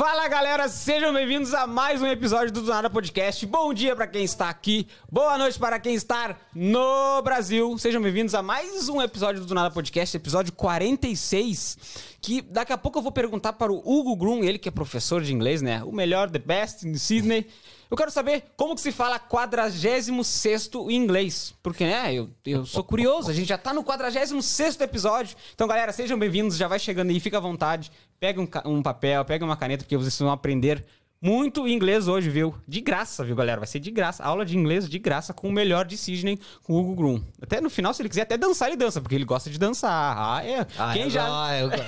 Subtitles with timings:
[0.00, 3.44] Fala galera, sejam bem-vindos a mais um episódio do Do Nada Podcast.
[3.44, 7.76] Bom dia para quem está aqui, boa noite para quem está no Brasil.
[7.76, 11.76] Sejam bem-vindos a mais um episódio do Do Nada Podcast, episódio 46.
[12.18, 15.20] Que daqui a pouco eu vou perguntar para o Hugo Grum, ele que é professor
[15.20, 15.84] de inglês, né?
[15.84, 17.46] O melhor, the best in Sydney.
[17.90, 21.52] Eu quero saber como que se fala 46 em inglês.
[21.62, 23.28] Porque, né, eu, eu sou curioso.
[23.28, 25.36] A gente já tá no 46 episódio.
[25.54, 26.56] Então, galera, sejam bem-vindos.
[26.56, 27.90] Já vai chegando aí, fica à vontade.
[28.20, 30.84] Pega um, um papel, pega uma caneta, porque vocês vão aprender
[31.22, 32.54] muito inglês hoje, viu?
[32.68, 33.58] De graça, viu, galera?
[33.60, 34.22] Vai ser de graça.
[34.22, 37.22] Aula de inglês de graça com o melhor de Sydney, com o Hugo Grum.
[37.40, 40.16] Até no final, se ele quiser até dançar, ele dança, porque ele gosta de dançar.
[40.18, 40.66] Ah, é.
[40.78, 41.26] Ah, Quem eu já.
[41.26, 41.76] go- eu go-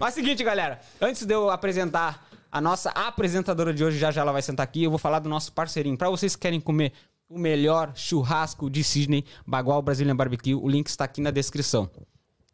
[0.00, 0.80] Mas é o seguinte, galera.
[1.00, 4.84] Antes de eu apresentar a nossa apresentadora de hoje, já já ela vai sentar aqui,
[4.84, 5.96] eu vou falar do nosso parceirinho.
[5.98, 6.92] Pra vocês que querem comer
[7.28, 11.90] o melhor churrasco de Sydney, Bagual Brazilian Barbecue, o link está aqui na descrição.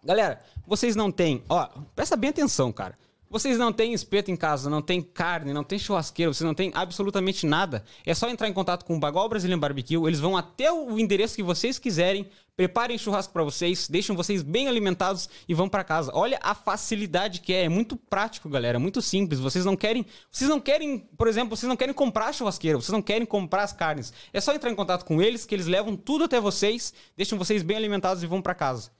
[0.05, 2.97] Galera, vocês não têm, ó, presta bem atenção, cara.
[3.33, 6.71] Vocês não têm espeto em casa, não tem carne, não tem churrasqueira, vocês não têm
[6.75, 7.83] absolutamente nada.
[8.05, 11.37] É só entrar em contato com o Bagual Brazilian Barbecue, eles vão até o endereço
[11.37, 16.13] que vocês quiserem, preparem churrasco pra vocês, deixam vocês bem alimentados e vão pra casa.
[16.15, 19.41] Olha a facilidade que é, é muito prático, galera, é muito simples.
[19.41, 22.93] Vocês não querem, vocês não querem, por exemplo, vocês não querem comprar a churrasqueira, vocês
[22.93, 24.13] não querem comprar as carnes.
[24.31, 27.63] É só entrar em contato com eles que eles levam tudo até vocês, deixam vocês
[27.63, 28.91] bem alimentados e vão pra casa.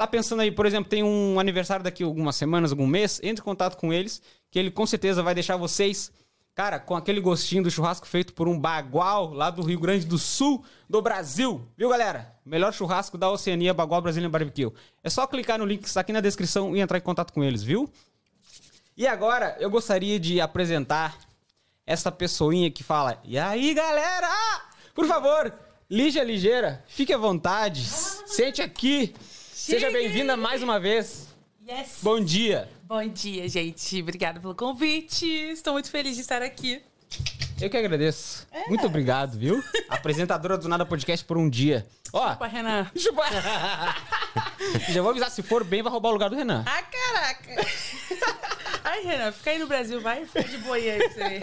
[0.00, 3.44] Tá pensando aí, por exemplo, tem um aniversário daqui algumas semanas, algum mês, entre em
[3.44, 6.10] contato com eles, que ele com certeza vai deixar vocês,
[6.54, 10.16] cara, com aquele gostinho do churrasco feito por um bagual lá do Rio Grande do
[10.16, 11.68] Sul, do Brasil.
[11.76, 12.34] Viu, galera?
[12.46, 14.72] Melhor churrasco da Oceania, Bagual Brazilian Barbecue.
[15.04, 17.44] É só clicar no link que está aqui na descrição e entrar em contato com
[17.44, 17.86] eles, viu?
[18.96, 21.18] E agora eu gostaria de apresentar
[21.86, 24.30] essa pessoinha que fala: E aí, galera?
[24.94, 25.52] Por favor,
[25.90, 29.14] Lígia Ligeira, fique à vontade, sente aqui.
[29.62, 31.28] Seja bem-vinda mais uma vez.
[31.68, 31.98] Yes!
[32.00, 32.66] Bom dia.
[32.84, 34.00] Bom dia, gente.
[34.00, 35.26] Obrigada pelo convite.
[35.26, 36.82] Estou muito feliz de estar aqui.
[37.60, 38.46] Eu que agradeço.
[38.68, 39.62] Muito obrigado, viu?
[39.90, 41.86] Apresentadora do Nada Podcast por um dia.
[42.10, 42.90] Ó, Opa, Renan.
[42.96, 43.22] chupa.
[44.88, 46.64] Já vou avisar, se for bem, vai roubar o lugar do Renan.
[46.66, 47.66] Ah, caraca!
[48.82, 50.24] Ai, Renan, fica aí no Brasil, vai.
[50.24, 51.00] Fica de boia aí.
[51.00, 51.40] isso aí.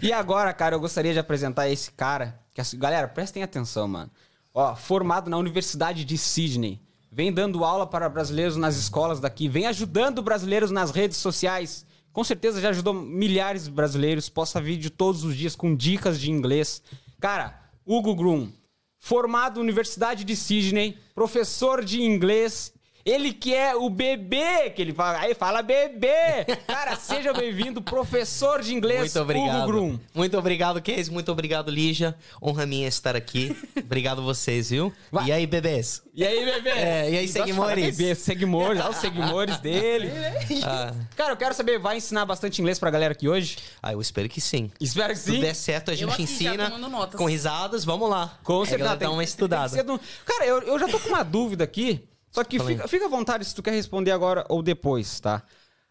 [0.00, 2.40] E agora, cara, eu gostaria de apresentar esse cara.
[2.54, 4.10] Que, assim, galera, prestem atenção, mano.
[4.54, 6.80] Ó, formado na Universidade de Sydney.
[7.10, 9.48] Vem dando aula para brasileiros nas escolas daqui.
[9.48, 11.86] Vem ajudando brasileiros nas redes sociais.
[12.12, 14.28] Com certeza já ajudou milhares de brasileiros.
[14.28, 16.82] Posta vídeo todos os dias com dicas de inglês.
[17.20, 18.50] Cara, Hugo Grum.
[18.98, 20.98] Formado na Universidade de Sydney.
[21.14, 22.72] Professor de inglês.
[23.04, 25.18] Ele que é o bebê, que ele fala.
[25.18, 26.44] Aí fala bebê!
[26.68, 29.56] Cara, seja bem-vindo, professor de inglês, Muito obrigado.
[29.58, 29.98] Hugo Grum.
[30.14, 31.10] Muito obrigado, Case.
[31.10, 32.14] Muito obrigado, Lígia.
[32.40, 33.56] Honra minha estar aqui.
[33.76, 34.92] obrigado vocês, viu?
[35.10, 35.26] Vai.
[35.26, 36.00] E aí, bebês?
[36.14, 36.70] E aí, bebê?
[36.70, 37.96] É, e aí, seguimores?
[37.96, 40.10] Bebê, seguimores, olha os seguimores dele.
[40.64, 43.56] Ah, Cara, eu quero saber, vai ensinar bastante inglês pra galera aqui hoje?
[43.82, 44.70] ah, eu espero que sim.
[44.80, 45.40] Espero que Se sim.
[45.40, 46.70] der certo, a gente ensina
[47.16, 47.84] com risadas.
[47.84, 48.38] Vamos lá.
[48.44, 48.78] Com a certeza.
[48.78, 49.68] galera dá uma tem estudada.
[49.70, 52.04] que ser do- Cara, eu, eu já tô com uma dúvida aqui.
[52.32, 55.42] Só que fica, fica à vontade se tu quer responder agora ou depois, tá?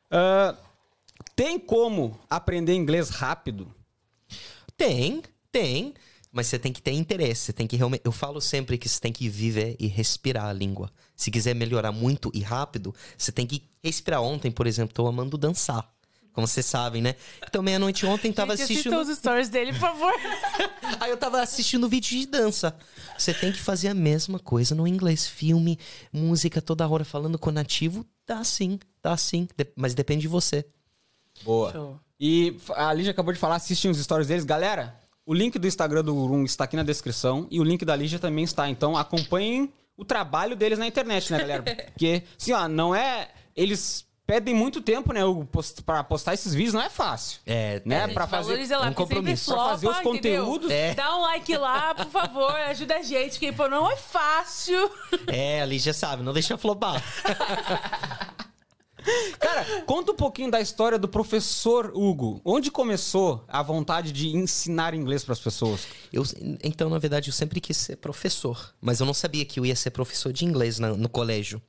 [0.09, 0.57] Ah,
[1.35, 3.73] tem como aprender inglês rápido?
[4.75, 5.21] Tem,
[5.51, 5.93] tem.
[6.31, 7.45] Mas você tem que ter interesse.
[7.45, 8.01] Você tem que realmente.
[8.03, 10.89] Eu falo sempre que você tem que viver e respirar a língua.
[11.15, 14.21] Se quiser melhorar muito e rápido, você tem que respirar.
[14.21, 15.87] Ontem, por exemplo, tô amando dançar.
[16.33, 17.15] Como vocês sabem, né?
[17.45, 18.97] Então, meia-noite ontem tava Gente, assistindo.
[18.99, 20.13] os stories dele, por favor.
[20.99, 22.75] Aí eu tava assistindo vídeo de dança.
[23.17, 25.27] Você tem que fazer a mesma coisa no inglês.
[25.27, 25.77] Filme,
[26.11, 28.05] música toda hora falando com nativo.
[28.25, 29.47] Dá sim, dá sim.
[29.57, 30.65] De- mas depende de você.
[31.43, 31.71] Boa.
[31.71, 31.99] Show.
[32.19, 34.45] E a Lígia acabou de falar, assistem os stories deles.
[34.45, 37.95] Galera, o link do Instagram do Gurum está aqui na descrição e o link da
[37.95, 38.69] Lígia também está.
[38.69, 41.63] Então acompanhem o trabalho deles na internet, né, galera?
[41.91, 43.29] Porque, assim, ó, não é...
[43.53, 46.73] Eles pedem muito tempo, né, Hugo, post, pra postar esses vídeos.
[46.73, 47.41] Não é fácil.
[47.45, 48.07] É, Né, é.
[48.07, 49.51] pra fazer lá, um compromisso.
[49.51, 50.71] flopa, Pra fazer os conteúdos.
[50.71, 50.93] É.
[50.93, 54.89] Dá um like lá, por favor, ajuda a gente, que pô, não é fácil.
[55.27, 57.03] É, ali já sabe, não deixa flopar.
[59.39, 62.39] Cara, conta um pouquinho da história do professor Hugo.
[62.45, 65.87] Onde começou a vontade de ensinar inglês pras pessoas?
[66.13, 66.23] Eu,
[66.63, 68.73] então, na verdade, eu sempre quis ser professor.
[68.79, 71.61] Mas eu não sabia que eu ia ser professor de inglês na- no colégio.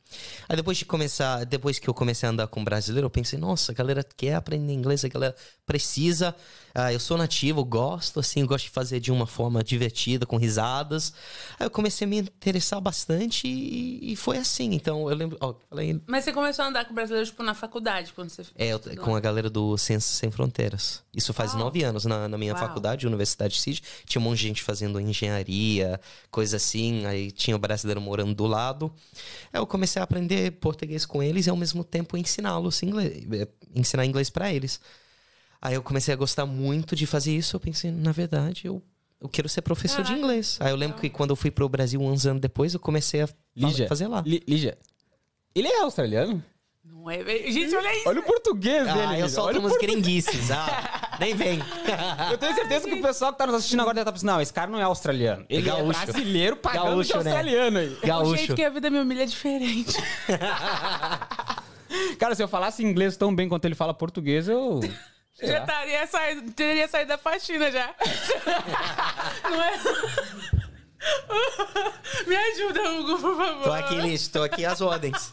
[0.49, 3.73] Aí depois de começar, depois que eu comecei a andar com brasileiro, eu pensei, nossa,
[3.73, 5.35] a galera quer aprender inglês, a galera
[5.65, 6.35] precisa.
[6.75, 11.13] Ah, eu sou nativo, gosto, assim, gosto de fazer de uma forma divertida, com risadas.
[11.59, 14.73] Aí eu comecei a me interessar bastante e, e foi assim.
[14.75, 15.37] Então, eu lembro.
[15.41, 18.69] Ó, falei, Mas você começou a andar com brasileiros tipo, na faculdade, quando você É,
[18.73, 21.03] eu- com a galera do Ciências Sem Fronteiras.
[21.15, 21.61] Isso faz Uau.
[21.65, 22.61] nove anos na, na minha Uau.
[22.61, 23.83] faculdade, Universidade de Cid.
[24.05, 27.07] Tinha um monte de gente fazendo engenharia, coisa assim.
[27.07, 28.93] Aí tinha o brasileiro morando do lado.
[29.53, 33.49] Aí eu comecei a aprender português com eles e ao mesmo tempo ensiná-los inglês, eh,
[33.75, 34.81] ensinar inglês para eles.
[35.61, 37.55] Aí eu comecei a gostar muito de fazer isso.
[37.57, 38.83] Eu pensei, na verdade, eu,
[39.21, 40.19] eu quero ser professor de Caraca.
[40.19, 40.57] inglês.
[40.61, 43.29] Aí eu lembro que quando eu fui pro Brasil uns anos depois, eu comecei a
[43.55, 43.87] Lígia.
[43.87, 44.23] fazer lá.
[44.27, 44.77] Lígia.
[45.55, 46.43] Ele é australiano?
[46.85, 47.23] Não é.
[47.51, 48.09] Gente, olha isso.
[48.09, 49.01] Olha o português dele.
[49.01, 49.29] Ah, eu Lígia.
[49.29, 50.51] solto Olha umas gringuices.
[50.51, 51.61] Ah, nem vem.
[52.31, 54.41] Eu tenho certeza que o pessoal que tá nos assistindo agora deve estar pensando, não,
[54.41, 55.47] esse cara não é australiano.
[55.49, 56.07] Ele é, gaúcho.
[56.07, 57.31] brasileiro pagando Gaúcho, de né?
[57.31, 57.87] australiano aí.
[57.87, 58.55] O jeito Gaúcho.
[58.55, 59.97] que a vida me humilha é diferente.
[62.19, 64.81] Cara, se eu falasse inglês tão bem quanto ele fala português, eu...
[65.35, 67.95] sei já estaria saindo, teria saído da faxina já.
[69.49, 69.73] Não é?
[72.27, 73.65] Me ajuda, Hugo, por favor.
[73.65, 75.33] Tô aqui, Liz, tô aqui às ordens.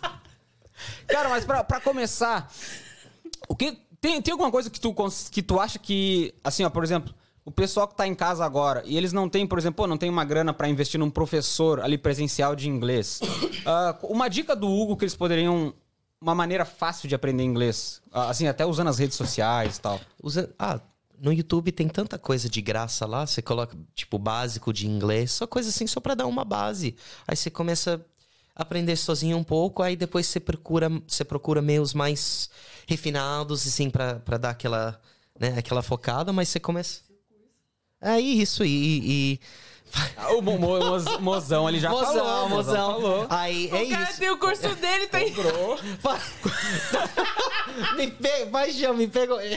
[1.07, 2.51] Cara, mas pra, pra começar,
[3.47, 4.95] o que tem, tem alguma coisa que tu,
[5.31, 8.83] que tu acha que, assim, ó, por exemplo, o pessoal que tá em casa agora
[8.85, 11.97] e eles não têm, por exemplo, não tem uma grana pra investir num professor ali
[11.97, 13.19] presencial de inglês.
[13.65, 15.73] Ah, uma dica do Hugo que eles poderiam
[16.21, 19.99] uma maneira fácil de aprender inglês, Ah, assim, até usando as redes sociais e tal.
[20.21, 20.53] Usa...
[20.59, 20.79] Ah,
[21.21, 23.25] no YouTube tem tanta coisa de graça lá.
[23.25, 25.31] Você coloca, tipo, básico de inglês.
[25.31, 26.95] Só coisa assim, só pra dar uma base.
[27.27, 28.05] Aí você começa
[28.59, 29.81] aprender sozinho um pouco.
[29.81, 32.49] Aí depois você procura, você procura meios mais
[32.87, 34.99] refinados, assim, pra dar aquela,
[35.39, 36.31] né, aquela focada.
[36.33, 37.01] Mas você começa...
[38.01, 38.63] É isso.
[38.63, 39.33] E...
[39.35, 39.39] e...
[40.17, 42.49] Ah, O mo, mo, moz- mozão ali já mozão, falou.
[42.49, 42.93] mozão.
[42.93, 43.27] falou.
[43.29, 44.19] Aí é o cara isso.
[44.19, 45.33] tem o curso dele, tem.
[46.01, 46.19] Vai-
[47.95, 48.13] me
[48.51, 49.39] vai, Jean, me pegou.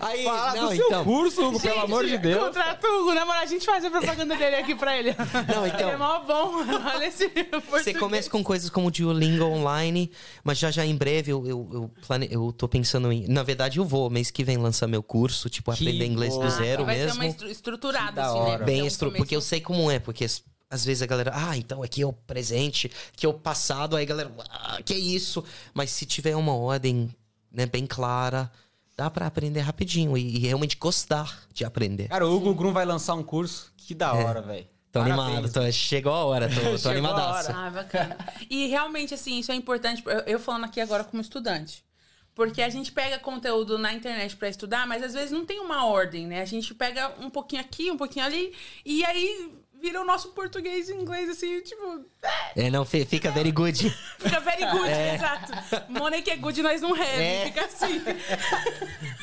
[0.00, 1.04] Aí, Fala não, do seu então.
[1.04, 2.44] curso, Hugo, pelo amor de Deus.
[2.44, 5.14] Contrata o Hugo, na moral, a gente faz a propaganda dele aqui pra ele.
[5.48, 5.80] Não, então.
[5.80, 6.56] Ele é mó bom.
[6.94, 7.30] Olha esse
[7.70, 10.10] Você começa com coisas como o Duolingo online,
[10.44, 12.28] mas já já em breve eu, eu, eu, plane...
[12.30, 13.26] eu tô pensando em.
[13.28, 16.42] Na verdade, eu vou mês que vem lançar meu curso, tipo, Que aprender inglês do
[16.42, 17.12] Ah, zero vai mesmo.
[17.12, 18.58] ser uma estru estruturada, assim, né?
[18.58, 19.06] Bem É estru...
[19.08, 22.00] começo- Porque eu sei como é, porque as- às vezes a galera, ah, então aqui
[22.00, 25.44] é o presente, aqui é o passado, aí a galera, ah, que é isso?
[25.74, 27.14] Mas se tiver uma ordem
[27.52, 28.50] né, bem clara,
[28.96, 32.08] dá pra aprender rapidinho e, e realmente gostar de aprender.
[32.08, 33.70] Cara, o Hugo Grum vai lançar um curso.
[33.76, 34.66] Que da hora, velho.
[34.90, 35.20] Tô Parabéns.
[35.28, 35.72] animado, tô...
[35.72, 37.50] chegou a hora, tô, tô Chegou a animadaço.
[37.50, 37.58] hora.
[37.66, 38.16] Ah, bacana.
[38.48, 40.02] E realmente, assim, isso é importante.
[40.06, 41.84] eu- Eu falando aqui agora como estudante.
[42.34, 45.84] Porque a gente pega conteúdo na internet pra estudar, mas às vezes não tem uma
[45.86, 46.40] ordem, né?
[46.40, 50.88] A gente pega um pouquinho aqui, um pouquinho ali, e aí vira o nosso português
[50.88, 52.04] e inglês, assim, tipo,
[52.56, 53.90] É, não, fi- fica very good.
[54.18, 55.52] fica very good, exato.
[55.92, 57.42] Money que é good, nós não have, É.
[57.46, 58.00] fica assim.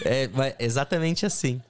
[0.06, 0.30] É,
[0.60, 1.62] exatamente assim.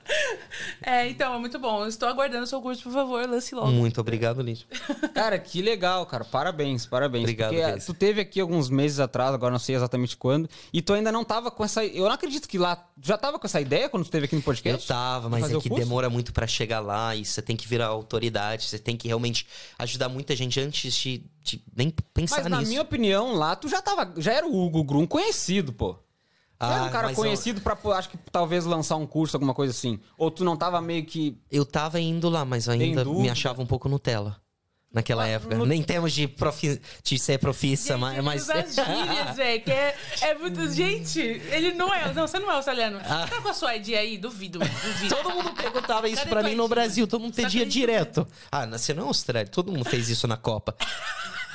[0.81, 1.81] É, então, é muito bom.
[1.83, 3.67] Eu estou aguardando o seu curso, por favor, lance logo.
[3.71, 4.65] Muito obrigado, Lídio.
[5.13, 6.23] Cara, que legal, cara.
[6.25, 7.23] Parabéns, parabéns.
[7.23, 7.85] Obrigado, Porque Reis.
[7.85, 11.23] tu teve aqui alguns meses atrás, agora não sei exatamente quando, e tu ainda não
[11.23, 11.83] tava com essa.
[11.85, 12.75] Eu não acredito que lá.
[12.75, 14.87] Tu já tava com essa ideia quando tu esteve aqui no Eu podcast?
[14.87, 18.65] tava, mas é que demora muito pra chegar lá e você tem que virar autoridade,
[18.65, 19.45] você tem que realmente
[19.77, 22.69] ajudar muita gente antes de, de nem pensar Mas na nisso.
[22.69, 24.13] minha opinião, lá tu já tava.
[24.17, 25.93] Já era o Hugo Grum conhecido, pô.
[25.93, 29.07] Tu era um Ah, cara mas eu- conhecido pra, pô, acho que talvez lançar um
[29.07, 29.97] curso, alguma coisa assim.
[30.17, 31.37] Ou tu não tava meio que.
[31.49, 34.41] Eu tava indo lá, mas eu ainda me achava um pouco Nutella.
[34.91, 35.55] Naquela época.
[35.55, 36.81] no- Nem temos de, profi...
[37.03, 38.13] de ser profissa, Gente, mas.
[38.13, 38.49] ele mas...
[38.49, 40.67] as gírias, velho, que é, é muito...
[40.71, 42.11] Gente, ele não é...
[42.11, 42.99] Não, você não é australiano.
[43.05, 43.27] Ah.
[43.29, 44.17] Tá com a sua ID aí?
[44.17, 45.15] Duvido, mano, duvido.
[45.15, 46.67] Todo mundo perguntava isso Cadê pra mim no?
[46.67, 48.27] Brasil, todo mundo Só pedia direto.
[48.51, 50.75] Ah, nasceu na Austrália, todo mundo fez isso na Copa.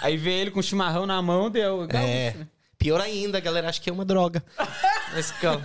[0.00, 1.88] Aí vê ele com chimarrão na mão, deu.
[1.90, 2.36] É.
[2.78, 4.44] Pior ainda, a galera acha que é uma droga.
[5.12, 5.64] Mas calma.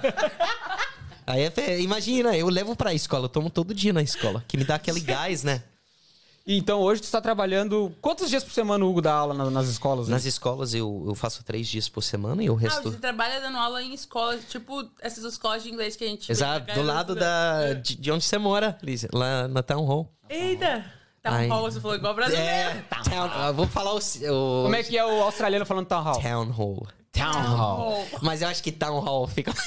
[1.27, 4.58] Aí é, fe- imagina, eu levo pra escola, eu tomo todo dia na escola, que
[4.58, 5.62] me dá aquele gás, né?
[6.51, 7.96] Então hoje tu está trabalhando.
[8.01, 10.08] Quantos dias por semana o Hugo dá aula na- nas escolas?
[10.08, 10.15] né?
[10.15, 12.89] Nas escolas eu, eu faço três dias por semana e o Ah, resto.
[12.91, 16.74] você trabalha dando aula em escolas, tipo essas escolas de inglês que a gente Exato,
[16.74, 20.12] do lado da, de, de onde você mora, Lízia, lá na Town Hall.
[20.27, 20.84] Eita!
[21.22, 21.48] Tá Ai.
[21.50, 22.48] hall, você falou igual brasileiro.
[22.48, 26.01] É, town, ah, vou falar o, o Como é que é o australiano falando town
[26.01, 26.22] hall?
[26.22, 26.88] Town Hall.
[27.12, 28.06] Town hall.
[28.22, 29.51] Mas eu acho que Town Hall fica.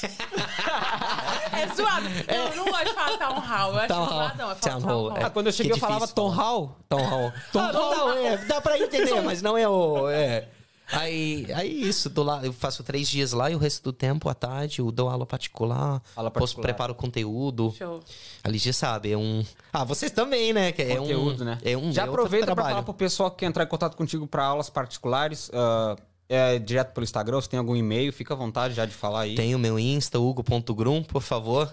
[1.52, 2.06] É zoado.
[2.08, 3.72] Não, eu não gosto de falar town hall.
[3.72, 4.08] Eu acho Town hall.
[4.08, 4.48] zoadão.
[4.50, 5.16] Eu falo Town hall, hall.
[5.18, 5.22] é.
[5.24, 6.28] Ah, quando eu cheguei Que eu falava Tom.
[6.28, 6.76] Hall.
[6.88, 7.32] Town Hall.
[7.52, 10.08] Tom Ah, Hall, não, é, dá pra entender, mas não é o.
[10.08, 10.48] É.
[10.90, 14.28] Aí, aí isso, do lá, eu faço três dias lá e o resto do tempo,
[14.28, 16.62] à tarde, eu dou aula particular, Aula posso particular.
[16.64, 17.74] preparo conteúdo.
[17.78, 18.00] Show.
[18.44, 19.44] A Lígia sabe, é um.
[19.72, 20.72] Ah, vocês também, né?
[20.72, 21.58] Que é Conteúdo, um, né?
[21.64, 22.74] É um Já é outro aproveita pra trabalho.
[22.74, 25.50] falar pro pessoal que quer entrar em contato contigo pra aulas particulares.
[25.54, 25.96] ah,
[26.32, 29.34] é direto pelo Instagram, se tem algum e-mail, fica à vontade já de falar aí.
[29.34, 31.70] Tem o meu Insta, hugo.grum, por favor.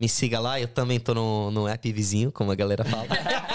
[0.00, 3.06] Me siga lá, eu também tô no, no app vizinho, como a galera fala.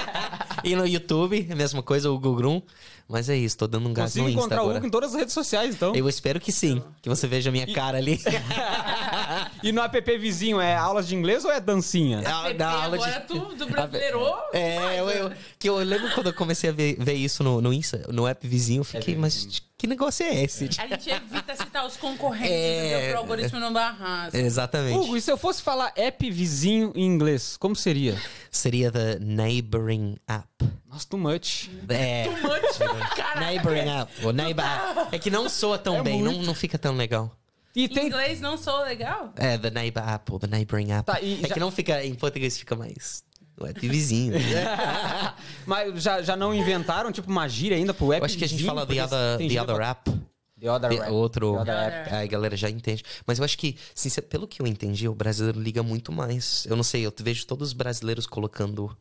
[0.63, 2.63] e no YouTube, a mesma coisa, o Google.
[3.09, 4.77] Mas é isso, tô dando um gás Consigo no Insta encontrar o agora.
[4.79, 5.95] Hugo em todas as redes sociais, então.
[5.95, 8.19] Eu espero que sim, que você veja a minha cara ali.
[9.63, 12.21] e no app vizinho, é aulas de inglês ou é dancinha?
[12.21, 14.19] PP da aula de- agora tudo brasileiro.
[14.53, 17.71] É, eu, eu- que eu lembro quando eu comecei a ver, ver isso no, no
[17.73, 20.65] Insta, no app vizinho, eu fiquei, mas que negócio é esse?
[20.77, 23.09] A gente evita citar os concorrentes, É.
[23.11, 24.37] Pro algoritmo não dar raça.
[24.37, 24.97] Exatamente.
[24.97, 28.17] Hugo, e se eu fosse falar app vizinho em inglês, como seria?
[28.51, 30.47] Seria the neighboring app.
[30.89, 31.69] Nossa, too much.
[31.89, 32.25] É.
[33.15, 34.25] Cara, Neighboring app.
[34.25, 34.65] Ou neighbor.
[35.11, 36.45] É que não soa tão É bem, não, muito.
[36.47, 37.31] não fica tão legal.
[37.75, 38.07] E em tem.
[38.07, 39.31] inglês não sou legal?
[39.35, 41.05] É, the neighbor app ou the neighboring app.
[41.05, 43.23] Tá, e é já- que não fica, em português fica mais.
[43.59, 44.33] O app vizinho.
[45.65, 48.47] Mas já, já não inventaram, tipo, uma gíria ainda pro app Eu acho que a
[48.47, 50.11] gente fala the other, the other app.
[50.59, 51.11] The other The app.
[51.11, 51.53] outro.
[51.53, 52.13] The other app.
[52.15, 53.03] Aí a galera já entende.
[53.27, 56.65] Mas eu acho que, sincer- pelo que eu entendi, o brasileiro liga muito mais.
[56.67, 58.95] Eu não sei, eu vejo todos os brasileiros colocando.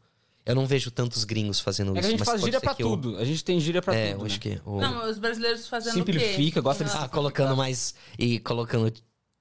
[0.46, 2.00] Eu não vejo tantos gringos fazendo É isso.
[2.00, 3.18] que a gente mas faz gíria pra que eu- tudo.
[3.18, 4.20] A gente tem gíria pra É, tudo.
[4.22, 4.40] eu acho né?
[4.40, 4.60] que.
[4.64, 6.12] o- Não, os brasileiros fazendo o quê?
[6.12, 7.94] Simplifica, gosta de Ah, colocando mais.
[8.16, 8.92] E colocando,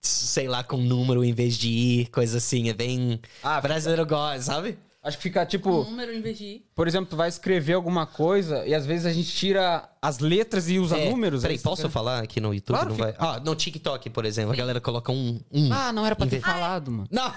[0.02, 2.70] sei lá, com número em vez de ir, coisa assim.
[2.70, 3.20] É bem.
[3.44, 4.80] Ah, brasileiro gosta, sabe?
[5.06, 5.84] Acho que fica Um tipo.
[5.84, 6.64] número em vez de.
[6.76, 10.68] Por exemplo, tu vai escrever alguma coisa e às vezes a gente tira as letras
[10.68, 11.42] e usa É, números.
[11.44, 12.76] Peraí, aí você posso fica- falar aqui no YouTube?
[12.76, 13.36] Claro, não fica- vai.
[13.36, 15.40] Ah, no TikTok, por exemplo, a galera coloca um.
[15.54, 17.08] um Ah, não era pra ter falado, mano.
[17.12, 17.30] Não!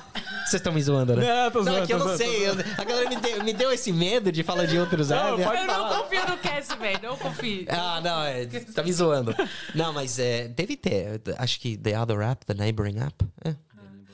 [0.46, 1.26] Vocês estão me zoando, né?
[1.44, 2.48] Não, tô zoando, Não, é que eu não zoando, sei.
[2.48, 5.66] eu- a galera me deu, me deu esse medo de falar de outros pode Eu
[5.66, 7.00] não confio no Cass, velho.
[7.02, 7.66] Não confio.
[7.68, 9.34] Ah, não, é, tá me zoando.
[9.75, 11.20] Não, mas é, deve ter.
[11.37, 13.26] Acho que The Other App, The Neighboring App.
[13.44, 13.54] É.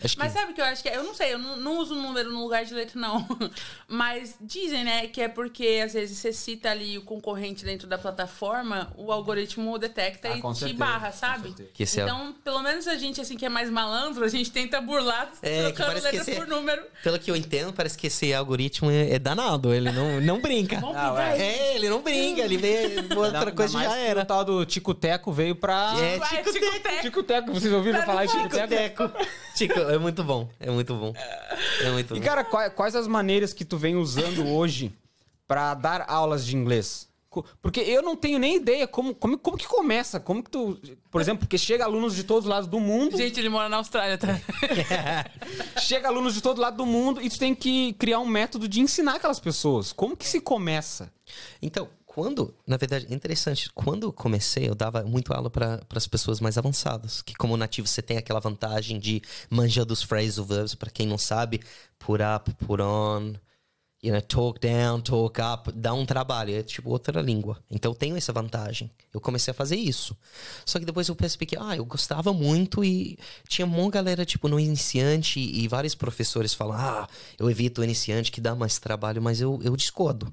[0.04, 0.22] Acho que.
[0.22, 0.96] Mas sabe o que eu acho que é?
[0.96, 3.26] Eu não sei, eu não, não uso número no lugar de letra, não.
[3.88, 7.98] Mas dizem, né, que é porque às vezes você cita ali o concorrente dentro da
[7.98, 11.54] plataforma, o algoritmo detecta Ah, e te certeza, barra, sabe?
[11.72, 14.80] Que é- Então, pelo menos a gente, assim, que é mais malandro, a gente tenta
[14.80, 16.82] burlar É, que trocando que letra esse- por número.
[17.02, 19.72] Pelo que eu entendo, parece que esse algoritmo é, é danado.
[19.72, 20.80] Ele não, não brinca.
[20.80, 21.42] Não, pintar é.
[21.42, 22.40] É, ele não brinca.
[22.42, 24.22] Ele vê outra coisa já que era.
[24.22, 25.94] O tal do Tico-Teco veio pra.
[25.98, 27.02] É, Tico Tico Teco.
[27.02, 28.68] Tico-Teco, vocês ouviram falar no Tico-Teco?
[29.08, 29.10] Teco.
[29.56, 30.48] Tico, é muito bom.
[30.60, 31.12] É muito bom.
[31.82, 32.24] É muito E, bom.
[32.24, 34.92] cara, quais, quais as maneiras que tu vem usando hoje
[35.46, 37.08] pra dar aulas de inglês?
[37.60, 40.20] Porque eu não tenho nem ideia como, como, como que começa.
[40.20, 40.78] Como que tu.
[41.10, 43.16] Por exemplo, porque chega alunos de todos os lados do mundo.
[43.16, 44.40] Gente, ele mora na Austrália, tá?
[45.80, 48.80] Chega alunos de todo lado do mundo e tu tem que criar um método de
[48.80, 49.92] ensinar aquelas pessoas.
[49.92, 51.12] Como que se começa?
[51.60, 56.56] Então, quando, na verdade, interessante, quando comecei, eu dava muito aula para as pessoas mais
[56.56, 61.08] avançadas, que como nativo você tem aquela vantagem de manjar dos phrasal verbs, para quem
[61.08, 61.60] não sabe,
[61.98, 63.34] put up, put on,
[64.00, 67.58] you know, talk down, talk up, dá um trabalho, é tipo outra língua.
[67.68, 68.92] Então eu tenho essa vantagem.
[69.12, 70.16] Eu comecei a fazer isso.
[70.64, 73.18] Só que depois eu percebi que, ah, eu gostava muito e
[73.48, 77.08] tinha uma galera, tipo, no iniciante e vários professores falam, ah,
[77.40, 80.32] eu evito o iniciante que dá mais trabalho, mas eu, eu discordo.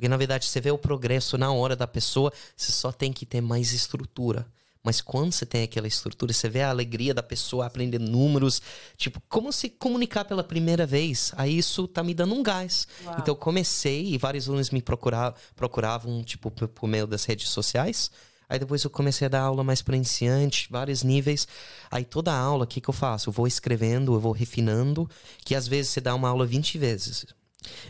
[0.00, 3.26] Porque, na verdade, você vê o progresso na hora da pessoa, você só tem que
[3.26, 4.46] ter mais estrutura.
[4.82, 8.62] Mas quando você tem aquela estrutura, você vê a alegria da pessoa aprender números,
[8.96, 11.32] tipo, como se comunicar pela primeira vez.
[11.36, 12.88] Aí isso tá me dando um gás.
[13.04, 13.16] Uau.
[13.18, 17.50] Então eu comecei e vários alunos me procura- procuravam, tipo, por, por meio das redes
[17.50, 18.10] sociais.
[18.48, 21.46] Aí depois eu comecei a dar aula mais para iniciante, vários níveis.
[21.90, 23.28] Aí toda aula, o que, que eu faço?
[23.28, 25.06] Eu vou escrevendo, eu vou refinando,
[25.44, 27.26] que às vezes você dá uma aula 20 vezes.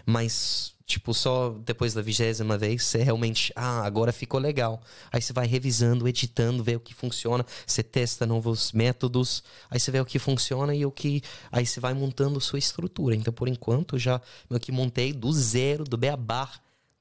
[0.04, 4.82] Mas, tipo, só depois da vigésima vez, você realmente, ah, agora ficou legal.
[5.12, 9.90] Aí você vai revisando, editando, vê o que funciona, você testa novos métodos, aí você
[9.92, 11.22] vê o que funciona e o que.
[11.52, 13.14] Aí você vai montando sua estrutura.
[13.14, 16.50] Então, por enquanto, já meio que montei do zero, do beabá,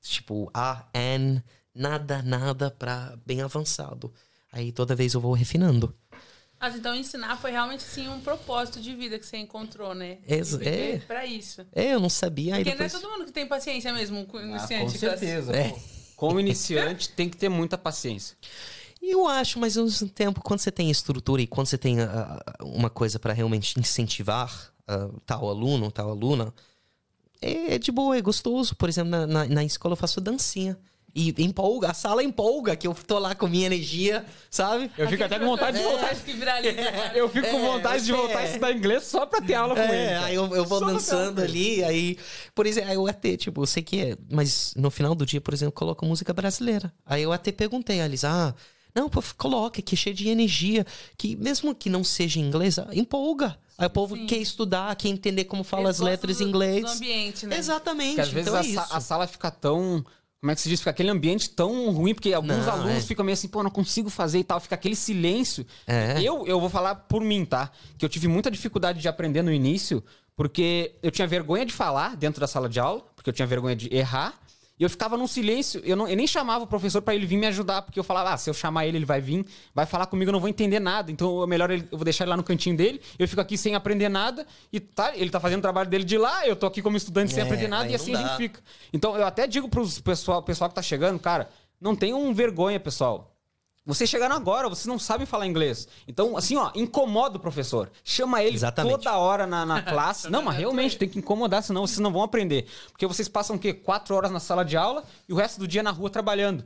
[0.01, 1.43] tipo, A, N,
[1.74, 4.13] nada, nada, pra bem avançado.
[4.51, 5.93] Aí toda vez eu vou refinando.
[6.59, 10.17] Mas então ensinar foi realmente assim um propósito de vida que você encontrou, né?
[10.27, 10.97] Ex- é.
[11.07, 11.65] Pra isso.
[11.73, 12.55] É, eu não sabia.
[12.55, 12.91] Aí Porque depois...
[12.93, 14.91] não é todo mundo que tem paciência mesmo com Ah, iniciante.
[14.93, 15.55] com certeza.
[15.55, 15.73] É.
[16.17, 18.35] Como iniciante, tem que ter muita paciência.
[19.01, 22.43] Eu acho, mas ao mesmo tempo, quando você tem estrutura e quando você tem ah,
[22.45, 26.53] ah, uma coisa para realmente incentivar ah, tal aluno, tal aluna,
[27.41, 28.75] é, é de boa, é gostoso.
[28.75, 30.77] Por exemplo, na, na, na escola eu faço dancinha.
[31.15, 34.91] E empolga, a sala empolga, que eu tô lá com minha energia, sabe?
[34.97, 36.11] Eu fico até com vontade de voltar.
[36.11, 36.81] Acho que viraliza.
[37.15, 38.45] Eu fico com É, vontade de voltar a é.
[38.45, 39.91] estudar inglês só pra ter aula com ele.
[39.91, 40.25] É, cara.
[40.25, 41.51] aí eu, eu vou Só dançando com ele.
[41.51, 42.17] ali, aí...
[42.53, 44.17] Por exemplo, aí eu até, tipo, eu sei que é...
[44.31, 46.93] Mas no final do dia, por exemplo, eu coloco música brasileira.
[47.05, 48.53] Aí eu até perguntei a eles, ah...
[48.93, 50.85] Não, pô, coloca, que é cheio de energia.
[51.15, 53.55] Que mesmo que não seja em inglês, ah, empolga.
[53.77, 54.25] Aí o povo Sim.
[54.25, 56.83] quer estudar, quer entender como fala Eles as letras em inglês.
[56.83, 57.57] Do ambiente, né?
[57.57, 58.95] Exatamente, Porque às vezes então a, é isso.
[58.95, 60.03] a sala fica tão.
[60.41, 60.79] Como é que se diz?
[60.79, 63.08] Fica aquele ambiente tão ruim, porque alguns Não, alunos é.
[63.08, 64.60] ficam meio assim, pô, não consigo fazer e tal.
[64.60, 65.65] Fica aquele silêncio.
[65.86, 66.22] É.
[66.22, 67.69] Eu, eu vou falar por mim, tá?
[67.98, 70.01] Que eu tive muita dificuldade de aprender no início,
[70.38, 73.75] porque eu tinha vergonha de falar dentro da sala de aula, porque eu tinha vergonha
[73.75, 74.34] de errar.
[74.79, 77.36] E eu ficava num silêncio, eu, não, eu nem chamava o professor pra ele vir
[77.36, 79.45] me ajudar, porque eu falava, ah, se eu chamar ele, ele vai vir,
[79.75, 81.12] vai falar comigo, eu não vou entender nada.
[81.12, 83.57] Então, é melhor ele, eu vou deixar ele lá no cantinho dele, eu fico aqui
[83.57, 86.65] sem aprender nada, e tá, ele tá fazendo o trabalho dele de lá, eu tô
[86.65, 88.62] aqui como estudante sem É, aprender nada, e assim a gente fica.
[88.93, 91.50] Então, eu até digo pro pessoal, pessoal que tá chegando, cara,
[91.81, 93.28] não tenham vergonha, pessoal.
[93.89, 95.88] Vocês chegaram agora, vocês não sabem falar inglês.
[96.08, 97.91] Então, assim, ó, incomoda o professor.
[98.03, 98.91] Chama ele Exatamente.
[98.98, 100.29] toda hora na, na classe.
[100.29, 102.67] Não, mas realmente tem que incomodar, senão vocês não vão aprender.
[102.91, 103.74] Porque vocês passam o quê?
[103.74, 106.63] Quatro horas na sala de aula e o resto do dia na rua trabalhando.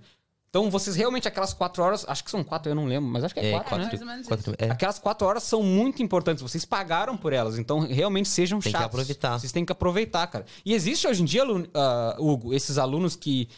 [0.50, 3.34] Então, vocês realmente, aquelas quatro horas, acho que são quatro, eu não lembro, mas acho
[3.34, 3.90] que é, É, quatro, quatro, né?
[3.90, 4.70] Mais ou menos quatro- é.
[4.70, 6.44] Aquelas quatro horas são muito importantes.
[6.44, 7.58] Vocês pagaram por elas.
[7.58, 8.86] Então, realmente sejam Tem que chatos.
[8.94, 9.40] aproveitar.
[9.40, 10.46] Vocês têm que aproveitar, cara.
[10.64, 13.50] E existe hoje em dia, ah, Hugo, esses alunos que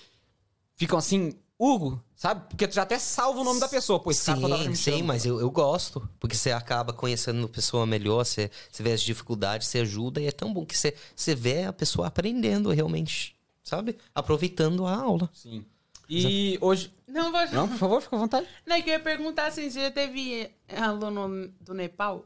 [0.77, 2.47] ficam assim, Hugo, sabe?
[2.49, 3.99] Porque tu já até salva o nome da pessoa.
[3.99, 6.07] Pô, esse cara toda hora Sim, me sim, mas eu, eu gosto.
[6.19, 10.27] Porque você acaba conhecendo a pessoa melhor, você, você vê as dificuldades, você ajuda, e
[10.27, 13.97] é tão bom que você, você vê a pessoa aprendendo realmente, sabe?
[14.13, 15.29] Aproveitando a aula.
[15.33, 15.65] Sim.
[16.09, 16.93] E hoje.
[17.07, 17.47] Não, vou...
[17.51, 18.47] Não, por favor, fica à vontade.
[18.65, 22.25] Não, é que eu ia perguntar assim, você já teve aluno do Nepal?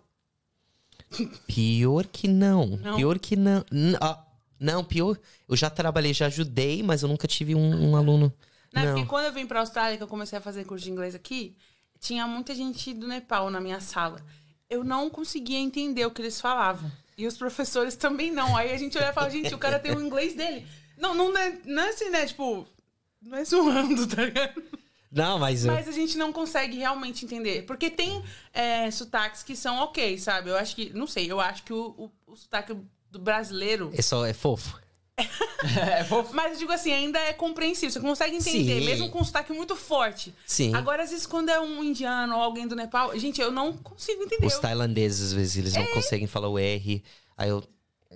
[1.48, 2.68] Pior que não.
[2.78, 2.96] Não?
[2.96, 3.64] Pior que não.
[4.00, 4.24] Ah,
[4.60, 5.18] não, pior.
[5.48, 8.32] Eu já trabalhei, já ajudei, mas eu nunca tive um, um aluno.
[8.74, 8.94] Não, Não.
[8.94, 11.56] porque quando eu vim pra Austrália, que eu comecei a fazer curso de inglês aqui,
[12.00, 14.24] tinha muita gente do Nepal na minha sala.
[14.70, 16.92] Eu não conseguia entender o que eles falavam.
[17.18, 18.56] E os professores também não.
[18.56, 20.66] Aí a gente olhava e falava, gente, o cara tem o inglês dele.
[20.98, 22.26] Não, não é, não é assim, né?
[22.26, 22.68] Tipo,
[23.22, 24.62] não é zoando, tá ligado?
[25.12, 25.66] Não, mas.
[25.66, 27.66] Mas a gente não consegue realmente entender.
[27.66, 28.24] Porque tem
[28.54, 30.50] é, sotaques que são ok, sabe?
[30.52, 32.76] Eu acho que, não sei, eu acho que o, o, o sotaque
[33.10, 33.90] do brasileiro.
[33.94, 34.80] É só, é fofo.
[35.78, 36.06] É.
[36.34, 37.92] Mas eu digo assim, ainda é compreensível.
[37.92, 38.86] Você consegue entender, Sim.
[38.86, 40.34] mesmo com um sotaque muito forte.
[40.46, 40.74] Sim.
[40.74, 44.24] Agora, às vezes, quando é um indiano ou alguém do Nepal, gente, eu não consigo
[44.24, 44.46] entender.
[44.46, 47.04] Os tailandeses, às vezes, eles não conseguem falar o R.
[47.38, 47.64] Aí eu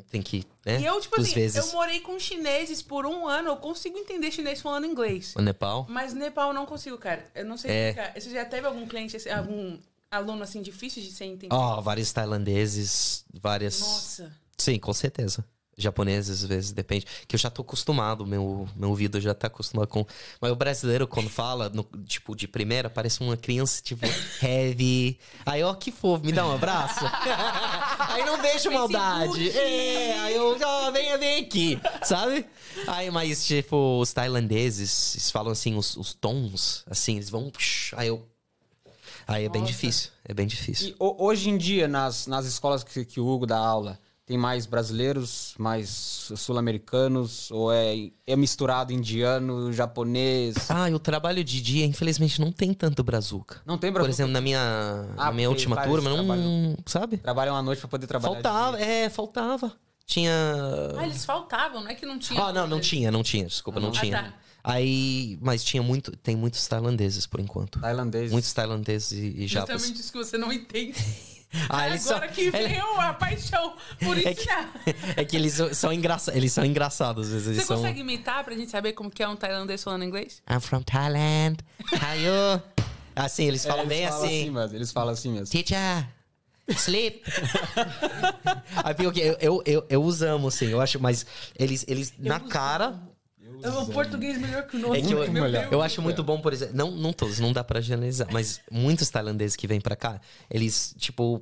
[0.09, 0.79] tenho que, né?
[0.79, 4.31] E eu, tipo assim, vezes, eu morei com chineses por um ano, eu consigo entender
[4.31, 5.33] chinês falando inglês.
[5.35, 5.85] o Nepal.
[5.89, 7.25] Mas Nepal eu não consigo, cara.
[7.35, 7.89] Eu não sei É.
[7.89, 8.13] explicar.
[8.21, 9.77] Você já teve algum cliente, assim, algum
[10.09, 11.55] aluno assim difícil de ser entendido?
[11.55, 13.79] Ó, vários tailandeses, várias.
[13.81, 14.31] Nossa.
[14.57, 15.45] Sim, com certeza.
[15.77, 17.05] Japoneses, às vezes, depende.
[17.27, 20.05] Que eu já tô acostumado, meu, meu ouvido já tá acostumado com.
[20.39, 24.05] Mas o brasileiro, quando fala, no- tipo, de primeira, parece uma criança, tipo,
[24.41, 25.17] heavy.
[25.45, 26.99] Aí, ó, que fofo, me dá um abraço.
[28.09, 29.49] aí não vejo maldade.
[29.49, 32.45] É, aí eu, ó, venha, vem aqui, sabe?
[32.87, 37.49] Aí, mas, tipo, os tailandeses, eles falam assim, os, os tons, assim, eles vão.
[37.49, 38.27] psh, Aí eu.
[39.25, 39.73] Aí é bem Nossa.
[39.73, 40.09] difícil.
[40.25, 40.89] É bem difícil.
[40.89, 44.37] E ho- hoje em dia, nas, nas escolas que, que o Hugo dá aula, tem
[44.37, 47.51] mais brasileiros, mais sul-americanos?
[47.51, 50.55] Ou é, é misturado indiano, japonês?
[50.69, 53.61] Ah, e o trabalho de dia, infelizmente, não tem tanto brazuca.
[53.65, 54.15] Não tem Por brasileiro?
[54.15, 54.59] exemplo, na minha,
[55.17, 56.17] Ah, na minha última turma, não.
[56.25, 57.17] trabalham- Sabe?
[57.17, 58.35] Trabalham à noite pra poder trabalhar.
[58.37, 58.85] de Faltava, dia.
[58.85, 59.73] é, faltava.
[60.05, 60.33] Tinha.
[60.97, 62.41] Ah, eles faltavam, não é que não tinha.
[62.41, 64.21] Ah, não, não tinha, não tinha, desculpa, não Ah, tinha.
[64.23, 64.33] tá.
[64.65, 67.79] Aí, mas tinha muito, tem muitos tailandeses por enquanto.
[67.81, 68.31] Tailandês.
[68.31, 69.73] Muitos tailandeses e, e japas.
[69.73, 70.93] Justamente isso que você não entende.
[71.69, 74.73] Ah, eles são, Agora que ele- veio a paixão por é, que, ensinar.
[75.17, 77.77] é que eles são, engraçados, eles são engraçados, às vezes eles Você são.
[77.77, 80.41] consegue imitar pra gente saber como que é um tailandês falando inglês?
[80.49, 81.57] I'm from Thailand.
[81.91, 82.61] How you?
[83.15, 84.49] Assim, eles É, falam eles bem falam assim.
[84.49, 85.45] mesmo, eles falam assim mesmo.
[85.47, 86.07] Teacher,
[86.69, 87.21] sleep.
[88.83, 91.25] Aí que eu, eu, eu, eu os amo, assim, eu acho, mas
[91.57, 92.99] eles, eles na os cara.
[93.63, 94.95] É um português melhor que o nosso.
[94.95, 95.71] É que eu, meu Deus.
[95.71, 96.75] eu acho muito bom, por exemplo.
[96.75, 100.93] Não, não todos, não dá pra generalizar, mas muitos tailandeses que vêm pra cá, eles,
[100.97, 101.41] tipo.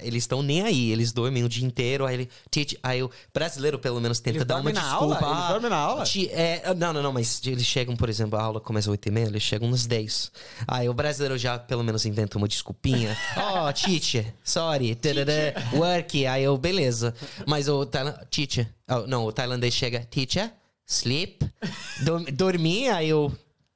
[0.00, 2.28] Eles estão nem aí, eles dormem o dia inteiro, aí ele.
[2.50, 4.94] "Teach", Aí o brasileiro, pelo menos, tenta Eles dar uma desculpa.
[4.94, 5.14] aula?
[5.16, 8.38] Eles "Ah, dormem na aula?" ti- é, não, não, não, mas eles chegam, por exemplo,
[8.38, 10.30] a aula começa às 8 e meia, eles chegam nas 10.
[10.68, 13.16] Aí o brasileiro já, pelo menos, inventa uma desculpinha.
[13.66, 15.32] oh, teacher, sorry, tadadá,
[15.72, 16.26] work.
[16.26, 17.14] Aí eu, beleza.
[17.46, 20.52] Mas o tailandês, teacher, oh, não, o tailandês chega, teacher,
[20.90, 21.38] sleep,
[22.02, 23.32] Dor- dormir, aí eu.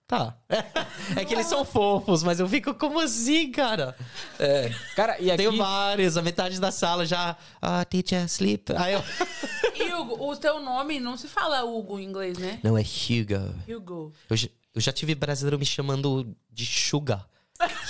[0.06, 0.36] Tá.
[1.16, 3.94] É que eles são fofos, mas eu fico como assim, cara?
[4.38, 4.70] É.
[4.96, 5.36] Cara, e aqui...
[5.36, 7.36] Tenho vários, a metade da sala já.
[7.60, 8.72] Ah, teacher, sleep.
[8.76, 9.02] Aí eu.
[9.76, 12.58] E Hugo, o teu nome não se fala Hugo em inglês, né?
[12.62, 13.54] Não, é Hugo.
[13.68, 14.12] Hugo.
[14.30, 17.26] Eu, já- eu já tive brasileiro me chamando de Sugar.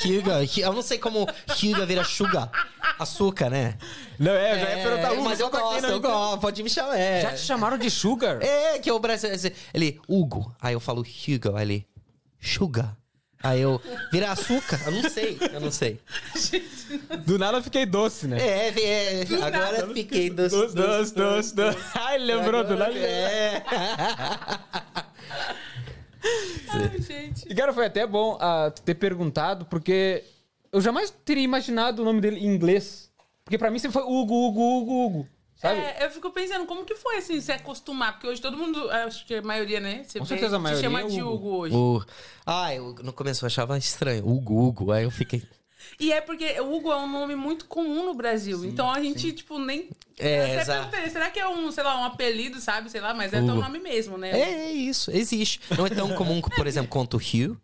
[0.05, 0.31] Hugo.
[0.31, 2.51] Hu- Eu não sei como Hugo vira Sugar.
[2.99, 3.77] Açúcar, né?
[4.19, 6.41] Não, é, eu já ia perguntar Hugo, mas eu quem gosto, não eu gosto.
[6.41, 6.97] Pode me chamar.
[6.97, 7.23] É.
[7.23, 8.41] Já te chamaram de Sugar?
[8.41, 9.55] É, que é o brasileiro.
[9.73, 10.55] Ele, Hugo.
[10.61, 11.57] Aí eu falo Hugo.
[11.57, 11.87] Aí ele,
[12.41, 12.97] Sugar.
[13.45, 13.79] Aí eu,
[14.11, 14.81] vira açúcar?
[14.87, 16.01] Eu não sei, eu não sei.
[17.27, 18.39] Do nada eu fiquei doce, né?
[18.41, 19.95] É, é, agora nada.
[19.95, 21.79] fiquei doce, Doce, doce, doce, doce.
[21.95, 22.95] Ai, lembrou do nada.
[22.95, 23.63] É.
[26.71, 27.47] Ai, gente.
[27.47, 28.39] E, cara, foi até bom
[28.75, 30.25] tu ter perguntado, porque
[30.75, 33.09] eu jamais teria imaginado o nome dele em inglês.
[33.45, 35.29] Porque pra mim sempre foi Hugo, Hugo, Hugo, Hugo.
[35.55, 35.79] Sabe?
[35.79, 38.15] É, eu fico pensando, como que foi, assim, se acostumar?
[38.15, 40.03] Porque hoje todo mundo, acho que a maioria, né?
[40.05, 41.49] Você Com vê, certeza a te maioria chama é de Hugo.
[41.59, 41.77] Hoje.
[41.77, 42.05] O...
[42.45, 44.27] Ah, eu no começo eu achava estranho.
[44.29, 44.91] Hugo, Hugo.
[44.91, 45.43] Aí eu fiquei.
[46.01, 48.65] E é porque o Hugo é um nome muito comum no Brasil.
[48.65, 49.91] então a gente, tipo, nem.
[50.19, 50.97] É, exato.
[51.11, 52.91] será que é um, sei lá, um apelido, sabe?
[52.91, 53.63] Sei lá, mas é teu Hugo.
[53.63, 54.31] nome mesmo, né?
[54.33, 55.61] É, é isso, existe.
[55.77, 57.57] Não é tão comum, por exemplo, quanto Hugh.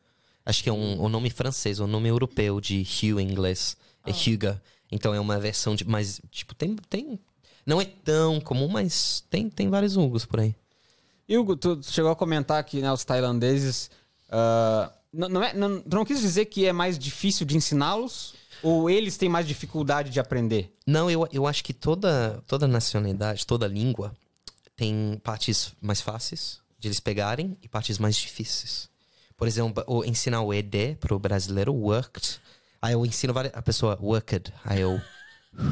[0.50, 3.76] Acho que é um, um nome francês, um nome europeu de Hugh em inglês.
[4.04, 4.60] É Hugo.
[4.90, 5.84] Então é uma versão de.
[5.84, 6.74] Mas, tipo, tem.
[6.88, 7.20] tem
[7.64, 10.56] não é tão comum, mas tem, tem vários Hugos por aí.
[11.28, 13.92] Hugo, tu chegou a comentar que né, os tailandeses.
[14.28, 18.34] ah, não, não, é, não, tu não quis dizer que é mais difícil de ensiná-los?
[18.60, 20.74] Ou eles têm mais dificuldade de aprender?
[20.84, 24.12] Não, eu, eu acho que toda, toda nacionalidade, toda língua
[24.76, 28.89] tem partes mais fáceis de eles pegarem e partes mais difíceis.
[29.40, 32.38] Por exemplo, o ensinar o ED para o brasileiro, worked.
[32.82, 34.52] Aí eu ensino várias- a pessoa worked.
[34.62, 35.00] Aí eu.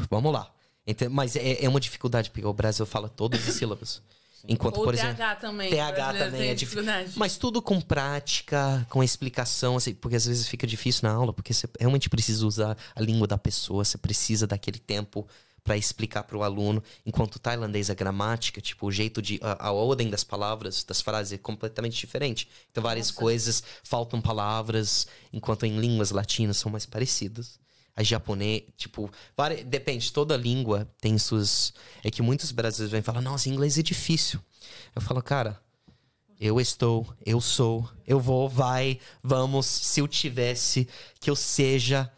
[0.09, 0.51] Vamos lá.
[0.87, 4.01] Então, mas é, é uma dificuldade, porque o Brasil fala todas as sílabas.
[4.47, 5.41] Enquanto, Ou por TH exemplo.
[5.41, 5.69] também.
[5.69, 6.55] TH também é difícil.
[6.55, 7.11] dificuldade.
[7.15, 11.53] Mas tudo com prática, com explicação, assim, porque às vezes fica difícil na aula, porque
[11.53, 15.27] você realmente precisa usar a língua da pessoa, você precisa daquele tempo
[15.69, 16.81] para explicar para o aluno.
[17.05, 19.39] Enquanto o tailandês, a gramática, tipo, o jeito de.
[19.39, 22.49] A, a ordem das palavras, das frases é completamente diferente.
[22.71, 27.59] Então, várias coisas, faltam palavras, enquanto em línguas latinas são mais parecidas.
[27.95, 29.11] A japonês, tipo,
[29.67, 31.71] depende, toda língua tem suas.
[32.03, 34.39] É que muitos brasileiros vêm falar, nossa, inglês é difícil.
[34.95, 35.61] Eu falo, cara,
[36.39, 39.67] eu estou, eu sou, eu vou, vai, vamos.
[39.67, 40.87] Se eu tivesse,
[41.19, 42.11] que eu seja,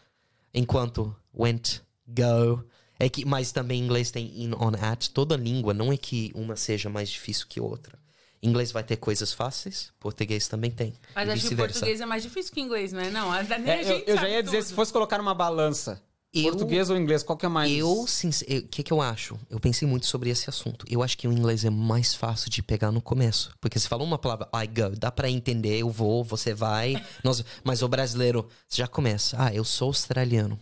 [0.53, 2.70] enquanto went, go.
[3.03, 5.07] É que, mas também em inglês tem in, on, at.
[5.09, 7.97] Toda língua, não é que uma seja mais difícil que outra.
[8.43, 10.93] Inglês vai ter coisas fáceis, português também tem.
[11.15, 13.09] Mas acho que o português é mais difícil que o inglês, não é?
[13.11, 14.67] Não, a, nem É, a eu, gente eu já ia dizer, tudo.
[14.67, 16.01] se fosse colocar numa balança,
[16.33, 17.71] Eu- português ou inglês, qual que é mais?
[17.71, 19.37] Eu, o que que eu acho?
[19.49, 20.85] Eu pensei muito sobre esse assunto.
[20.89, 23.51] Eu acho que o inglês é mais fácil de pegar no começo.
[23.61, 26.95] Porque você falou uma palavra, I go, dá pra entender, eu vou, você vai.
[27.23, 30.59] nós, mas o brasileiro, você já começa, ah, eu sou australiano.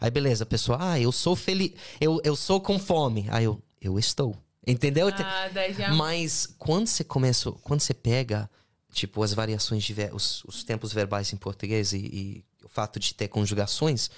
[0.00, 3.26] Aí beleza, a pessoa, ah, eu sou feliz, eu, eu sou com fome.
[3.30, 4.36] Aí eu, eu estou.
[4.66, 5.08] Entendeu?
[5.08, 5.92] Ah, já...
[5.94, 8.50] Mas quando você começa, quando você pega,
[8.92, 13.00] tipo, as variações de ver, os, os tempos verbais em português e, e o fato
[13.00, 14.10] de ter conjugações,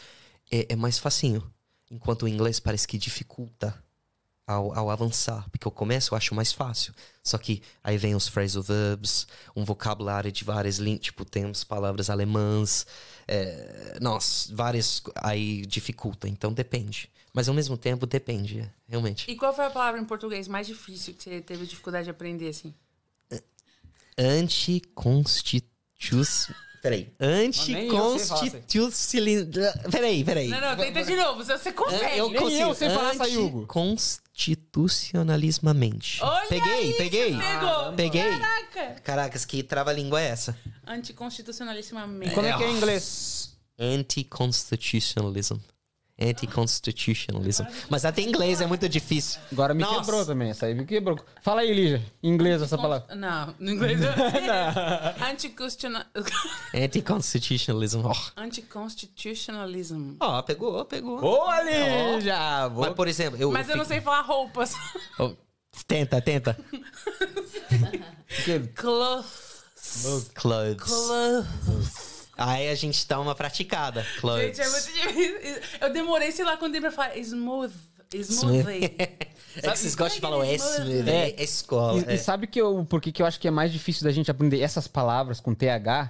[0.51, 1.49] é, é mais facinho.
[1.91, 3.81] Enquanto o inglês parece que dificulta
[4.47, 5.49] ao, ao avançar.
[5.51, 6.93] Porque o começo eu acho mais fácil.
[7.23, 11.65] Só que aí vem os phrasal verbs, um vocabulário de várias línguas, tipo, tem umas
[11.65, 12.87] palavras alemãs.
[13.29, 15.03] É, nossa, várias.
[15.17, 16.29] Aí dificulta.
[16.29, 17.11] Então depende.
[17.33, 19.31] Mas ao mesmo tempo depende, realmente.
[19.31, 22.49] E qual foi a palavra em português mais difícil que você teve dificuldade de aprender,
[22.49, 22.75] assim?
[24.19, 26.51] Anticonstitus...
[26.83, 27.13] Peraí.
[27.21, 29.79] Anticonstitucionalista...
[29.91, 30.49] Peraí, peraí.
[30.49, 32.19] Não, não, tenta de novo, se você consegue.
[32.19, 32.63] Eu Nem consigo.
[32.63, 33.59] eu sei falar essa, Hugo.
[33.61, 36.23] Anticonstitucionalismamente.
[36.23, 37.37] Olha peguei, isso, peguei.
[37.37, 37.93] Pegou.
[37.95, 38.31] Peguei.
[38.31, 39.01] Caraca.
[39.03, 40.57] Caracas, que trava-língua é essa?
[40.87, 42.35] Anticonstitucionalissimamente.
[42.35, 43.53] Como é que é em inglês?
[43.79, 45.59] Anti-constitutionalism.
[46.21, 47.65] Anti-constitutionalism.
[47.89, 49.41] Mas até em inglês é muito difícil.
[49.51, 50.01] Agora me Nossa.
[50.01, 51.19] quebrou também, essa aí me quebrou.
[51.43, 53.15] Fala aí, Lígia, em inglês essa palavra.
[53.15, 54.11] Não, no inglês eu
[55.27, 56.05] Anticonstitucional...
[56.75, 58.01] Anti-constitutionalism.
[58.05, 60.17] Ó, Anticonstitutionalism.
[60.21, 61.21] Ó, pegou, pegou.
[61.21, 62.37] Boa, Lígia!
[62.69, 62.95] Mas, Boa.
[62.95, 63.51] por exemplo, eu.
[63.51, 64.75] Mas eu não fico- sei falar roupas.
[65.19, 65.33] Oh,
[65.87, 66.57] tenta, tenta.
[68.75, 69.61] Clothes.
[70.35, 70.83] Clothes.
[70.83, 72.10] Clothes.
[72.41, 74.05] Aí a gente dá uma praticada.
[74.19, 74.57] Clothes.
[74.57, 75.63] Gente, é muito difícil.
[75.81, 77.73] Eu demorei, sei lá, quando dei pra falar smooth.
[78.13, 78.97] Smoothly.
[79.57, 81.11] É que vocês gostam de falar o S, Smooth.
[81.11, 82.05] é, é escola.
[82.09, 84.13] E, e sabe que eu, por que que eu acho que é mais difícil da
[84.13, 86.09] gente aprender essas palavras com TH?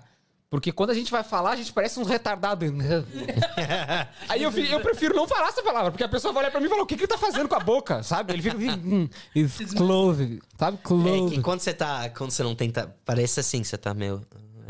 [0.50, 2.66] Porque quando a gente vai falar, a gente parece um retardado.
[4.28, 6.66] Aí eu, eu prefiro não falar essa palavra, porque a pessoa vai olhar pra mim
[6.66, 8.34] e falar, o que, que ele tá fazendo com a boca, sabe?
[8.34, 10.76] Ele fica assim, hum, it's clothed, sabe?
[10.76, 12.10] É que quando você tá.
[12.10, 12.94] Quando você não tenta.
[13.06, 14.20] Parece assim, você tá meio.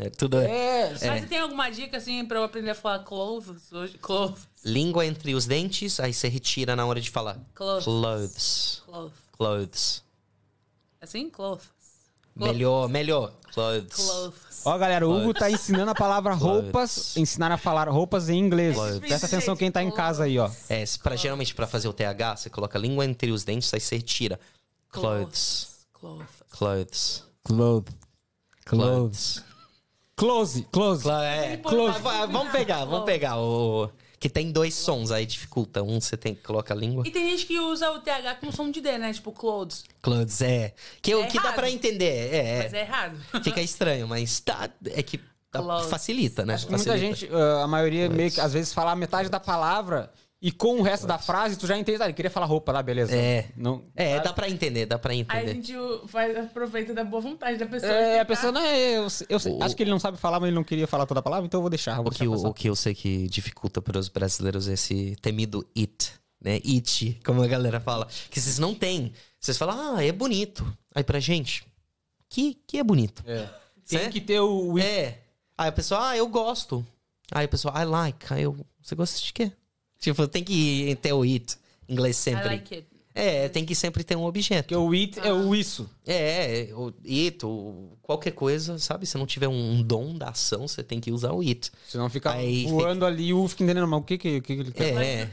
[0.01, 0.39] É tudo.
[0.39, 3.99] É, Mas você tem alguma dica, assim, pra eu aprender a falar clothes hoje?
[3.99, 4.47] Clothes.
[4.65, 7.37] Língua entre os dentes, aí você retira na hora de falar.
[7.53, 7.83] Clothes.
[7.85, 8.81] Clothes.
[8.85, 9.13] Clothes.
[9.37, 10.03] Clothes.
[10.99, 11.29] Assim?
[11.29, 11.69] Clothes.
[12.35, 13.31] Melhor, melhor.
[13.53, 13.95] Clothes.
[13.95, 14.61] Clothes.
[14.65, 18.75] Ó, galera, o Hugo tá ensinando a palavra roupas, ensinar a falar roupas em inglês.
[18.75, 18.99] Clothes.
[18.99, 20.49] Presta atenção quem tá em casa aí, ó.
[20.67, 23.79] É, pra, geralmente pra fazer o TH, você coloca a língua entre os dentes, aí
[23.79, 24.39] você retira.
[24.89, 25.85] Clothes.
[25.93, 26.25] Clothes.
[26.49, 27.23] Clothes.
[27.43, 27.95] Clothed.
[28.65, 29.43] Clothes.
[30.15, 31.03] Close, close.
[31.03, 31.99] Cla- É, Close.
[32.01, 33.89] Vamos pegar, vamos pegar o.
[34.19, 35.81] Que tem dois sons, aí dificulta.
[35.81, 37.03] Um você tem que colocar a língua.
[37.07, 39.11] E tem gente que usa o TH com som de D, né?
[39.11, 39.83] Tipo, clothes.
[39.99, 40.75] Clothes, é.
[41.01, 41.55] Que, É que dá errado.
[41.55, 42.31] pra entender.
[42.31, 42.77] É, Mas é.
[42.77, 43.17] é errado.
[43.43, 44.69] Fica estranho, mas tá.
[44.91, 45.19] É que
[45.49, 46.53] tá- facilita, né?
[46.53, 47.15] Acho que muita Facilita.
[47.15, 50.79] gente, uh, a maioria meio que, às vezes, fala a metade da palavra E com
[50.79, 52.01] o resto da frase, tu já entende.
[52.01, 53.15] Ah, ele queria falar roupa lá, beleza.
[53.15, 53.49] É.
[53.55, 55.53] Não, É, dá pra entender, dá pra Aí a entender.
[55.53, 55.73] gente
[56.07, 57.91] faz, aproveita da boa vontade da pessoa.
[57.91, 58.97] É, a pessoa não é.
[58.97, 61.19] Eu, eu sei- acho que ele não sabe falar, mas ele não queria falar toda
[61.19, 61.95] a palavra, então eu vou deixar.
[61.97, 64.73] Vou O que, deixar o, o que eu sei que dificulta para os brasileiros é
[64.73, 66.11] esse temido it,
[66.43, 66.55] né?
[66.65, 68.07] It, como a galera fala.
[68.31, 69.13] Que vocês não têm.
[69.39, 70.65] Vocês falam, ah, é bonito.
[70.95, 71.63] Aí pra gente,
[72.27, 73.23] que, que é bonito?
[73.27, 73.47] É.
[73.87, 74.73] Tem que ter o.
[74.73, 75.19] o- É.
[75.55, 76.83] Aí a pessoa, ah, eu gosto.
[77.31, 78.33] Aí a pessoa, I like.
[78.33, 79.51] Aí eu, você gosta de quê?
[80.01, 81.55] Tipo, tem que ter o it.
[81.87, 82.47] Em inglês I sempre.
[82.47, 82.87] like it.
[83.13, 84.67] É, tem que sempre ter um objeto.
[84.67, 85.89] Porque o it é o isso.
[86.07, 89.05] É, é, o it, o, qualquer coisa, sabe?
[89.05, 91.69] Se não tiver um dom da ação, você tem que usar o it.
[91.87, 94.55] Senão fica Aí voando ali e o fica entendendo, mas o que, que, o que
[94.55, 94.93] que ele quer?
[94.95, 95.29] É.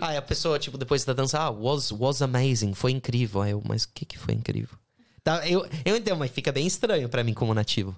[0.00, 3.42] Aí a pessoa, tipo, depois da dança, ah, was, was amazing, foi incrível.
[3.42, 4.76] Aí eu, mas o que que foi incrível?
[5.22, 7.94] Tá, eu, eu entendo, mas fica bem estranho pra mim como nativo.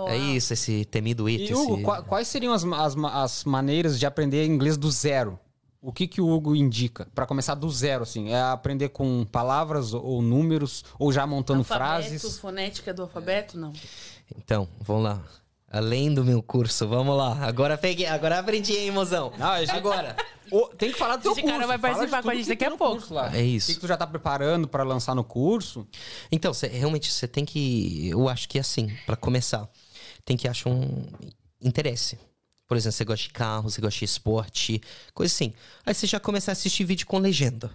[0.00, 1.44] Oh, É isso, esse temido it.
[1.50, 1.82] E Hugo, esse...
[1.84, 5.38] qua- quais seriam as, as, as maneiras de aprender inglês do zero?
[5.80, 8.30] O que que o Hugo indica Pra começar do zero, assim?
[8.32, 12.38] É aprender com palavras ou números ou já montando Alfabeto, frases?
[12.38, 13.72] fonética do alfabeto, não.
[14.36, 15.22] Então, vamos lá.
[15.68, 17.34] Além do meu curso, vamos lá.
[17.46, 19.32] Agora peguei, agora aprendi, hein, mozão?
[19.38, 20.14] Não, gente- Agora.
[20.52, 21.54] Ô, tem que falar do teu Esse curso.
[21.56, 23.02] cara vai participar com a gente que daqui a pouco.
[23.32, 23.66] É isso.
[23.66, 25.86] O que, que tu já tá preparando pra lançar no curso?
[26.30, 28.06] Então, cê- realmente você tem que.
[28.10, 29.66] Eu acho que assim, pra começar,
[30.24, 31.06] tem que achar um
[31.60, 32.18] interesse.
[32.66, 34.80] Por exemplo, você gosta de carro, você gosta de esporte,
[35.12, 35.52] coisa assim.
[35.84, 37.70] Aí você já começa a assistir vídeo com legenda.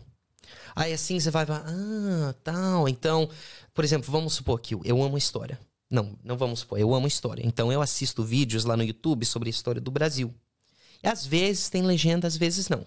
[0.75, 2.87] Aí assim você vai, vai ah, tal.
[2.89, 3.29] Então,
[3.73, 5.59] por exemplo, vamos supor que eu- amo história.
[5.89, 7.45] Não, não vamos supor, eu amo história.
[7.45, 10.33] Então eu assisto vídeos lá no YouTube sobre a história do Brasil.
[11.03, 12.85] E às vezes tem legenda, às vezes não.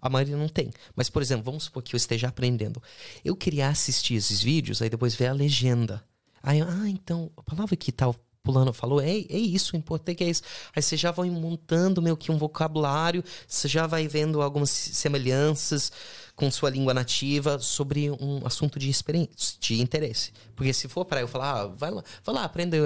[0.00, 0.70] A maioria não tem.
[0.94, 2.80] Mas, por exemplo, vamos supor que eu esteja aprendendo.
[3.24, 6.04] Eu queria assistir esses vídeos, aí depois ver a legenda.
[6.42, 10.42] Aí, ah, então, a palavra que tal pulando falou é, é isso em português.
[10.74, 15.92] Aí você já vai montando meio que um vocabulário, você já vai vendo algumas semelhanças
[16.34, 20.32] com sua língua nativa sobre um assunto de experiência, de interesse.
[20.56, 22.76] Porque se for para eu falar, ah, vai lá, vai lá, aprenda,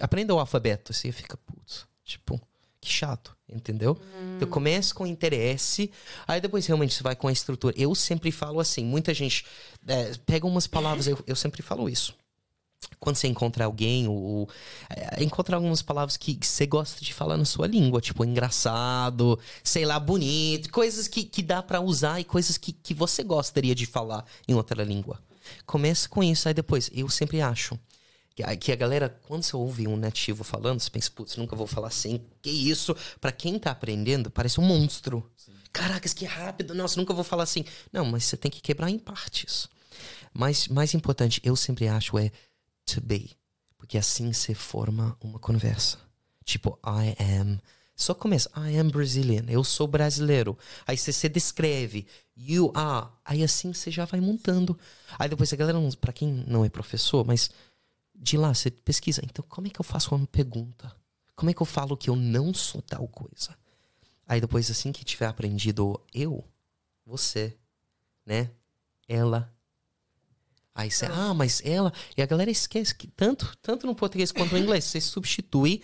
[0.00, 2.40] aprenda o alfabeto, você fica, putz, tipo,
[2.80, 3.98] que chato, entendeu?
[4.36, 5.90] Então começa com interesse,
[6.26, 7.74] aí depois realmente você vai com a estrutura.
[7.78, 9.46] Eu sempre falo assim, muita gente
[9.86, 12.14] é, pega umas palavras, eu, eu sempre falo isso.
[12.98, 14.48] Quando você encontra alguém, ou, ou,
[14.90, 19.84] é, encontra algumas palavras que, você gosta de falar na sua língua, tipo engraçado, sei
[19.84, 23.86] lá, bonito, coisas que, que dá pra usar e coisas que, que você gostaria de
[23.86, 25.20] falar em outra língua.
[25.66, 27.78] Começa com isso, aí depois, eu sempre acho
[28.34, 31.54] que a, que a galera, quando você ouve um nativo falando, você pensa, putz, nunca
[31.54, 32.20] vou falar assim.
[32.42, 32.94] Que isso?
[33.20, 35.30] Pra quem tá aprendendo, parece um monstro.
[35.72, 36.74] Caracas, que rápido.
[36.74, 37.64] Nossa, nunca vou falar assim.
[37.92, 39.68] Não, mas você tem que quebrar em partes.
[40.32, 42.32] Mas mais importante, eu sempre acho, é
[42.86, 43.36] to be.
[43.76, 45.98] Porque assim você forma uma conversa.
[46.44, 47.58] Tipo, I am.
[47.96, 50.58] Só começa, I am Brazilian, eu sou brasileiro.
[50.84, 53.08] Aí você se descreve, you are.
[53.24, 54.76] Aí assim você já vai montando.
[55.16, 57.50] Aí depois a galera, pra quem não é professor, mas
[58.14, 59.22] de lá você pesquisa.
[59.24, 60.94] Então, como é que eu faço uma pergunta?
[61.36, 63.56] Como é que eu falo que eu não sou tal coisa?
[64.26, 66.44] Aí depois, assim que tiver aprendido eu,
[67.06, 67.56] você,
[68.26, 68.50] né?
[69.06, 69.53] Ela.
[70.74, 71.92] Aí você, ah, mas ela.
[72.16, 75.80] E a galera esquece que tanto, tanto no português quanto no inglês, você substitui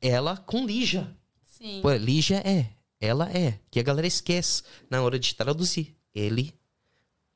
[0.00, 1.14] ela com Lígia.
[1.44, 1.80] Sim.
[1.82, 3.58] Pô, Lígia é, ela é.
[3.70, 5.94] Que a galera esquece na hora de traduzir.
[6.14, 6.54] Ele,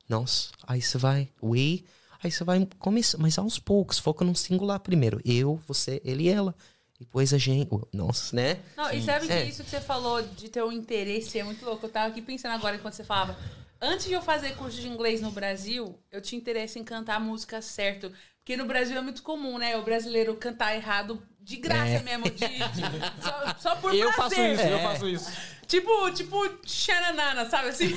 [0.09, 0.51] nós.
[0.67, 1.85] Aí você vai, we.
[2.23, 5.21] Aí você vai começar, mas aos poucos, foca no singular primeiro.
[5.25, 6.55] Eu, você, ele e ela.
[6.99, 7.71] Depois a gente.
[7.93, 8.59] Nossa, né?
[8.77, 9.45] Não, e sabe que É.
[9.47, 11.87] isso que você falou de ter um interesse é muito louco.
[11.87, 13.39] Eu tava aqui pensando agora enquanto você falava.
[13.81, 17.21] Antes de eu fazer curso de inglês no Brasil, eu tinha interesse em cantar a
[17.21, 18.13] música certo.
[18.39, 19.77] Porque no Brasil é muito comum, né?
[19.77, 22.03] O brasileiro cantar errado de graça É.
[22.03, 22.25] mesmo.
[22.31, 24.15] de- de- só, só por Eu prazer.
[24.15, 24.83] faço isso, eu É.
[24.83, 25.31] faço isso.
[25.71, 27.97] Tipo, tipo, xananana, sabe assim?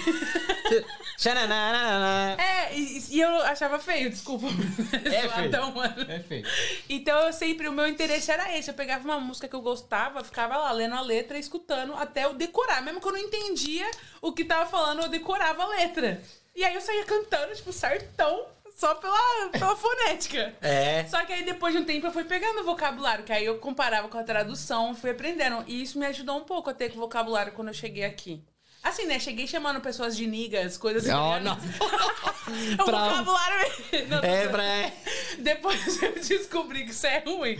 [1.18, 2.38] Tchananana.
[2.40, 4.46] É, e, e eu achava feio, desculpa.
[5.04, 5.30] É feio.
[5.32, 6.06] Zoadão, mano.
[6.08, 6.46] É feio.
[6.88, 8.70] Então eu sempre, o meu interesse era esse.
[8.70, 12.36] Eu pegava uma música que eu gostava, ficava lá lendo a letra, escutando, até eu
[12.36, 12.84] decorar.
[12.84, 13.90] Mesmo que eu não entendia
[14.22, 16.22] o que tava falando, eu decorava a letra.
[16.56, 18.46] E aí eu saía cantando, tipo, certão,
[18.84, 20.54] só pela, pela fonética.
[20.62, 21.06] É.
[21.06, 23.58] Só que aí depois de um tempo eu fui pegando o vocabulário, que aí eu
[23.58, 25.64] comparava com a tradução, fui aprendendo.
[25.66, 28.44] E isso me ajudou um pouco a ter vocabulário quando eu cheguei aqui.
[28.84, 29.18] Assim, né?
[29.20, 31.14] Cheguei chamando pessoas de niggas, coisas assim.
[31.18, 31.58] Oh, não.
[32.74, 33.72] O Pra- vocabulário...
[34.10, 34.92] Não, É, pra.
[35.40, 37.58] Depois eu descobri que isso é ruim.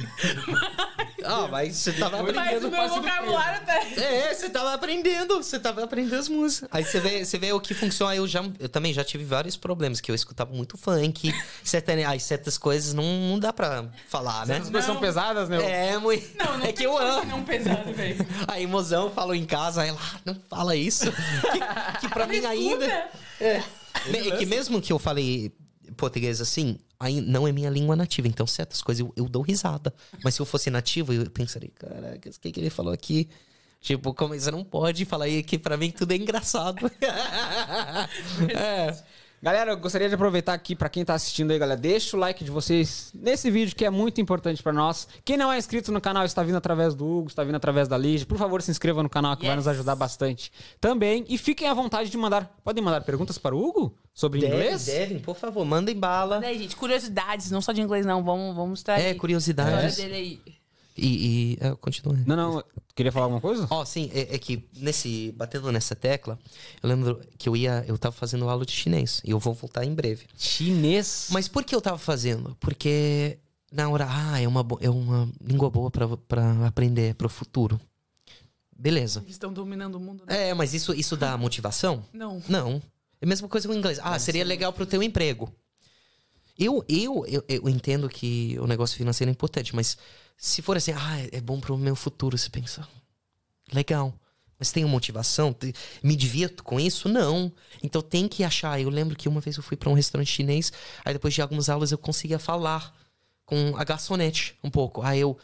[1.24, 2.68] Ah, mas você tava Mas aprendendo.
[2.68, 3.78] o meu vocabulário tá.
[3.78, 6.68] É, você tava aprendendo, você tava aprendendo as músicas.
[6.72, 8.14] Aí você vê, você vê o que funciona.
[8.14, 11.34] Eu, já, eu também já tive vários problemas, que eu escutava muito funk,
[11.64, 14.58] certas, aí certas coisas não, não dá pra falar, né?
[14.58, 15.92] As coisas são pesadas, né?
[15.94, 16.36] É, muito.
[16.38, 17.26] Não, não é tem que eu como amo.
[17.26, 18.18] Não pesado, velho.
[18.50, 21.13] Aí, mozão, falou em casa, aí lá, não fala isso.
[21.16, 23.10] Que, que pra mim ainda.
[23.40, 23.64] É,
[24.12, 25.52] é que mesmo que eu falei
[25.98, 28.28] português assim, aí não é minha língua nativa.
[28.28, 29.94] Então, certas coisas eu, eu dou risada.
[30.24, 33.30] Mas se eu fosse nativo, eu pensaria, caraca, o que, que ele falou aqui?
[33.80, 36.90] Tipo, como você não pode falar aí que pra mim tudo é engraçado.
[38.56, 38.96] é.
[39.44, 42.46] Galera, eu gostaria de aproveitar aqui para quem tá assistindo aí, galera, deixa o like
[42.46, 45.06] de vocês nesse vídeo que é muito importante para nós.
[45.26, 47.98] Quem não é inscrito no canal está vindo através do Hugo, está vindo através da
[47.98, 49.48] Lige, por favor, se inscreva no canal que yes.
[49.50, 51.26] vai nos ajudar bastante também.
[51.28, 54.86] E fiquem à vontade de mandar, podem mandar perguntas para o Hugo sobre Deve, inglês?
[54.86, 56.40] Devem, por favor, mandem bala.
[56.40, 59.98] Daí, gente, curiosidades, não só de inglês não, vamos vamos estar É, curiosidades.
[59.98, 60.63] dele aí.
[60.96, 62.16] E, e é, continua.
[62.26, 62.64] Não, não.
[62.96, 63.68] Queria falar alguma coisa?
[63.70, 65.32] Ó, oh, sim, é, é, que nesse.
[65.32, 66.40] Batendo nessa tecla,
[66.82, 67.84] eu lembro que eu ia.
[67.88, 69.22] Eu tava fazendo aula de chinês.
[69.24, 70.26] E eu vou voltar em breve.
[70.38, 71.30] Chinês?
[71.32, 72.56] Mas por que eu tava fazendo?
[72.60, 73.40] Porque
[73.72, 74.08] na hora.
[74.10, 77.80] Ah, é uma, é uma língua boa para aprender pro futuro.
[78.78, 79.22] Beleza.
[79.22, 80.26] Eles estão dominando o mundo.
[80.28, 80.50] Né?
[80.50, 82.06] É, mas isso, isso dá motivação?
[82.14, 82.42] Não.
[82.48, 82.82] Não.
[83.22, 84.00] É a mesma coisa com o inglês.
[84.04, 85.50] Ah, seria legal pro teu emprego.
[86.58, 89.98] Eu, eu, eu, eu entendo que o negócio financeiro é importante, mas
[90.38, 92.88] se for assim, ah, é bom pro meu futuro, você pensa,
[93.72, 94.14] legal.
[94.60, 95.56] Mas tenho motivação?
[96.02, 97.10] Me divirto com isso?
[97.10, 97.52] Não.
[97.82, 98.80] Então tem que achar.
[98.80, 100.72] Eu lembro que uma vez eu fui para um restaurante chinês,
[101.04, 102.96] aí depois de algumas aulas eu conseguia falar
[103.46, 105.02] com a garçonete um pouco.
[105.02, 105.38] Aí eu,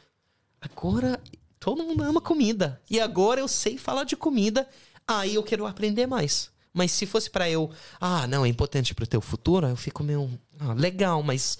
[0.62, 1.22] agora
[1.60, 2.82] todo mundo ama comida.
[2.89, 4.67] E agora eu sei falar de comida,
[5.08, 6.50] aí eu quero aprender mais.
[6.73, 10.29] Mas se fosse para eu, ah, não, é importante pro teu futuro, eu fico meio,
[10.60, 11.58] ah, legal, mas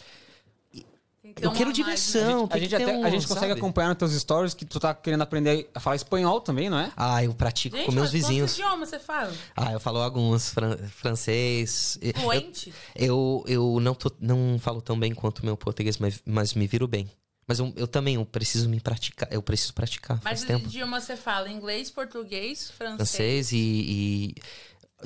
[1.42, 2.48] eu quero diversão.
[2.50, 4.80] A gente, a gente, até, um, a gente consegue acompanhar nos teus stories que tu
[4.80, 6.92] tá querendo aprender a falar espanhol também, não é?
[6.96, 8.52] Ah, eu pratico gente, com meus vizinhos.
[8.52, 9.34] Quantos idiomas você fala?
[9.56, 10.50] Ah, eu falo alguns.
[10.50, 12.00] Fran francês.
[12.16, 12.74] Fluente?
[12.96, 16.54] Eu, eu, eu não, tô, não falo tão bem quanto o meu português, mas, mas
[16.54, 17.10] me viro bem.
[17.48, 19.28] Mas eu, eu, também eu preciso me praticar.
[19.32, 20.20] Eu preciso praticar.
[20.24, 20.66] Mas tempo.
[20.66, 22.98] idioma você fala inglês, português, francês.
[22.98, 23.58] Francês e.
[23.58, 24.36] e...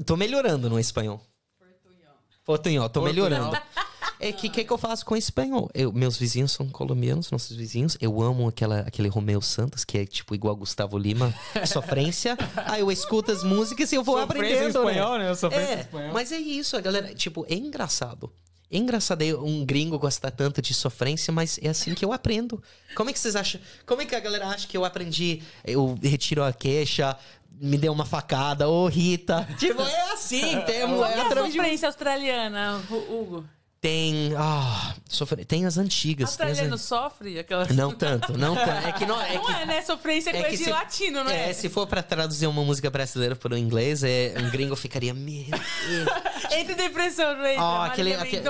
[0.05, 1.21] Tô melhorando no espanhol.
[1.59, 2.15] Portunhol.
[2.45, 3.29] Portunhol, tô Portunhol.
[3.29, 3.57] melhorando.
[4.19, 5.69] É que que, que eu faço com espanhol?
[5.73, 7.97] Eu, meus vizinhos são colombianos, nossos vizinhos.
[7.99, 11.33] Eu amo aquela, aquele Romeu Santos, que é tipo igual Gustavo Lima,
[11.67, 12.37] sofrência.
[12.55, 14.79] Aí eu escuto as músicas e eu vou sofrência aprendendo.
[14.79, 15.27] Em espanhol, né?
[15.27, 15.35] né?
[15.35, 16.13] Sofrência é, em espanhol.
[16.13, 17.13] Mas é isso, a galera.
[17.13, 18.31] Tipo, é engraçado.
[18.71, 22.63] É engraçado um gringo gostar tanto de sofrência, mas é assim que eu aprendo.
[22.95, 23.61] Como é que vocês acham?
[23.85, 25.43] Como é que a galera acha que eu aprendi?
[25.63, 27.15] Eu retiro a queixa,
[27.59, 29.47] me deu uma facada, ô Rita.
[29.57, 33.45] Tipo, é assim, tem, Qual é, é a sofrência australiana, Hugo?
[33.83, 34.33] Tem.
[34.37, 35.43] Ah, sofre...
[35.43, 36.29] Tem as antigas.
[36.29, 36.81] Australiano as...
[36.81, 37.37] sofre?
[37.37, 37.65] Aquela...
[37.65, 38.87] Não tanto, não tanto.
[38.87, 39.51] É que não, é, não que...
[39.51, 39.81] é né?
[39.81, 40.69] Sofrência é, é coisa de se...
[40.69, 41.49] latino, não é?
[41.49, 44.35] É, se for pra traduzir uma música brasileira para o inglês, é...
[44.39, 45.13] um gringo ficaria.
[45.13, 45.45] Meu
[46.57, 47.57] Entre depressão, não é?
[47.59, 48.13] Oh, aquele.
[48.13, 48.41] aquele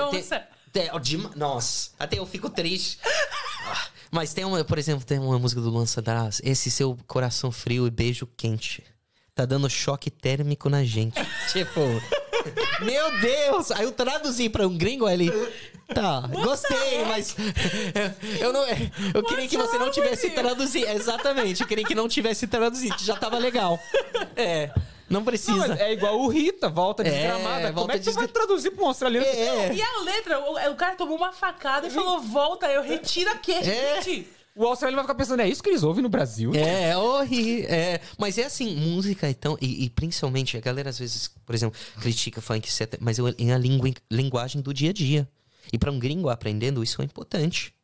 [0.72, 1.30] tem...
[1.34, 3.00] Nossa, até eu fico triste.
[3.66, 6.40] Ah, mas tem uma, por exemplo, tem uma música do Lança Das.
[6.44, 8.84] Esse seu coração frio e beijo quente.
[9.34, 11.20] Tá dando choque térmico na gente.
[11.52, 11.80] tipo.
[12.84, 13.72] Meu Deus!
[13.72, 15.28] Aí eu traduzi pra um gringo, ele.
[15.92, 17.34] Tá, gostei, mas.
[18.38, 18.64] Eu, não.
[19.12, 20.86] Eu queria que você não tivesse traduzido.
[20.88, 22.96] Exatamente, eu queria que não tivesse traduzido.
[23.00, 23.78] Já tava legal.
[24.36, 24.70] É.
[25.10, 25.68] Não precisa.
[25.68, 27.68] Não, é igual o Rita, volta é, desgramada.
[27.68, 28.12] É, volta Como é que desgra...
[28.12, 29.26] você vai traduzir pra um australiano?
[29.26, 29.74] É.
[29.74, 33.36] E a letra, o, o, cara tomou uma facada e falou, volta, eu retiro a
[33.36, 34.00] queixa, é.
[34.00, 34.28] gente.
[34.56, 36.52] O australiano vai ficar pensando, é isso que eles ouvem no Brasil?
[36.54, 37.68] É, horrível.
[37.68, 41.78] É, mas é assim, música então, e, e, principalmente, a galera às vezes, por exemplo,
[42.00, 45.28] critica funk, etc, mas eu, em a língua, linguagem do dia a dia.
[45.72, 47.74] E para um gringo aprendendo, isso é importante.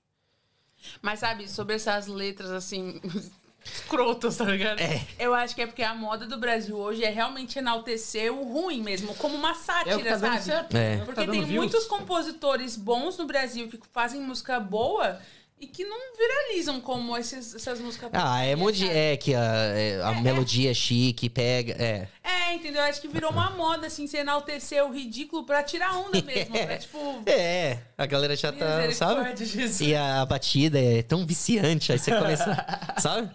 [1.02, 3.00] Mas sabe, sobre essas letras assim,
[3.64, 4.80] escrotas, tá ligado?
[4.80, 5.04] É.
[5.18, 8.80] Eu acho que é porque a moda do Brasil hoje é realmente enaltecer o ruim
[8.80, 10.76] mesmo, como uma sátira, é tá sabe?
[10.76, 10.98] É.
[10.98, 11.64] Porque tá tem views.
[11.64, 15.20] muitos compositores bons no Brasil que fazem música boa
[15.60, 18.08] e que não viralizam como esses, essas músicas.
[18.14, 21.74] Ah, é, modi é que a, é, a é, melodia é chique, pega.
[21.74, 22.08] É.
[22.24, 22.82] É, entendeu?
[22.82, 26.56] Acho que virou uma moda, assim, se enaltecer o ridículo pra tirar onda mesmo.
[26.56, 27.22] pra, tipo.
[27.26, 28.90] É, a galera já tá.
[28.92, 29.36] Sabe?
[29.36, 29.82] Jesus.
[29.82, 32.66] E a batida é tão viciante, aí você começa.
[32.98, 33.30] sabe?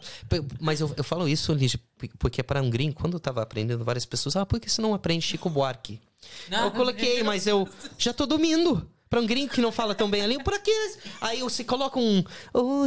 [0.59, 1.79] Mas eu, eu falo isso, Lígia,
[2.17, 4.95] porque para um gringo, quando eu tava aprendendo, várias pessoas, ah, por que você não
[4.95, 6.01] aprende Chico Buarque?
[6.49, 8.89] Não, eu coloquei, mas eu já tô dormindo.
[9.09, 10.71] Pra um gringo que não fala tão bem a língua, por aqui.
[11.21, 12.23] Aí você coloca um.
[12.53, 12.83] Oh,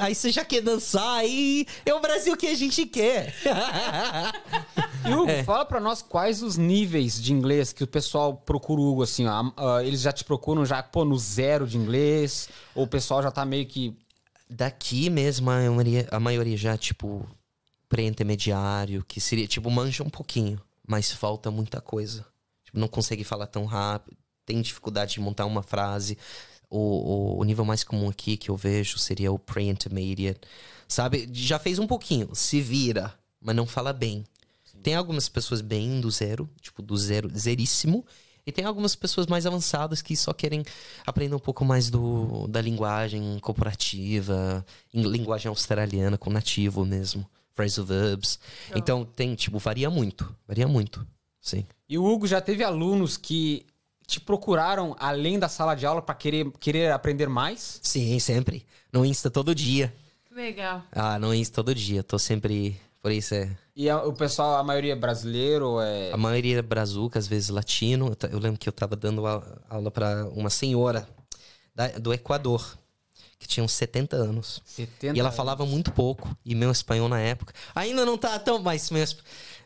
[0.00, 3.34] aí você já quer dançar, aí é o Brasil que a gente quer.
[5.06, 5.44] e Hugo, é.
[5.44, 9.42] fala pra nós quais os níveis de inglês que o pessoal procura, Hugo, assim, ó.
[9.42, 12.48] Uh, eles já te procuram já, pô, no zero de inglês?
[12.74, 13.94] Ou o pessoal já tá meio que.
[14.50, 17.28] Daqui mesmo, a maioria, a maioria já, tipo,
[17.90, 22.24] pré-intermediário, que seria, tipo, manja um pouquinho, mas falta muita coisa.
[22.64, 24.17] Tipo, não consegue falar tão rápido
[24.48, 26.16] tem dificuldade de montar uma frase.
[26.70, 30.40] O, o, o nível mais comum aqui que eu vejo seria o pre-intermediate.
[30.88, 31.28] Sabe?
[31.32, 34.24] Já fez um pouquinho, se vira, mas não fala bem.
[34.82, 38.06] Tem algumas pessoas bem do zero, tipo, do zero, zeríssimo.
[38.46, 40.64] E tem algumas pessoas mais avançadas que só querem
[41.06, 47.84] aprender um pouco mais do, da linguagem corporativa, em linguagem australiana, com nativo mesmo, phrasal
[47.84, 48.38] verbs.
[48.74, 50.34] Então tem, tipo, varia muito.
[50.46, 51.06] Varia muito.
[51.42, 51.66] Sim.
[51.86, 53.66] E o Hugo já teve alunos que
[54.08, 57.78] te procuraram além da sala de aula para querer, querer aprender mais?
[57.82, 58.64] Sim, sempre.
[58.90, 59.94] No Insta todo dia.
[60.34, 60.82] Legal.
[60.90, 62.02] Ah, no Insta todo dia.
[62.02, 62.80] Tô sempre.
[63.02, 63.50] Por isso é.
[63.76, 66.10] E a- o pessoal, a maioria é brasileiro, é...
[66.10, 68.16] A maioria é brazuca, às vezes latino.
[68.30, 71.06] Eu lembro que eu tava dando a- aula para uma senhora
[71.74, 72.78] da- do Equador,
[73.38, 74.62] que tinha uns 70 anos.
[74.66, 76.36] 70 E ela falava muito pouco.
[76.44, 77.54] E meu espanhol na época.
[77.74, 78.58] Ainda não tá tão.
[78.58, 79.04] Mas meu,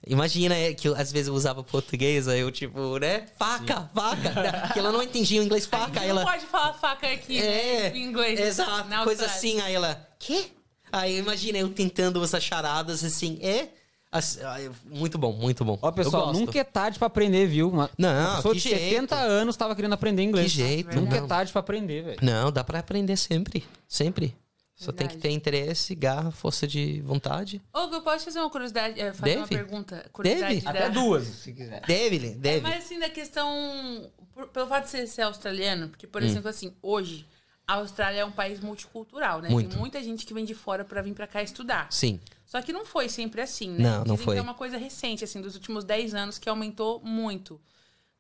[0.07, 3.27] Imagina é, que eu, às vezes eu usava português, aí eu, tipo, né?
[3.39, 4.71] Faca, faca.
[4.73, 6.01] que ela não entendia o inglês faca.
[6.01, 6.25] Aí não ela.
[6.25, 7.97] pode falar faca aqui, É, né?
[7.97, 8.39] Em inglês.
[8.41, 9.61] Exato, coisa assim.
[9.61, 10.47] Aí ela, quê?
[10.91, 13.69] Aí imagina eu tentando essas charadas assim, é?
[14.13, 14.41] Assim,
[14.85, 15.79] muito bom, muito bom.
[15.81, 17.71] Ó, pessoal, Eu nunca é tarde pra aprender, viu?
[17.71, 18.85] Uma, Não, uma pessoa que de jeito.
[18.91, 20.53] 70 anos tava querendo aprender inglês.
[20.53, 21.27] Que jeito, Nunca é não.
[21.27, 22.19] tarde pra aprender, velho.
[22.21, 24.37] Não, dá pra aprender sempre, sempre.
[24.75, 25.23] Só tem que Verdade.
[25.23, 27.63] ter interesse, garra, força de vontade.
[27.75, 29.01] Hugo, eu posso fazer uma curiosidade?
[29.01, 29.63] eh, Fazer uma Deve?
[29.65, 30.05] pergunta?
[30.13, 30.65] Curiosidade Deve?
[30.65, 31.81] da- Até duas, se quiser.
[31.87, 32.61] Deve, Lê, deve.
[32.63, 34.11] Mas assim, da questão.
[34.35, 36.11] por- pelo fato de você ser australiano, porque, Hum.
[36.11, 37.25] por exemplo, assim, hoje,
[37.67, 39.49] a Austrália é um país multicultural, né?
[39.51, 39.71] Muito.
[39.71, 41.87] Tem muita gente que vem de fora pra vir pra cá estudar.
[41.91, 42.19] Sim.
[42.53, 43.83] Só que não foi sempre assim, né?
[43.83, 44.35] Não, não Dizem foi.
[44.35, 47.59] Que é uma coisa recente, assim, dos últimos 10 anos, que aumentou muito.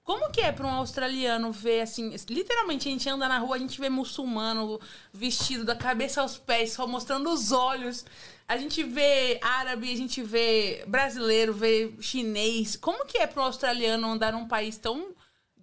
[0.02, 3.58] Como que é para um australiano ver, assim, literalmente a gente anda na rua, a
[3.58, 4.80] gente vê muçulmano
[5.12, 8.06] vestido da cabeça aos pés, só mostrando os olhos.
[8.48, 12.74] A gente vê árabe, a gente vê brasileiro, vê chinês.
[12.74, 15.08] Como que é para um australiano andar num país tão...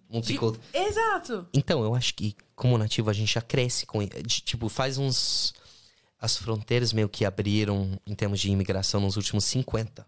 [0.08, 0.60] Multicult...
[0.72, 1.48] Exato.
[1.52, 4.06] Então, eu acho que como nativo a gente já cresce com.
[4.06, 5.56] de- Tipo, faz uns.
[6.20, 10.06] As fronteiras meio que abriram em termos de imigração nos últimos 50.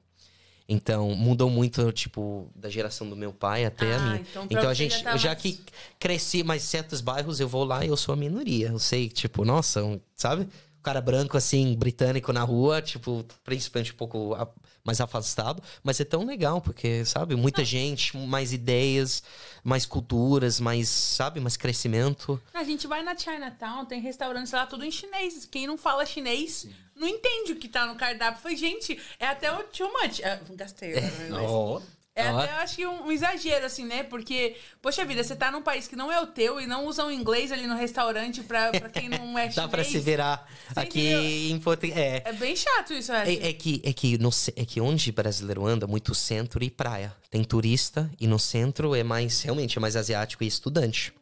[0.68, 4.16] Então, mudou muito, tipo, da geração do meu pai até a Ah, minha.
[4.22, 5.60] então Então, a gente, já já mais- que
[6.00, 8.68] cresci, mas certos bairros eu vou lá e eu sou a minoria.
[8.70, 10.44] Eu sei, tipo, nossa, um- sabe?
[10.80, 14.48] O cara branco, assim, britânico na rua, tipo, principalmente um pouco a-
[14.84, 15.62] mais afastado.
[15.84, 17.36] Mas é tão legal, porque, sabe?
[17.36, 19.24] Muita gente, mais ideias,
[19.64, 21.40] mais culturas, mais, sabe?
[21.40, 22.42] Mais crescimento.
[22.54, 25.46] A gente vai na Chinatown, tem restaurantes lá tudo em chinês.
[25.46, 28.42] Quem não fala chinês não entende o que tá no cardápio.
[28.42, 30.22] Foi, gente, é até o too much.
[30.24, 32.01] Ah, gastei agora no inglês.
[32.22, 34.04] É até, eu acho que um, um exagero, assim, né?
[34.04, 37.12] Porque, poxa vida, você tá num país que não é o teu e não usam
[37.12, 39.56] inglês ali no restaurante pra, pra quem não é chinês.
[39.56, 41.62] Dá pra se virar Você aqui em.
[41.94, 42.22] É.
[42.26, 43.12] É bem chato isso.
[43.12, 47.14] É, é que, é, que no, é que onde brasileiro anda, muito centro e praia.
[47.30, 51.14] Tem turista e no centro é mais, realmente, é mais asiático e estudante.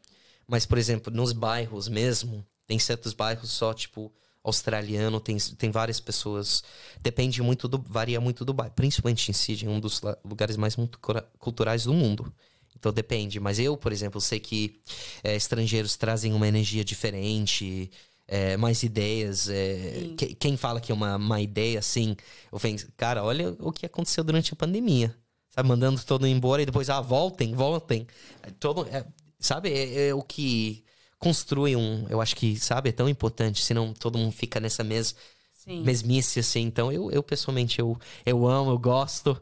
[0.48, 4.12] Mas, por exemplo, nos bairros mesmo, tem certos bairros só, tipo,
[4.44, 6.64] australiano, tem, tem várias pessoas.
[7.02, 7.78] Depende muito do.
[7.88, 8.74] varia muito do bairro.
[8.74, 10.76] Principalmente em Sydney, um dos lugares mais
[11.38, 12.34] culturais do mundo.
[12.78, 13.40] Então depende.
[13.40, 14.80] Mas eu, por exemplo, sei que
[15.24, 17.92] é, estrangeiros trazem uma energia diferente,
[18.28, 19.50] é, mais ideias.
[19.50, 22.16] é, que- quem fala que é uma má ideia, assim,
[22.52, 25.16] eu penso, cara, olha o que aconteceu durante a pandemia.
[25.50, 28.06] Sabe, mandando todo mundo embora e depois, ah, voltem, voltem.
[28.60, 29.06] Todo, é,
[29.40, 30.84] sabe, é, é o que
[31.20, 32.06] construi um.
[32.10, 35.16] Eu acho que, sabe, é tão importante, senão todo mundo fica nessa mes,
[35.54, 35.84] Sim.
[35.84, 36.62] mesmice, assim.
[36.62, 39.40] Então, eu, eu pessoalmente, eu, eu amo, eu gosto.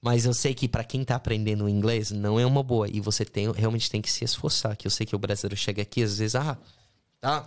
[0.00, 2.88] Mas eu sei que pra quem tá aprendendo inglês, não é uma boa.
[2.88, 4.76] E você tem, realmente tem que se esforçar.
[4.76, 6.56] Que eu sei que o brasileiro chega aqui, às vezes, ah,
[7.20, 7.44] tá,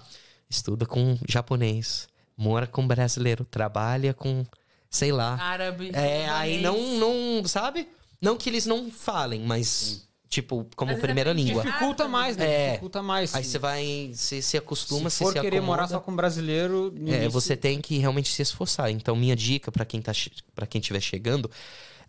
[0.49, 4.45] estuda com japonês, mora com brasileiro, trabalha com,
[4.89, 5.35] sei lá.
[5.35, 5.91] Árabe.
[5.93, 7.87] É, aí não, não, sabe?
[8.21, 11.63] Não que eles não falem, mas, tipo, como Às vezes primeira língua.
[11.63, 12.45] Dificulta mais, né?
[12.45, 12.67] É.
[12.69, 13.33] Dificulta mais.
[13.35, 15.65] Aí você vai, você se acostuma, se você for se querer acomoda.
[15.77, 18.91] morar só com brasileiro, no É, início- você tem que realmente se esforçar.
[18.91, 20.11] Então, minha dica pra quem tá
[20.53, 21.49] para quem estiver chegando,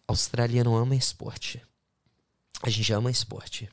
[0.07, 1.61] australiano ama esporte.
[2.63, 3.69] A gente ama esporte.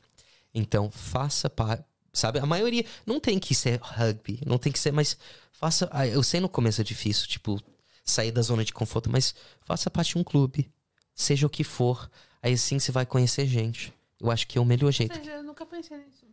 [0.54, 2.38] Então, faça parte, sabe?
[2.38, 5.16] A maioria não tem que ser rugby, não tem que ser, mas
[5.52, 7.60] faça, ah, eu sei no começo é difícil, tipo,
[8.02, 10.70] sair da zona de conforto, mas faça parte de um clube,
[11.14, 12.10] seja o que for.
[12.42, 13.92] Aí assim você vai conhecer gente.
[14.20, 15.14] Eu acho que é o melhor jeito.
[15.14, 16.26] seja, eu nunca pensei nisso.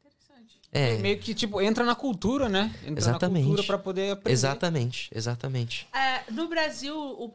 [0.00, 0.60] Interessante.
[0.70, 2.74] É, Meio que, tipo, entra na cultura, né?
[2.82, 3.42] Entra Exatamente.
[3.42, 4.32] na cultura pra poder aprender.
[4.32, 5.88] exatamente, exatamente.
[5.94, 7.34] É, no Brasil, o,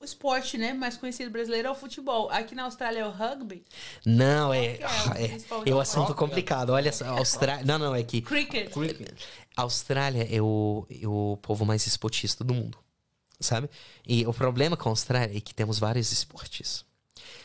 [0.00, 2.30] o esporte, né, mais conhecido brasileiro é o futebol.
[2.30, 3.64] Aqui na Austrália é o rugby.
[4.04, 4.74] Não, é.
[4.74, 5.14] que é o ah,
[5.66, 6.70] é, é o assunto complicado.
[6.70, 7.64] Olha só, Austrália.
[7.64, 8.20] Não, não, é que.
[8.20, 8.70] Cricket.
[9.56, 12.78] A Austrália é o, é o povo mais esportista do mundo.
[13.40, 13.68] Sabe?
[14.06, 16.84] E o problema com a Austrália é que temos vários esportes.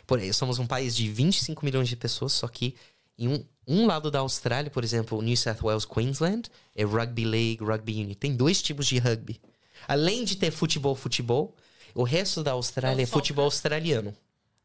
[0.09, 2.75] Por somos um país de 25 milhões de pessoas, só que
[3.15, 7.63] em um, um lado da Austrália, por exemplo, New South Wales, Queensland, é Rugby League,
[7.63, 8.15] Rugby Union.
[8.15, 9.39] Tem dois tipos de rugby.
[9.87, 11.55] Além de ter futebol, futebol,
[11.93, 14.11] o resto da Austrália É é, futebol australiano.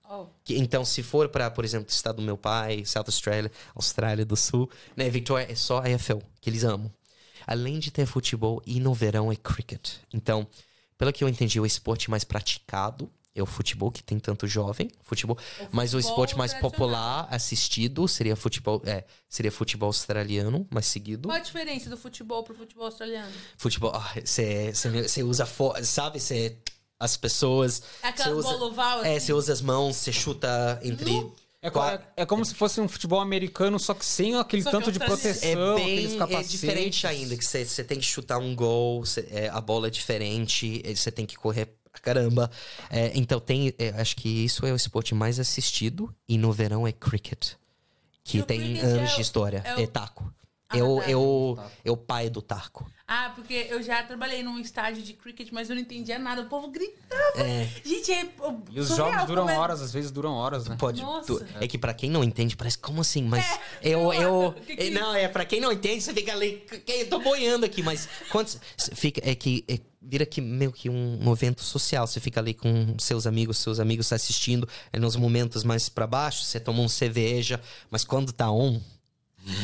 [0.09, 0.29] Oh.
[0.43, 4.25] Que- então, se for para, por exemplo, o estado do meu pai, South Australia, Austrália
[4.25, 6.91] do Sul, né, Victoria é só AFL, que eles amam.
[7.47, 9.97] Além de ter futebol, e no verão é cricket.
[10.11, 10.47] Então,
[10.97, 14.89] pelo que eu entendi, o esporte mais praticado é o futebol, que tem tanto jovem,
[15.03, 15.37] futebol,
[15.73, 21.29] mas o esporte mais popular, assistido, seria futebol, é, seria futebol australiano, mais seguido.
[21.29, 23.33] Qual a diferença do futebol pro futebol australiano?
[23.57, 23.93] Futebol,
[24.25, 26.57] você usa, fo- sabe, você
[27.01, 29.27] as pessoas, É aquela cê usa, oval, é, assim?
[29.27, 31.11] você usa as mãos, você chuta entre
[31.61, 34.93] É, co- é- é como se fosse um futebol americano, só que sem aquele tanto
[34.93, 35.41] de australiano.
[35.43, 39.27] É proteção, bem aqueles é diferente ainda, que você tem que chutar um gol, cê-
[39.31, 42.51] é, a bola é diferente, você tem que correr pra caramba.
[42.91, 46.87] É, então tem, é, acho que isso é o esporte mais assistido e no verão
[46.87, 47.53] é cricket,
[48.25, 50.35] que E tem cricket anos é o- de história, é é, o- taco.
[50.67, 51.71] Ah, é, o, tá.
[51.85, 52.91] é, é o pai do taco.
[53.07, 56.41] Ah, porque eu já trabalhei num estádio de cricket, mas eu não entendia nada.
[56.41, 57.23] O povo gritava.
[57.37, 57.69] É.
[57.85, 58.29] Gente, é
[58.73, 60.75] E os surreal jogos duram como é- horas, às vezes duram horas, né?
[60.77, 61.01] Pode.
[61.03, 61.27] Nossa.
[61.27, 63.45] tu- é que pra quem não entende, parece como assim, mas
[63.83, 64.11] eu.
[64.11, 66.33] sei lá, eu o que que- é, não, é pra quem não entende, você fica
[66.33, 66.65] ali.
[66.85, 68.59] que- Eu tô boiando aqui, mas quando
[68.95, 69.21] fica.
[69.23, 69.65] É que.
[69.69, 72.07] é- vira que meio que um, um evento social.
[72.07, 74.69] Você fica ali com seus amigos, seus amigos assistindo.
[74.93, 78.81] É nos momentos mais pra baixo, você toma um cerveja, mas quando tá on.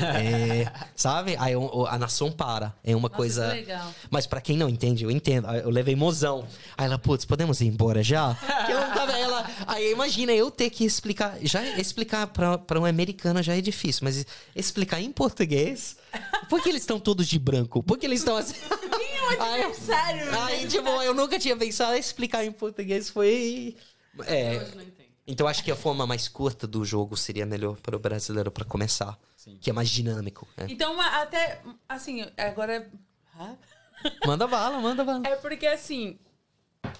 [0.02, 1.36] é, sabe?
[1.38, 1.54] Aí
[1.88, 2.74] a nação para.
[2.84, 3.48] É uma Nossa, coisa.
[3.48, 3.94] que legal.
[4.10, 5.48] Mas pra quem não entende, eu entendo.
[5.48, 6.46] Eu levei mozão.
[6.76, 8.36] Aí ela, putz, podemos ir embora já?
[8.70, 9.50] Ela tava, ela...
[9.66, 11.38] Aí imagina eu ter que explicar.
[11.42, 14.24] Já explicar pra, pra um americano já é difícil, mas
[14.54, 15.96] explicar em português.
[16.48, 17.82] Por que eles estão todos de branco?
[17.82, 18.54] Por que eles estão assim?
[19.38, 20.38] Aí, Adversário, né?
[20.42, 23.08] aí, tipo, eu nunca tinha pensado em explicar em português.
[23.10, 23.76] Foi.
[24.26, 24.58] É.
[24.58, 25.00] Hoje não entendo.
[25.26, 28.64] Então acho que a forma mais curta do jogo seria melhor para o brasileiro para
[28.64, 29.16] começar.
[29.60, 30.46] Que é mais dinâmico.
[30.56, 30.66] né?
[30.68, 32.90] Então, até, assim, agora...
[33.38, 33.56] Hã?
[34.26, 35.22] Manda bala, manda bala.
[35.26, 36.18] É porque, assim,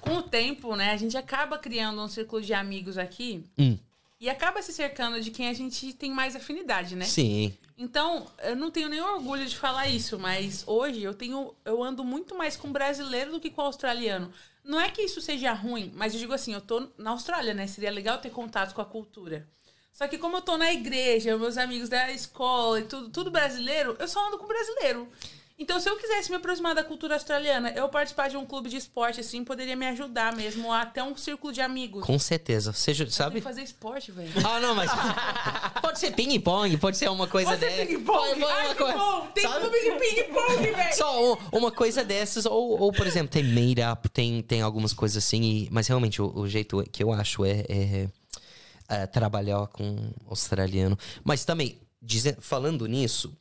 [0.01, 3.79] com o tempo, né, a gente acaba criando um círculo de amigos aqui Hum.
[4.21, 7.07] E acaba se cercando de quem a gente tem mais afinidade, né?
[7.07, 7.57] Sim.
[7.79, 11.55] Então, eu não tenho nenhum orgulho de falar isso, mas hoje eu tenho.
[11.65, 14.31] Eu ando muito mais com brasileiro do que com australiano.
[14.63, 17.67] Não é que isso seja ruim, mas eu digo assim, eu tô na Austrália, né?
[17.67, 19.49] Seria legal ter contato com a cultura.
[19.91, 23.97] Só que como eu tô na igreja, meus amigos da escola e tudo, tudo brasileiro,
[23.99, 25.09] eu só ando com brasileiro.
[25.63, 28.79] Então, se eu quisesse me aproximar da cultura australiana, eu participar de um clube de
[28.79, 32.03] esporte, assim, poderia me ajudar mesmo a ter um círculo de amigos.
[32.03, 32.73] Com certeza.
[32.73, 33.35] Seja, Tem sabe?
[33.37, 34.31] que fazer esporte, velho.
[34.43, 34.91] Ah, não, mas.
[35.83, 37.85] pode ser ping-pong, pode ser uma coisa Você dessa.
[37.87, 38.43] ping-pong?
[38.43, 39.27] Ai, uma que coisa- bom!
[39.35, 39.61] Tem sabe?
[39.61, 40.97] clube de ping-pong, velho!
[40.97, 45.23] Só um- uma coisa dessas, ou, ou por exemplo, tem made-up, tem, tem algumas coisas
[45.23, 48.09] assim, e- mas realmente o, o jeito que eu acho é, é,
[48.89, 50.99] é trabalhar com australiano.
[51.23, 53.37] Mas também, dize- falando nisso,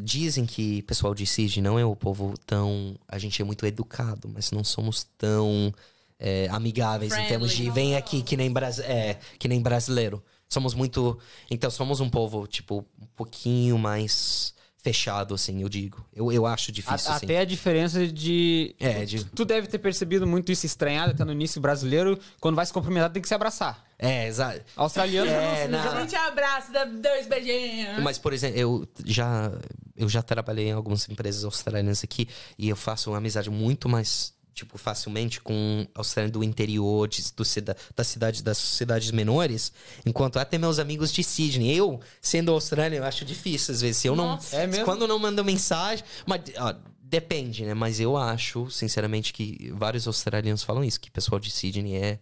[0.00, 2.96] dizem que o pessoal de Sydney não é o povo tão.
[3.08, 5.72] A gente é muito educado, mas não somos tão
[6.18, 7.74] é, amigáveis em termos de Friendly.
[7.74, 10.22] vem aqui que nem, brasi é, que nem brasileiro.
[10.48, 11.18] Somos muito.
[11.50, 14.54] Então, somos um povo, tipo, um pouquinho mais
[14.86, 16.04] fechado, assim, eu digo.
[16.14, 17.24] Eu, eu acho A- difícil, assim.
[17.26, 18.74] Até a diferença de.
[18.78, 22.16] É, de- Tu deve ter percebido muito isso estranhado até no início brasileiro.
[22.40, 23.84] Quando vai se cumprimentar, tem que se abraçar.
[23.98, 24.60] É, exato.
[24.76, 25.92] Australiano É, não, não.
[25.92, 28.00] A gente abraça, dá dois beijinhos.
[28.02, 29.50] Mas, por exemplo, eu já,
[29.96, 32.28] eu já trabalhei em algumas empresas australianas aqui
[32.58, 37.44] e eu faço uma amizade muito mais, tipo, facilmente com australianos do interior, de, do,
[37.44, 39.70] cida, da cidade, das cidades menores,
[40.06, 41.76] enquanto até meus amigos de Sydney.
[41.76, 44.02] Eu, sendo australiano, eu acho difícil às vezes.
[44.04, 44.56] Eu Nossa.
[44.56, 44.62] não.
[44.62, 44.84] É mesmo?
[44.86, 46.02] Quando não mando mensagem.
[46.24, 47.74] Mas, ó, depende, né?
[47.74, 52.18] Mas eu acho, sinceramente, que vários australianos falam isso, que o pessoal de Sydney é.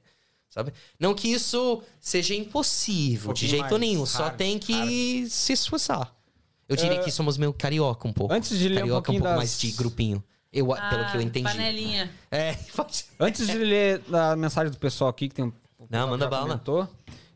[0.50, 0.72] Sabe?
[1.00, 4.04] Não que isso seja impossível, Um de jeito nenhum.
[4.06, 6.12] Só tem que se esforçar.
[6.68, 8.32] Eu diria que somos meio carioca um pouco.
[8.34, 10.22] Antes de ler um carioca pouquinho um pouco das- mais de grupinho.
[10.54, 10.76] Eu, pelo
[11.10, 11.44] que eu Ah, entendi.
[11.44, 12.10] Panelinha.
[12.30, 12.56] É,
[13.18, 15.52] Antes de ler a mensagem do pessoal aqui, que tem um.
[15.78, 16.46] o pessoal manda bala.
[16.46, 16.88] comentou,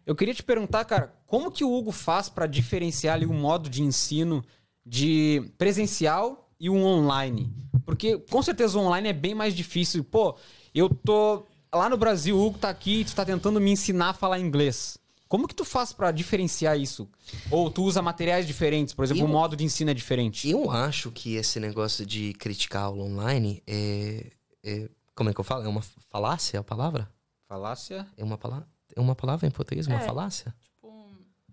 [0.06, 3.68] eu queria te perguntar, cara, como que o Hugo faz pra diferenciar ali o modo
[3.68, 4.42] de ensino
[4.86, 7.52] de presencial e o online?
[7.84, 10.04] Porque com certeza o online é bem mais difícil.
[10.04, 10.36] Pô,
[10.74, 11.44] eu tô
[11.74, 14.96] lá no Brasil, o Hugo tá aqui, tu tá tentando me ensinar a falar inglês.
[15.28, 17.08] Como que tu faz pra diferenciar isso?
[17.50, 20.48] Ou tu usa materiais diferentes, por exemplo, Eu- o modo de ensino é diferente?
[20.48, 24.30] Eu acho que esse negócio de criticar aula online é,
[24.64, 25.64] é- Como é que eu falo?
[25.64, 27.08] É uma falácia a palavra?
[27.48, 28.66] Falácia, É uma palavra?
[28.96, 29.86] É uma palavra em português?
[29.86, 30.04] Uma É.
[30.06, 30.54] falácia?
[30.62, 31.10] Tipo,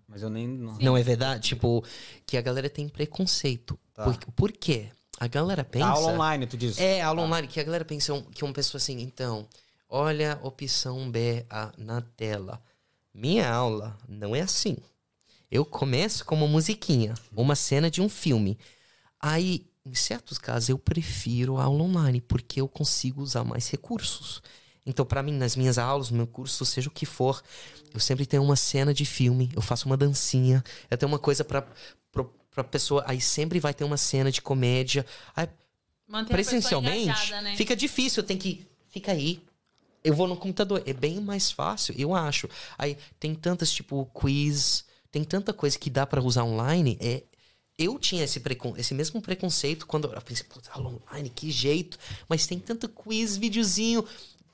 [0.08, 0.78] mas eu nem não.
[0.78, 1.48] Não é verdade?
[1.48, 1.84] Tipo,
[2.24, 3.78] que a galera tem preconceito.
[3.92, 4.04] Tá.
[4.04, 4.88] Por, por quê?
[5.18, 5.86] A galera pensa.
[5.86, 6.78] A aula online, tu diz.
[6.78, 9.46] É, aula online, que a galera pensa um- que uma pessoa assim, então,
[9.88, 12.60] olha a opção B a- na tela.
[13.16, 14.76] Minha aula não é assim.
[15.50, 18.58] Eu começo com uma musiquinha, uma cena de um filme.
[19.18, 24.42] Aí, em certos casos, eu prefiro a aula online, porque eu consigo usar mais recursos.
[24.84, 27.42] Então, pra mim, nas minhas aulas, no meu curso, seja o que for,
[27.94, 31.42] eu sempre tenho uma cena de filme, eu faço uma dancinha, eu tenho uma coisa
[31.42, 31.66] pra,
[32.50, 33.02] pra pessoa.
[33.06, 35.06] Aí sempre vai ter uma cena de comédia.
[35.34, 35.48] Aí,
[36.28, 37.56] presencialmente, engajada, né?
[37.56, 38.66] fica difícil, tem que.
[38.90, 39.42] Fica aí.
[40.06, 40.82] Eu vou no computador.
[40.86, 42.48] É bem mais fácil, eu acho.
[42.78, 46.96] Aí tem tantas, tipo, quiz, tem tanta coisa que dá pra usar online.
[47.00, 47.24] É,
[47.76, 51.98] eu tinha esse, precon, esse mesmo preconceito quando eu pensei, putz, aula online, que jeito.
[52.28, 54.04] Mas tem tanto quiz, videozinho,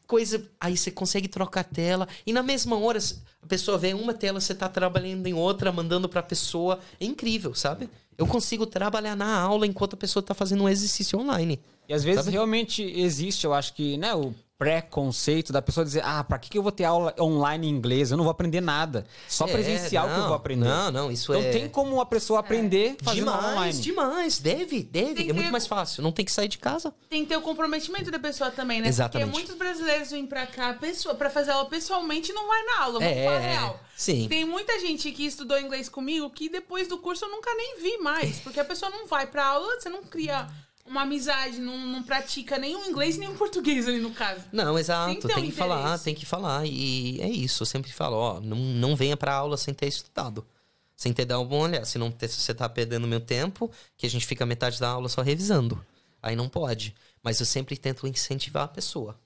[0.07, 0.43] coisa.
[0.59, 2.09] Aí você consegue trocar a tela.
[2.27, 2.99] E na mesma hora,
[3.43, 6.81] a pessoa vê uma tela, você tá trabalhando em outra, mandando pra pessoa.
[6.99, 7.91] É incrível, sabe?
[8.17, 11.61] Eu consigo trabalhar na aula enquanto a pessoa tá fazendo um exercício online.
[11.89, 12.33] E às vezes Sabe?
[12.33, 16.59] realmente existe, eu acho que, né, o preconceito da pessoa dizer, ah, pra que que
[16.59, 18.11] eu vou ter aula online em inglês?
[18.11, 19.07] Eu não vou aprender nada.
[19.29, 20.65] Só É, presencial que eu não, vou aprender.
[20.69, 21.51] Não, não, isso Então é.
[21.53, 23.81] tem como a pessoa aprender fazendo aula Demais, online.
[23.81, 24.39] demais.
[24.39, 25.15] Deve, deve.
[25.15, 26.03] Tem É que muito ter- mais fácil.
[26.03, 26.93] Não tem que sair de casa.
[27.09, 28.89] Tem que ter o comprometimento da pessoa também, né?
[28.89, 29.29] Exatamente.
[29.31, 32.81] Porque muitos brasileiros vêm pra cá pessoa, pra fazer aula pessoalmente e não vai na
[32.83, 32.99] aula.
[33.01, 33.81] Vamos É, falar a é, real.
[33.97, 34.27] sim.
[34.29, 37.99] Tem muita gente que estudou inglês comigo que depois do curso eu nunca nem vi
[37.99, 38.39] mais.
[38.41, 40.47] Porque a pessoa não vai pra aula, você não cria
[40.85, 44.43] uma amizade, não, não pratica nenhum inglês nem um português ali no caso.
[44.53, 45.07] Não, exato.
[45.07, 46.67] Tem que Tem ter que, um falar, tem que falar.
[46.67, 47.63] E é isso.
[47.63, 50.47] Eu sempre falo, ó, não, não venha pra aula sem ter estudado.
[50.97, 51.85] Sem ter dado uma olhada.
[51.85, 55.09] Se não se você tá perdendo meu tempo, que a gente fica metade da aula
[55.09, 55.85] só revisando.
[56.23, 56.95] Aí não pode.
[57.23, 59.19] Mas eu sempre tento incentivar a pessoa.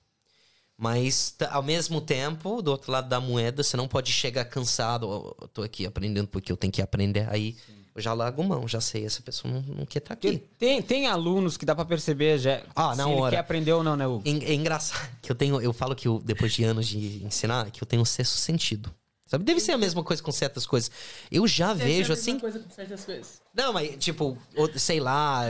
[0.77, 5.35] Mas, ao mesmo tempo, do outro lado da moeda, você não pode chegar cansado.
[5.41, 7.27] Eu tô aqui aprendendo porque eu tenho que aprender.
[7.31, 7.57] Aí
[7.97, 10.43] eu já largo mão, já sei, essa pessoa não, não quer estar Porque aqui.
[10.59, 13.35] tem, tem alunos que dá pra perceber já, Ah, se na ele hora.
[13.35, 14.21] quer aprender ou não, né, Hugo?
[14.25, 17.69] É, é engraçado que eu tenho, eu falo que eu, depois de anos de ensinar,
[17.71, 18.93] que eu tenho um sexto sentido.
[19.25, 19.43] Sabe?
[19.43, 20.89] Deve ser a mesma coisa com certas coisas.
[21.29, 22.39] Eu já vejo assim.
[22.39, 23.41] coisa com certas coisas.
[23.53, 24.37] Não, mas tipo,
[24.77, 25.41] sei lá,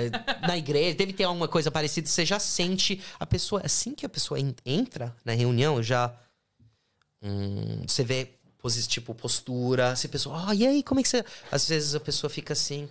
[0.47, 2.07] na igreja, deve ter alguma coisa parecida.
[2.07, 3.61] Você já sente a pessoa.
[3.63, 6.11] Assim que a pessoa en- entra na reunião, já.
[7.21, 8.31] hum, você vê,
[8.87, 9.95] tipo, postura.
[9.95, 10.45] Se a pessoa.
[10.47, 11.23] Ah, e aí, como é que você.
[11.51, 12.89] Às vezes a pessoa fica assim.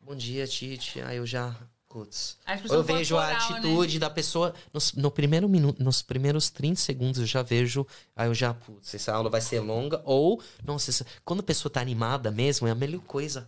[0.00, 1.00] Bom dia, Tite.
[1.00, 1.54] Aí eu já.
[1.88, 2.38] Putz.
[2.70, 3.32] Eu vejo a né?
[3.34, 4.54] atitude da pessoa.
[4.72, 7.86] Nos, no primeiro minuto, nos primeiros 30 segundos eu já vejo.
[8.16, 10.00] Aí eu já, putz, essa aula vai ser longa.
[10.06, 13.46] Ou, nossa, essa- quando a pessoa tá animada mesmo, é a melhor coisa.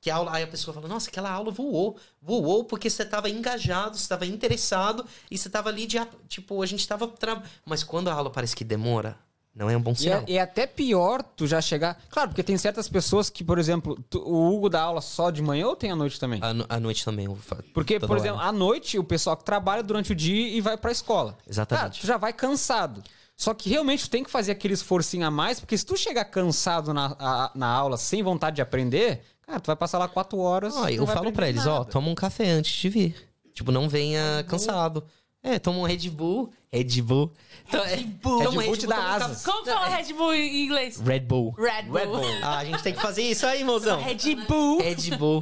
[0.00, 1.96] Que a aula, aí a pessoa fala, nossa, aquela aula voou.
[2.20, 5.98] Voou porque você tava engajado, você tava interessado e você tava ali de.
[6.26, 7.06] Tipo, a gente tava.
[7.06, 7.42] Tra...
[7.64, 9.16] Mas quando a aula parece que demora,
[9.58, 10.20] não é um bom E sinal.
[10.20, 12.00] é, e é até pior tu já chegar.
[12.10, 15.42] Claro, porque tem certas pessoas que, por exemplo, tu- o Hugo dá aula só de
[15.42, 16.38] manhã ou tem à noite também?
[16.42, 17.28] À, no- à noite também.
[17.74, 18.20] Porque, por hora.
[18.20, 21.36] exemplo, à noite o pessoal que trabalha durante o dia e vai pra escola.
[21.48, 21.98] Exatamente.
[21.98, 23.02] Ah, tu já vai cansado.
[23.36, 26.24] Só que realmente tu tem que fazer aquele esforcinho a mais, porque se tu chegar
[26.24, 30.38] cansado na, a- na aula sem vontade de aprender, cara, tu vai passar lá quatro
[30.38, 30.76] horas.
[30.76, 31.84] Ah, eu falo pra aprender eles, ó, nada.
[31.90, 33.28] toma um café antes de vir.
[33.54, 35.04] Tipo, não venha cansado.
[35.42, 36.52] É, toma um Red Bull.
[36.72, 37.32] Red Bull.
[37.66, 38.42] Então, Red Bull.
[38.42, 39.44] toma Red Bull te dá asas.
[39.44, 40.98] Como fala Red Bull em inglês?
[41.00, 41.52] Red Bull.
[41.52, 41.94] Red Bull.
[41.94, 42.24] Red Bull.
[42.42, 44.02] Ah, a gente tem que fazer isso aí, mozão.
[44.02, 44.78] Red Bull.
[44.82, 45.40] Red Bull,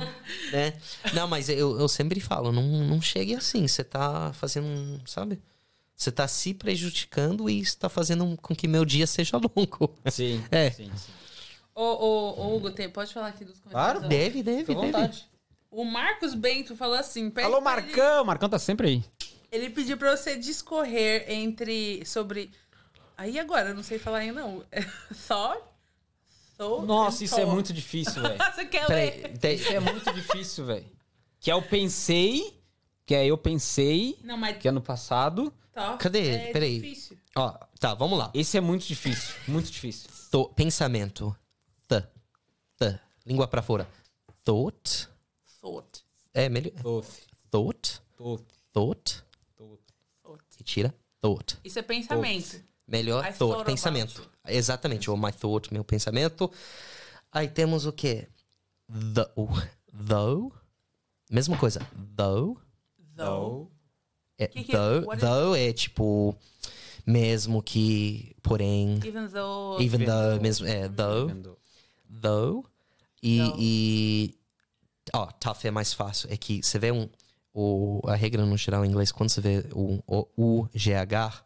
[0.53, 0.75] né?
[1.15, 3.67] Não, mas eu, eu sempre falo, não, não chegue assim.
[3.67, 5.41] Você tá fazendo um, sabe?
[5.97, 9.95] Você tá se prejudicando e está fazendo com que meu dia seja longo.
[10.11, 10.45] Sim.
[10.51, 10.71] É.
[10.71, 11.13] sim, sim.
[11.75, 13.99] Ô, ô, ô, Hugo, tem- pode falar aqui dos comentários?
[14.01, 14.09] Claro.
[14.09, 15.23] Deve, deve, deve.
[15.71, 17.25] O Marcos Bento falou assim...
[17.25, 18.25] Alô, pra ele- Marcão!
[18.25, 19.05] Marcão tá sempre aí.
[19.51, 22.05] Ele pediu pra você discorrer entre...
[22.05, 22.51] Sobre...
[23.17, 24.65] Aí agora, eu não sei falar ainda não.
[25.27, 25.63] Thought?
[26.59, 28.39] Thought Nossa, and isso é muito difícil, velho.
[28.55, 29.55] Você quer Peraí, ler?
[29.55, 30.87] Isso é muito difícil, velho.
[31.41, 32.61] Que é eu pensei,
[33.05, 34.57] que é eu pensei, Não, mas...
[34.59, 35.53] que é no passado.
[35.75, 36.29] Thought Cadê?
[36.31, 36.81] É Peraí.
[36.81, 37.19] difícil.
[37.37, 38.31] Ó, tá, vamos lá.
[38.35, 40.09] Esse é muito difícil, muito difícil.
[40.31, 41.37] Tô- pensamento.
[41.89, 42.03] Th.
[42.79, 42.99] Th.
[43.27, 43.87] Língua pra fora.
[44.43, 45.09] Thought.
[45.61, 46.03] Thought.
[46.33, 46.73] É melhor.
[46.83, 47.09] Thought.
[47.51, 48.45] thought, Thought.
[48.73, 49.23] thought.
[50.67, 50.73] Thought.
[50.73, 50.95] Tira.
[51.21, 51.59] Thought.
[51.65, 52.61] Isso é pensamento.
[52.87, 53.39] Melhor I thought.
[53.39, 54.31] thought about Pensamento.
[54.47, 55.11] Exatamente.
[55.11, 56.51] O my thought, meu pensamento.
[57.33, 58.29] Aí temos o quê?
[58.89, 59.49] Though.
[59.93, 60.53] Though.
[61.31, 61.81] Mesma coisa.
[62.17, 62.57] Though.
[63.17, 63.69] Though.
[64.39, 66.37] É, Que que é- though, is- though é tipo.
[67.07, 68.35] Mesmo que.
[68.43, 69.01] Porém.
[69.05, 69.81] Even though...
[69.81, 70.33] Even though.
[70.35, 70.43] though.
[70.43, 71.27] Mesmo, é, though.
[71.29, 71.59] Vendo?
[72.09, 72.65] though.
[73.23, 73.39] E.
[73.39, 73.57] Though.
[73.59, 74.35] e
[75.13, 76.29] ó, tough é mais fácil.
[76.33, 77.09] É que você vê um.
[77.59, 81.43] O, a regra no geral em inglês, quando você vê o, o, o GH,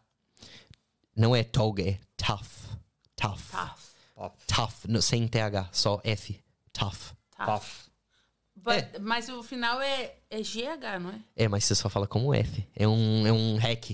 [1.15, 2.41] não é tog, é tough.
[3.15, 3.39] Tough.
[4.15, 4.31] Tough.
[4.45, 4.73] Tough.
[4.89, 6.37] no- sem TH, só F.
[6.73, 7.13] Tough.
[7.37, 7.45] Tough.
[7.45, 7.63] Tough.
[8.55, 11.19] But- Mas o final é, é GH, não é?
[11.35, 12.67] É, mas você só fala como F.
[12.75, 13.91] É um, é um hack.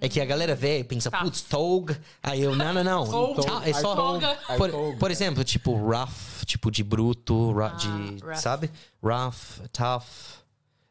[0.00, 1.96] É que a galera vê e pensa, putz, tog.
[2.22, 3.04] Aí eu, não, não, não.
[3.08, 3.44] Toug.
[3.46, 3.94] Tá, é só.
[3.94, 4.36] Toga.
[4.58, 8.36] Por, por exemplo, tipo rough, tipo de bruto, ru- de, rough.
[8.36, 8.70] sabe?
[9.02, 10.42] Rough, tough.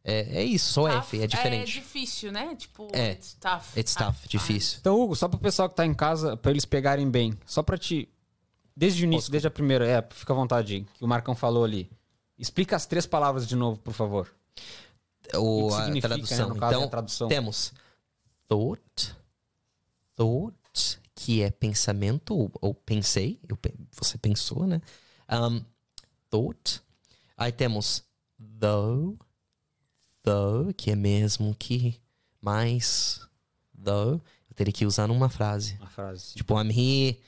[0.06, 1.72] É, é isso, só F, é É diferente.
[1.74, 2.54] difícil, né?
[2.56, 3.12] Tipo, É.
[3.14, 3.78] it's tough.
[3.78, 4.80] It's tough, Ah, difícil.
[4.82, 7.78] Então, Hugo, só pro pessoal que tá em casa, pra eles pegarem bem, só pra
[7.78, 8.10] te.
[8.76, 11.90] Desde o início, desde a primeira, é, fica à vontade, que o Marcão falou ali.
[12.38, 14.30] Explica as três palavras de novo, por favor.
[15.36, 16.38] O, O que a significa, tradução.
[16.50, 17.28] né, no caso, então, é a tradução.
[17.30, 17.72] temos
[18.48, 19.16] thought,
[20.16, 23.58] thought, que é pensamento, ou, ou pensei, eu
[23.92, 24.82] você pensou, né?
[25.32, 25.64] Um,
[26.30, 26.82] thought.
[27.38, 28.04] Aí temos
[28.60, 29.18] though,
[30.24, 32.00] though, que é mesmo que,
[32.42, 33.22] mais,
[33.74, 34.22] though.
[34.50, 35.76] Eu teria que usar numa frase.
[35.80, 36.36] Uma frase.
[36.36, 37.20] Tipo, I'm here,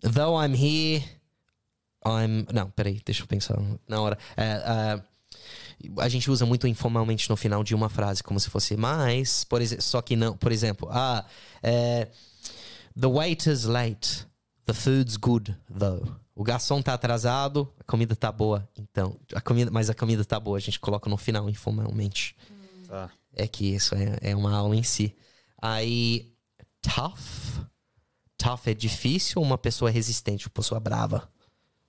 [0.00, 1.04] though I'm here,
[2.04, 2.46] I'm...
[2.52, 3.56] Não, peraí, deixa eu pensar
[3.88, 4.18] na hora.
[4.36, 5.02] É, é,
[5.98, 9.60] a gente usa muito informalmente no final de uma frase, como se fosse mais, por
[9.60, 11.24] exemplo, só que não, por exemplo, ah,
[11.62, 12.08] é,
[12.98, 14.26] the waiter's late,
[14.66, 16.16] the food's good, though.
[16.34, 20.40] O garçom tá atrasado, a comida tá boa, então, a comida, mas a comida tá
[20.40, 22.34] boa, a gente coloca no final informalmente.
[22.88, 23.10] Tá.
[23.34, 25.14] É que isso é, é uma aula em si.
[25.60, 26.32] Aí,
[26.80, 27.66] tough.
[28.38, 31.28] Tough é difícil ou uma pessoa resistente, uma pessoa brava?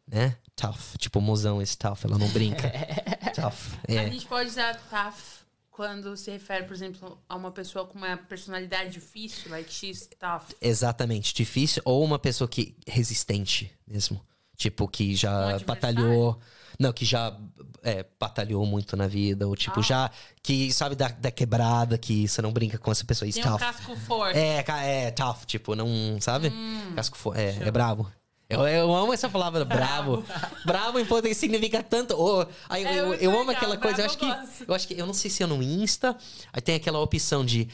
[0.07, 0.35] Né?
[0.55, 0.97] Tough.
[0.99, 2.69] Tipo, mozão is tough, ela não brinca.
[3.33, 3.77] tough.
[3.87, 4.11] A É.
[4.11, 5.42] gente pode usar tough
[5.75, 10.53] quando se refere, por exemplo, a uma pessoa com uma personalidade difícil, like she's tough.
[10.61, 11.33] Exatamente.
[11.33, 14.21] Difícil ou uma pessoa que resistente mesmo.
[14.55, 15.65] Tipo, que Um já adversário?
[15.65, 16.39] batalhou.
[16.79, 17.35] Não, que já
[17.81, 19.47] é, batalhou muito na vida.
[19.47, 19.83] Ou tipo, Ah.
[19.83, 20.11] já.
[20.43, 23.29] Que sabe da, da quebrada, que você não brinca com essa pessoa.
[23.31, 23.59] Tem um tough.
[23.59, 24.37] casco forte.
[24.37, 24.63] É,
[25.07, 25.87] é tough, tipo, não,
[26.21, 26.49] sabe?
[26.49, 26.93] Hum.
[26.95, 28.09] Casco fo- é, é bravo.
[28.53, 30.23] Eu, eu amo essa palavra, bravo.
[30.65, 32.15] bravo em português significa tanto.
[32.17, 34.01] Oh, aí, É eu, eu amo aquela coisa.
[34.01, 34.65] Eu acho, que, eu gosto.
[34.67, 34.99] eu acho que.
[34.99, 36.15] Eu não sei se é no Insta.
[36.51, 37.67] Aí tem aquela opção de.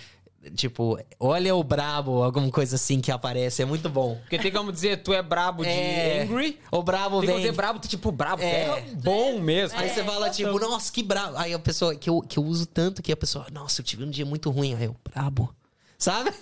[0.56, 3.62] Tipo, olha o brabo, alguma coisa assim que aparece.
[3.62, 4.16] É muito bom.
[4.22, 6.58] Porque tem como dizer, tu é brabo de É, angry.
[6.72, 7.38] O brabo Tem como vem.
[7.42, 8.42] dizer brabo, tipo, brabo.
[8.42, 8.80] É.
[8.80, 9.78] É, bom mesmo.
[9.78, 11.38] Aí você fala, tipo, nossa, que brabo.
[11.38, 14.06] Aí a pessoa, que eu, que eu uso tanto que a pessoa, nossa, eu tive
[14.06, 14.76] um dia muito ruim.
[14.76, 15.54] Aí eu, brabo.
[16.00, 16.32] Sabe?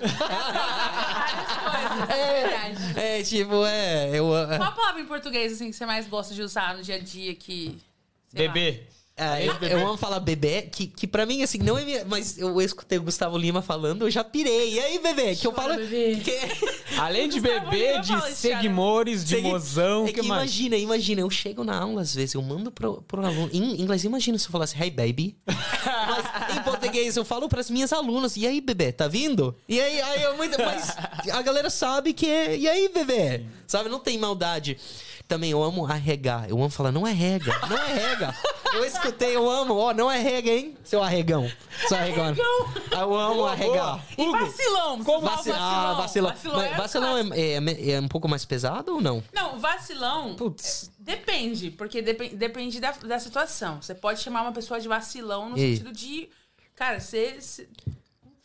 [2.09, 2.99] É verdade.
[2.99, 4.09] é, tipo, é.
[4.17, 6.95] Eu, Qual a palavra em português assim, que você mais gosta de usar no dia
[6.95, 7.77] a dia que.
[8.29, 8.53] sei lá,
[9.19, 12.05] É, eu, eu amo falar bebê, que, que pra mim, assim, não é minha.
[12.05, 14.73] Mas eu escutei o Gustavo Lima falando, eu já pirei.
[14.75, 15.35] E aí, bebê?
[15.35, 15.73] Que eu falo.
[15.75, 16.31] Que...
[16.99, 20.41] Além de bebê, de seguimores, de Segui- mozão, É que, que mais?
[20.43, 23.49] imagina, imagina, eu chego na aula às vezes, eu mando pro, pro aluno.
[23.51, 25.35] Em inglês, imagina se eu falasse, hey baby.
[25.47, 29.55] Mas em português eu falo pras minhas alunas, e aí, bebê, tá vindo?
[29.67, 30.57] E aí, aí eu muito.
[30.63, 30.95] Mas
[31.31, 32.55] a galera sabe que é.
[32.55, 33.43] E aí, bebê?
[33.65, 34.77] Sabe, não tem maldade.
[35.27, 36.49] Também eu amo arregar.
[36.49, 38.35] Eu amo falar, não é rega, não é rega.
[38.73, 40.77] Eu escutei, eu amo, ó, não é rega, hein?
[40.83, 41.49] Seu arregão.
[41.87, 42.33] Seu arregão.
[42.91, 44.03] Eu amo arregar.
[44.17, 45.03] E vacilão.
[45.03, 46.31] Como Fala Vaci- Ah, vacilão.
[46.31, 47.35] Vacilão, Mas é vacilão clássico.
[47.35, 49.23] é, é- é um pouco mais pesado ou não?
[49.33, 50.35] Não, vacilão.
[50.35, 50.91] Putz.
[50.99, 53.81] Depende, porque depen- depende da, da situação.
[53.81, 56.29] Você pode chamar uma pessoa de vacilão no E sentido de.
[56.75, 57.37] Cara, você.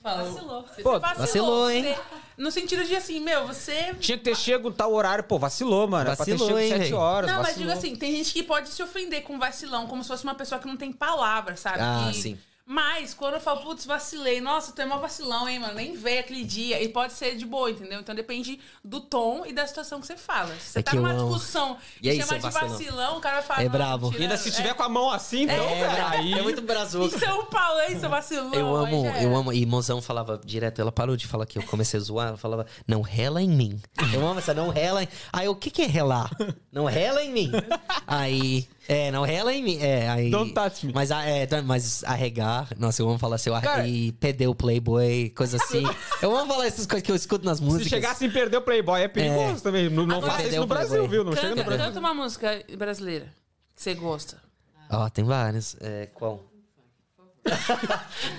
[0.02, 0.62] Você- Fala, Vacilou.
[0.62, 1.82] Você Pô, vacilou, vacilou, hein?
[1.84, 1.98] você-
[2.36, 3.94] no sentido de assim, meu, você.
[4.00, 5.22] Tinha que ter chego tal horário.
[5.24, 6.10] Pô, vacilou, mano.
[6.10, 6.96] É pra ter Vacilou, chego hein, sete velho?
[6.96, 7.30] horas.
[7.30, 7.68] Não, mas vacilou.
[7.68, 10.60] digo assim, tem gente que pode se ofender com vacilão, como se fosse uma pessoa
[10.60, 11.78] que não tem palavra, sabe?
[11.80, 12.38] Ah, Que- sim.
[12.72, 15.74] Mas quando eu falo, putz, vacilei, nossa, tu é mó vacilão, hein, mano?
[15.74, 16.82] Nem veio aquele dia.
[16.82, 18.00] E pode ser de boa, entendeu?
[18.00, 20.54] Então depende do tom e da situação que você fala.
[20.56, 21.28] Se você É tá numa amo.
[21.28, 22.68] discussão E e, aí, chama de vacilão?
[22.70, 23.60] vacilão, o cara vai falar.
[23.60, 24.14] É "Não, bravo.
[24.18, 26.32] E ainda se é- tiver com a mão assim, então, É, velho, aí...
[26.32, 27.14] é muito brazuco.
[27.14, 28.54] Em São Paulo, hein, seu vacilão?
[28.54, 29.52] Eu amo, eu amo.
[29.52, 32.66] E mozão falava direto, ela parou de falar que eu comecei a zoar, ela falava,
[32.88, 33.78] não rela em mim.
[34.14, 35.08] Eu amo essa, não rela em...
[35.30, 36.30] Aí, o que que é relar?
[36.72, 37.50] Não rela em mim.
[38.06, 39.78] Aí, é, não rela em mim.
[39.80, 40.30] É, aí...
[40.30, 40.92] Don't touch me.
[40.92, 44.46] Mas, a- é, mas arregar, nossa, eu amo falar assim, eu arre- Cara- e perder
[44.48, 45.82] o Playboy, coisa assim.
[46.22, 47.84] eu amo falar essas coisas que eu escuto nas músicas.
[47.84, 49.88] Se chegar sem perder o Playboy, é perigoso também.
[49.88, 51.08] Não, não faça isso no Brasil, Playboy.
[51.08, 51.24] viu?
[51.24, 51.86] Não chega no Canta, Brasil.
[51.86, 53.26] canta uma música brasileira
[53.74, 54.42] que você gosta.
[54.90, 55.76] Ó, tem várias.
[55.80, 56.44] É, qual?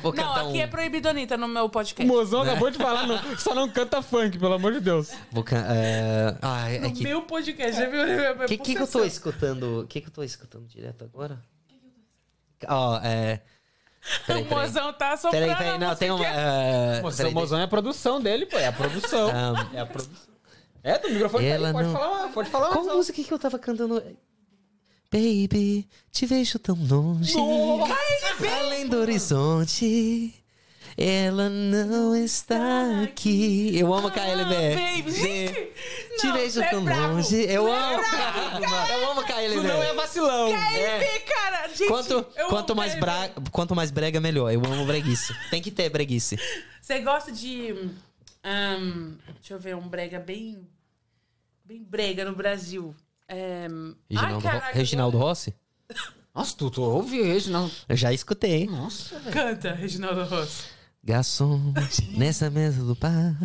[0.02, 0.62] Vou Não, cantar aqui um...
[0.62, 2.06] é proibido, Anitta, no meu O podcast.
[2.10, 5.12] mozão acabou de falar, não- só não canta funk, pelo amor de Deus.
[5.32, 5.58] Vou can...
[5.68, 6.38] é...
[6.42, 7.04] Ah, é, No que...
[7.04, 8.02] meu podcast, já viu?
[8.02, 9.82] É O que, que, que eu tô escutando?
[9.82, 11.42] O que, que eu tô escutando direto agora?
[12.68, 13.42] Ó, é.
[14.26, 14.64] Peraí, O peraí.
[14.66, 16.26] mozão tá soprando Peraí, peraí, não, tem uma.
[16.26, 18.58] é, Moção, peraí, mozão é a produção dele, pô.
[18.58, 19.30] É a produção.
[19.34, 19.70] Ah.
[19.74, 20.34] É a produção.
[20.82, 22.68] É, do microfone tá aí, Ela pode não- falar, pode falar.
[22.70, 24.02] Qual música que eu tava cantando?
[25.14, 27.36] Baby, te vejo tão longe.
[27.38, 30.34] Além do horizonte.
[30.98, 33.78] Ela não está aqui.
[33.78, 34.56] Eu amo a KLB.
[34.74, 35.72] Ah, baby, gente!
[36.20, 37.14] Te Não, vejo é tão bravo.
[37.14, 37.36] longe.
[37.44, 38.04] Eu é amo.
[38.10, 39.24] bravo, Eu amo.
[39.24, 39.56] KLB.
[39.56, 40.52] Tu não é vacilão.
[40.52, 41.68] KLB, cara!
[41.68, 43.30] Gente, Quanto, quanto, mais bra...
[43.52, 44.52] quanto mais brega, melhor.
[44.52, 45.32] Eu amo breguice.
[45.52, 46.38] Tem que ter breguice.
[46.82, 47.72] Você gosta de.
[48.44, 50.68] ahn, deixa eu ver, um brega bem.
[51.66, 52.96] Bem brega no Brasil.
[53.34, 55.54] É, ai, Reginaldo, Ro- caraca, Reginaldo Rossi?
[56.34, 57.72] Nossa, tu, tu ouve Reginaldo.
[57.88, 58.66] Eu já escutei.
[58.68, 59.32] Nossa, velho.
[59.34, 60.64] Canta, Reginaldo Rossi.
[61.04, 61.74] Garçom,
[62.18, 63.36] nessa mesa do bar.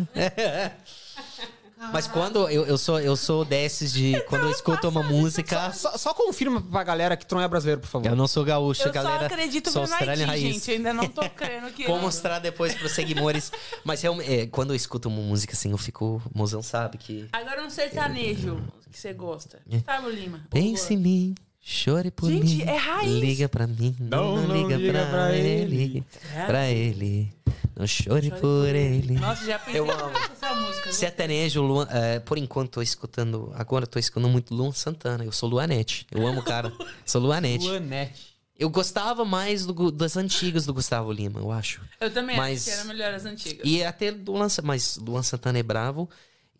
[1.93, 5.97] Mas quando eu, eu sou eu sou desses de quando eu escuto uma música, Só,
[5.97, 8.05] só confirma pra galera que Tron é brasileiro, por favor.
[8.07, 9.19] eu não sou gaúcho, Eu galera.
[9.19, 10.41] só acredito sou Austrália Haiti, raiz.
[10.55, 10.71] gente.
[10.71, 11.85] Eu ainda não tô crendo que...
[11.87, 13.49] Vou mostrar depois pros seguidores.
[13.85, 16.21] Mas realmente, é, quando eu escuto uma música assim, eu fico.
[16.33, 17.29] O mozão sabe que.
[17.31, 18.61] Agora um sertanejo
[18.91, 19.59] que você gosta.
[19.85, 20.45] Fábio Lima.
[20.49, 22.61] Pense em mim, chore por Gente, mim.
[22.63, 23.11] é raiz.
[23.11, 26.03] Liga pra mim, não, Não, não, liga, liga pra, pra ele.
[26.35, 26.45] É.
[26.45, 27.33] Pra ele.
[27.77, 29.13] Não chore por ele.
[29.13, 30.11] Nossa, já pensei Eu amo.
[30.31, 30.91] essa música.
[30.91, 33.51] Sertanejo, Luan, é, por enquanto tô escutando.
[33.55, 35.23] Agora tô escutando muito Luan Santana.
[35.23, 36.05] Eu sou Luanete.
[36.11, 36.73] Eu amo o cara.
[37.05, 37.65] sou Luanete.
[37.65, 38.29] Luanete.
[38.57, 41.79] Eu gostava mais do das antigas do Gustavo Lima, eu acho.
[42.01, 43.61] Eu também Mas- acho que era melhor as antigas.
[43.63, 46.09] E até do Luan, mas Luan Santana é bravo.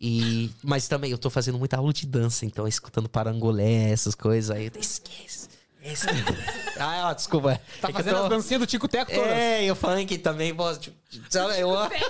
[0.00, 4.50] E, mas também eu tô fazendo muita aula de dança, então escutando parangolé, essas coisas.
[4.50, 5.48] Aí eu esquece.
[5.82, 6.06] esquece.
[6.80, 7.60] ah, ó, desculpa.
[7.82, 9.28] Tá É fazendo tô- as dancinhas do Tico Teco todas.
[9.30, 10.96] É, e o funk também, pô, tipo,
[11.28, 11.90] sabe, eu amo.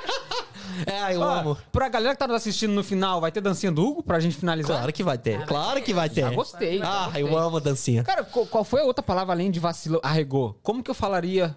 [0.87, 1.59] É, eu Ó, amo.
[1.73, 4.37] pra galera que tá nos assistindo no final, vai ter dancinha do Hugo pra gente
[4.37, 4.77] finalizar?
[4.77, 6.21] Claro que vai ter, claro que vai ter.
[6.21, 6.79] Já gostei.
[6.79, 7.23] já Ah, gostei.
[7.23, 8.05] eu amo a dancinha.
[8.05, 10.01] Cara, qual foi a outra palavra além de vacilou?
[10.05, 10.57] Arregou.
[10.63, 11.57] Como que eu falaria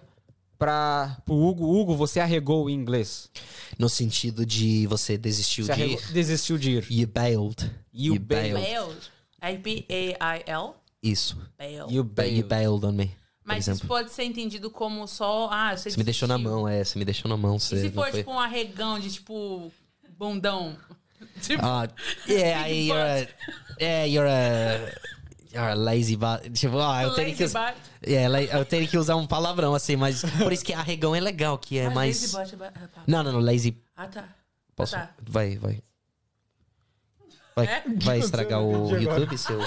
[0.64, 1.64] pra, pro Hugo?
[1.80, 3.30] Hugo, você arregou em inglês.
[3.78, 6.12] No sentido de você desistiu Você de arregou, ir.
[6.12, 6.86] desistiu de ir.
[6.90, 7.70] You bailed.
[7.92, 8.64] You bailed.
[8.64, 9.10] Bailed.
[9.40, 10.74] R-B-A-I-L.
[11.02, 11.36] Isso.
[11.58, 11.92] Bailed.
[11.92, 12.42] You You bailed.
[12.48, 13.10] bailed on me.
[13.44, 15.48] Mas isso pode ser entendido como só...
[15.52, 16.82] Ah, você Você me deixou na mão, é.
[16.82, 17.56] Você me deixou na mão.
[17.56, 19.70] E Você se não for, foi- tipo, um arregão de, tipo,
[20.18, 20.76] bundão?
[21.40, 21.88] Tipo, Ah,
[22.28, 23.28] yeah, you're a,
[23.82, 24.94] yeah, you're a,
[25.54, 26.40] you're a lazy ba...
[26.52, 27.72] Tipo, ah, eu teria que lazy usar...
[27.74, 28.10] butt.
[28.10, 31.20] Yeah, la- eu teria que usar um palavrão assim, mas por isso que arregão é
[31.20, 32.32] legal, que é Mas mais...
[32.32, 32.72] lazy é é
[33.06, 33.76] Não, não, não, lazy...
[33.96, 34.24] Ah, tá.
[34.76, 34.96] Posso...
[34.96, 35.10] Ah, tá.
[35.26, 35.80] Vai, vai.
[37.56, 37.82] Vai, É?
[38.02, 39.58] vai estragar o YouTube, seu...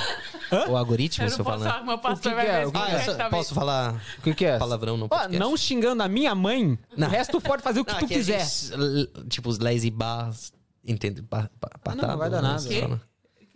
[0.70, 1.72] O algoritmo, Eu seu não posso falando.
[1.74, 2.68] falar, meu O pastor que vai que é?
[2.68, 3.30] O que Ah, só- talvez.
[3.30, 4.58] posso falar O que, que é?
[4.58, 5.40] palavrão no Ó, podcast?
[5.40, 7.08] não xingando a minha mãe, Não.
[7.08, 8.40] o resto tu pode fazer o que Não, tu a quiser.
[8.46, 10.52] gente, tipo, os lazy bars...
[10.86, 11.22] Entende?
[11.22, 13.02] Ba, ba, batado, vai dar nada.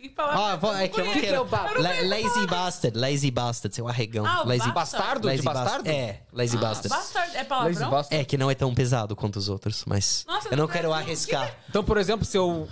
[0.02, 1.46] Que palavra Ah, vou- é que eu não que que quero.
[1.46, 4.26] é La- lazy bastard, lazy bastard, seu arregão.
[4.26, 5.28] Ah, lazy Bastardo?
[5.28, 5.88] lazy de bastardo?
[5.88, 6.88] É, lazy bastard.
[6.88, 7.90] Bastard é Lazy palavrão?
[7.90, 8.20] bastard.
[8.20, 11.06] É que não é tão pesado quanto os outros, mas Nossa, eu não quero Brasil,
[11.06, 11.54] arriscar.
[11.68, 12.66] Então, por exemplo, se eu.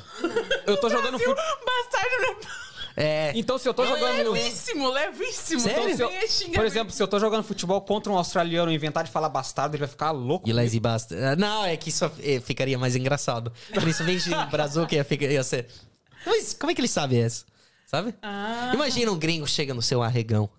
[0.66, 1.64] Eu tô jogando Brasil, futebol.
[1.64, 2.70] Bastardo não é...
[2.96, 4.32] É, Então, se eu tô jogando.
[4.32, 5.60] Levíssimo, levíssimo.
[5.60, 5.90] Sério?
[5.90, 9.04] Então, Se eu- por exemplo, se eu tô jogando futebol contra um australiano e inventar
[9.04, 10.48] de falar bastardo, ele vai ficar louco.
[10.48, 11.22] e lazy bastard.
[11.22, 13.52] Ah, Não, é que isso é, ficaria mais engraçado.
[13.72, 15.68] Principalmente no Brasil que ia, ficar- ia ser.
[16.26, 17.44] Mas como é que ele sabe essa?
[17.86, 18.14] Sabe?
[18.22, 18.70] Ah.
[18.74, 20.48] Imagina um gringo chega no seu arregão.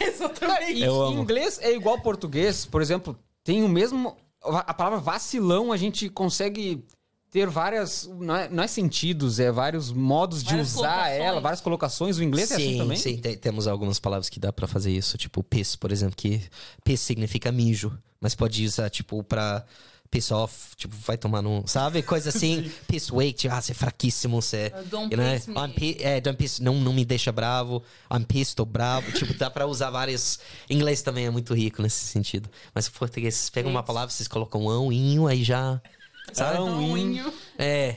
[0.00, 0.72] Exatamente.
[0.80, 1.22] E Eu em amo.
[1.22, 4.16] inglês é igual ao português, por exemplo, tem o mesmo.
[4.42, 6.84] A palavra vacilão a gente consegue
[7.30, 8.06] ter várias.
[8.20, 11.20] Não é, não é sentidos, é vários modos de Várias usar colocações.
[11.22, 12.18] ela, várias colocações.
[12.18, 12.96] O inglês é assim sim, também?
[12.98, 16.42] sim, te- temos algumas palavras que dá pra fazer isso, tipo piss, por exemplo, que
[16.84, 19.64] piss significa mijo, mas pode usar tipo pra
[20.14, 24.40] piss off, tipo vai tomar no, sabe, coisa assim, piss weight, ah, você é fraquíssimo,
[24.40, 25.54] você, Don't you know, piss me.
[25.56, 29.34] I'm pi- é, don't piss, não, não me deixa bravo, I'm pissed, tô bravo, tipo,
[29.34, 30.38] dá pra usar várias,
[30.70, 34.28] inglês também é muito rico nesse sentido, mas o português, vocês pegam uma palavra, vocês
[34.28, 35.80] colocam ão, inho, aí já,
[36.32, 37.32] sabe, Ão, inho.
[37.58, 37.96] é,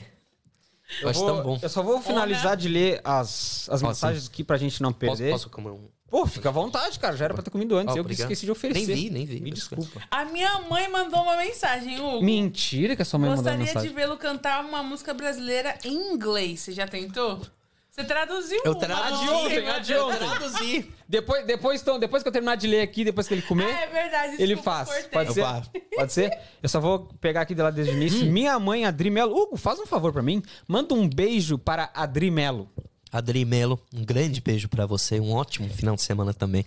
[1.00, 1.58] eu, Eu, acho vou- tão bom.
[1.62, 5.30] eu só vou finalizar de ler as, as mensagens aqui pra gente não Posso, perder.
[5.32, 5.88] posso comer um...
[6.10, 7.16] Pô, fica à vontade, cara.
[7.16, 7.88] Já era pra ter comido antes.
[7.88, 8.26] Ó, eu que obrigado.
[8.30, 8.86] esqueci de oferecer.
[8.86, 9.40] Nem vi, nem vi.
[9.40, 10.00] Me desculpa.
[10.10, 12.22] A minha mãe mandou uma mensagem, Hugo.
[12.24, 13.88] Mentira que a sua mãe mandou Gostaria mensagem.
[13.90, 16.60] de vê-lo cantar uma música brasileira em inglês.
[16.60, 17.40] Você já tentou?
[17.90, 18.60] Você traduziu?
[18.64, 20.18] Eu uma traduzi, música, ontem, a de ontem.
[20.18, 20.92] traduzi.
[21.08, 23.80] Depois, depois, então, depois que eu terminar de ler aqui, depois que ele comer, Ah,
[23.82, 24.36] é verdade.
[24.40, 24.88] ele faz.
[24.88, 25.08] cortei.
[25.10, 25.44] Pode ser?
[25.96, 26.38] Pode ser?
[26.62, 28.24] Eu só vou pegar aqui de lá desde o início.
[28.26, 29.36] Minha mãe, Adri Melo.
[29.36, 30.40] Hugo, faz um favor pra mim.
[30.68, 32.70] Manda um beijo para Adri Melo.
[33.10, 36.64] Adri Melo, um grande beijo pra você, um ótimo final de semana também.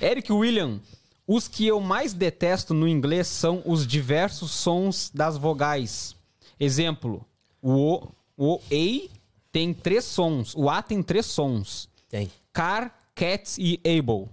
[0.00, 0.80] Eric William.
[1.28, 6.14] Os que eu mais detesto no inglês são os diversos sons das vogais.
[6.58, 7.26] Exemplo,
[7.60, 9.10] o, o E
[9.50, 10.54] tem três sons.
[10.54, 11.88] O A tem três sons.
[12.08, 12.30] Tem.
[12.52, 14.28] Car, cats e able.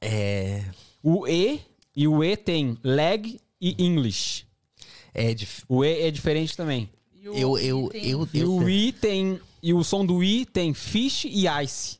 [0.00, 0.64] É.
[1.02, 1.60] O E
[1.96, 4.44] e o E tem leg e English.
[5.14, 5.64] É dif...
[5.68, 6.88] O E é diferente também.
[7.14, 9.40] E o Eu, eu, item- eu, E eu, o I tem.
[9.62, 11.98] E o som do I tem fish e ice.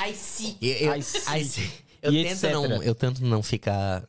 [0.00, 0.56] I see.
[0.60, 1.38] eu, eu, I see.
[1.40, 1.70] I see.
[2.02, 2.52] Eu E tento etc.
[2.52, 4.08] não, eu tento não ficar,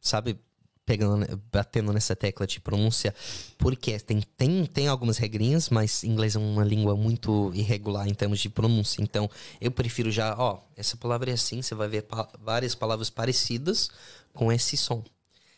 [0.00, 0.38] sabe,
[0.84, 3.14] pegando, batendo nessa tecla de pronúncia,
[3.56, 8.38] porque tem, tem, tem algumas regrinhas, mas inglês é uma língua muito irregular em termos
[8.40, 9.00] de pronúncia.
[9.02, 9.30] Então,
[9.60, 13.88] eu prefiro já, ó, essa palavra é assim, você vai ver pa- várias palavras parecidas
[14.32, 15.02] com esse som.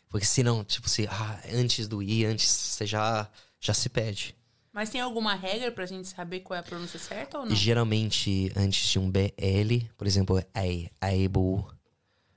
[0.08, 3.28] Porque senão, tipo, se ah, antes do i, antes você já,
[3.60, 4.34] já se perde.
[4.76, 7.56] Mas tem alguma regra pra gente saber qual é a pronúncia certa ou não?
[7.56, 11.64] Geralmente, antes de um BL, por exemplo, é able.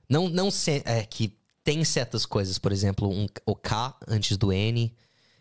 [0.08, 4.50] Não, não se, é que tem certas coisas, por exemplo, um, o K antes do
[4.50, 4.90] N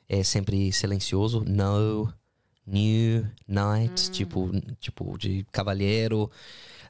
[0.10, 1.42] é sempre silencioso.
[1.48, 2.14] No,
[2.68, 6.30] new, night, tipo, tipo de cavalheiro.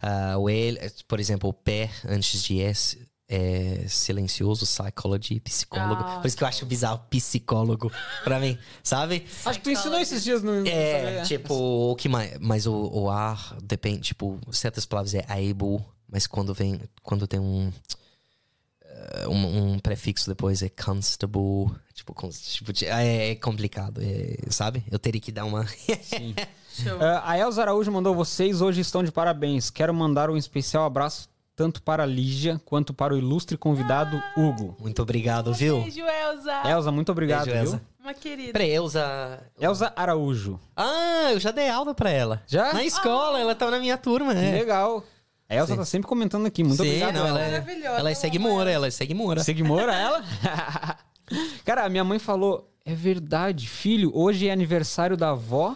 [0.02, 2.98] Ah, o L, por exemplo, o P antes de S
[3.30, 6.04] é silencioso, psychology, psicólogo.
[6.04, 7.92] Ah, Por isso que eu acho bizarro psicólogo
[8.24, 9.24] pra mim, sabe?
[9.46, 10.68] Acho que tu ensinou esses dias no.
[10.68, 12.40] É, tipo, o que mais?
[12.40, 17.40] Mas o, o ar depende, tipo, certas palavras é able, mas quando vem, quando tem
[17.40, 17.72] um,
[18.82, 24.84] eh, um, um prefixo depois é constable, tipo, tipo é, é complicado, é, sabe?
[24.90, 25.68] Eu teria que dar uma...
[26.72, 26.98] Show.
[27.02, 29.70] Ah, a Elza Araújo mandou vocês hoje estão de parabéns.
[29.70, 31.28] Quero mandar um especial abraço
[31.60, 34.78] tanto para a Lígia quanto para o ilustre convidado Hugo.
[34.80, 35.82] Muito obrigado, viu?
[35.82, 36.54] Beijo, Elza.
[36.64, 37.78] Elza, muito obrigado, Beijo, Elza.
[37.78, 37.86] viu?
[38.00, 38.54] Uma querida.
[38.54, 39.42] Peraí, Elza...
[39.60, 40.58] Elza Araújo.
[40.74, 42.42] Ah, eu já dei aula pra ela.
[42.48, 42.72] Já?
[42.72, 44.52] Na escola, ela tá na minha turma, Que é.
[44.52, 45.04] legal.
[45.50, 46.64] A Elza tá sempre comentando aqui.
[46.64, 47.16] Muito Sim, obrigado.
[47.16, 49.44] não, ela é, Maravilhosa, ela é eu seguimora, ela é seguimora.
[49.44, 50.24] Seguimora ela?
[51.66, 55.76] Cara, a minha mãe falou: é verdade, filho, hoje é aniversário da avó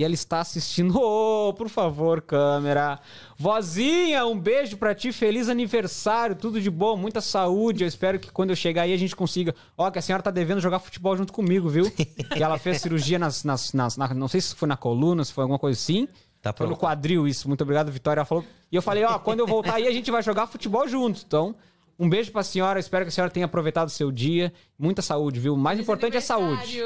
[0.00, 0.98] e ela está assistindo.
[0.98, 2.98] Ô, por favor, câmera.
[3.38, 7.84] Vozinha, um beijo pra ti, feliz aniversário, tudo de bom, muita saúde.
[7.84, 9.54] Eu espero que quando eu chegar aí a gente consiga.
[9.76, 11.90] Ó, que a senhora tá devendo jogar futebol junto comigo, viu?
[12.34, 13.44] que ela fez cirurgia nas.
[13.44, 16.08] nas, nas- na- não sei se foi na coluna, se foi alguma coisa assim.
[16.40, 17.46] Tá Foi no quadril isso.
[17.48, 18.20] Muito obrigado, Vitória.
[18.20, 18.42] Ela falou.
[18.72, 21.22] E eu falei, ó, quando eu voltar aí a gente vai jogar futebol juntos.
[21.26, 21.54] Então,
[21.98, 22.80] um beijo pra senhora.
[22.80, 24.50] Espero que a senhora tenha aproveitado o seu dia.
[24.78, 25.52] Muita saúde, viu?
[25.52, 26.78] O mais importante é saúde.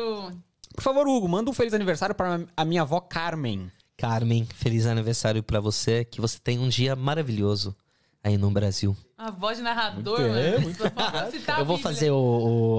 [0.75, 3.71] Por favor, Hugo, manda um feliz aniversário para a minha avó Carmen.
[3.97, 6.05] Carmen, feliz aniversário pra você.
[6.05, 7.75] Que você tenha um dia maravilhoso
[8.23, 8.97] aí no Brasil.
[9.17, 10.61] A voz de narrador, Muito é, mano.
[10.63, 10.83] muito
[11.31, 12.17] Citar a eu vou fazer o.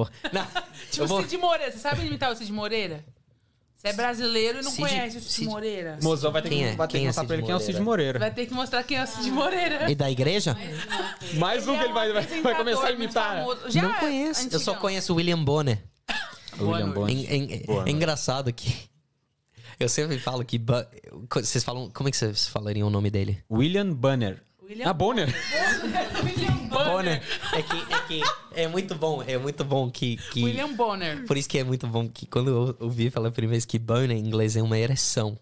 [0.04, 0.08] o...
[0.34, 0.46] Não,
[0.92, 1.22] Tipo vou...
[1.22, 1.72] Cid Moreira.
[1.72, 3.04] Você sabe imitar o Cid Moreira?
[3.76, 5.98] Você é brasileiro e não Cid- conhece o Cid, Cid- Moreira.
[6.02, 6.76] Mozão vai ter Quem que, é?
[6.76, 8.20] vai ter Quem que é mostrar Cid pra ele quem é o Cid Moreira?
[8.20, 9.90] Vai ter que mostrar quem é o Cid Moreira.
[9.92, 10.58] E da igreja?
[11.36, 13.46] Mais um que ele vai, vai, vai começar a imitar.
[13.70, 14.50] Já não é conheço.
[14.52, 15.80] Eu só conheço o William Bonner.
[16.60, 17.64] William Boa É, Bonner.
[17.86, 18.74] é- é engraçado que.
[19.80, 20.62] Eu sempre falo que.
[21.30, 21.90] Vocês falam.
[21.94, 23.44] Como é que vocês falariam o nome dele?
[23.52, 24.42] William Banner.
[24.64, 25.28] William Ah, Bonner.
[26.24, 26.92] William Bonner.
[26.92, 27.24] Bonner.
[27.54, 28.22] É que, é que
[28.62, 29.22] é muito bom.
[29.22, 30.18] É muito bom que.
[30.32, 30.44] que...
[30.44, 31.26] William Bonner.
[31.26, 34.12] Por isso que é muito bom que quando eu ouvi pela primeira vez que Bonner
[34.12, 35.38] em inglês é uma ereção.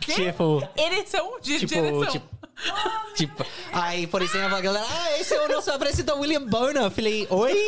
[0.00, 0.66] Tipo.
[0.76, 2.06] Ereção de Tipo, direção.
[2.06, 2.28] tipo,
[3.16, 6.90] tipo, aí, por exemplo, a galera, ah, esse é o nosso apresentador William Bonner.
[6.90, 7.66] Falei, oi?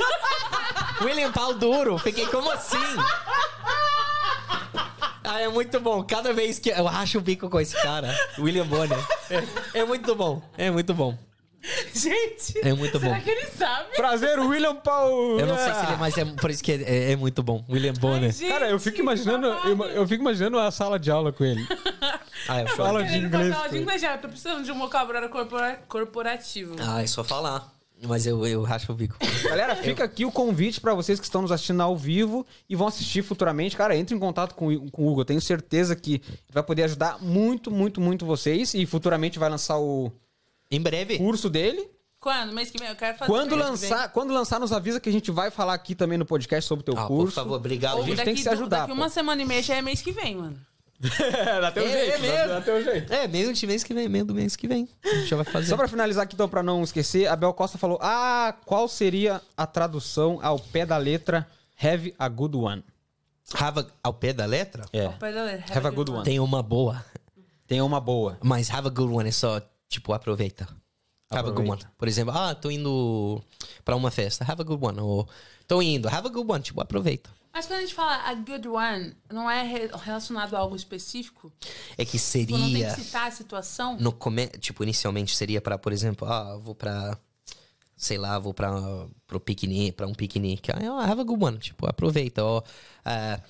[1.03, 1.99] William Pau Duro.
[1.99, 2.77] Fiquei, como assim?
[5.27, 6.03] Ah, é muito bom.
[6.05, 8.99] Cada vez que eu racho o bico com esse cara, William Bonner.
[9.31, 10.43] É, é muito bom.
[10.57, 11.17] É muito bom.
[11.95, 13.21] Gente, É muito será bom.
[13.23, 13.97] que ele sabe?
[13.97, 15.39] Prazer, William Paul.
[15.41, 17.65] Eu não sei se ele é, mas é por isso que é, é muito bom.
[17.69, 18.33] William Bonner.
[18.33, 21.67] Gente, Cara, eu fico imaginando, eu, eu fico imaginando a sala de aula com ele.
[22.47, 23.03] Ah, eu choro.
[23.05, 23.55] de inglês.
[23.55, 24.19] fala de inglês já.
[24.19, 26.75] Tô precisando de um vocabulário corpora- corporativo.
[26.79, 27.73] Ah, é só falar.
[28.07, 29.17] Mas eu, eu racho o bico.
[29.45, 32.87] Galera, fica aqui o convite pra vocês que estão nos assistindo ao vivo e vão
[32.89, 33.77] assistir futuramente.
[33.77, 35.23] Cara, entre em contato com, com o Hugo.
[35.23, 36.21] Eu tenho certeza que
[36.53, 38.75] vai poder ajudar muito, muito, muito vocês.
[38.75, 40.13] E futuramente vai lançar o
[40.71, 41.19] Em breve.
[41.19, 41.89] curso dele.
[42.21, 42.53] Quando?
[42.55, 42.89] Mês que vem?
[42.89, 45.51] Eu quero fazer Quando mês que lançar, quando lançar, nos avisa que a gente vai
[45.51, 47.35] falar aqui também no podcast sobre o teu Ah, por curso.
[47.35, 47.97] favor, obrigado.
[47.99, 48.95] Ou A gente daqui tem que se du- ajudar, Daqui pô.
[48.97, 50.59] uma semana e meia já é mês que vem, mano.
[51.21, 52.09] É, dá teu É, jeito.
[52.09, 52.49] é dá- mesmo.
[52.49, 53.13] Dá teu jeito.
[53.13, 54.89] É, meio de mês que vem, meio do mês que vem.
[55.05, 55.67] A gente já vai fazer.
[55.67, 59.43] Só pra finalizar aqui, então, pra não esquecer, a Bel Costa falou: Ah, qual seria
[59.55, 61.47] a tradução ao pé da letra
[61.79, 62.83] Have a good one?
[63.53, 64.87] Have a- ao pé da letra?
[64.95, 65.09] É.
[65.09, 65.63] Pode ler.
[65.71, 66.25] Have a good one.
[66.25, 67.05] Tem uma boa.
[67.67, 68.39] Tenha uma boa.
[68.43, 69.61] Mas have a good one é só,
[69.95, 70.69] tipo, aproveita.
[71.31, 71.83] Have a good one.
[71.99, 73.43] Por exemplo, ah, tô indo
[73.85, 74.45] pra uma festa.
[74.45, 75.01] Have a good one.
[75.01, 75.29] Ou
[75.67, 76.07] tô indo.
[76.09, 76.63] Have a good one.
[76.63, 77.31] Tipo, aproveita.
[77.53, 81.53] Mas quando a gente fala a good one, não é re- relacionado a algo específico?
[81.97, 82.95] É que Tipo, não tem seria...
[82.95, 83.97] que citar a situação?
[83.99, 84.47] No come...
[84.49, 87.17] Tipo, inicialmente seria pra, por exemplo, ah, vou pra...
[87.97, 88.73] Sei lá, vou pra,
[89.27, 90.71] pro piquenique, pra um piquenique.
[90.73, 91.59] Ah, oh, have a good one.
[91.59, 92.45] Tipo, aproveita.
[92.45, 92.63] Ou,
[93.05, 93.41] ah,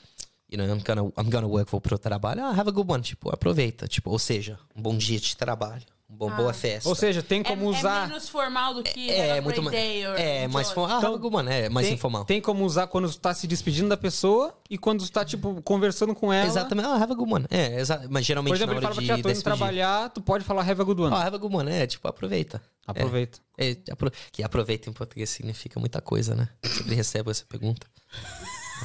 [0.50, 2.42] you know, I'm gonna, I'm gonna work, vou pro trabalho.
[2.44, 3.02] Ah, have a good one.
[3.02, 3.88] Tipo, aproveita.
[3.88, 5.84] Tipo, ou seja, um bom dia de trabalho.
[6.16, 6.88] Bom, boa festa.
[6.88, 8.06] Ou seja, tem É, como é usar.
[8.08, 9.76] menos formal do que É, muito mais.
[9.76, 10.96] É, mais formal.
[10.98, 11.50] Ah, have a good one.
[11.50, 12.24] É, mais tem, informal.
[12.24, 15.60] Tem como usar quando tu tá se despedindo da pessoa e quando tu tá, tipo,
[15.62, 16.46] conversando com ela.
[16.46, 16.86] Exatamente.
[16.86, 17.46] Ah, have a good one.
[17.50, 18.06] É, exa...
[18.08, 20.62] mas geralmente Por exemplo, na ele hora fala pra de ah, trabalhar, tu pode falar
[20.62, 21.14] have a good one.
[21.14, 21.70] Ah, have a good one.
[21.70, 22.62] É, tipo, aproveita.
[22.86, 23.38] Aproveita.
[23.58, 26.48] É, é, apro- Que aproveita em português significa muita coisa, né?
[26.62, 27.86] Eu sempre recebo essa pergunta.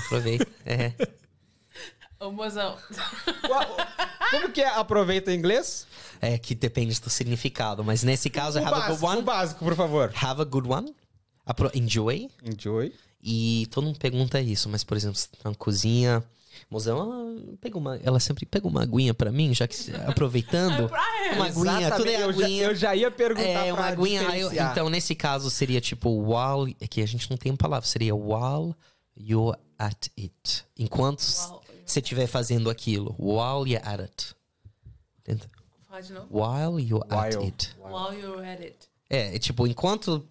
[0.05, 0.47] Aproveita.
[0.65, 0.93] É.
[2.19, 2.75] Ô, mozão.
[4.31, 5.87] Como que é aproveita em inglês?
[6.21, 7.83] É que depende do significado.
[7.83, 9.21] Mas nesse caso é o, have a good básico, o one.
[9.21, 10.11] básico, por favor.
[10.15, 10.93] Have a good one.
[11.45, 11.71] Apro...
[11.73, 12.29] Enjoy.
[12.43, 12.93] Enjoy.
[13.23, 16.23] E todo mundo pergunta isso, mas, por exemplo, você tá na cozinha
[16.69, 19.75] Mozão, ah, pega uma, ela sempre pega uma aguinha pra mim, já que
[20.07, 20.89] aproveitando.
[20.89, 21.01] pra
[21.35, 22.63] uma aguinha, tudo é Exatamente, eu já- aguinha.
[22.65, 24.21] Eu já, ia perguntar É, uma pra aguinha.
[24.37, 26.75] eu- então, nesse caso, seria tipo while.
[26.79, 27.87] É que a gente não tem palavra.
[27.87, 28.75] Seria while
[29.17, 30.65] you're at it.
[30.77, 31.61] Enquanto While
[31.91, 33.15] você estiver fazendo aquilo.
[33.19, 34.35] While you're at it.
[35.21, 35.43] Entende?
[35.87, 36.27] Fala de novo.
[36.31, 37.47] While you're at While.
[37.47, 37.75] it.
[37.79, 38.75] While you're at it.
[39.09, 40.25] É, é tipo, enquanto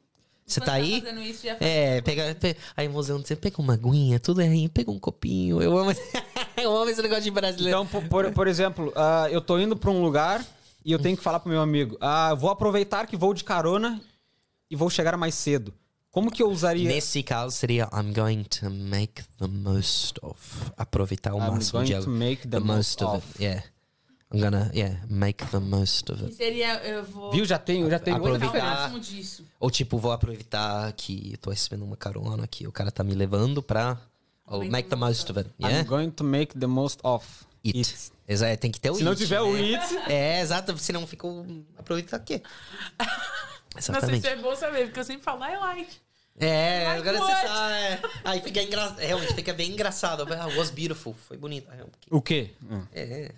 [0.47, 1.01] você Quando tá aí.
[1.01, 4.91] fazendo isso, já É, pega, pe- aí mozão, você pega uma aguinha, tudo aí, pega
[4.91, 5.61] um copinho.
[5.61, 5.91] Eu amo,
[6.57, 7.79] eu amo esse negócio de brasileiro.
[7.81, 10.45] Então, por, por- por exemplo, ah, eu tô indo pra um lugar
[10.85, 14.01] e eu tenho que falar pro meu amigo: ah, vou aproveitar que vou de carona
[14.71, 15.75] e vou chegar mais cedo.
[16.19, 16.89] Como que eu usaria?
[16.89, 20.73] Nesse caso seria I'm going to make the most of.
[20.77, 22.11] Aproveitar o I'm máximo going de to algo.
[22.11, 23.25] make the most of of.
[23.37, 23.41] it.
[23.45, 23.63] Yeah.
[24.33, 26.35] I'm gonna, yeah, make the most of it.
[26.35, 27.31] seria, eu vou...
[27.31, 27.45] Viu?
[27.45, 28.75] Já tem, já outra aproveitar o diferença.
[28.75, 29.45] máximo disso.
[29.61, 33.63] Ou tipo, vou aproveitar que tô recebendo uma carona aqui, o cara tá me levando
[33.63, 33.97] pra.
[34.45, 35.51] Oh, Make make the the most most of it.
[35.61, 35.81] Yeah?
[35.83, 37.25] I'm going to make the most of
[37.65, 37.79] It.
[37.79, 38.13] it.
[38.27, 39.77] Exato, tem que ter o Se não it, tiver o né?
[39.77, 41.65] it, É, exato, senão fica o.
[41.79, 42.43] Aproveitar o quê?
[43.75, 44.19] Nossa, Exatamente.
[44.19, 46.08] isso é bom saber, porque eu sempre falo, I like.
[46.41, 47.41] É, Like agora what?
[47.41, 47.71] você tá.
[47.79, 48.01] é.
[48.25, 48.99] Aí fica engraçado.
[48.99, 50.27] Realmente fica bem engraçado.
[50.33, 51.15] Ah, was beautiful.
[51.27, 51.69] Foi bonito.
[51.71, 52.51] Ah, o quê?
[52.93, 53.33] É.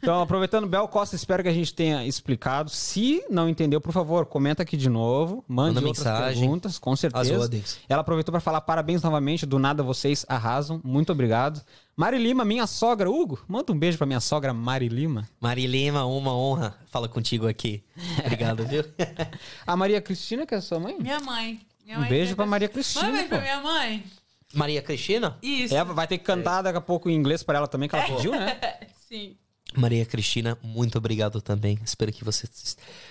[0.00, 2.68] Então, aproveitando, Bel Costa, espero que a gente tenha explicado.
[2.70, 5.42] Se não entendeu, por favor, comenta aqui de novo.
[5.48, 6.40] Mande Manda outras mensagem.
[6.42, 7.50] perguntas, com certeza.
[7.88, 9.46] Ela aproveitou para falar parabéns novamente.
[9.46, 10.78] Do nada vocês arrasam.
[10.84, 11.62] Muito obrigado.
[11.96, 13.10] Mari Lima, minha sogra.
[13.10, 15.26] Hugo, manda um beijo pra minha sogra Mari Lima.
[15.40, 16.76] Mari Lima, uma honra.
[16.86, 17.82] Fala contigo aqui.
[18.20, 18.84] Obrigado, viu?
[19.66, 20.96] A Maria Cristina, que é sua mãe?
[21.00, 21.60] Minha mãe.
[21.84, 24.04] Minha Um beijo pra Maria Cristina, Manda um beijo pra minha mãe.
[24.54, 25.36] Maria Cristina?
[25.42, 25.74] Isso.
[25.74, 28.04] É, vai ter que cantar daqui a pouco em inglês pra ela também, que ela
[28.04, 28.58] pediu, né?
[29.08, 29.36] Sim.
[29.76, 31.78] Maria Cristina, muito obrigado também.
[31.84, 32.48] Espero que você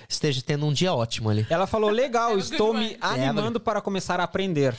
[0.08, 1.46] esteja tendo um dia ótimo ali.
[1.50, 4.74] Ela falou: legal, estou me one." animando para começar a aprender.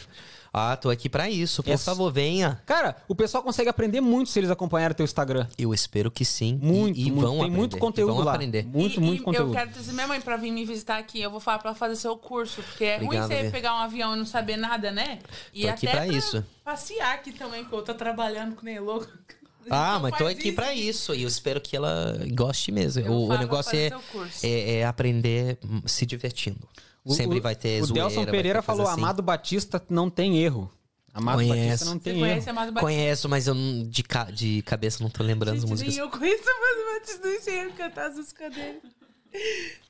[0.57, 1.65] Ah, tô aqui pra isso.
[1.65, 2.63] Por favor, venha.
[2.65, 5.49] Cara, o pessoal consegue aprender muito se eles acompanharem teu Instagram.
[5.59, 6.61] Eu espero que sim.
[6.63, 7.21] E- Muito, e, muito.
[7.21, 7.57] vão Tem aprender.
[7.59, 8.35] muito E conteúdo vão lá.
[8.35, 8.65] aprender.
[8.65, 9.49] Muito, E- muito e conteúdo.
[9.51, 11.21] Eu quero trazer minha mãe pra vir me visitar aqui.
[11.21, 12.63] Eu vou falar pra ela fazer seu curso.
[12.63, 15.19] Porque é Obrigado, ruim você pegar um avião e não saber nada, né?
[15.53, 16.45] E Tô aqui até pra isso.
[16.65, 19.09] passear aqui também, que eu tô trabalhando com nem louco.
[19.71, 21.15] Ah, mas tô aqui pra isso.
[21.15, 23.03] E eu espero que ela goste mesmo.
[23.03, 23.99] Eu O, negócio pra
[24.43, 26.69] é, é, é aprender hum, se divertindo.
[27.05, 28.09] O- Sempre vai ter O zoeira.
[28.09, 29.01] Delson Pereira falou: assim.
[29.01, 30.73] Amado Batista não tem erro.
[31.13, 31.59] Amado Conheço.
[31.61, 32.51] Batista não Você tem conhece erro.
[32.59, 32.81] Amado Batista?
[32.81, 35.95] Conheço, mas eu não- de, ca- de cabeça não tô lembrando as Gente, músicas.
[35.95, 38.81] nem eu conheço Amado Batista, não sei cantar as músicas dele.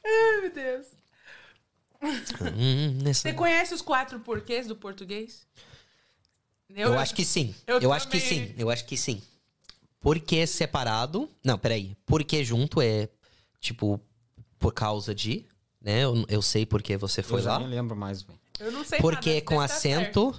[0.04, 0.86] Ai, meu Deus.
[2.02, 5.46] Hum, nessa- Você conhece os quatro porquês do português?
[6.68, 7.54] Eu, acho que sim.
[7.66, 8.52] Eu, eu acho que sim.
[8.58, 9.22] Eu acho que sim.
[10.00, 11.30] Porque separado.
[11.42, 11.96] Não, peraí.
[12.04, 13.08] Porque junto é
[13.60, 14.00] tipo
[14.58, 15.46] por causa de.
[15.84, 16.02] Né?
[16.02, 17.58] Eu, eu sei porque você foi eu lá.
[17.58, 18.40] nem lembro mais, velho.
[18.58, 20.34] Eu não sei Porque nada, com acento.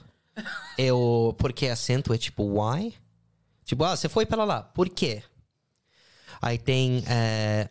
[0.75, 2.95] Eu, porque acento é tipo why.
[3.63, 4.63] Tipo, ah, você foi pra lá.
[4.63, 5.21] Por quê?
[6.41, 7.03] Aí tem.
[7.07, 7.69] é,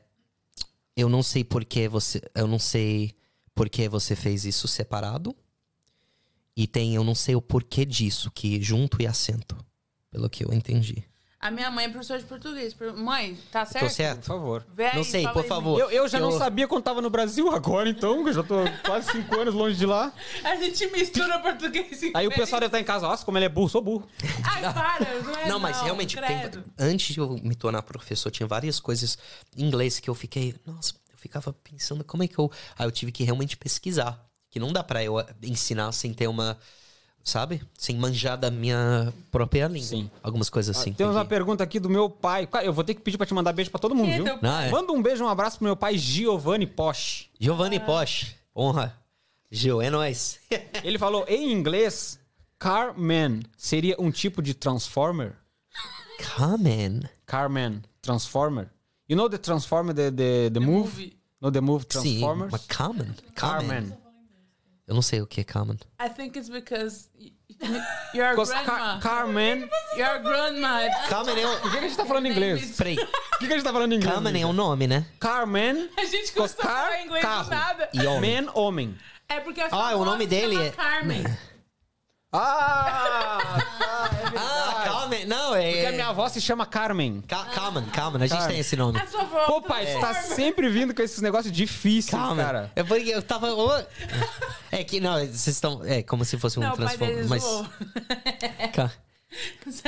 [0.96, 2.22] eu não sei por que você.
[2.32, 3.16] Eu não sei
[3.54, 5.34] por que você fez isso separado.
[6.56, 9.56] E tem eu não sei o porquê disso, que junto e acento.
[10.12, 11.04] Pelo que eu entendi.
[11.44, 12.74] A minha mãe é professora de português.
[12.96, 13.84] Mãe, tá certo?
[13.84, 14.20] Tô certo?
[14.20, 14.66] Por favor.
[14.78, 15.78] Aí, Não sei, por favor.
[15.78, 18.54] Eu, eu já não Eu- sabia quando tava no Brasil agora, então, eu já tô
[18.86, 20.10] quase cinco anos longe de lá.
[20.42, 23.44] A gente mistura português e Aí o pessoal deve estar em casa, nossa, como ele
[23.44, 24.08] é burro, sou burro.
[24.42, 28.46] Ai, para, não é Não, mas realmente, tem- antes de eu me tornar professor, tinha
[28.46, 29.18] várias coisas
[29.54, 32.50] em inglês que eu fiquei, nossa, eu ficava pensando como é que eu.
[32.78, 34.18] Aí eu tive que realmente pesquisar.
[34.50, 36.56] Que não dá pra eu ensinar sem ter uma.
[37.24, 37.62] Sabe?
[37.78, 39.88] Sem manjar da minha própria língua.
[39.88, 40.10] Sim.
[40.22, 40.92] Algumas coisas assim.
[40.92, 42.46] Temos tem uma pergunta aqui do meu pai.
[42.46, 44.24] Cara, eu vou ter que pedir pra te mandar beijo pra todo mundo, é viu?
[44.24, 44.70] teu Não, é.
[44.70, 47.30] Manda um beijo, um abraço pro meu pai Giovanni Posch.
[47.40, 48.34] Giovanni Posch.
[48.54, 48.94] Honra.
[49.50, 50.38] Gil, é nóis.
[50.84, 52.18] Ele falou em inglês,
[52.58, 55.34] Carman seria um tipo de Transformer?
[56.18, 57.02] Carmen.
[57.24, 58.68] Carman, Transformer.
[59.08, 60.88] You know the Transformer, the, the, the, move?
[60.88, 61.16] movie.
[61.40, 62.52] No, the move Sim, Transformers?
[62.52, 63.14] mas Carmen.
[63.34, 63.96] Carman.
[64.86, 65.78] Eu não sei o que é Carmen.
[66.00, 67.08] I think it's because
[68.12, 68.64] you're a grandma.
[68.64, 69.68] Car Carman...
[69.96, 70.80] You're a grandma.
[71.08, 71.60] Carmen é Por um...
[71.62, 72.76] que, que a gente tá falando inglês?
[72.76, 72.96] Peraí.
[72.96, 74.12] Por que, a gente tá falando inglês?
[74.14, 75.06] Carmen é um nome, né?
[75.18, 77.50] Carman, A gente because começou a falar inglês carro.
[77.50, 77.88] nada.
[77.94, 78.42] E homem.
[78.42, 78.98] Man, homem.
[79.26, 81.24] É porque a Ah, o nome dele é- Carmen.
[82.36, 84.36] Ah, tá, é verdade.
[84.36, 85.26] Ah, Carmen.
[85.26, 85.92] Não, Porque a é...
[85.92, 87.22] minha avó se chama Carmen.
[87.28, 88.22] Ca Carmen, Carmen.
[88.22, 88.48] A gente Carmen.
[88.54, 88.98] tem esse nome.
[89.00, 89.46] A sua avó.
[89.46, 92.42] Pô, pai, você tá sempre vindo com esses negócios difíceis, Calma.
[92.42, 92.72] cara.
[92.74, 93.46] É porque eu tava.
[94.72, 95.84] É que não, vocês estão.
[95.84, 97.10] É como se fosse um Não, o pai transform.
[97.14, 97.42] dele Mas.
[97.42, 97.66] zoou.
[98.74, 98.90] Ca-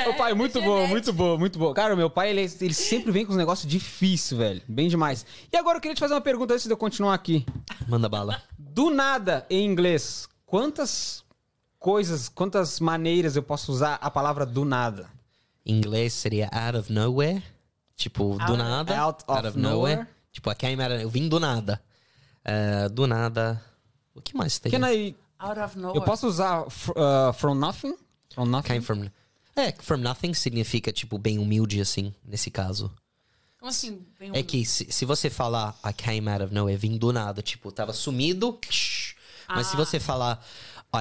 [0.09, 1.73] Ô, pai, muito bom, muito bom, muito bom.
[1.73, 4.63] Cara, o meu pai, ele, ele sempre vem com uns negócios difíceis, velho.
[4.69, 5.25] Bem demais.
[5.53, 7.45] E agora eu queria te fazer uma pergunta antes de eu continuar aqui.
[7.89, 8.43] Manda bala.
[8.59, 11.25] Do nada, em inglês, quantas
[11.79, 15.09] coisas, quantas maneiras eu posso usar a palavra do nada?
[15.65, 17.43] Em inglês seria out of nowhere.
[17.97, 19.01] Tipo, do Out- nada.
[19.01, 20.07] out of nowhere.
[20.31, 21.83] Tipo, I came out of, eu vim do nada.
[22.45, 23.63] Eh, do nada.
[24.15, 24.71] O que mais tem?
[24.71, 25.99] Can I, Out of nowhere.
[25.99, 27.97] eu posso usar fr- uh, from nothing?
[28.35, 28.69] From nothing?
[28.69, 29.07] Came from.
[29.57, 32.93] É, from nothing significa, tipo, bem humilde, assim, nesse caso.
[33.59, 34.05] Como assim?
[34.21, 37.41] Bem É que se, se você falar I came out of nowhere, vim do nada,
[37.43, 38.53] tipo, tava sumido.
[38.53, 39.17] psh.
[39.49, 39.71] Mas Ah.
[39.71, 40.45] se você falar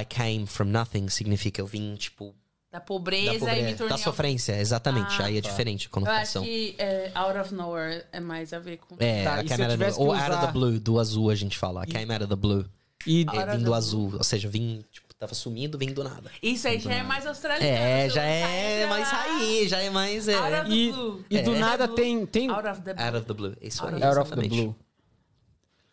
[0.01, 2.33] I came from nothing, significa eu vim, tipo,
[2.71, 3.89] Da da, pobreza, e me pobreza, tornei...
[3.89, 5.21] da sofrência, exatamente.
[5.21, 5.49] Ah, Aí é tá.
[5.49, 6.43] diferente a Eu acho conotação.
[6.43, 8.95] que é, out of nowhere é mais a ver com...
[8.99, 11.29] É, Tá, I came out of ou que out of usar- the blue, do azul
[11.29, 11.83] a gente fala.
[11.83, 12.65] I came out of the blue.
[13.07, 16.29] E, É, vim do azul, ou seja, vim, tipo, tava sumido, vim do nada.
[16.43, 17.65] Isso aí já é mais australiano.
[17.77, 20.27] É, já é mais raiz, já é mais.
[20.27, 21.25] É, Out of the e, blue.
[21.29, 21.59] e do É.
[21.59, 21.95] nada Blue.
[21.95, 23.05] tem, tem Out of the blue.
[23.05, 23.55] out of the blue.
[23.61, 24.75] Isso Out aí, of Out of the blue.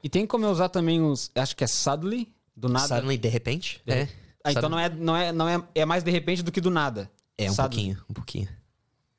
[0.02, 1.30] E tem como eu usar também os.
[1.34, 2.28] Acho que é suddenly.
[2.56, 2.86] Do nada.
[2.88, 3.80] Suddenly, de repente?
[3.86, 4.06] É.
[4.44, 6.70] Ah, então não é, não é, não é, é mais de repente do que do
[6.70, 7.10] nada.
[7.38, 7.68] É, um Suddenly.
[7.94, 8.48] pouquinho, um pouquinho.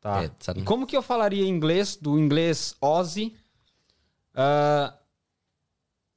[0.01, 0.23] Tá.
[0.23, 0.61] É, suddenly.
[0.63, 3.33] E como que eu falaria em inglês, do inglês Ozzy?
[4.35, 4.93] ah,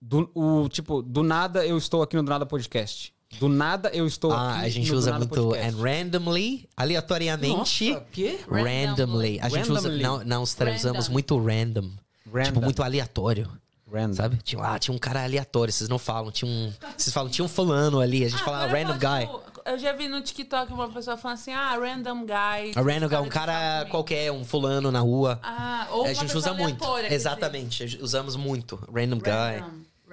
[0.01, 3.15] do, o, tipo, do nada eu estou aqui no Do Nada Podcast.
[3.41, 5.75] Do nada eu estou Ah, aqui a gente no usa Do Nada muito Podcast.
[5.77, 7.89] and randomly, aleatoriamente.
[7.91, 8.39] Nossa, quê?
[8.49, 9.41] Randomly.
[9.41, 9.95] A gente Randomly.
[9.97, 10.03] usa.
[10.03, 11.13] Não, não usamos Random.
[11.13, 11.91] muito random.
[12.33, 12.45] Random.
[12.45, 13.51] Tipo, muito aleatório.
[13.91, 14.15] Random.
[14.15, 14.37] Sabe?
[14.43, 16.31] Tinha, ah, tinha um cara aleatório, vocês não falam.
[16.31, 16.73] Tinha um.
[16.97, 18.25] Vocês falam, tinha um fulano ali.
[18.25, 19.21] A gente Ah, fala eu random guy.
[19.27, 22.73] tipo, eu já vi no TikTok uma pessoa falando assim, ah, random guy.
[22.75, 25.39] A random guy, um cara qualquer, um fulano na rua.
[25.43, 26.85] Ah, ou a uma gente usa muito.
[27.11, 28.77] Exatamente, usamos muito.
[28.93, 29.31] Random dizer,
[29.63, 29.65] guy.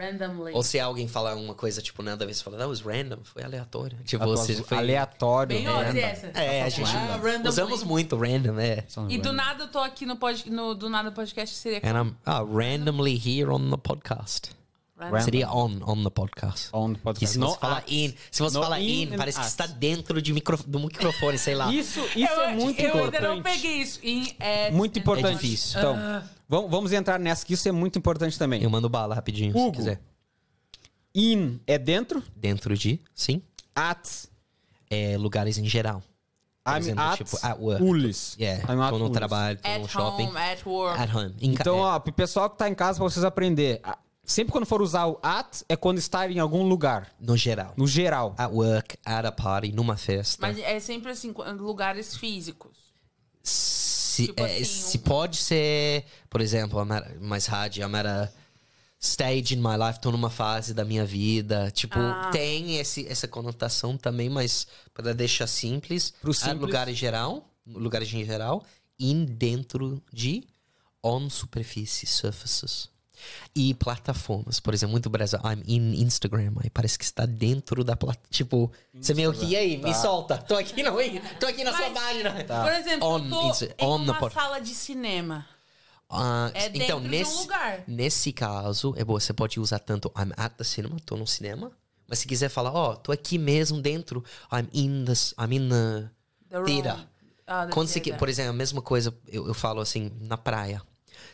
[0.04, 0.24] Random.
[0.24, 0.54] Randomly.
[0.54, 3.20] Ou se alguém falar uma coisa, tipo, nada a ver, você fala, that was random,
[3.24, 3.98] foi aleatório.
[4.04, 4.78] Tipo, você foi.
[4.78, 5.58] Aleatório.
[5.58, 6.00] Bem random.
[6.00, 6.28] Essa.
[6.28, 8.86] É, a gente Ah, usamos muito random, é.
[9.10, 12.16] E do nada eu tô aqui no, pod, no Do Nada Podcast, seria And I'm
[12.26, 14.52] ah, randomly here on the podcast.
[15.12, 15.26] Random.
[15.26, 16.70] Seria on, on the podcast.
[16.74, 17.34] On podcast.
[17.34, 17.92] se No você falar at.
[17.92, 19.50] in, se você No falar in in, parece que at.
[19.52, 21.74] está dentro de micro, do microfone, sei lá.
[21.74, 23.16] Isso, isso eu, é muito eu importante.
[23.18, 24.00] ainda não peguei isso.
[24.04, 25.34] Em, é, Muito importante.
[25.42, 25.80] difícil.
[25.80, 26.24] Então, Ah.
[26.48, 28.62] vamos, vamos entrar nessa, que isso é muito importante também.
[28.64, 29.72] Eu mando bala rapidinho, Hugo.
[29.72, 30.02] se quiser.
[31.16, 33.42] In é dentro, Dentro de, sim,
[33.76, 34.08] at,
[34.90, 36.02] é, lugares em geral.
[36.64, 37.84] Por I'm exemplo, at, tipo, at work.
[37.84, 38.38] Ulis.
[38.40, 39.18] Yeah, I'm at tô no Ulis.
[39.18, 40.28] trabalho, tô no At shopping.
[40.28, 41.00] home, at work.
[41.02, 41.36] At home.
[41.42, 43.82] Em Então, é, ó, pro pessoal que tá em casa, pra vocês aprender,
[44.24, 47.74] sempre quando for usar o at, é quando estar em algum lugar, no geral.
[47.78, 48.34] no geral.
[48.38, 50.38] At work, at a party, numa festa.
[50.46, 52.78] Mas é sempre assim, lugares físicos.
[53.42, 57.96] se, Tipo é, assim, se um- pode ser, por exemplo, I'm at, mais hard, I'm
[57.96, 58.32] at a
[59.02, 61.70] stage in my life, tô numa fase da minha vida.
[61.72, 62.30] Tipo, Ah.
[62.32, 66.62] tem esse, essa conotação também, mas para deixar simples, Pro simples.
[66.62, 68.64] lugares geral, lugares em geral,
[69.00, 70.44] in dentro de,
[71.04, 72.88] on superfície, surfaces.
[73.56, 77.96] E plataformas, por exemplo, muito Brasil, I'm in Instagram, aí parece que está dentro da
[77.96, 78.28] plataforma.
[78.30, 80.96] Tipo, você meio que, e aí, me solta, tô aqui, não,
[81.40, 82.32] tô aqui na sua Mas, página.
[82.64, 85.46] Por exemplo, On eu tô Insta- em on uma sala de cinema.
[86.10, 87.84] Ah, É dentro de um lugar.
[87.88, 91.72] Nesse caso, é bom, você pode usar tanto I'm at the cinema, tô no cinema.
[92.08, 96.10] Mas se quiser falar, ó, tô aqui mesmo dentro, I'm in the, I'm in the,
[96.50, 96.66] The room.
[96.66, 97.08] theater.
[97.48, 100.82] Ah, Quando você, por exemplo, a mesma coisa, eu, eu falo assim, na praia.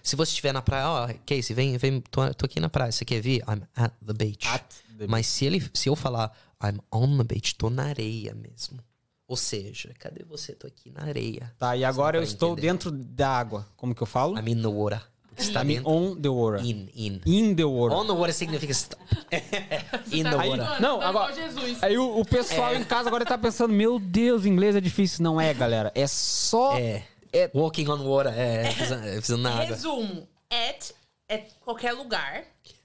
[0.04, 3.04] Se você estiver na praia, ó, Casey, vem, vem, tô, tô aqui na praia, você
[3.06, 3.44] quer vir?
[3.48, 4.48] I'm at the beach.
[4.48, 4.64] At
[4.98, 6.32] the Mas se, ele, se eu falar,
[6.64, 8.80] I'm on the beach, tô na areia mesmo.
[9.28, 10.54] Ou seja, cadê você?
[10.54, 11.54] Tô aqui na areia.
[11.60, 12.68] Tá, e agora eu estou entender.
[12.68, 13.68] dentro da água.
[13.78, 14.38] Como que eu falo?
[14.40, 15.02] I'm in the water.
[15.38, 15.90] Está I'm dentro.
[15.90, 16.60] on the water.
[16.66, 17.22] In, in.
[17.26, 17.96] In the water.
[17.96, 18.98] On the water significa st-
[20.12, 20.82] in the Aí- water.
[20.82, 21.34] Não, Tá agora.
[21.82, 25.24] Aí o, o pessoal em casa agora tá pensando: Meu Deus, inglês é difícil.
[25.24, 25.92] Não é, galera.
[25.96, 26.78] É só.
[26.78, 27.04] É.
[27.32, 28.34] É- Walking on water.
[28.38, 29.66] É, pisando- pisando na água.
[29.66, 30.28] Resumo.
[30.50, 30.92] At
[31.28, 32.44] é qualquer lugar.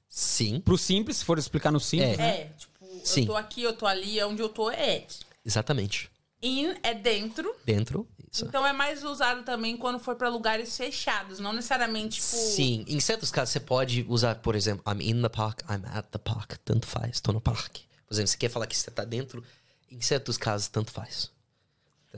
[0.09, 2.11] Sim, Pro simples, se for explicar no simples.
[2.13, 2.17] É.
[2.17, 2.29] né?
[2.43, 3.21] É, tipo, Sim.
[3.23, 5.21] eu tô aqui, eu tô ali, onde eu tô é at.
[5.45, 6.11] exatamente.
[6.43, 7.55] In é dentro.
[7.65, 8.07] Dentro.
[8.31, 8.45] Isso.
[8.45, 12.27] Então é mais usado também quando for pra lugares fechados, não necessariamente tipo.
[12.37, 16.07] Sim, em certos casos você pode usar, por exemplo, I'm in the park, I'm at
[16.11, 16.57] the park.
[16.65, 17.83] Tanto faz, tô no parque.
[18.07, 19.43] Por exemplo, você quer falar que você tá dentro,
[19.91, 21.31] em certos casos, tanto faz.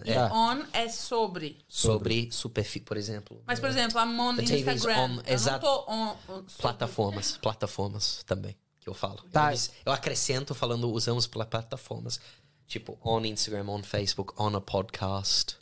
[0.04, 0.20] É.
[0.32, 1.58] on é sobre.
[1.68, 3.42] Sobre superfície, por exemplo.
[3.46, 4.96] Mas, por exemplo, I'm on Instagram.
[4.98, 5.60] on- eu não exato.
[5.66, 6.10] tô on.
[6.28, 6.52] on sobre.
[6.58, 9.22] Plataformas, plataformas também, que eu falo.
[9.32, 9.52] Tá.
[9.54, 12.20] Eu, eu acrescento falando, usamos pla- plataformas.
[12.66, 15.56] Tipo, on Instagram, on Facebook, on a podcast,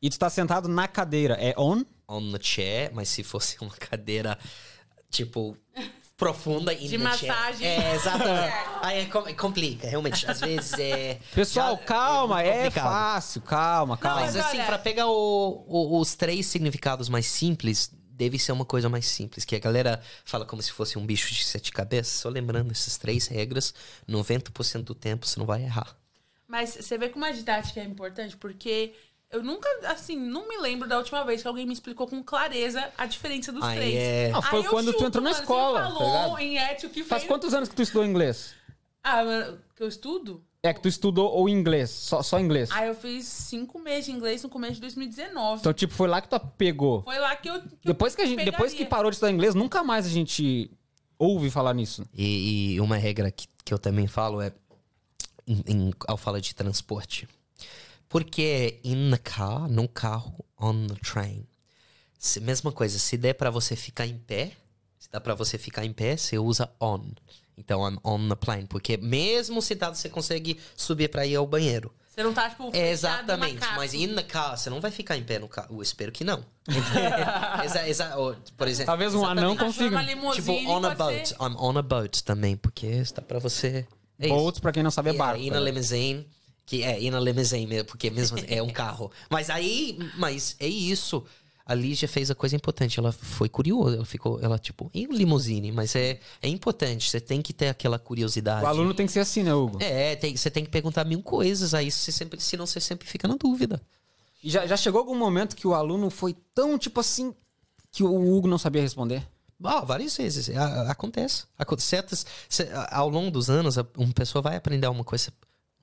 [0.00, 1.34] E tu tá sentado na cadeira.
[1.34, 1.84] É on?
[2.08, 4.38] on the chair, mas se fosse uma cadeira,
[5.10, 5.56] tipo,
[6.18, 7.66] profunda in De massagem.
[7.66, 8.52] É, exatamente.
[8.82, 10.28] Aí é, com- complica, realmente.
[10.30, 11.18] Às vezes é.
[11.32, 12.84] Pessoal, já- calma, muito é, complicado.
[12.84, 13.40] fácil.
[13.42, 14.20] Calma, calma.
[14.22, 18.50] Mas Mas assim, olha- pra pegar o- o- os três significados mais simples, deve ser
[18.50, 19.44] uma coisa mais simples.
[19.44, 22.14] Que a galera fala como se fosse um bicho de sete cabeças.
[22.20, 23.72] Só lembrando essas três regras,
[24.08, 25.96] 90% do tempo você não vai errar.
[26.48, 28.92] Mas você vê como a didática é importante, porque
[29.30, 32.90] Eu nunca, assim, não me lembro da última vez que alguém me explicou com clareza
[32.96, 33.94] a diferença dos Aí três.
[33.94, 36.08] é- Não, foi Aí eu quando tu chuto, entrou na mano, escola, Você tá falou
[36.08, 36.38] ligado?
[36.40, 38.54] em ético que Faz fez- quantos anos que tu estudou inglês?
[39.02, 40.42] Ah, mano, que eu estudo?
[40.62, 41.90] É que tu estudou ou inglês?
[41.90, 42.70] Só, só inglês.
[42.72, 45.60] Ah, eu fiz cinco meses de inglês no começo de 2019.
[45.60, 47.02] Então, tipo, foi lá que tu pegou.
[47.02, 47.60] Foi lá que eu.
[47.60, 48.90] que eu Depois que, a gente, depois que pegaria.
[48.90, 50.70] parou de estudar inglês, nunca mais a gente
[51.18, 52.04] ouve falar nisso.
[52.14, 54.52] E, e uma regra que, que eu também falo é
[55.46, 57.28] em- em- ao falar de transporte.
[58.08, 61.46] Porque in the car, no carro, on the train.
[62.18, 64.52] Se, mesma coisa, se der pra você ficar em pé,
[64.98, 67.02] se dá pra você ficar em pé, você usa on.
[67.56, 68.66] Então, I'm on the plane.
[68.66, 71.92] Porque mesmo sentado, você consegue subir pra ir ao banheiro.
[72.08, 75.22] Você não tá, tipo, É, exatamente, mas in the car, você não vai ficar em
[75.22, 75.76] pé no carro.
[75.76, 76.44] Eu espero que não.
[77.64, 80.02] exa, exa, ó, por exemplo, Talvez um anão consiga.
[80.34, 81.28] Tipo, on a boat.
[81.28, 83.86] ser- I'm on a boat também, porque está pra você.
[84.18, 84.34] É isso.
[84.34, 85.40] Boats, pra quem não sabe, é barco.
[85.40, 86.26] ir na limousine,
[86.68, 89.10] que é ir na limousine mesmo, porque mesmo é um carro.
[89.30, 91.24] Mas aí, mas é isso.
[91.64, 92.98] A Lígia fez a coisa importante.
[92.98, 93.96] Ela foi curiosa.
[93.96, 97.10] Ela ficou, ela tipo, em limousine, mas é, é importante.
[97.10, 98.64] Você tem que ter aquela curiosidade.
[98.64, 99.78] O aluno tem que ser assim, né, Hugo?
[99.82, 101.74] É, tem- você tem que perguntar mil coisas.
[101.74, 103.82] Aí você sempre, senão você sempre fica na dúvida.
[104.42, 107.34] E já, já chegou algum momento que o aluno foi tão, tipo assim,
[107.92, 109.26] que o Hugo não sabia responder?
[109.62, 110.48] Ah, várias vezes.
[110.56, 111.44] A- Acontece.
[111.58, 115.30] Aco- Certas, ce- ao longo dos anos, a- uma pessoa vai aprender alguma coisa.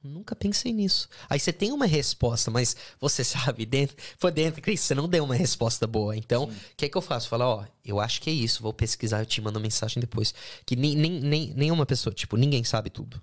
[0.05, 1.09] Nunca pensei nisso.
[1.29, 5.23] Aí você tem uma resposta, mas você sabe, dentro, por dentro, Cris, você não deu
[5.23, 6.15] uma resposta boa.
[6.15, 7.27] Então, o que é que eu faço?
[7.27, 10.33] Falar, ó, eu acho que é isso, vou pesquisar, eu te mando mensagem depois.
[10.65, 13.21] Que nem, nem, nem, nenhuma pessoa, tipo, ninguém sabe tudo.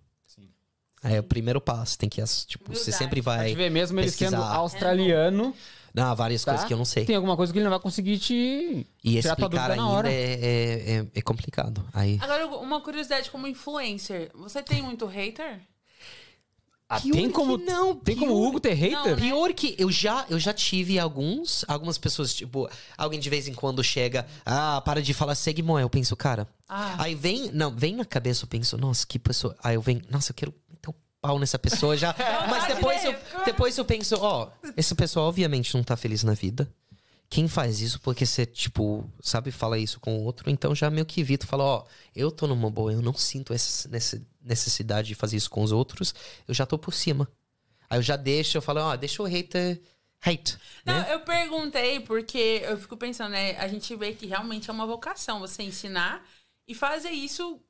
[1.04, 2.96] Aí é o primeiro passo, tem que, as- tipo, você Humildade.
[2.96, 3.54] sempre vai.
[3.70, 4.54] mesmo ele sendo pesquisar.
[4.54, 5.52] australiano,
[5.92, 6.52] Não, várias tá?
[6.52, 7.04] coisas que eu não sei.
[7.04, 9.86] Tem alguma coisa que ele não vai conseguir te E tirar tua explicar na ainda
[9.86, 10.12] hora.
[10.12, 11.84] é, é, é, é complicado.
[11.92, 12.18] Aí.
[12.20, 14.30] Agora, uma curiosidade como influencer.
[14.34, 15.60] Você tem muito hater?
[16.94, 18.98] Ah, Pior tem que como, não, tem como pior o Hugo ter hater?
[18.98, 19.16] Não, né?
[19.16, 23.54] Pior que eu já, eu já tive alguns, algumas pessoas, tipo, alguém de vez em
[23.54, 26.46] quando chega, ah, para de falar Segmo, eu penso, cara.
[26.68, 26.96] Ah.
[26.98, 29.56] Aí vem, não, vem na cabeça, eu penso, nossa, que pessoa.
[29.64, 32.14] Aí eu venho, nossa, eu quero meter o pau nessa pessoa já.
[32.50, 33.14] Mas depois eu,
[33.46, 36.70] depois eu penso, ó, essa pessoa obviamente não tá feliz na vida.
[37.30, 41.06] Quem faz isso porque você, tipo, sabe, fala isso com o outro, então já meio
[41.06, 45.14] que evito, fala, ó, eu tô numa boa, eu não sinto essa nessa necessidade de
[45.14, 46.14] fazer isso com os outros,
[46.48, 47.28] eu já tô por cima.
[47.88, 49.80] Aí eu já deixo, eu falo, ó, deixa o hater
[50.24, 51.12] hate, Não, né?
[51.14, 53.56] eu perguntei porque eu fico pensando, né?
[53.58, 56.24] A gente vê que realmente é uma vocação você ensinar
[56.66, 57.60] e fazer isso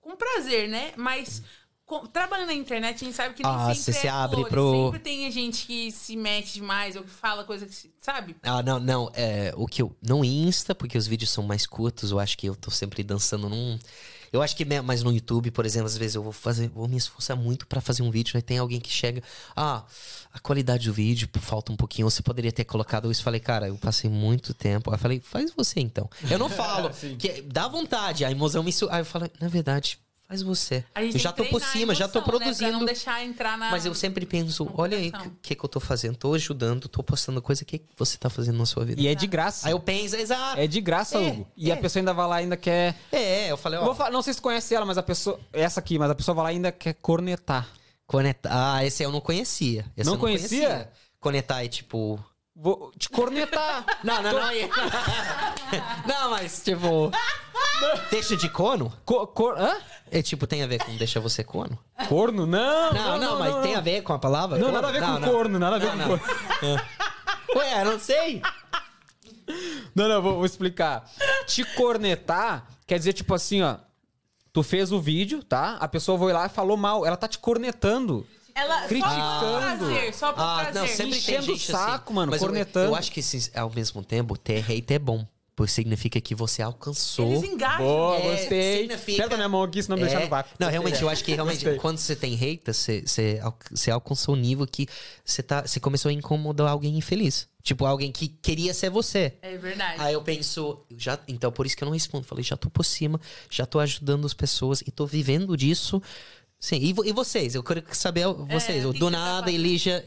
[0.00, 0.92] com prazer, né?
[0.96, 1.42] Mas
[1.86, 4.36] com- trabalhando na internet, a gente sabe que nem Ah, sempre você é se abre
[4.36, 4.50] flores.
[4.52, 7.74] pro- Sempre tem gente que se mete demais ou que fala coisa que...
[7.74, 8.36] se- Sabe?
[8.42, 9.10] Ah, não, não.
[9.14, 9.96] É, o que eu.
[10.02, 12.10] Não Insta, porque os vídeos são mais curtos.
[12.10, 13.78] Eu acho que eu tô sempre dançando num.
[14.32, 16.88] Eu acho que me- mas no YouTube, por exemplo, às vezes eu vou fazer, vou
[16.88, 19.22] me esforçar muito pra fazer um vídeo, aí tem alguém que chega,
[19.54, 19.84] ah,
[20.32, 23.22] a qualidade do vídeo falta um pouquinho, você poderia ter colocado isso.
[23.22, 24.90] Falei, cara, eu passei muito tempo.
[24.90, 26.08] Aí eu falei, faz você então.
[26.30, 28.24] Eu não falo, que dá vontade.
[28.24, 28.72] A emoção me.
[28.90, 29.98] Aí eu falei, na verdade,
[30.32, 30.84] faz você.
[30.94, 32.38] A gente Eu já tô por cima, já tô emoção, né?
[32.38, 32.72] Pra produzindo.
[32.78, 33.70] não deixar entrar na...
[33.70, 36.88] Mas eu sempre penso, olha aí o que, que, que eu tô fazendo, tô ajudando,
[36.88, 39.00] tô postando coisa, o que, que você tá fazendo na sua vida?
[39.00, 39.66] E é de graça.
[39.68, 40.58] Aí eu penso, exato.
[40.58, 41.46] É de graça, É, Hugo.
[41.56, 41.74] E é.
[41.74, 42.96] a pessoa ainda vai lá ainda quer.
[43.12, 43.84] É, eu falei, ó.
[43.84, 45.38] vou falar- não sei se conhece ela, mas a pessoa.
[45.52, 47.68] Essa aqui, mas a pessoa vai lá e ainda quer cornetar.
[48.06, 48.50] Conectar.
[48.76, 49.84] Ah, esse eu não conhecia.
[49.96, 50.90] Esse Não eu conhecia?
[51.20, 52.22] Conectar é tipo.
[52.54, 53.84] Vou te cornetar.
[54.04, 54.40] Não, não, não.
[56.06, 57.10] não, mas tipo.
[58.10, 58.92] Deixa de cono?
[59.04, 59.76] Co- cor- Hã?
[60.10, 61.78] É tipo, tem a ver com deixa você cono?
[62.08, 62.46] Corno?
[62.46, 64.58] Não, Não, não, mas tem a ver com a palavra?
[64.58, 64.74] Não, Cono?
[64.74, 65.28] nada a ver Não, com não.
[65.30, 66.18] corno, nada a ver Não, com não.
[66.18, 66.82] corno.
[67.56, 68.42] Ué, eu não sei.
[69.94, 71.10] Não, não, vou, vou explicar.
[71.46, 73.76] Te cornetar quer dizer, tipo assim, ó.
[74.52, 75.78] Tu fez o vídeo, tá?
[75.80, 77.06] A pessoa foi lá e falou mal.
[77.06, 78.26] Ela tá te cornetando.
[78.54, 79.14] Ela Criticando.
[79.16, 80.80] Só por prazer, só por Ah, prazer.
[80.80, 82.14] não, sempre tem Enchendo o gente saco, assim.
[82.14, 82.86] mano, Mas eu- cornetando.
[82.90, 83.20] Eu, acho que
[83.54, 85.26] ao mesmo tempo, ter hate é bom.
[85.54, 87.30] Porque significa que você alcançou.
[87.30, 87.84] Eles engajam.
[87.84, 88.78] Boa, É, gostei.
[88.80, 90.06] significa- Aperta minha mão aqui, senão me É.
[90.06, 90.50] deixar no vácuo.
[90.58, 93.38] Não, realmente, eu acho que realmente, quando você tem hater, você, você,
[93.70, 94.88] você alcançou um nível que
[95.22, 97.46] você, tá, você começou a incomodar alguém infeliz.
[97.62, 99.34] Tipo, alguém que queria ser você.
[99.42, 100.00] É verdade.
[100.00, 100.60] Aí eu penso,
[100.90, 102.24] eu já, então por isso que eu não respondo.
[102.26, 103.20] Falei, já tô por cima,
[103.50, 106.02] já tô ajudando as pessoas e tô vivendo disso.
[106.62, 107.56] Sim, e, e vocês?
[107.56, 108.84] Eu quero saber vocês.
[108.84, 109.58] o o que do que você tá nada, fazendo?
[109.58, 110.04] Elija.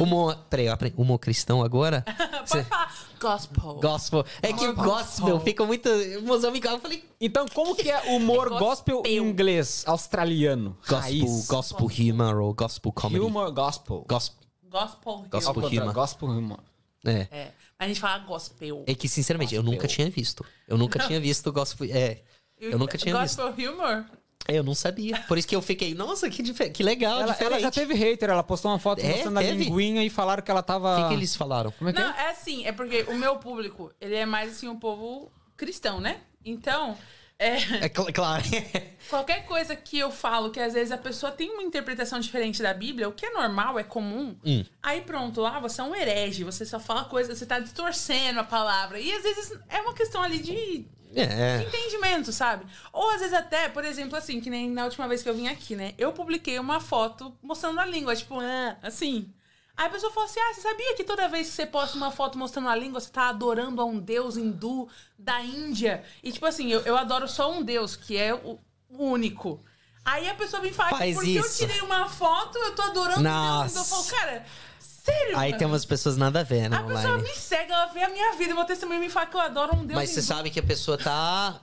[0.00, 0.36] Humor.
[0.50, 0.96] Peraí, eu aprendi.
[0.98, 2.04] Humor cristão agora?
[2.50, 2.92] Pode falar.
[3.20, 3.74] Gospel.
[3.74, 4.26] Gospel.
[4.42, 5.40] É que Humor gospel gospel.
[5.40, 5.88] fica muito.
[6.24, 6.66] Mozambique.
[6.66, 7.04] Eu falei.
[7.20, 9.24] Então, como que é humor É gospel em gospel.
[9.24, 10.76] inglês australiano?
[10.80, 11.46] Gospel, Raiz.
[11.46, 13.24] gospel humor ou gospel comedy.
[13.24, 14.04] Humor gospel.
[14.08, 14.44] Gospel.
[14.68, 15.26] Gospel.
[15.30, 15.64] Gospel.
[15.64, 15.94] Humor.
[15.94, 16.60] Gospel humor.
[17.06, 17.28] É.
[17.30, 17.52] É.
[17.78, 18.82] A gente fala gospel.
[18.88, 20.44] É que, sinceramente, eu nunca tinha visto.
[20.66, 21.86] Eu nunca tinha visto gospel.
[21.92, 22.20] É.
[22.58, 23.40] Eu nunca tinha visto.
[23.40, 24.04] Gospel humor?
[24.46, 25.18] Eu não sabia.
[25.26, 28.42] Por isso que eu fiquei, nossa, que, que legal, Ela, ela já teve hater, ela
[28.42, 29.64] postou uma foto É, mostrando a teve?
[29.64, 30.98] linguinha e falaram que ela tava.
[30.98, 31.70] O que, que eles falaram?
[31.72, 32.26] Como é que Não, é?
[32.26, 36.20] é assim, é porque o meu público, ele é mais assim, um povo cristão, né?
[36.44, 36.96] Então,
[37.44, 38.42] é, É cl- claro.
[39.10, 42.72] qualquer coisa que eu falo que às vezes a pessoa tem uma interpretação diferente da
[42.74, 44.64] Bíblia, o que é normal, é comum, Hum.
[44.82, 48.44] aí pronto, lá você é um herege, você só fala coisa, você tá distorcendo a
[48.44, 48.98] palavra.
[48.98, 51.62] E às vezes é uma questão ali de é.
[51.62, 52.64] entendimento, sabe?
[52.92, 55.46] Ou às vezes até, por exemplo, assim, que nem na última vez que eu vim
[55.48, 55.94] aqui, né?
[55.96, 59.32] Eu publiquei uma foto mostrando a língua, tipo, ah, assim.
[59.76, 62.10] Aí a pessoa falou assim: Ah, você sabia que toda vez que você posta uma
[62.10, 64.88] foto mostrando a língua, você tá adorando a um deus hindu
[65.18, 66.04] da Índia?
[66.22, 68.58] E tipo assim, eu, eu adoro só um deus, que é o
[68.96, 69.60] o único.
[70.04, 71.62] Aí a pessoa falar que Faz porque isso.
[71.64, 73.70] eu tirei uma foto, eu tô adorando um deus Nossa.
[73.70, 73.78] hindu.
[73.80, 74.46] Eu falo, cara,
[74.78, 75.38] sério?
[75.38, 75.58] Aí mano?
[75.58, 77.22] tem umas pessoas nada a ver, né, A pessoa online.
[77.24, 79.84] me segue, ela vê a minha vida, meu testemunho me fala que eu adoro um
[79.84, 81.60] deus Mas você sabe que a pessoa tá.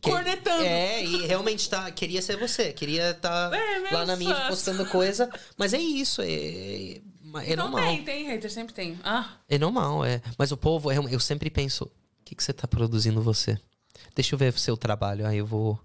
[0.00, 0.64] que- Cornetando.
[0.64, 1.88] É, e realmente tá.
[1.92, 2.72] Queria ser você.
[2.72, 4.48] Queria estar É, lá na mídia fãs.
[4.48, 5.30] postando coisa.
[5.56, 6.20] Mas é isso.
[6.22, 7.00] É,
[7.38, 7.84] é, é Não normal.
[7.90, 8.98] tem, tem hater, sempre tem.
[9.04, 10.20] Ah, É normal, é.
[10.38, 11.90] Mas o povo, eu, eu sempre penso: o
[12.24, 13.58] que, que você tá produzindo você?
[14.14, 15.80] Deixa eu ver o seu trabalho, aí eu vou.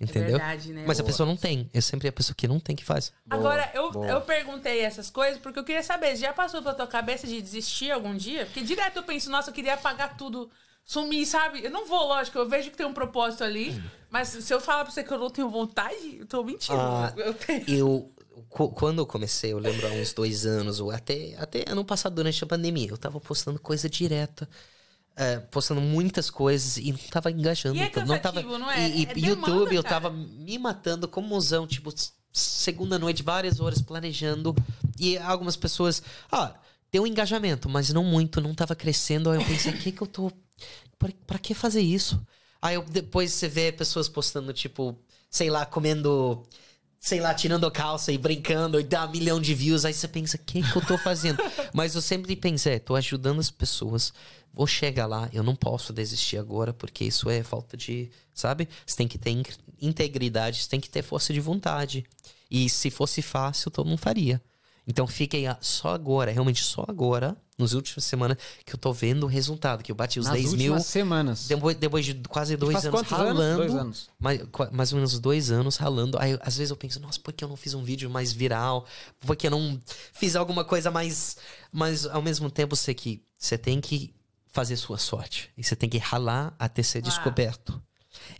[0.00, 0.30] Entendeu?
[0.36, 0.84] verdade, né?
[0.84, 1.12] Mas a Boa.
[1.12, 1.70] pessoa não tem.
[1.72, 3.12] É sempre a pessoa que não tem que faz.
[3.30, 4.04] Agora, eu, boa.
[4.08, 7.92] eu perguntei essas coisas porque eu queria saber, já passou pela tua cabeça de desistir
[7.92, 8.44] algum dia?
[8.46, 10.50] Porque direto eu penso, nossa, eu queria apagar tudo,
[10.84, 11.64] sumir, sabe?
[11.64, 13.80] Eu não vou, lógico, eu vejo que tem um propósito ali,
[14.10, 16.80] mas se eu falar pra você que eu não tenho vontade, eu tô mentindo.
[16.80, 17.64] Ah, eu tenho.
[17.68, 18.11] Eu,
[18.48, 22.42] quando eu comecei, eu lembro há uns dois anos, ou até, até ano passado, durante
[22.42, 24.48] a pandemia, eu tava postando coisa direta.
[25.16, 27.76] é, postando muitas coisas e não tava engajando.
[27.76, 28.88] E é não tava, não é?
[28.88, 31.92] E, e É demanda, YouTube, eu tava me matando como mozão, tipo,
[32.32, 34.54] segunda noite, várias horas planejando.
[34.98, 36.54] E algumas pessoas, ah,
[36.90, 39.30] deu um engajamento, mas não muito, não tava crescendo.
[39.30, 40.32] Aí eu pensei, o que que eu tô.
[40.98, 42.20] Pra, pra que fazer isso?
[42.60, 44.96] Aí eu- depois você vê pessoas postando, tipo,
[45.28, 46.42] sei lá, comendo
[47.02, 50.06] sei lá, tirando a calça e brincando e dá um milhão de views, aí você
[50.06, 51.42] pensa, o que, que eu tô fazendo?
[51.74, 54.12] Mas eu sempre pensei, tô ajudando as pessoas,
[54.54, 58.68] vou chegar lá, eu não posso desistir agora, porque isso é falta de, sabe?
[58.86, 59.42] Você tem que ter in-
[59.80, 62.04] integridade, você tem que ter força de vontade.
[62.48, 64.40] E se fosse fácil, todo mundo faria.
[64.86, 68.36] Então fiquei só agora, realmente só agora, nas últimas semanas,
[68.66, 70.78] que eu tô vendo o resultado, que eu bati os Nas 10 mil.
[70.80, 71.46] semanas.
[71.48, 73.26] Depois, depois de quase dois faz anos quantos anos?
[73.28, 73.56] ralando.
[73.56, 74.10] Dois anos.
[74.20, 74.40] Mais,
[74.72, 76.18] mais ou menos dois anos ralando.
[76.18, 78.84] Aí, às vezes eu penso, nossa, por que eu não fiz um vídeo mais viral?
[79.20, 79.80] Por que eu não
[80.12, 81.36] fiz alguma coisa mais.
[81.72, 84.14] Mas ao mesmo tempo, você que você tem que
[84.52, 85.50] fazer sua sorte.
[85.56, 87.02] E você tem que ralar até ser Ah.
[87.02, 87.82] descoberto.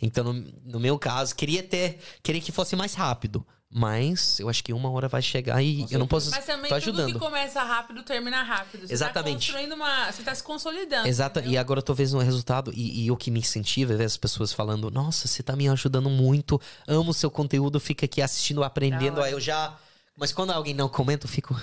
[0.01, 1.99] Então, no, no meu caso, queria ter.
[2.21, 3.45] Queria que fosse mais rápido.
[3.75, 6.29] Mas eu acho que uma hora vai chegar e eu não posso.
[6.29, 7.13] Mas também tô tudo ajudando.
[7.13, 8.87] que começa rápido termina rápido.
[8.87, 9.47] Você Exatamente.
[9.47, 10.11] tá construindo uma.
[10.11, 11.07] Você tá se consolidando.
[11.07, 13.97] Exato, e agora eu tô vendo o resultado e, e o que me incentiva é
[13.97, 18.05] ver as pessoas falando: Nossa, você tá me ajudando muito, amo o seu conteúdo, fica
[18.05, 19.21] aqui assistindo, aprendendo.
[19.21, 19.75] Aí eu já.
[20.15, 21.59] Mas quando alguém não comenta, eu fico.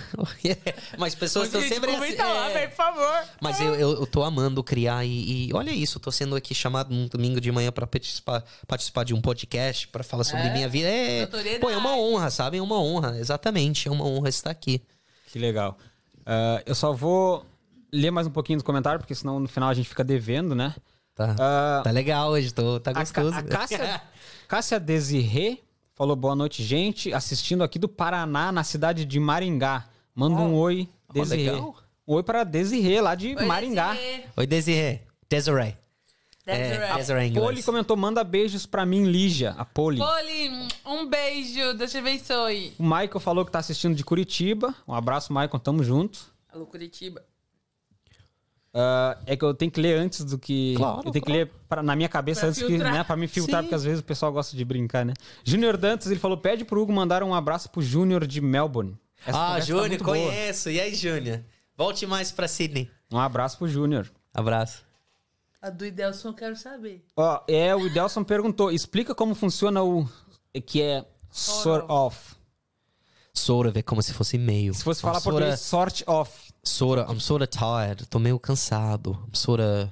[0.99, 1.93] Mas pessoas estão sempre.
[1.93, 2.67] comenta assim, lá, é.
[2.67, 3.25] por favor.
[3.41, 6.53] Mas eu, eu, eu tô amando criar e, e olha isso, eu tô sendo aqui
[6.53, 10.53] chamado um domingo de manhã pra participar, participar de um podcast pra falar sobre É,
[10.53, 10.89] minha vida.
[10.89, 11.27] É,
[11.61, 12.59] pô, é uma honra, sabe?
[12.59, 13.87] É uma honra, exatamente.
[13.87, 14.83] É uma honra estar aqui.
[15.29, 15.79] Que legal.
[16.27, 17.47] Ah, eu só vou
[17.93, 20.75] ler mais um pouquinho dos comentários, porque senão no final a gente fica devendo, né?
[21.15, 23.37] Tá, Ah, tá legal hoje, tô, tá a, gostoso.
[23.37, 24.03] a Cássia,
[24.49, 25.59] Cássia Desirê
[26.01, 27.13] falou boa noite, gente.
[27.13, 29.85] Assistindo aqui do Paraná, na cidade de Maringá.
[30.15, 31.51] Manda um oi, Desirê.
[31.51, 31.77] legal.
[32.09, 33.93] Um oi para Desirê, lá de Oi, Maringá.
[33.93, 34.25] Desirê.
[34.35, 35.01] Oi, Desiree.
[35.29, 35.77] Desiree.
[36.47, 36.85] Desiree.
[36.85, 37.67] É, Desiree em Poli inglês.
[37.67, 39.99] comentou, manda beijos pra mim, Lígia, a Poli.
[39.99, 42.73] Poli, um beijo, Deus te abençoe.
[42.79, 44.75] O Michael falou que tá assistindo de Curitiba.
[44.89, 46.33] Um abraço, Michael, tamo junto.
[46.51, 47.23] Alô, Curitiba.
[48.73, 50.75] Ah, é que eu tenho que ler antes do que.
[50.77, 51.39] Claro, eu tenho que claro.
[51.41, 53.65] ler pra- na minha cabeça Pra antes que, né, pra me filtrar, Sim.
[53.67, 55.13] porque às vezes o pessoal gosta de brincar, né?
[55.45, 58.97] Júnior Dantas, ele falou: pede pro Hugo mandar um abraço pro Júnior de Melbourne.
[59.27, 60.17] Essa Ah, conversa tá Júnior, muito boa.
[60.17, 60.71] conheço.
[60.71, 61.41] E aí, Júnior?
[61.77, 62.89] Volte mais pra Sydney.
[63.13, 64.09] Um abraço pro Júnior.
[64.33, 64.85] Abraço.
[65.61, 67.05] A do Idelson eu quero saber.
[67.17, 70.09] Ó, é, o Idelson perguntou: explica como funciona o.
[70.65, 72.17] que é sort of.
[73.35, 74.73] Sort of é como se fosse meio.
[74.75, 76.50] Se fosse falar sorta- português, sort of.
[76.63, 78.07] Sort of, I'm sort of tired.
[78.07, 79.13] Tô meio cansado.
[79.29, 79.91] I'm sort of...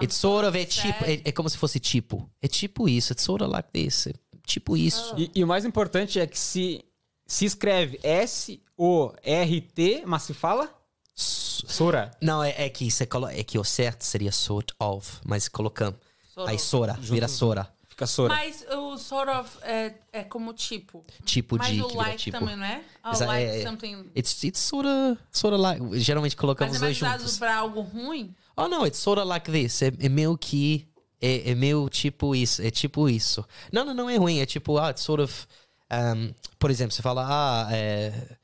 [0.00, 2.30] It's sort of, é tipo, é, é como se fosse tipo.
[2.40, 3.12] É tipo isso.
[3.12, 4.06] It's sort of like this.
[4.06, 4.12] É
[4.46, 5.14] tipo isso.
[5.18, 6.84] E, e o mais importante é que se,
[7.26, 10.72] se escreve S-O-R-T, mas se fala
[11.20, 12.12] Sora.
[12.22, 13.28] Não, é, é que você colo...
[13.28, 15.98] é que o certo seria sort of, mas colocamos.
[16.46, 16.56] Aí.
[16.56, 17.68] Sora, vira Sora.
[17.98, 18.32] Fica Sora.
[18.32, 21.04] Mas o sort of é, é como tipo.
[21.24, 22.38] Tipo Mas de o que vira like tipo.
[22.38, 22.80] também, não é?
[23.02, 24.10] Ah, Exa- like é- é- something.
[24.16, 25.98] It's, it's sort of, sort of like.
[25.98, 27.38] Geralmente colocamos Mas é os mais dois usado juntos.
[27.38, 28.32] pra algo ruim?
[28.56, 29.82] Oh, não, it's sort of like this.
[29.82, 30.86] É, é meio que
[31.20, 33.44] É, é meio tipo isso, é tipo isso.
[33.72, 35.46] Não, não, não é ruim, é tipo, ah, it's sort of.
[35.90, 38.36] um, por exemplo, você fala, ah, é,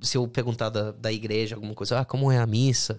[0.00, 2.98] se eu perguntar da, da igreja alguma coisa, ah, como é a missa?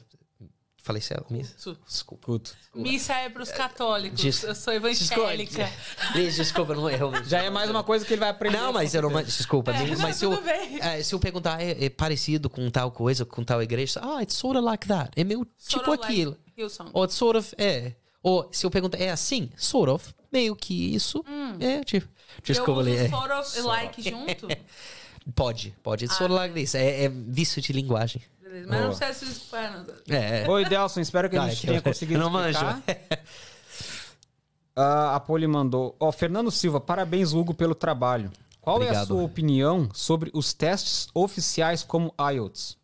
[0.86, 1.32] Falei certo?
[1.32, 1.56] Missa?
[1.88, 2.26] Desculpa.
[2.26, 2.54] Culto.
[2.76, 4.22] Missa é pros católicos.
[4.22, 5.72] Des- Eu sou evangélica.
[6.14, 7.30] Liz, desculpa, não é realmente.
[7.30, 8.58] Já é mais uma coisa que ele vai aprender.
[8.58, 9.24] Não, mas eu não.
[9.24, 10.34] Desculpa, É, mas não, se, eu,
[10.82, 14.02] é, se eu perguntar, é, é parecido com tal coisa, com tal igreja?
[14.04, 15.10] Ah, it's sort of like that.
[15.16, 16.38] É meio Sort tipo of like aquilo.
[16.58, 16.90] Hillsong.
[16.92, 17.94] Ou it's sort of, é.
[18.22, 19.50] Ou se eu perguntar, é assim?
[19.56, 20.14] Sort of.
[20.34, 21.24] Meio que isso.
[21.62, 22.10] É, tipo.
[22.44, 22.88] Desculpa, Hum.
[22.90, 23.10] eu uso é.
[23.10, 24.48] sort of e like junto.
[25.34, 26.04] Pode, pode.
[26.04, 26.76] It's Ah, sort of like this.
[26.76, 28.22] É, é vício de linguagem.
[28.54, 29.60] Beleza, mas eu não sei se foi.
[30.16, 30.48] É, é.
[30.50, 32.60] Oi, Delson, espero que a Ah, gente é que tenha eu- conseguido eu não manjo.
[32.60, 33.24] explicar.
[34.76, 35.96] Ah, a Poli mandou.
[36.00, 38.32] Ó, Fernando Silva, parabéns, Hugo, pelo trabalho.
[38.62, 39.08] Qual é a Obrigado.
[39.08, 42.78] sua opinião sobre os testes oficiais como IELTS?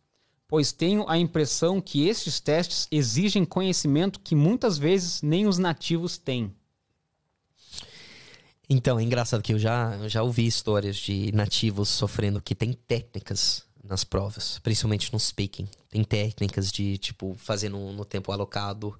[0.48, 6.18] Pois tenho a impressão que estes testes exigem conhecimento que muitas vezes nem os nativos
[6.18, 6.52] têm.
[8.68, 12.72] Então, é engraçado que eu já, eu já ouvi histórias de nativos sofrendo que tem
[12.72, 15.68] técnicas nas provas, principalmente no speaking.
[15.88, 18.98] Tem técnicas de, tipo, fazer no, no tempo alocado.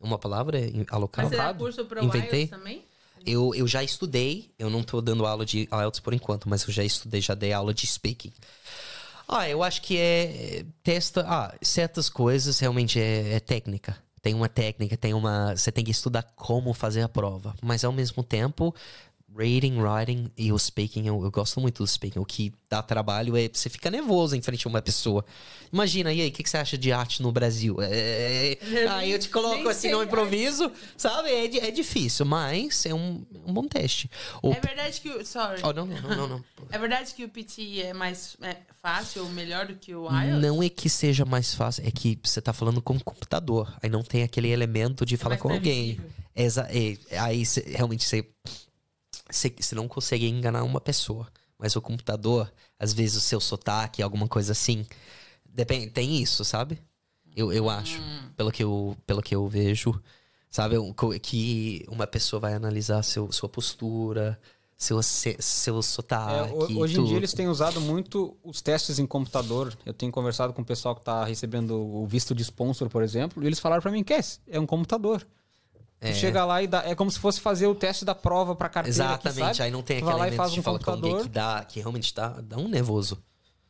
[0.00, 0.58] Uma palavra?
[0.58, 1.28] é Alocado?
[1.28, 1.58] Mas você dá Alocado?
[1.58, 2.40] curso pro Inventei.
[2.40, 2.84] IELTS também?
[3.24, 6.72] Eu, eu já estudei, eu não tô dando aula de IELTS por enquanto, mas eu
[6.72, 8.32] já estudei, já dei aula de speaking.
[9.28, 10.58] Ah, eu acho que é.
[10.58, 11.24] é, Testa.
[11.26, 13.96] Ah, certas coisas realmente é, é técnica.
[14.20, 15.56] Tem uma técnica, tem uma.
[15.56, 17.54] Você tem que estudar como fazer a prova.
[17.62, 18.74] Mas ao mesmo tempo,
[19.36, 22.18] reading, writing e o speaking, eu, eu gosto muito do speaking.
[22.18, 25.24] O que dá trabalho é você fica nervoso em frente a uma pessoa.
[25.72, 27.76] Imagina, e aí, o que, que você acha de arte no Brasil?
[27.80, 31.30] É, é, aí eu te coloco assim no improviso, sabe?
[31.30, 34.10] É, é difícil, mas é um, um bom teste.
[34.42, 35.24] O- É verdade que o.
[35.24, 35.62] Sorry.
[35.64, 36.44] Oh, não, não, não, não.
[36.70, 40.42] É verdade que o PT é mais é, fácil ou melhor do que o IELTS?
[40.42, 43.72] Não é que seja mais fácil, é que você tá falando com o computador.
[43.82, 45.98] Aí não tem aquele elemento de falar com alguém.
[46.34, 48.26] Exa é, aí realmente você,
[49.32, 51.26] você não consegue enganar uma pessoa.
[51.58, 54.84] Mas o computador, às vezes o seu sotaque, alguma coisa assim,
[55.48, 56.80] depende, tem isso, sabe?
[57.34, 58.30] Eu, eu acho, Hum.
[58.36, 60.00] pelo que eu, pelo que eu vejo,
[60.50, 60.76] sabe?
[61.22, 64.38] Que uma pessoa vai analisar seu, sua postura,
[64.76, 66.52] seu, se- seu É, sotaque.
[66.52, 67.06] ho- hoje em tudo.
[67.08, 69.76] dia eles têm usado muito os testes em computador.
[69.86, 73.42] Eu tenho conversado com o pessoal que está recebendo o visto de sponsor, por exemplo,
[73.42, 75.26] e eles falaram para mim que é, é um computador.
[76.04, 76.12] É.
[76.12, 79.04] Chega lá e dá, é como se fosse fazer o teste da prova para carteira.
[79.14, 79.66] aqui, Exatamente, sabe?
[79.66, 81.28] aí não tem aquele elemento faz de um falar com alguém computador.
[81.30, 83.22] que dá, que realmente dá, dá um nervoso,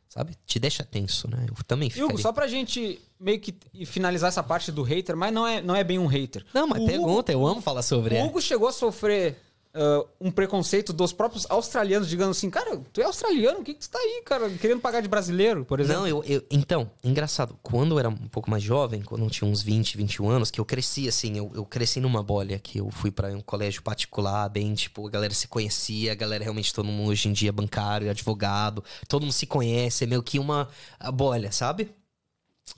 [0.09, 0.35] sabe?
[0.45, 1.45] Te deixa tenso, né?
[1.47, 3.55] Eu também E Hugo, só pra gente meio que
[3.85, 6.43] finalizar essa parte do hater, mas não é, não é bem um hater.
[6.53, 8.23] Não, mas O Hugo- pergunta, eu amo falar sobre O é.
[8.25, 9.39] Hugo chegou a sofrer
[9.73, 13.79] ah, um preconceito dos próprios australianos, digando assim, cara, tu é australiano, o que, que
[13.81, 16.01] tu tá aí, cara, querendo pagar de brasileiro, por exemplo?
[16.01, 19.49] Não, eu, eu- Então, engraçado, quando eu era um pouco mais jovem, quando eu tinha
[19.49, 22.89] uns 20, 21 anos, que eu cresci assim, eu, eu cresci numa bolha, que eu
[22.91, 26.85] fui pra um colégio particular, bem, tipo, a galera se conhecia, a galera realmente, todo
[26.85, 30.67] mundo hoje em dia é bancário, advogado, todo mundo se conhece, é meio que uma
[31.13, 31.89] bolha, sabe?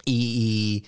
[0.07, 0.83] E, e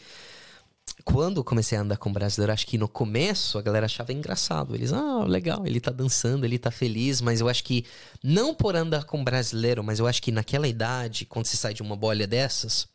[1.14, 4.76] quando eu comecei a andar com brasileiro, acho que no começo a galera achava engraçado.
[4.76, 7.86] Eles, ah, legal, ele tá dançando, ele tá feliz, mas eu acho que
[8.22, 11.82] não por andar com brasileiro, mas eu acho que naquela idade, quando você sai de
[11.82, 12.88] uma bolha dessas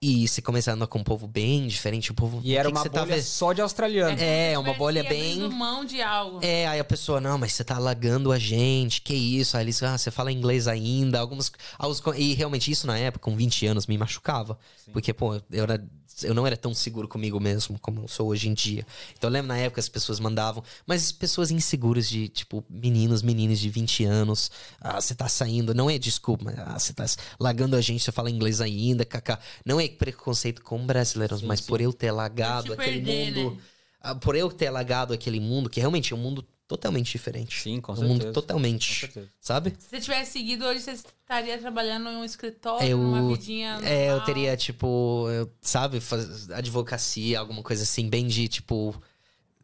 [0.00, 2.40] e você começa a andar com um povo bem diferente, um povo.
[2.44, 4.16] E era "O que que uma você tá bolha vendo?" só de australiano.
[4.20, 6.38] É, Se uma bolha bem- mão de algo.
[6.42, 9.56] É, aí a pessoa, não, mas você tá alagando a gente, que isso?
[9.56, 13.36] Aí eles, ah, você fala inglês ainda, alguns, alguns- E realmente isso na época, com
[13.36, 14.56] 20 anos, me machucava.
[14.92, 15.84] Porque, pô, eu, era,
[16.22, 18.86] eu não era tão seguro comigo mesmo como eu sou hoje em dia.
[19.16, 23.58] Então eu lembro na época as pessoas mandavam, mas pessoas inseguras de, tipo, meninos, meninas
[23.58, 24.50] de 20 anos,
[24.80, 27.06] ah, você tá saindo, não é desculpa, mas ah, você tá
[27.38, 29.38] lagando a gente, você fala inglês ainda, kaká.
[29.64, 33.56] Não é preconceito com brasileiros, mas por eu ter lagado Por te aquele perder, mundo.
[33.56, 33.62] né?
[34.02, 37.60] Ah, por eu ter alagado aquele mundo, que realmente é um mundo totalmente diferente.
[37.60, 38.12] Sim, com um certeza.
[38.14, 39.28] mundo Com totalmente, certeza.
[39.40, 39.74] sabe?
[39.78, 44.04] Se você tivesse seguido hoje, você estaria trabalhando em um escritório, Eu, numa vidinha é,
[44.06, 44.26] eu normal.
[44.26, 48.94] teria, tipo, eu- sabe, faz, advocacia, alguma coisa assim, bem de, tipo,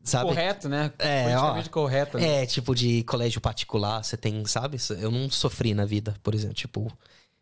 [0.03, 0.28] sabe?
[0.31, 0.93] Correto, né?
[0.99, 2.19] É, ó, correto.
[2.19, 2.43] né?
[2.43, 4.78] É, tipo, de colégio particular, você tem, sabe?
[5.01, 6.93] Eu não sofri na vida, por exemplo, tipo,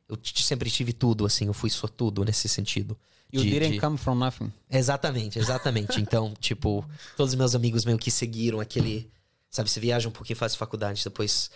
[0.08, 2.96] eu sempre tive tudo, assim, eu fui sortudo nesse sentido.
[3.32, 4.52] You de- didn't de- come from nothing.
[4.70, 6.00] Exatamente, exatamente.
[6.00, 6.84] Então, tipo,
[7.16, 9.10] todos os meus amigos meio que seguiram aquele.
[9.54, 11.48] Sabe, você viaja um pouquinho, faz faculdade, depois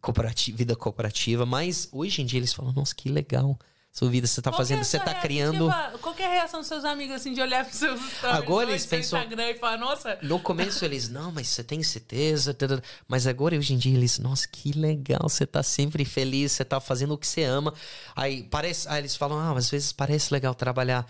[0.00, 1.46] cooperati- vida cooperativa.
[1.46, 3.56] Mas hoje em dia eles falam, nossa, que legal.
[3.90, 5.22] Sua vida, você tá é fazendo, a você tá reação?
[5.22, 5.70] criando.
[5.72, 8.36] Tipo, Qual que é a reação dos seus amigos, assim, de olhar pros seus stories
[8.38, 10.18] Agora no eles seu pensam- Instagram e falar, nossa...
[10.22, 12.54] No começo eles, não, mas você tem certeza?
[12.54, 12.80] Tadã.
[13.08, 16.80] Mas agora, hoje em dia, eles, nossa, que legal, você tá sempre feliz, você tá
[16.80, 17.74] fazendo o que você ama.
[18.14, 21.04] Aí parece, aí eles falam, ah, às vezes parece legal trabalhar,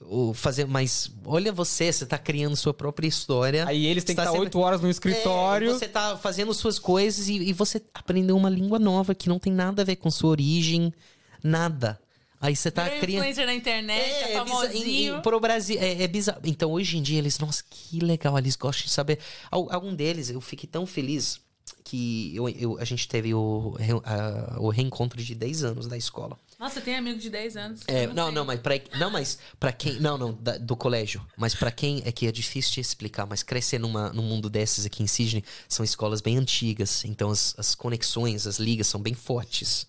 [0.00, 3.66] ou fazer, mas olha você, você tá criando sua própria história.
[3.68, 5.70] Aí eles têm que tá estar oito horas no escritório.
[5.70, 9.38] É, você tá fazendo suas coisas e, e você aprendeu uma língua nova que não
[9.38, 10.92] tem nada a ver com sua origem,
[11.44, 12.00] nada.
[12.42, 13.20] Aí você tá criando.
[13.22, 14.48] influencer na internet, é, bizarro.
[14.48, 15.14] famosinho.
[15.14, 16.40] Em- em- pro Brasil, é, é bizarro.
[16.44, 19.18] Então, hoje em dia, eles, nossa, que legal, eles gostam de saber.
[19.50, 21.40] Al- Algum deles, eu fiquei tão feliz
[21.84, 26.36] que eu, eu- a gente teve o, a- o reencontro de 10 anos da escola.
[26.58, 27.80] Nossa, tem amigo de 10 anos.
[27.88, 28.34] É, não, sei.
[28.34, 32.02] não, mas pra, não, mas para quem, não, não, da- do colégio, mas pra quem
[32.04, 35.44] é que é difícil de explicar, mas crescer numa, num mundo desses aqui em Sydney
[35.68, 39.86] são escolas bem antigas, então as, as conexões, as ligas são bem fortes.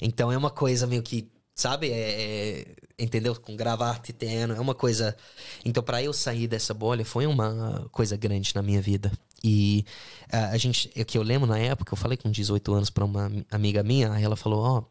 [0.00, 1.28] Então é uma coisa meio que,
[1.62, 2.66] sabe, é, é-
[2.98, 3.34] entendeu?
[3.34, 5.16] Com gravata terno, é uma coisa.
[5.64, 9.10] Então pra eu sair dessa bolha foi uma coisa grande na minha vida.
[9.44, 9.84] E
[10.30, 13.04] ah, a gente, é que eu lembro na época, eu falei com 18 anos pra
[13.04, 14.84] uma ami- amiga minha, aí ela falou, ó,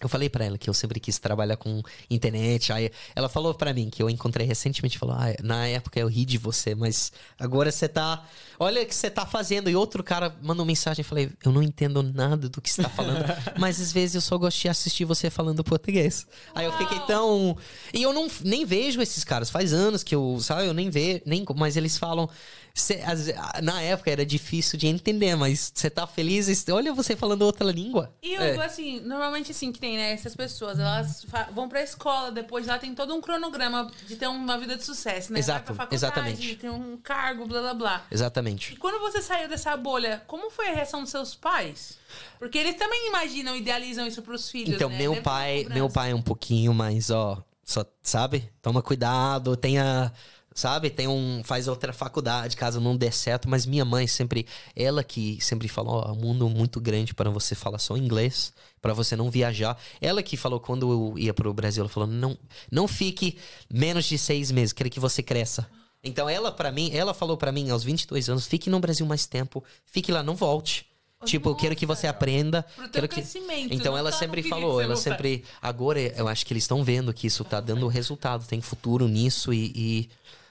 [0.00, 2.72] eu falei pra ela que eu sempre quis trabalhar com internet.
[2.72, 6.24] Aí ela falou pra mim que eu encontrei recentemente, falou: "Ah, na época eu ri
[6.24, 8.24] de você, mas agora você tá,
[8.58, 9.68] olha o que você tá fazendo".
[9.68, 12.88] E outro cara mandou mensagem, eu falei: "Eu não entendo nada do que você tá
[12.88, 13.24] falando,
[13.58, 16.26] mas às vezes eu só gosto de assistir você falando português".
[16.54, 17.56] Aí eu fiquei tão
[17.92, 21.20] e eu não nem vejo esses caras, faz anos que eu, sabe, eu nem vejo,
[21.26, 22.28] nem mas eles falam
[22.80, 23.00] Cê-
[23.62, 26.48] na época era difícil de entender, mas você tá feliz?
[26.70, 28.12] Olha você falando outra língua.
[28.22, 28.56] E É.
[28.56, 30.12] eu, assim, normalmente assim que tem, né?
[30.12, 34.58] Essas pessoas, elas vão pra escola, depois lá tem todo um cronograma de ter uma
[34.58, 35.38] vida de sucesso, né?
[35.38, 35.94] Exato, Vai pra faculdade,
[36.34, 36.56] exatamente.
[36.56, 38.06] tem um cargo, blá blá blá.
[38.10, 38.72] Exatamente.
[38.74, 41.98] E quando você saiu dessa bolha, como foi a reação dos seus pais?
[42.38, 44.98] Porque eles também imaginam, idealizam isso pros filhos, Então, né?
[44.98, 48.50] meu Deve pai, meu pai é um pouquinho mais, ó, só, sabe?
[48.60, 50.12] Toma cuidado, tenha,
[50.54, 50.90] sabe?
[50.90, 55.38] Tem um, faz outra faculdade, caso não der certo, mas minha mãe sempre, ela que
[55.40, 59.30] sempre falou, ó, o mundo muito grande para você falar só inglês, para você não
[59.30, 59.78] viajar.
[60.00, 62.36] Ela que falou quando eu ia pro Brasil, ela falou, não,
[62.70, 63.38] não fique
[63.72, 65.66] menos de seis meses, quero que você cresça.
[66.02, 69.26] Então ela para mim, ela falou para mim aos 22 anos, fique no Brasil mais
[69.26, 70.86] tempo, fique lá, não volte.
[71.24, 72.62] Tipo, eu quero que você aprenda.
[72.62, 73.16] Pro teu quero que...
[73.16, 75.44] crescimento, Então ela tá, sempre falou, ela sempre.
[75.60, 79.52] Agora eu acho que eles estão vendo que isso tá dando resultado, tem futuro nisso
[79.52, 79.72] e.
[79.74, 80.10] e-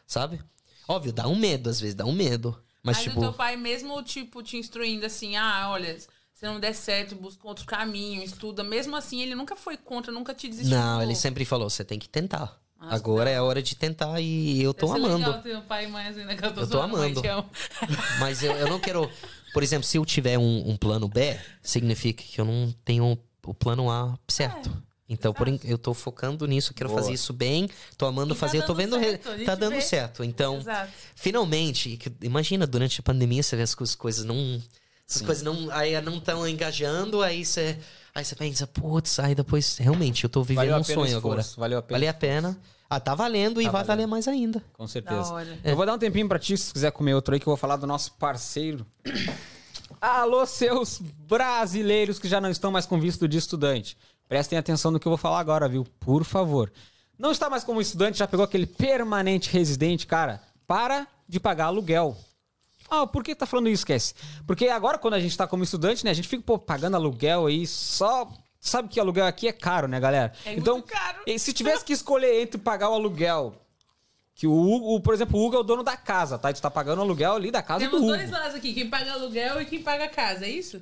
[0.09, 0.41] sabe?
[0.87, 2.59] Óbvio, dá um medo, às vezes, dá um medo.
[2.83, 3.19] Mas, Mas tipo.
[3.19, 5.97] o teu pai mesmo, tipo, te instruindo assim, ah, olha,
[6.33, 8.63] se não der certo, busca outro caminho, estuda.
[8.63, 10.83] Mesmo assim, ele nunca foi contra, nunca te desestimulou.
[10.83, 12.59] Não, ele sempre falou, você tem que tentar.
[12.81, 15.27] Nossa, Agora é a hora de tentar e eu tô Deve amando.
[15.27, 17.21] Legal ter um pai assim, né, que eu tô, Eu tô amando.
[18.19, 19.11] Mas eu, eu não quero.
[19.53, 23.53] Por exemplo, se eu tiver um, um plano B, significa que eu não tenho o
[23.53, 24.71] plano A certo.
[25.09, 27.01] Então, por, eu tô focando nisso, quero Boa.
[27.01, 27.67] fazer isso bem,
[27.97, 28.99] tô amando tá fazer, eu tô vendo.
[28.99, 29.81] certo, tá dando vê.
[29.81, 30.23] certo.
[30.23, 30.91] Então, Exato.
[31.15, 34.61] finalmente, imagina, durante a pandemia, você vê as coisas, não.
[35.09, 35.71] Essas coisas não.
[35.71, 37.79] Aí não estão engajando, aí você.
[38.13, 41.41] Aí você pensa, putz, aí depois, realmente, eu tô vivendo Valeu um sonho agora.
[41.57, 41.97] valeu a pena.
[41.99, 42.59] Valeu a pena.
[42.87, 43.87] Ah, tá valendo e Tá vai valendo.
[43.87, 44.63] valer mais ainda.
[44.73, 45.31] Com certeza.
[45.63, 47.57] Eu vou dar um tempinho pra ti, se quiser comer outro aí, que eu vou
[47.57, 48.85] falar do nosso parceiro.
[50.01, 53.97] Alô, seus brasileiros que já não estão mais com visto de estudante.
[54.29, 55.83] Prestem atenção no que eu vou falar agora, viu?
[55.99, 56.71] Por favor.
[57.17, 60.39] Não está mais como estudante, já pegou aquele permanente residente, cara?
[60.67, 62.15] Para de pagar aluguel.
[62.87, 64.13] Ah, por que tá falando isso, Cassie?
[64.45, 66.11] Porque agora, quando a gente tá como estudante, né?
[66.11, 68.31] A gente fica pô, pagando aluguel aí só.
[68.59, 70.31] Sabe que aluguel aqui é caro, né, galera?
[70.45, 71.23] É muito então, caro.
[71.25, 73.55] e se tivesse que escolher entre pagar o aluguel
[74.35, 76.53] que o Hugo, por exemplo, o Hugo é o dono da casa, tá?
[76.53, 78.15] Tu tá pagando aluguel ali da casa Temos do Hugo.
[78.15, 80.81] dois lados aqui, quem paga aluguel e quem paga a casa, é isso?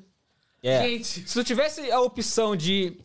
[0.61, 0.81] É.
[0.81, 1.27] Gente.
[1.27, 2.97] Se tu tivesse a opção de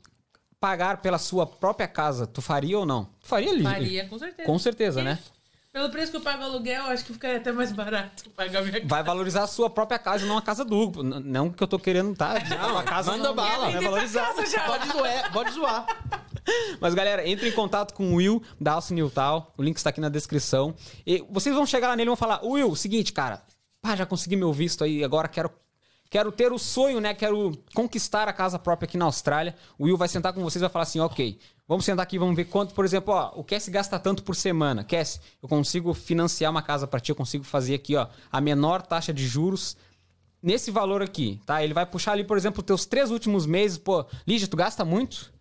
[0.63, 3.07] pagar pela sua própria casa, tu faria ou não?
[3.21, 3.65] Tu faria ali.
[3.65, 4.47] Faria, com certeza.
[4.47, 5.19] Com certeza, né?
[5.73, 8.87] Pelo preço que eu pago aluguel, acho que ficaria até mais barato pagar minha casa.
[8.87, 11.81] Vai valorizar a sua própria casa e não a casa do Não que eu tô
[11.81, 12.35] querendo, tá?
[12.49, 13.71] Não, a casa manda não, bala.
[13.71, 14.35] Vai tua valorizar.
[14.35, 14.65] casa já.
[14.67, 15.87] Pode zoar, pode zoar.
[16.79, 19.53] Mas, galera, entre em contato com o Will da Alce Newtal.
[19.57, 20.75] O link está aqui na descrição.
[21.05, 23.43] E vocês vão chegar lá nele e vão falar: Will, seguinte, cara,
[23.81, 25.51] pá, já consegui meu visto aí, agora quero.
[26.13, 27.15] Quero ter o sonho, né?
[27.15, 29.57] Quero conquistar a casa própria aqui na Austrália.
[29.79, 32.37] O Will vai sentar com vocês e vai falar assim: ok, vamos sentar aqui, vamos
[32.37, 34.85] ver quanto, por exemplo, ó, o Cass gasta tanto por semana.
[34.85, 38.83] Cass, eu consigo financiar uma casa pra ti, eu consigo fazer aqui, ó, a menor
[38.83, 39.75] taxa de juros
[40.43, 41.65] nesse valor aqui, tá?
[41.65, 43.79] Ele vai puxar ali, por exemplo, os teus três últimos meses.
[43.79, 45.33] Pô, Lígia, tu gasta muito?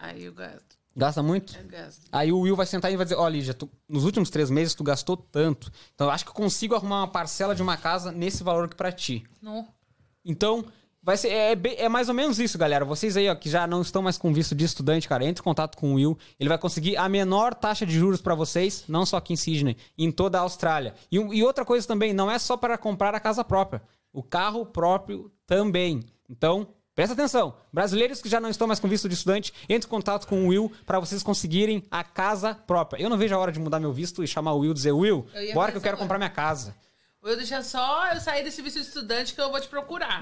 [0.00, 1.56] Aí eu gasto, Gasta muito?
[1.58, 2.02] eu gasto.
[2.12, 4.74] Aí o Will vai sentar e vai dizer: Ó, Lígia, tu- nos últimos três meses
[4.76, 5.72] tu gastou tanto.
[5.92, 8.76] Então eu acho que eu consigo arrumar uma parcela de uma casa nesse valor aqui
[8.76, 9.24] pra ti.
[9.42, 9.66] Não.
[10.24, 10.64] Então,
[11.04, 12.82] Vai ser, é, é mais ou menos isso, galera.
[12.82, 15.44] Vocês aí, ó, que já não estão mais com visto de estudante, cara, entre em
[15.44, 16.16] contato com o Will.
[16.40, 19.76] Ele vai conseguir a menor taxa de juros pra vocês, não só aqui em Sydney,
[19.98, 20.94] em toda a Austrália.
[21.12, 23.82] E, e outra coisa também, não é só para comprar a casa própria.
[24.14, 26.00] O carro próprio também.
[26.26, 27.54] Então, presta atenção.
[27.70, 30.48] Brasileiros que já não estão mais com visto de estudante, entre em contato com o
[30.48, 33.02] Will pra vocês conseguirem a casa própria.
[33.02, 34.92] Eu não vejo a hora de mudar meu visto e chamar o Will e dizer,
[34.92, 35.98] Will, bora que eu quero agora.
[35.98, 36.74] comprar minha casa.
[37.24, 40.20] Eu deixar só eu sair desse visto de estudante que eu vou te procurar.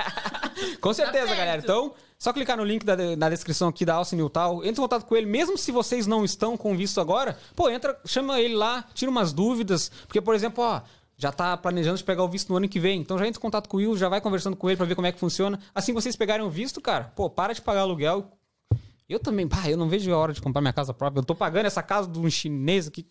[0.82, 1.62] Com certeza, Tá galera.
[1.62, 4.58] Então, só clicar no link da, na descrição aqui da Alcine Tal.
[4.58, 7.38] Entre em contato com ele, mesmo se vocês não estão com visto agora.
[7.54, 9.90] Pô, entra, chama ele lá, tira umas dúvidas.
[10.06, 10.82] Porque, por exemplo, ó,
[11.16, 13.00] já tá planejando de pegar o visto no ano que vem.
[13.00, 14.94] Então já entra em contato com o Will, já vai conversando com ele pra ver
[14.94, 15.58] como é que funciona.
[15.74, 18.30] Assim que vocês pegarem o visto, cara, pô, para de pagar aluguel.
[19.08, 21.20] Eu também, pá, eu não vejo a hora de comprar minha casa própria.
[21.20, 23.06] Eu tô pagando essa casa de um chinês aqui.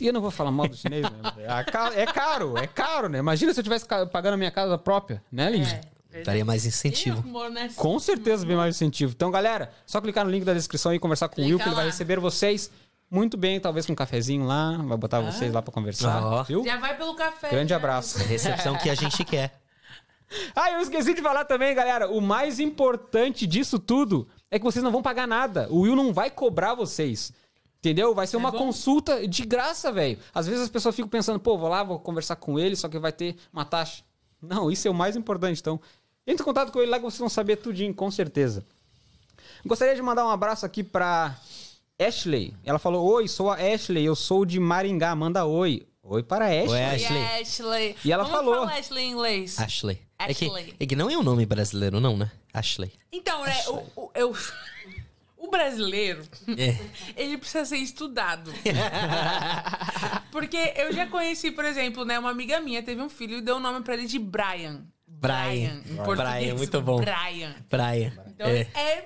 [0.00, 1.46] E eu não vou falar mal do chinês, né?
[1.48, 3.18] A ca- É caro, é caro, né?
[3.18, 5.80] Imagina se eu tivesse ca- pagando a minha casa própria, né, Lígia?
[6.12, 6.22] É.
[6.22, 7.22] Daria mais incentivo.
[7.50, 9.12] Nessa- Com certeza bem mais incentivo.
[9.16, 11.68] Então, galera, só clicar no link da descrição e conversar com o Will, Clica que
[11.70, 12.70] ele vai receber vocês
[13.10, 16.64] muito bem, talvez com um cafezinho lá, vai botar vocês lá pra conversar, viu?
[16.64, 17.50] Já vai pelo café.
[17.50, 17.76] Grande já.
[17.76, 18.18] abraço.
[18.20, 19.58] É a recepção que a gente quer.
[20.56, 22.08] Ah, eu esqueci de falar também, galera.
[22.10, 25.68] O mais importante disso tudo é que vocês não vão pagar nada.
[25.70, 27.32] O Will não vai cobrar vocês.
[27.84, 28.14] Entendeu?
[28.14, 28.56] Vai ser uma bom.
[28.58, 30.18] consulta de graça, velho.
[30.34, 32.98] Às vezes as pessoas ficam pensando, pô, vou lá, vou conversar com ele, só que
[32.98, 34.02] vai ter uma taxa.
[34.40, 35.60] Não, isso é o mais importante.
[35.60, 35.78] Então,
[36.26, 38.64] entre em contato com ele lá que vocês vão saber tudinho, com certeza.
[39.66, 41.36] Gostaria de mandar um abraço aqui pra
[41.98, 42.54] Ashley.
[42.64, 45.14] Ela falou: Oi, sou a Ashley, eu sou de Maringá.
[45.14, 45.86] Manda oi.
[46.02, 46.68] Oi para a Ashley.
[46.70, 47.40] Oi, E Ashley.
[47.40, 47.96] Ashley.
[48.04, 48.54] E ela Como falou.
[48.66, 49.58] fala Ashley em inglês?
[49.58, 50.00] Ashley.
[50.18, 50.74] É que, Ashley.
[50.80, 52.30] é que não é um nome brasileiro, não, né?
[52.52, 52.92] Ashley.
[53.12, 54.34] Então, né, o, o, eu-
[55.46, 56.22] o brasileiro,
[56.56, 56.76] É.
[57.16, 58.52] ele precisa ser estudado.
[60.30, 63.56] Porque eu já conheci, por exemplo, né, uma amiga minha teve um filho e deu
[63.56, 64.82] o nome pra ele de Brian.
[65.06, 65.80] Brian.
[65.86, 66.54] em Brian, português.
[66.54, 66.96] muito bom.
[67.00, 67.54] Brian.
[67.68, 68.12] Praia.
[68.28, 68.60] Então, É.
[68.60, 69.04] é, é,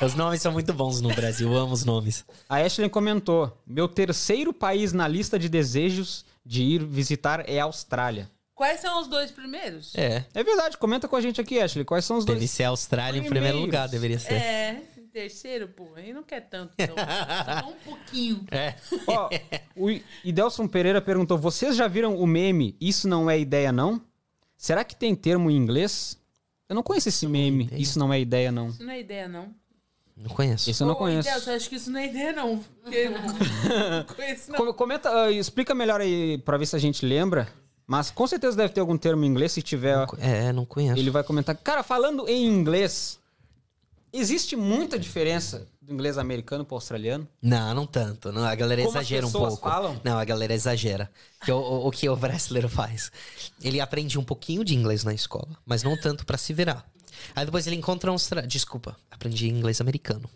[0.00, 2.24] é- Os nomes são muito bons no Brasil, eu amo os nomes.
[2.48, 7.64] A Ashley comentou: Meu terceiro país na lista de desejos de ir visitar é a
[7.64, 8.28] Austrália.
[8.54, 9.94] Quais são os dois primeiros?
[9.94, 10.24] É.
[10.34, 11.84] É verdade, comenta com a gente aqui, Ashley.
[11.84, 12.50] Quais são os Deve dois?
[12.50, 13.48] ser a Austrália em Primeiros.
[13.50, 14.32] primeiro lugar, deveria ser.
[14.34, 14.82] É,
[15.20, 17.60] terceiro, pô, aí não quer tanto, não.
[17.62, 18.44] Só um pouquinho.
[18.50, 18.74] É.
[19.06, 19.30] Ó,
[19.74, 19.88] o
[20.22, 24.00] Idelson Pereira perguntou: Vocês já viram o meme Isso não é ideia, não?
[24.58, 26.18] Será que tem termo em inglês?
[26.68, 27.68] Eu não conheço esse meme.
[27.72, 28.68] Isso não é ideia, não.
[28.68, 29.54] Isso não é ideia, não.
[30.16, 30.70] Não conheço.
[30.70, 31.28] Isso eu não Ô, conheço.
[31.30, 32.62] Deus, eu acho que isso não é ideia, não.
[32.90, 34.58] Eu não conheço, não.
[34.66, 37.48] Com- Comenta, ah, explica melhor aí pra ver se a gente lembra.
[37.86, 39.52] Mas com certeza deve ter algum termo em inglês.
[39.52, 40.98] Se tiver, É, não conheço.
[40.98, 41.56] ele vai comentar.
[41.56, 43.18] Cara, falando em inglês,
[44.12, 47.28] existe muita diferença do inglês americano pro australiano?
[47.40, 48.32] Não, não tanto.
[48.32, 49.56] Não, a galera Como as exagera um pouco.
[49.56, 50.00] falam?
[50.02, 51.10] Não, a galera exagera.
[51.44, 53.10] Que o, o, o que o brasileiro faz?
[53.62, 56.84] Ele aprende um pouquinho de inglês na escola, mas não tanto pra se virar.
[57.34, 58.14] Aí depois ele encontra um...
[58.14, 58.46] Austra...
[58.46, 60.28] Desculpa, aprendi inglês americano.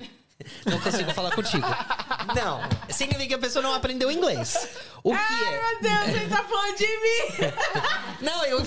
[0.67, 1.67] Não consigo falar contigo.
[2.35, 4.57] Não, significa que a pessoa não aprendeu inglês.
[5.03, 5.59] O que Ai, é?
[5.73, 7.53] meu Deus, ele tá falando de mim!
[8.21, 8.61] Não, eu...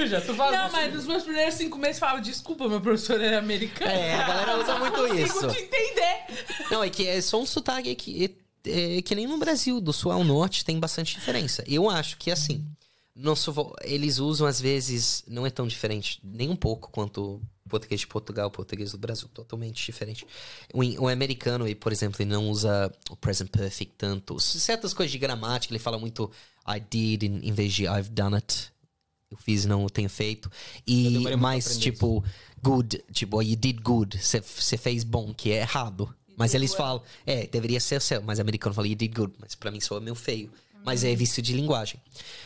[0.00, 0.20] Lígia.
[0.20, 3.38] Tu faz Não, mas nos meus primeiros cinco meses eu falava, desculpa, meu professor era
[3.38, 3.90] americano.
[3.90, 5.32] É, a galera usa muito Não isso.
[5.34, 6.44] consigo te entender.
[6.70, 8.36] Não, é que é só um sotaque que,
[8.66, 11.64] é, é que nem no Brasil, do sul ao norte tem bastante diferença.
[11.66, 12.66] Eu acho que assim,
[13.16, 17.40] nosso, vo- eles usam às vezes, não é tão diferente, nem um pouco quanto
[17.72, 20.26] português de Portugal, o português do Brasil, totalmente diferente.
[20.74, 24.38] O, o americano, ele, por exemplo, ele não usa o present perfect tanto.
[24.38, 26.30] Certas coisas de gramática, ele fala muito
[26.68, 28.70] I did em, vez de I've done it.
[29.30, 30.52] Eu fiz, não tenho feito.
[30.86, 32.22] E mais, tipo,
[32.62, 34.18] good, tipo, you did good.
[34.20, 36.14] Você fez bom, que é errado.
[36.36, 39.32] Mas eles falam, é, deveria ser o seu, mas americano fala, you did good.
[39.38, 40.52] Mas pra mim soa meio feio.
[40.84, 42.00] Mas é vício de linguagem.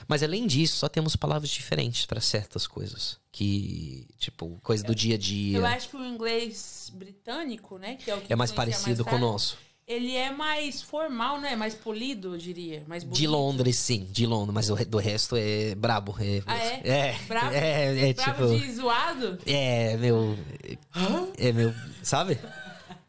[0.06, 3.18] Mas além disso, só temos palavras diferentes pra certas coisas.
[3.32, 5.58] Que, tipo, coisa do dia a dia.
[5.58, 7.96] Eu acho que o inglês britânico, né?
[7.96, 9.58] Que é, o que É mais parecido com o tarde, nosso.
[9.86, 11.54] Ele é mais formal, né?
[11.54, 12.82] Mais polido, eu diria.
[12.88, 13.18] Mais bonito.
[13.18, 16.16] De Londres, sim, de Londres, mas o do resto é brabo.
[16.18, 16.80] É, Ah, é?
[16.84, 17.54] É, Bravo?
[17.54, 18.66] é, é Bravo tipo.
[18.66, 19.38] de zoado?
[19.46, 20.36] É, meu.
[21.38, 21.72] É, meu.
[22.02, 22.38] Sabe?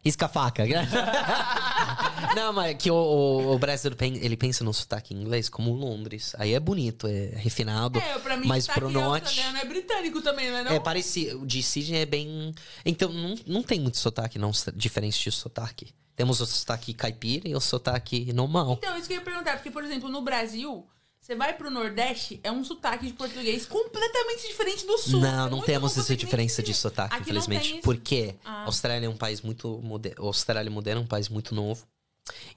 [0.07, 0.63] Risca a faca.
[2.33, 6.33] Não, mas que o, o, o brasileiro ele pensa no sotaque em inglês como Londres.
[6.39, 7.99] Aí é bonito, é refinado.
[7.99, 9.41] É, pra mim, mas pro norte.
[9.41, 10.71] é britânico também, não é não?
[10.71, 11.41] É parecido.
[11.41, 12.55] O de Sydney é bem.
[12.85, 15.93] Então, não, não tem muito sotaque, não, diferente de sotaque.
[16.15, 18.77] Temos o sotaque caipira e o sotaque normal.
[18.77, 20.87] Então, isso que eu ia perguntar, porque, por exemplo, no Brasil,
[21.27, 25.19] você vai pro Nordeste, é um sotaque de português completamente diferente do Sul.
[25.19, 27.81] Não, não temos essa nem diferença de sotaque, Aqui infelizmente.
[27.83, 28.61] Porque Ah.
[28.61, 30.23] a Austrália é um país muito moderno.
[30.23, 31.85] A Austrália moderna é um país muito novo.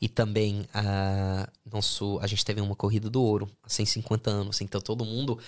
[0.00, 4.60] E também a, nosso, a gente teve uma corrida do ouro há 150 anos.
[4.60, 5.40] Então todo mundo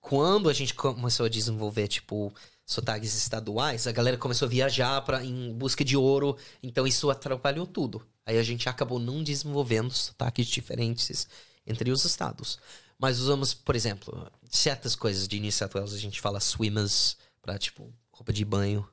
[0.00, 2.32] quando a gente começou a desenvolver, tipo,
[2.64, 7.66] sotaques estaduais, a galera começou a viajar pra, em busca de ouro, então isso atrapalhou
[7.66, 8.06] tudo.
[8.24, 11.26] Aí a gente acabou não desenvolvendo sotaques diferentes
[11.68, 12.58] entre os estados.
[12.98, 17.58] Mas usamos, por exemplo, certas coisas de New South Wales, a gente fala swimmers pra,
[17.58, 18.88] tipo, roupa de banho.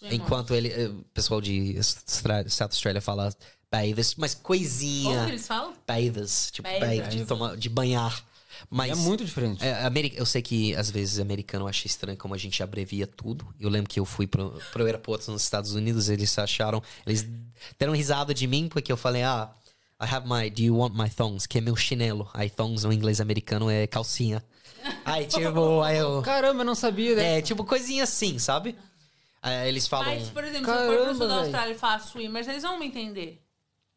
[0.00, 3.34] Enquanto ele, eh, o pessoal de South Australia fala
[3.70, 5.16] bathers, mas coisinha.
[5.18, 5.74] Como eles falam?
[5.86, 7.00] Bathers, tipo, Bathers.
[7.00, 8.24] bathe, de, tomar, de banhar.
[8.70, 9.62] Mas É muito diferente.
[9.64, 13.46] é, eu sei que às vezes americano acha estranho como a gente abrevia tudo.
[13.58, 17.26] Eu lembro que eu fui pro, pro aeroporto nos Estados Unidos, eles acharam, eles
[17.78, 19.50] deram risada de mim porque eu falei, ah,
[20.00, 21.46] I have my, do you want my thongs?
[21.46, 22.30] Que é meu chinelo.
[22.32, 24.44] Aí thongs no inglês americano é calcinha.
[25.04, 26.22] Aí tipo, aí eu...
[26.22, 27.38] Caramba, eu não sabia, né?
[27.38, 28.76] É, tipo coisinha assim, sabe?
[29.42, 30.14] Aí eles falam...
[30.14, 31.34] Mas, por exemplo, se eu for pro sul da.
[31.38, 33.42] Austrália e falar swimmers, eles vão me entender.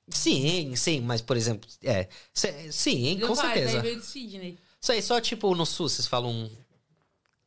[0.10, 3.78] Sim, sim, mas por exemplo, é, sim, Eu com falo, certeza.
[3.78, 4.60] Aí veio de Sydney.
[4.82, 6.50] Isso aí, só tipo no sul, vocês falam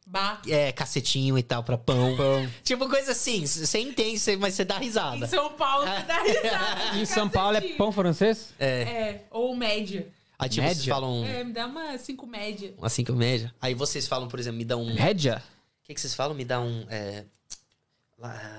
[0.07, 0.41] Bah.
[0.47, 2.15] é, cacetinho e tal pra pão.
[2.63, 5.25] Tipo coisa assim, você entende, mas você dá risada.
[5.25, 6.97] Em São Paulo, você dá risada.
[7.01, 8.53] Em São Paulo é pão francês?
[8.59, 10.07] É, ou média.
[10.39, 10.95] Aí tipo, vocês Média?
[10.95, 12.75] falam É, me dá uma cinco média.
[12.83, 13.55] assim que média.
[13.61, 14.93] Aí vocês falam, por exemplo, me dá um.
[14.93, 15.43] O Rédia?
[15.85, 16.35] que, que vocês falam?
[16.35, 16.85] Me dá um.
[16.91, 17.25] É,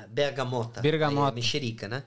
[0.09, 0.81] bergamota.
[0.81, 1.31] Bergamota.
[1.31, 2.03] É mexerica, né?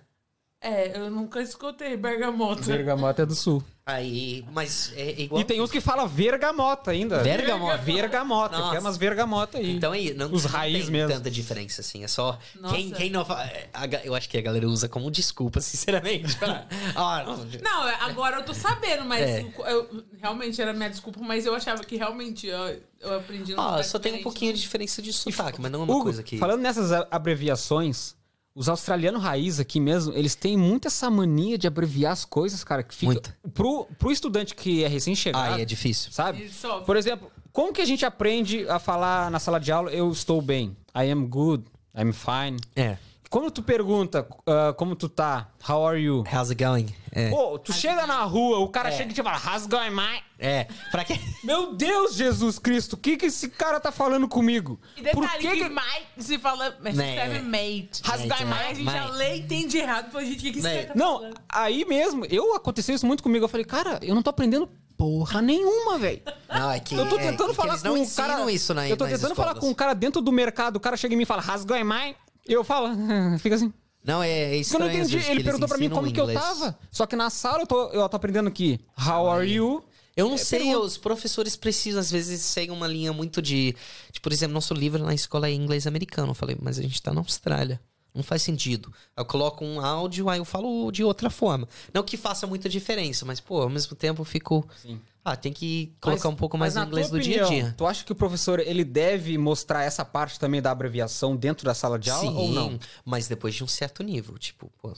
[0.60, 2.62] É, eu nunca escutei bergamota.
[2.62, 3.62] Bergamota é do sul.
[3.86, 4.44] Aí.
[4.52, 5.40] Mas é igual.
[5.40, 7.22] E tem uns que falam vergamota ainda.
[7.22, 7.76] Vergamota?
[7.78, 8.58] Vergamota.
[8.58, 8.70] Nossa.
[8.72, 9.76] Tem umas vergamota aí.
[9.76, 11.14] Então aí, não, Os não raiz tem mesmo.
[11.14, 12.02] tanta diferença, assim.
[12.02, 12.36] É só.
[12.60, 12.74] Nossa.
[12.74, 13.22] Quem, quem não.
[13.22, 13.68] é,
[14.04, 16.36] eu acho que a galera usa como desculpa, sinceramente.
[16.36, 16.66] pra-
[16.96, 17.36] ah, não.
[17.62, 19.46] Não, agora eu tô sabendo, mas É.
[19.68, 23.80] eu- realmente era minha desculpa, mas eu achava que realmente eu, eu aprendi no Ah,
[23.84, 26.36] só tem um pouquinho de diferença de sotaque, mas não é uma Hugo, coisa que.
[26.36, 28.17] falando nessas a- abreviações,
[28.58, 32.82] os australianos raiz aqui mesmo, eles têm muito essa mania de abreviar as coisas, cara,
[32.82, 33.12] que fica...
[33.12, 33.32] Muito.
[33.54, 36.10] Pro, pro estudante que é recém-chegado, Ah, é difícil.
[36.10, 36.50] sabe?
[36.84, 40.42] Por exemplo, como que a gente aprende a falar na sala de aula, eu estou
[40.42, 41.64] bem, I am good,
[41.96, 42.58] I'm fine.
[42.74, 42.96] É.
[43.30, 46.24] Quando tu pergunta ah, como tu tá, how are you?
[46.32, 46.86] How's it going?
[47.12, 47.28] É.
[47.30, 50.24] Pô, tu chega na rua, o cara chega e te fala, how's it going, mate?
[50.38, 50.66] É.
[50.90, 51.18] Pra quê?
[51.44, 54.80] Meu Deus, Jesus Cristo, o que que esse cara tá falando comigo?
[54.96, 55.68] E detalhe Por que, que que...
[55.68, 57.42] Mike se fala, mas Né, escreve é.
[57.42, 58.02] mate.
[58.02, 58.44] Mate, Rasgar é.
[58.46, 60.10] mais, a gente já lê e entende errado.
[60.10, 60.82] Falei, gente, o que, que esse Né.
[60.84, 61.34] cara tá Não, falando?
[61.50, 63.44] aí mesmo, eu aconteceu isso muito comigo.
[63.44, 66.22] Eu falei, cara, eu não tô aprendendo porra nenhuma, velho.
[66.48, 66.94] Não, é que.
[66.94, 68.50] Eu tô é, tentando que falar com um cara.
[68.52, 69.58] isso na eu tô tentando falar escolas.
[69.60, 71.42] com um cara dentro do mercado, o cara chega em mim e fala,
[71.84, 72.16] mãe.
[72.48, 72.88] Eu falo,
[73.38, 73.72] fica assim.
[74.04, 74.84] Não, é, é Porque eu estranho.
[74.86, 75.16] não entendi.
[75.30, 76.78] Ele perguntou pra mim como que eu tava.
[76.90, 78.80] Só que na sala eu tô, eu tô aprendendo aqui.
[78.98, 79.84] How are you?
[80.16, 80.80] Eu não É, sei, pergunta.
[80.86, 83.76] os professores precisam, às vezes, seguem uma linha muito de.
[84.12, 86.30] de, por exemplo, nosso livro na escola é inglês americano.
[86.30, 87.80] Eu falei, mas a gente tá na Austrália.
[88.14, 88.92] Não faz sentido.
[89.16, 91.68] Eu coloco um áudio, aí eu falo de outra forma.
[91.92, 94.66] Não que faça muita diferença, mas, pô, ao mesmo tempo eu fico.
[94.80, 94.98] Sim.
[95.32, 97.74] Ah, tem que colocar Mas- um pouco mais na inglês do dia a dia.
[97.76, 101.74] Tu acha que o professor ele deve mostrar essa parte também da abreviação dentro da
[101.74, 102.78] sala de aula Sim, ou não?
[103.04, 104.94] mas depois de um certo nível, tipo, pô,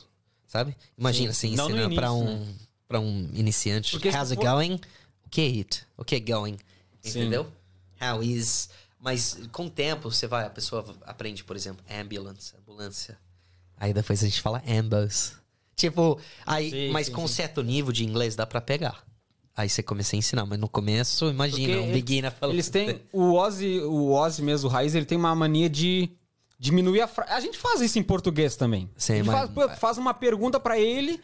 [0.46, 0.76] sabe?
[0.96, 1.56] Imagina Sim, assim,
[1.94, 2.54] pra início, um
[2.86, 4.80] para um iniciante, Porque how's it for- going?
[5.24, 5.86] O que é it?
[5.96, 6.56] O que é going?
[7.02, 7.20] Sim.
[7.20, 7.46] Entendeu?
[8.00, 8.68] How is
[9.02, 13.18] mas com o tempo você vai, a pessoa aprende, por exemplo, ambulance, ambulância.
[13.78, 15.32] Aí depois a gente fala ambos.
[15.74, 17.32] Tipo, aí, Sim, mas sim, com um sim.
[17.34, 19.02] certo nível de inglês dá pra pegar.
[19.60, 22.54] Aí você começa a ensinar, mas no começo, imagina, Porque um beginner falando.
[22.54, 23.00] Eles têm.
[23.12, 26.08] O Ozzy, o Ozzy mesmo, o Raiz, ele tem uma mania de
[26.58, 27.32] diminuir a frase.
[27.32, 28.88] A gente faz isso em português também.
[28.96, 31.20] Sim, a gente mas- faz, faz uma pergunta pra ele,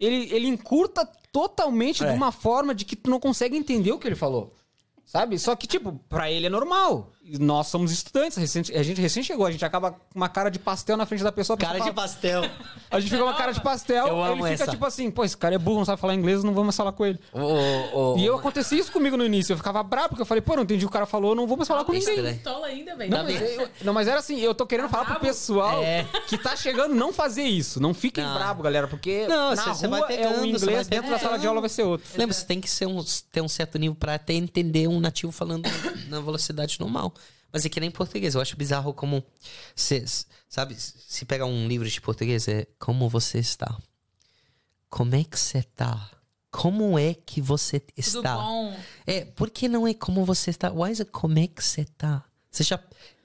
[0.00, 2.10] ele, ele encurta totalmente É.
[2.10, 4.54] de uma forma de que tu não consegue entender o que ele falou.
[5.04, 5.38] Sabe?
[5.38, 7.12] Só que, tipo, pra ele é normal.
[7.40, 10.58] Nós somos estudantes, recente- a gente recém chegou, a gente acaba com uma cara de
[10.58, 11.56] pastel na frente da pessoa.
[11.56, 12.42] Cara de fala- pastel.
[12.88, 14.70] A gente fica com uma cara de pastel, Eu amo ele fica essa.
[14.72, 17.04] tipo assim, pô, esse cara é burro, não sabe falar inglês, não vamos falar com
[17.04, 17.18] ele.
[17.32, 19.52] O- o- o- E eu acontecia isso comigo no início.
[19.52, 21.48] Eu ficava bravo, porque eu falei, pô, não entendi o que o cara falou, não
[21.48, 22.14] vou mais falar com É ninguém.
[22.64, 23.10] ainda, velho.
[23.10, 25.26] Não, mas, eu- não, mas era assim, eu tô querendo falar pro bravo?
[25.26, 26.06] pessoal É.
[26.28, 27.80] que tá chegando não fazer isso.
[27.80, 28.34] Não fiquem Não.
[28.34, 30.84] bravo, galera, porque Não, na você- você rua vai é pegando, um você inglês, vai
[30.84, 32.06] dentro da sala de aula vai ser outro.
[32.16, 35.32] Lembra, você tem que ser um, ter um certo nível pra até entender um nativo
[35.32, 35.68] falando
[36.08, 37.12] na velocidade normal.
[37.56, 38.34] Mas é que nem português.
[38.34, 39.24] Eu acho bizarro como.
[39.74, 40.04] Cê,
[40.46, 43.74] sabe, se pegar um livro de português, é como você está.
[44.90, 46.10] Como é que você tá?
[46.50, 48.36] Como é que você Tudo está?
[48.36, 48.76] bom.
[49.06, 50.70] É, por que não é como você está?
[50.70, 52.22] Why is it como é que você tá?
[52.50, 52.78] Vocês já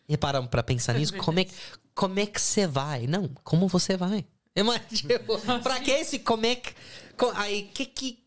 [0.07, 1.15] repararam pra pensar nisso?
[1.17, 1.45] Como é,
[1.93, 3.07] como é que você vai?
[3.07, 4.25] Não, como você vai?
[4.55, 5.19] Imagina,
[5.61, 6.73] pra que esse como é que...
[7.35, 8.20] Aí, que que...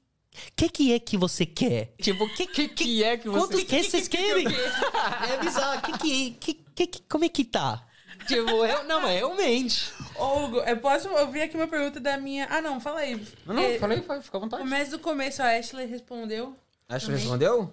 [0.57, 1.95] Que que é que você quer?
[2.01, 4.47] Tipo, que que, que é que você Quantos que vocês querem?
[4.47, 5.83] É bizarro.
[5.83, 7.87] Que que, que, que, como é que tá?
[8.27, 9.93] Tipo, eu, não, mas realmente.
[10.17, 12.47] Ô, Hugo, eu posso ouvir aqui uma pergunta da minha.
[12.51, 13.17] Ah, não, fala aí.
[13.45, 14.63] Não, não, É, falei, falei, fica à vontade.
[14.63, 16.57] Começo do começo, a Ashley respondeu.
[16.89, 17.17] Que também.
[17.17, 17.73] respondeu?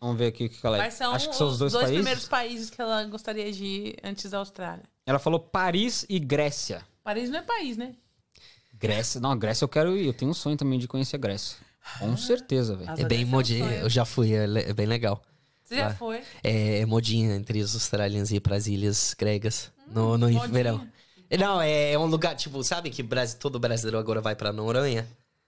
[0.00, 0.80] Vamos ver aqui o que ela é.
[0.80, 1.94] Quais são, Acho que são os dois, países.
[1.94, 4.84] primeiros países que ela gostaria de ir antes da Austrália?
[5.06, 6.84] Ela falou Paris e Grécia.
[7.02, 7.94] Paris não é país, né?
[8.86, 10.06] Grécia, não, Grécia eu quero ir.
[10.06, 11.56] Eu tenho um sonho também de conhecer a Grécia.
[11.98, 12.90] Com certeza, velho.
[12.98, 13.64] É bem modinha.
[13.76, 15.22] Eu já fui, é, le- é bem legal.
[15.64, 16.22] Você já foi?
[16.42, 20.48] É, é modinha entre os australianos ir para as ilhas gregas no, no modinha.
[20.48, 20.86] verão.
[21.30, 24.52] É, Não, é, é um lugar, tipo, sabe que Brasi- todo brasileiro agora vai pra
[24.52, 25.06] Noronha?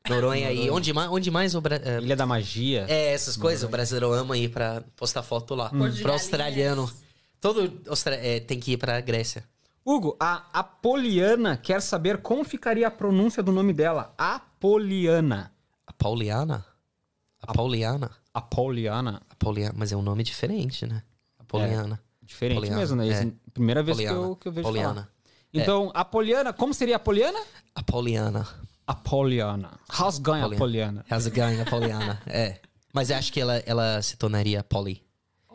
[0.08, 2.86] Noronha e onde mais, onde mais o Bra- é, Ilha da Magia.
[2.88, 5.68] É, essas coisas, o brasileiro ama ir pra postar foto lá.
[5.68, 6.22] Porto de Pro Galinhas.
[6.22, 6.90] australiano.
[7.40, 9.44] Todo austra- é, tem que ir pra Grécia.
[9.86, 14.12] Hugo, a Apoliana quer saber como ficaria a pronúncia do nome dela.
[14.18, 15.52] Apoliana.
[15.86, 16.66] A Pauliana?
[17.40, 18.10] A Pauliana?
[18.34, 19.22] Apoliana.
[19.30, 21.04] A Pauliana, mas é um nome diferente, né?
[21.38, 22.00] A Pauliana.
[22.20, 23.06] Diferente Poliana, mesmo, né?
[23.06, 23.10] é.
[23.12, 24.26] Esse- Primeira vez que Poliana.
[24.26, 24.94] eu, que eu vejo Poliana.
[24.94, 25.08] falar.
[25.54, 27.38] Então, Apoliana, como seria Apoliana?
[27.72, 28.46] A Pauliana.
[28.86, 29.70] Apoliana.
[29.88, 30.56] How's going, Poliana.
[30.56, 31.04] Apoliana?
[31.10, 32.20] How's going, a Pauliana?
[32.26, 32.58] é.
[32.92, 35.05] Mas acho que ela, ela se tornaria Polly.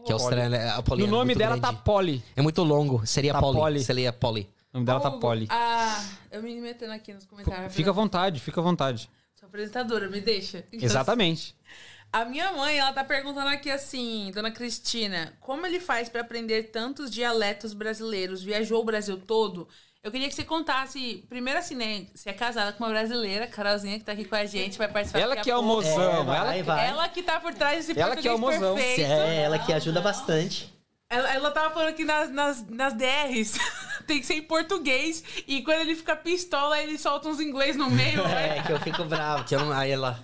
[0.06, 1.76] Que a Austrália, a No Poliana é nome dela grande.
[1.78, 2.24] tá Poli.
[2.36, 3.06] É muito longo.
[3.06, 3.58] Seria Tá Polly.
[3.60, 3.84] Polly.
[3.84, 4.50] Seria Polly.
[4.74, 5.48] O nome dela tá Poli.
[5.50, 7.74] Ah, eu me metendo aqui nos comentários.
[7.74, 9.10] Fica à vontade, fica à vontade.
[9.36, 10.66] Sou apresentadora, me deixa.
[10.72, 11.56] Então, Exatamente.
[12.14, 16.64] A minha mãe, ela tá perguntando aqui assim, dona Cristina, como ele faz pra aprender
[16.64, 18.44] tantos dialetos brasileiros?
[18.44, 19.66] Viajou o Brasil todo?
[20.04, 22.08] Eu queria que você contasse, primeiro assim, né?
[22.16, 25.20] Você é casada com uma brasileira, Carolzinha, que tá aqui com a gente, vai participar
[25.20, 26.26] Ela que é o mozão.
[26.26, 26.88] vai, ela, vai.
[26.88, 28.76] Ela que tá por trás desse Ela que é o mozão.
[28.76, 29.12] perfeito.
[29.12, 30.71] É, ela que ajuda bastante.
[31.12, 33.58] Ela, ela tava falando que nas, nas, nas DRs
[34.08, 37.90] tem que ser em português e quando ele fica pistola, ele solta uns inglês no
[37.90, 38.60] meio, né?
[38.60, 39.44] É, que eu fico bravo.
[39.44, 40.24] Que eu não, aí ela...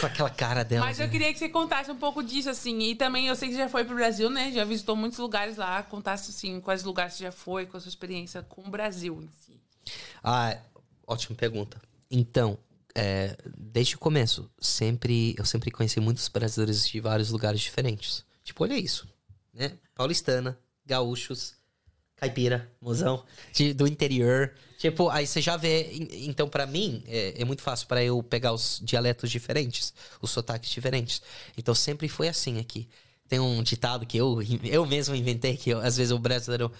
[0.00, 0.84] Com aquela cara dela.
[0.84, 2.78] Mas eu queria que você contasse um pouco disso, assim.
[2.78, 4.52] E também eu sei que você já foi pro Brasil, né?
[4.52, 5.82] Já visitou muitos lugares lá.
[5.82, 9.30] Contasse, assim, quais lugares você já foi, com a sua experiência com o Brasil em
[9.30, 9.58] si.
[10.22, 10.58] Ah,
[11.06, 11.80] ótima pergunta.
[12.10, 12.58] Então,
[12.94, 18.24] é, desde o começo, sempre eu sempre conheci muitos brasileiros de vários lugares diferentes.
[18.44, 19.08] Tipo, olha isso,
[19.54, 19.72] né?
[19.98, 20.56] Paulistana,
[20.86, 21.54] gaúchos,
[22.14, 24.54] caipira, mozão, de- do interior.
[24.78, 25.90] Tipo, aí você já vê.
[25.92, 29.92] en- Então, pra mim, é, é muito fácil pra eu pegar os dialetos diferentes,
[30.22, 31.20] os sotaques diferentes.
[31.56, 32.88] Então, sempre foi assim aqui.
[33.28, 36.72] Tem um ditado que eu, eu mesmo inventei, que eu- às vezes o brasileiro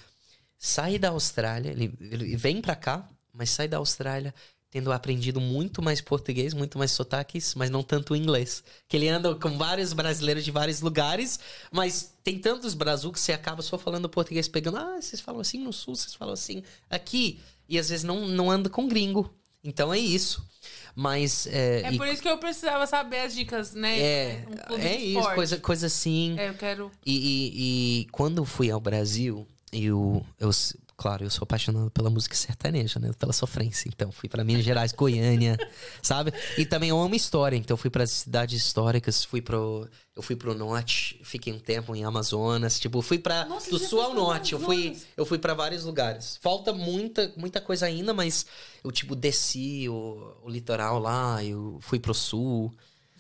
[0.57, 4.33] sai da Austrália, ele, ele vem pra cá, mas sai da Austrália
[4.71, 8.63] tendo aprendido muito mais português, muito mais sotaques, mas não tanto inglês.
[8.87, 11.41] Que ele anda com vários brasileiros de vários lugares,
[11.73, 15.59] mas tem tantos Brasil que você acaba só falando português, pegando, ah, vocês falam assim
[15.59, 19.33] no sul, vocês falam assim aqui, e às vezes não, não anda com gringo.
[19.65, 20.47] Então é isso.
[20.95, 21.47] Mas.
[21.47, 23.99] É, É e- por isso que eu precisava saber as dicas, né?
[24.01, 25.35] é, Um é isso, esporte.
[25.35, 26.37] coisa, coisa assim.
[26.39, 26.91] É, eu quero...
[27.07, 30.51] E, e- e quando eu fui ao Brasil, eu, eu,
[30.99, 33.13] claro, eu sou apaixonado pela música sertaneja, né?
[33.17, 33.89] Pela sofrência.
[33.89, 35.57] Então, fui pra Minas Gerais, Goiânia,
[36.03, 36.33] sabe?
[36.59, 40.55] E também eu amo história, então fui para cidades históricas, fui pro, eu fui pro
[40.55, 44.99] norte, fiquei um tempo em Amazonas, tipo, fui para do sul ao norte, eu fui,
[45.17, 46.37] eu fui para vários lugares.
[46.43, 48.45] Falta muita, muita coisa ainda, mas
[48.83, 52.75] eu tipo desci o, o litoral lá, eu fui pro sul.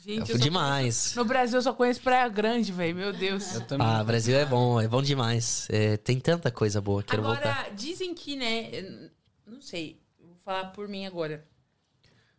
[0.08, 1.14] Gente, eu demais.
[1.14, 2.96] No Brasil eu só conheço Praia Grande, velho.
[2.96, 3.54] Meu Deus.
[3.54, 3.86] Eu também.
[3.86, 5.66] Ah, Brasil é bom, é bom demais.
[5.70, 7.70] É, tem tanta coisa boa, quero agora, voltar.
[7.74, 9.10] dizem que, né?
[9.46, 11.46] Não sei, vou falar por mim agora.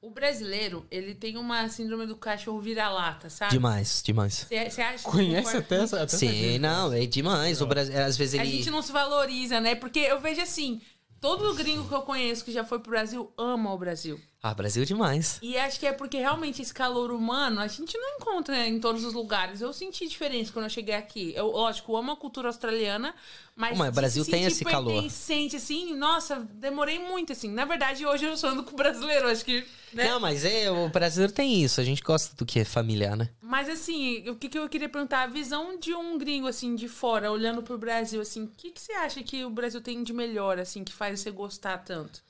[0.01, 3.51] O brasileiro, ele tem uma síndrome do cachorro vira-lata, sabe?
[3.51, 4.45] Demais, demais.
[4.47, 6.01] Você você acha que Conhece até essa.
[6.01, 7.61] Até Sim, não, é demais.
[7.61, 8.57] O Brasil, às vezes A ele.
[8.57, 9.75] gente não se valoriza, né?
[9.75, 10.81] Porque eu vejo assim,
[11.19, 14.19] todo gringo que eu conheço que já foi pro Brasil ama o Brasil.
[14.41, 15.37] Ah, Brasil demais.
[15.41, 18.79] E acho que é porque realmente esse calor humano a gente não encontra né, em
[18.79, 19.59] todos os lugares.
[19.59, 21.33] Eu senti diferença quando eu cheguei aqui.
[21.35, 23.13] Eu, lógico, eu amo a cultura australiana,
[23.53, 23.77] mas.
[23.77, 24.93] Mas o Brasil tem esse calor.
[24.93, 27.51] pertencente, assim, nossa, demorei muito, assim.
[27.51, 29.65] Na verdade, hoje eu sou ando com o brasileiro, acho que.
[29.91, 30.07] Né?
[30.07, 31.81] Não, mas é, o brasileiro tem isso.
[31.81, 33.29] A gente gosta do que é familiar, né?
[33.41, 35.23] Mas assim, o que, que eu queria perguntar?
[35.23, 38.79] A visão de um gringo, assim, de fora, olhando pro Brasil, assim, o que, que
[38.79, 42.28] você acha que o Brasil tem de melhor, assim, que faz você gostar tanto?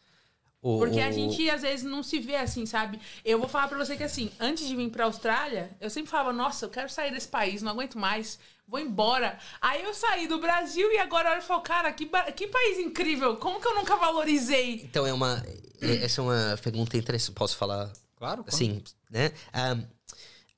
[0.62, 3.00] O, Porque a gente, às vezes, não se vê assim, sabe?
[3.24, 6.34] Eu vou falar pra você que, assim, antes de vir pra Austrália, eu sempre falava,
[6.34, 8.38] nossa, eu quero sair desse país, não aguento mais,
[8.68, 9.40] vou embora.
[9.62, 12.06] Aí eu saí do Brasil e agora eu falo, cara, que,
[12.36, 14.82] que país incrível, como que eu nunca valorizei?
[14.84, 15.42] Então é uma.
[15.82, 17.36] é- Essa é uma pergunta interessante.
[17.36, 17.86] Posso falar
[18.18, 18.44] Claro, claro.
[18.48, 19.32] assim, né?
[19.54, 19.82] Ahm,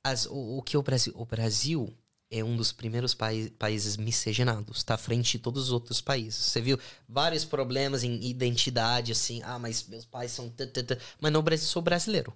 [0.03, 1.14] as, o, o que o Brasil.
[1.15, 1.94] O Brasil
[2.32, 4.78] é um dos primeiros países miscigenados.
[4.78, 6.45] Está à frente de todos os outros países.
[6.45, 9.41] Você viu vários problemas em identidade, assim.
[9.44, 10.49] Ah, mas meus pais são.
[10.49, 10.98] tã, tã, tã.
[11.20, 12.34] Mas no Brasil, sou brasileiro.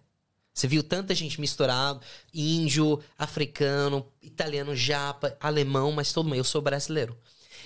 [0.54, 2.02] Você viu tanta gente misturado,
[2.34, 6.38] índio, africano, italiano, japa, alemão, mas todo mundo.
[6.38, 7.18] Eu sou brasileiro.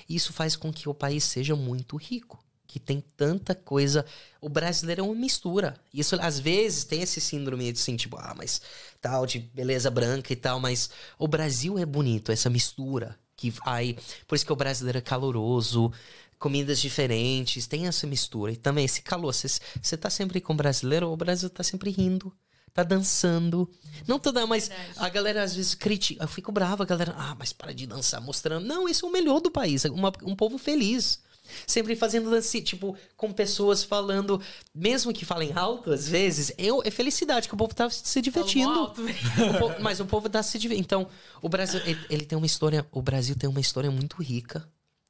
[0.08, 2.44] Isso faz com que o país seja muito rico.
[2.70, 4.06] Que tem tanta coisa.
[4.40, 5.76] O brasileiro é uma mistura.
[5.92, 8.62] Isso às vezes tem esse síndrome de assim, tipo, ah, mas
[9.02, 13.18] tal, de beleza branca e tal, mas o Brasil é bonito, essa mistura.
[13.36, 13.98] Que aí,
[14.28, 15.92] por isso que o brasileiro é caloroso,
[16.38, 18.52] comidas diferentes, tem essa mistura.
[18.52, 19.34] E também esse calor.
[19.34, 22.32] Você tá sempre com o brasileiro, o Brasil tá sempre rindo
[22.72, 23.68] tá dançando.
[24.08, 26.24] Não toda, mas a galera às vezes critica.
[26.24, 28.66] Eu fico brava, a galera, ah, mas para de dançar, mostrando.
[28.66, 29.86] Não, isso é o melhor do país.
[29.86, 31.20] Uma, um povo feliz.
[31.66, 34.42] Sempre fazendo assim, tipo, com pessoas falando,
[34.74, 38.72] mesmo que falem alto, às vezes, eu, é felicidade, que o povo tá se divertindo.
[38.72, 40.86] Alto, o povo, mas o povo tá se divertindo.
[40.86, 41.08] Então,
[41.42, 44.68] o Brasil, ele, ele tem uma história, o Brasil tem uma história muito rica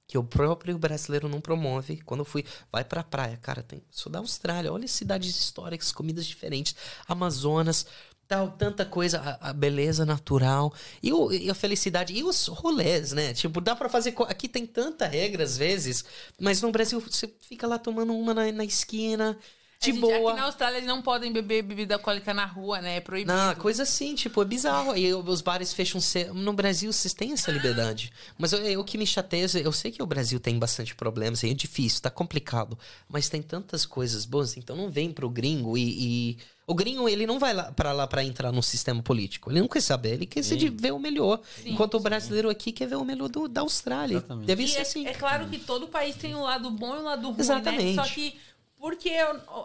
[0.10, 2.02] que o próprio brasileiro não promove.
[2.02, 6.26] Quando eu fui, vai pra praia, cara, tem, sou da Austrália, olha cidades históricas, comidas
[6.26, 6.76] diferentes,
[7.08, 7.86] Amazonas,
[8.30, 13.12] tal, tanta coisa, a, a beleza natural e, o, e, a felicidade e os rolês,
[13.12, 13.34] né?
[13.34, 14.14] Tipo, dá para fazer.
[14.28, 16.06] Aqui tem tanta regra às vezes,
[16.40, 19.36] mas no Brasil você fica lá tomando uma na, na esquina
[19.82, 20.32] de gente, boa.
[20.32, 22.98] Aqui na Austrália eles não podem beber bebida alcoólica na rua, né?
[22.98, 23.32] É proibido.
[23.32, 24.96] Não, coisa assim, tipo, é bizarro.
[24.96, 26.34] E os bares fecham cedo.
[26.34, 28.12] No Brasil, vocês têm essa liberdade.
[28.38, 32.02] Mas o que me chateia, eu sei que o Brasil tem bastante problemas, é difícil,
[32.02, 32.78] tá complicado.
[33.08, 36.34] Mas tem tantas coisas boas, então não vem pro gringo e...
[36.34, 36.38] e...
[36.68, 39.50] O gringo, ele não vai lá para lá para entrar no sistema político.
[39.50, 40.70] Ele não quer saber, ele quer sim.
[40.70, 41.42] ver o melhor.
[41.64, 41.98] Sim, Enquanto sim.
[41.98, 44.18] o brasileiro aqui quer ver o melhor do, da Austrália.
[44.18, 44.46] Exatamente.
[44.46, 45.08] Deve e ser é, assim.
[45.08, 47.96] É claro que todo país tem um lado bom e um lado ruim, Exatamente.
[47.96, 47.96] né?
[47.96, 48.38] Só que
[48.80, 49.12] porque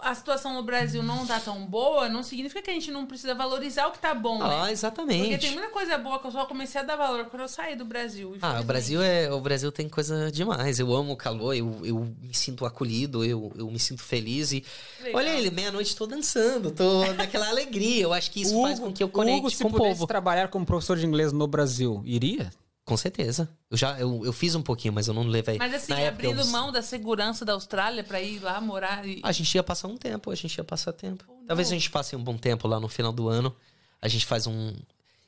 [0.03, 3.32] a situação no Brasil não tá tão boa, não significa que a gente não precisa
[3.32, 4.62] valorizar o que tá bom, né?
[4.62, 5.20] Ah, exatamente.
[5.20, 7.77] Porque tem muita coisa boa que eu só comecei a dar valor quando eu saí
[7.77, 8.36] do Brasil.
[8.43, 9.32] Ah, o Brasil é.
[9.32, 10.81] O Brasil tem coisa demais.
[10.81, 14.51] Eu amo o calor, eu, eu me sinto acolhido, eu, eu me sinto feliz.
[14.51, 14.65] E
[15.01, 15.20] Legal.
[15.20, 18.03] olha ele, meia-noite tô dançando, tô naquela alegria.
[18.03, 20.07] Eu acho que isso Hugo, faz com que eu conecte Hugo, com o povo.
[20.09, 22.51] trabalhar como professor de inglês no Brasil, iria?
[22.85, 23.48] Com certeza.
[23.70, 25.56] Eu já eu, eu fiz um pouquinho, mas eu não levei.
[25.56, 26.47] Mas assim, Na abrindo eu...
[26.48, 29.06] mão da segurança da Austrália para ir lá morar.
[29.09, 29.20] E...
[29.23, 31.24] A gente ia passar um tempo, a gente ia passar tempo.
[31.27, 33.55] Oh, Talvez a gente passe um bom tempo lá no final do ano.
[34.02, 34.74] A gente faz um.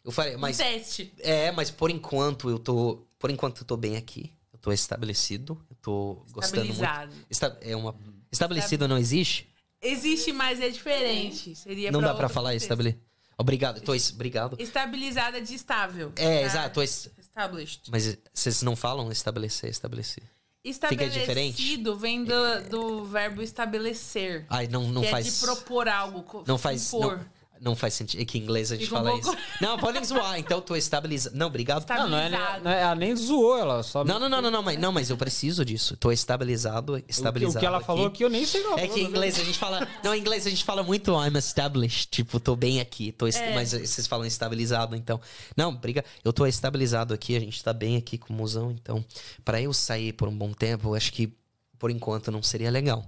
[0.05, 0.61] Eu falei, mas.
[0.61, 1.13] Um teste.
[1.19, 3.07] É, mas por enquanto eu tô.
[3.19, 4.31] Por enquanto eu tô bem aqui.
[4.53, 5.59] Eu tô estabelecido.
[5.71, 6.83] Eu tô gostando muito.
[7.31, 7.59] Esta...
[7.63, 7.95] É uma...
[8.31, 9.49] Estabelecido não existe?
[9.81, 11.57] Existe, mas é diferente.
[11.57, 13.06] Seria não dá para falar estabelecido.
[13.39, 14.57] Obrigado, tô obrigado.
[14.59, 16.13] Estabilizada de estável.
[16.17, 16.47] É, tá?
[16.47, 16.83] exato.
[16.83, 17.11] Es...
[17.19, 17.91] Established.
[17.91, 20.25] Mas vocês não falam estabelecer, estabelecer.
[20.65, 21.63] Estabelecido Fica diferente?
[21.97, 24.47] vem do, do verbo estabelecer.
[24.49, 25.27] Ai, não, não que faz.
[25.27, 26.45] É de propor algo.
[26.47, 26.91] Não faz.
[26.93, 27.25] Não,
[27.61, 28.21] não faz sentido.
[28.21, 29.37] É que em inglês a gente Fica fala um isso.
[29.61, 30.39] Não, podem zoar.
[30.39, 31.37] Então eu tô estabilizado.
[31.37, 31.87] Não, obrigado.
[31.89, 34.05] Não, não, é, não é, ela nem zoou, ela só.
[34.05, 35.97] Não, não, não, não, não, mas, não, mas eu preciso disso.
[35.97, 37.03] Tô estabilizado.
[37.09, 37.87] estabilizado o, que ela aqui.
[37.87, 38.79] falou aqui eu nem sei não.
[38.79, 39.87] É que em inglês a gente fala.
[40.03, 42.09] Não, em inglês a gente fala muito I'm established.
[42.11, 43.13] Tipo, tô bem aqui.
[43.13, 43.41] Tô est...
[43.41, 43.55] é.
[43.55, 45.21] Mas vocês falam estabilizado, então.
[45.57, 46.05] Não, briga.
[46.25, 48.71] Eu tô estabilizado aqui, a gente tá bem aqui com o musão.
[48.71, 49.05] Então,
[49.45, 51.33] para eu sair por um bom tempo, eu acho que
[51.79, 53.05] por enquanto não seria legal.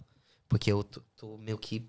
[0.49, 1.87] Porque eu tô, tô meio que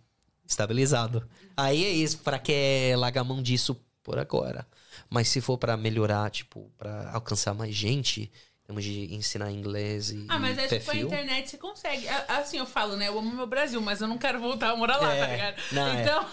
[0.49, 1.29] estabilizado.
[1.55, 4.67] Aí é isso, para que largar mão disso por agora.
[5.09, 8.31] Mas se for para melhorar, tipo, para alcançar mais gente,
[8.65, 12.07] temos de ensinar inglês e Ah, mas acho que com a internet você consegue.
[12.27, 13.07] Assim, eu falo, né?
[13.07, 15.61] Eu amo meu Brasil, mas eu não quero voltar a morar lá, é, tá ligado?
[15.71, 16.01] Não, é.
[16.01, 16.25] então,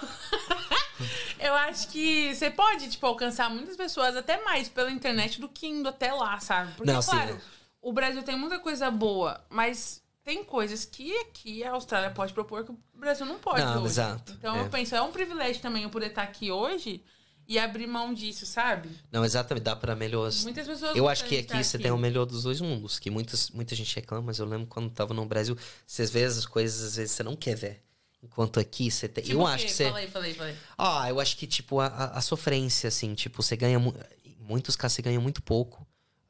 [1.40, 1.48] é.
[1.48, 5.66] eu acho que você pode, tipo, alcançar muitas pessoas até mais pela internet do que
[5.66, 6.72] indo até lá, sabe?
[6.72, 7.40] Porque, não, claro, sim.
[7.82, 12.64] o Brasil tem muita coisa boa, mas tem coisas que aqui a Austrália pode propor
[12.64, 13.92] que o Brasil não pode não, hoje.
[13.92, 14.32] Exato.
[14.32, 14.60] Então é.
[14.60, 17.00] eu penso, é um privilégio também eu poder estar aqui hoje
[17.46, 18.90] e abrir mão disso, sabe?
[19.12, 20.28] Não, exatamente, dá para melhor.
[20.42, 21.84] Muitas pessoas Eu acho que aqui você aqui.
[21.84, 24.90] tem o melhor dos dois mundos, que muitas, muita gente reclama, mas eu lembro quando
[24.90, 27.84] tava no Brasil, vocês vê as coisas às vezes você não quer ver.
[28.20, 29.22] Enquanto aqui você tem.
[29.22, 29.84] Tipo eu acho que você.
[29.84, 30.56] Falei, falei, falei.
[30.76, 33.78] Ah, eu acho que, tipo, a, a, a sofrência, assim, tipo, você ganha.
[33.78, 35.85] Em muitos casos você ganha muito pouco.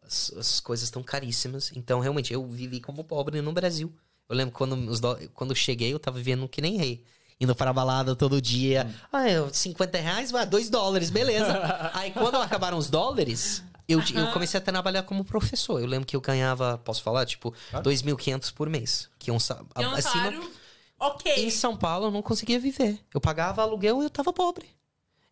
[0.06, 1.72] As, as coisas estão caríssimas.
[1.74, 3.92] Então, realmente, eu vivi como pobre no Brasil.
[4.28, 5.16] Eu lembro quando, os do...
[5.34, 7.04] quando eu cheguei, eu tava vivendo que nem rei.
[7.40, 8.86] Indo para a balada todo dia.
[8.88, 8.94] Hum.
[9.12, 11.60] Ah, 50 reais, vai, 2 dólares, beleza.
[11.92, 15.80] Aí quando acabaram os dólares, eu, eu comecei a trabalhar como professor.
[15.80, 17.90] Eu lembro que eu ganhava, posso falar, tipo, claro.
[17.90, 19.08] 2.500 por mês.
[19.18, 19.38] Que é um,
[19.74, 20.12] é um acima...
[20.12, 20.50] salário
[20.98, 21.46] ok.
[21.46, 22.98] Em São Paulo eu não conseguia viver.
[23.12, 24.66] Eu pagava aluguel e eu tava pobre.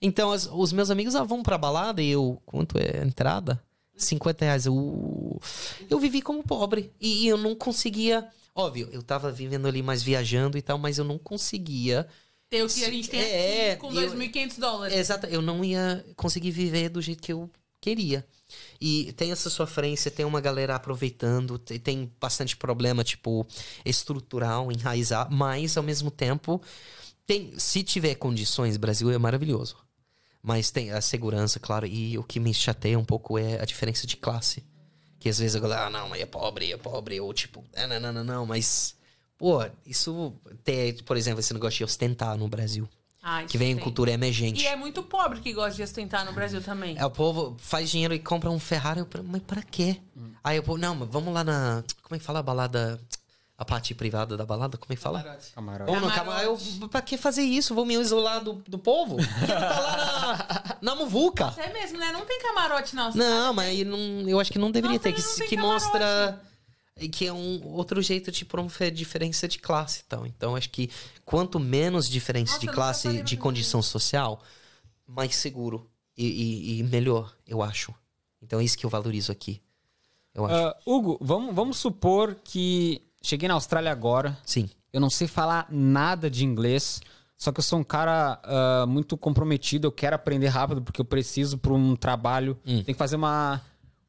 [0.00, 2.40] Então as, os meus amigos ah, vão pra balada e eu.
[2.44, 3.62] Quanto é a entrada?
[3.96, 4.66] 50 reais.
[4.66, 5.40] Eu,
[5.88, 6.92] eu vivi como pobre.
[7.00, 11.04] E, eu não conseguia Óbvio, eu tava vivendo ali mais viajando e tal, mas eu
[11.04, 12.06] não conseguia.
[12.48, 14.96] Ter o que a gente tem é, aqui com 2.500 dólares.
[14.96, 17.50] Exato, eu não ia conseguir viver do jeito que eu
[17.80, 18.24] queria.
[18.80, 23.44] E tem essa sofrência, tem uma galera aproveitando, tem bastante problema, tipo,
[23.84, 26.62] estrutural, enraizar, mas ao mesmo tempo,
[27.26, 29.76] tem, se tiver condições, Brasil é maravilhoso.
[30.44, 34.06] Mas tem a segurança, claro, e o que me chateia um pouco é a diferença
[34.06, 34.62] de classe.
[35.18, 37.18] Que às vezes a galera, ah, não, mas é pobre, é pobre.
[37.18, 38.94] Ou tipo, ah, não, não, não, não, mas
[39.36, 42.88] Pô, isso tem, por exemplo, esse negócio de ostentar no Brasil.
[43.22, 43.82] Ah, Que vem em tem.
[43.82, 44.62] cultura emergente.
[44.62, 46.96] E é muito pobre que gosta de ostentar no Brasil também.
[46.98, 49.00] É, o povo faz dinheiro e compra um Ferrari.
[49.00, 49.98] Eu, mas pra quê?
[50.42, 51.82] Aí o povo, não, mas vamos lá na.
[52.02, 53.00] Como é que fala a balada?
[53.56, 54.76] A parte privada da balada?
[54.76, 55.22] Como é que fala?
[55.54, 55.90] Camarote.
[55.90, 56.14] Ou no Camarote.
[56.18, 56.78] camarote.
[56.82, 57.72] Eu, pra que fazer isso?
[57.74, 59.16] Vou me isolar do, do povo?
[59.16, 61.54] Quero tá lá na, na muvuca.
[61.56, 62.10] É mesmo, né?
[62.10, 63.12] Não tem camarote, não.
[63.14, 63.98] Não, mas aí não,
[64.28, 65.12] eu acho que não deveria Nossa, ter.
[65.12, 65.84] Que, não que camarote.
[65.84, 66.40] mostra
[67.12, 70.02] que é um outro jeito de promover diferença de classe.
[70.06, 70.90] Então, então acho que
[71.24, 74.42] quanto menos diferença Nossa, de classe, de condição social,
[75.06, 77.94] mais seguro e, e- e melhor, eu acho.
[78.42, 79.60] Então é isso que eu valorizo aqui.
[80.34, 80.54] Eu acho.
[80.54, 84.36] Ah, Hugo, vamos, vamos supor que cheguei na Austrália agora.
[84.44, 84.68] Sim.
[84.92, 87.00] Eu não sei falar nada de inglês.
[87.36, 89.86] Só que eu sou um cara ah, muito comprometido.
[89.88, 92.56] Eu quero aprender rápido porque eu preciso para um trabalho.
[92.64, 93.60] Tem que fazer uma,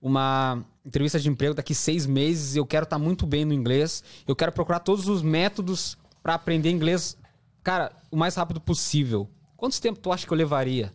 [0.01, 2.55] uma entrevista de emprego daqui seis meses.
[2.55, 4.03] Eu quero estar muito bem no inglês.
[4.27, 7.15] Eu quero procurar todos os métodos para aprender inglês,
[7.63, 9.29] cara, o mais rápido possível.
[9.57, 10.93] Quanto tempo tu acha que eu levaria?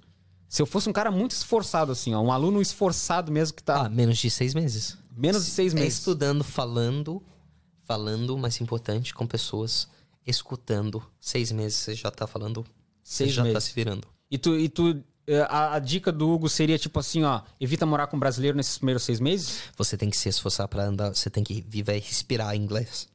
[0.48, 3.86] Se eu fosse um cara muito esforçado, assim, ó, um aluno esforçado mesmo que tá
[3.86, 4.97] Ah, menos de seis meses.
[5.16, 5.98] menos de seis É meses.
[5.98, 7.22] estudando, falando,
[7.95, 9.89] falando, mais importante, com pessoas,
[10.25, 11.03] escutando.
[11.21, 12.65] Seis meses você já tá falando,
[13.03, 14.07] você Seis já tá se virando.
[14.31, 17.85] E tu, e tu eh, a, a dica do Hugo seria tipo assim, ó, evita
[17.85, 19.62] morar com brasileiro nesses primeiros seis meses?
[19.77, 23.09] Você tem que se esforçar pra andar, você tem que viver e respirar inglês.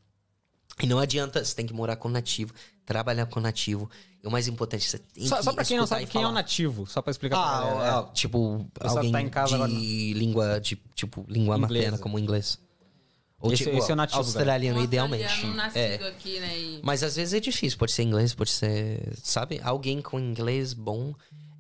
[0.84, 2.54] E não adianta, você tem que morar com nativo,
[2.86, 3.90] trabalhar com nativo.
[4.22, 6.28] E o mais importante, você tem Só, que só pra quem não sabe quem é
[6.28, 8.00] o nativo, só pra explicar pra Ah, galera.
[8.00, 11.74] ah, tipo, pessoal alguém tá em casa de agora língua, de, tipo, língua Inglesa.
[11.76, 12.60] materna, como inglês.
[13.42, 15.24] Ou Esse- tipo, esse é o nativo, australiano, Um idealmente.
[15.26, 16.08] australiano É.
[16.08, 16.58] aqui, né?
[16.58, 16.80] E...
[16.82, 19.60] Mas às vezes é difícil, pode ser inglês, pode ser, sabe?
[19.64, 21.14] Alguém com inglês bom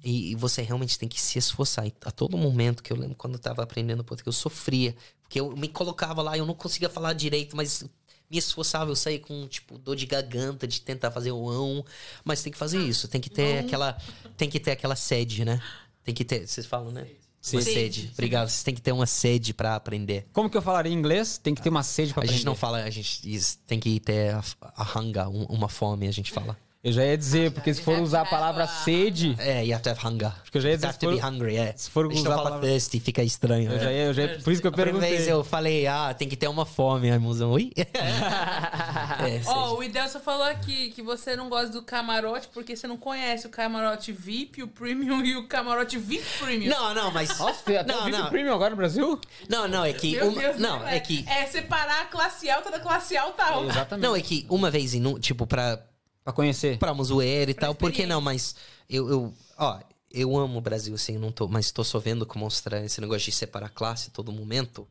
[0.03, 1.85] e, e você realmente tem que se esforçar.
[1.85, 4.95] E a todo momento que eu lembro quando eu tava aprendendo português, eu sofria.
[5.21, 7.83] Porque eu me colocava lá, eu não conseguia falar direito, mas
[8.31, 11.85] me esforçava, eu saía com, tipo, dor de garganta de tentar fazer o ão.
[12.23, 13.97] Mas tem que fazer isso, tem que ter aquela,
[14.37, 15.61] tem que ter aquela sede, né?
[16.03, 17.05] Tem que ter, vocês falam, né?
[17.53, 17.73] Uma Sede.
[17.73, 18.09] sede.
[18.13, 18.49] Obrigado.
[18.49, 20.25] Você tem que ter uma sede pra aprender.
[20.33, 21.37] Como que eu falaria em inglês?
[21.37, 22.37] Tem que ter uma sede pra A aprender.
[22.37, 24.43] gente não fala, a gente tem que ter a,
[24.75, 24.83] a
[25.29, 26.57] um- uma fome, a gente fala.
[26.85, 29.89] Eu já ia dizer, porque se for usar a palavra sede, É, you have to
[29.89, 30.27] have hunger.
[30.41, 31.73] Acho que eu já ia You dizer, have se to be for- hungry, é.
[31.75, 33.71] se for usar a palavra- thirsty, fica estranho.
[33.71, 33.79] eu é.
[33.79, 35.33] já ia, eu já ia- por isso que eu A primeira vez perguntei.
[35.33, 37.71] eu falei, ah, tem que ter uma fome, aí mozão, ui?
[37.75, 42.97] é, Ó, o Idelson falou aqui que você não gosta do camarote porque você não
[42.97, 46.69] conhece o camarote VIP, o Premium e o camarote VIP Premium.
[46.69, 47.29] Não, não, mas...
[47.39, 49.19] Nossa, tem até não, o VIP não, Premium agora no Brasil?
[49.49, 50.11] não, não, é que...
[50.15, 51.25] Meu uma- Deus, não, não é que...
[51.27, 53.71] É separar a classe alta da classe alta alta.
[53.71, 54.05] Exatamente.
[54.07, 55.79] Não, é que uma vez, em tipo, pra,
[56.25, 56.77] Pra conhecer.
[56.79, 58.19] pra zoeira e Pra tal, por que não?
[58.19, 58.55] Mas
[58.89, 59.79] eu, eu, ó,
[60.11, 63.25] eu amo o Brasil, assim, não tô, mas tô só vendo como mostrar esse negócio
[63.25, 64.87] de separar classe todo momento.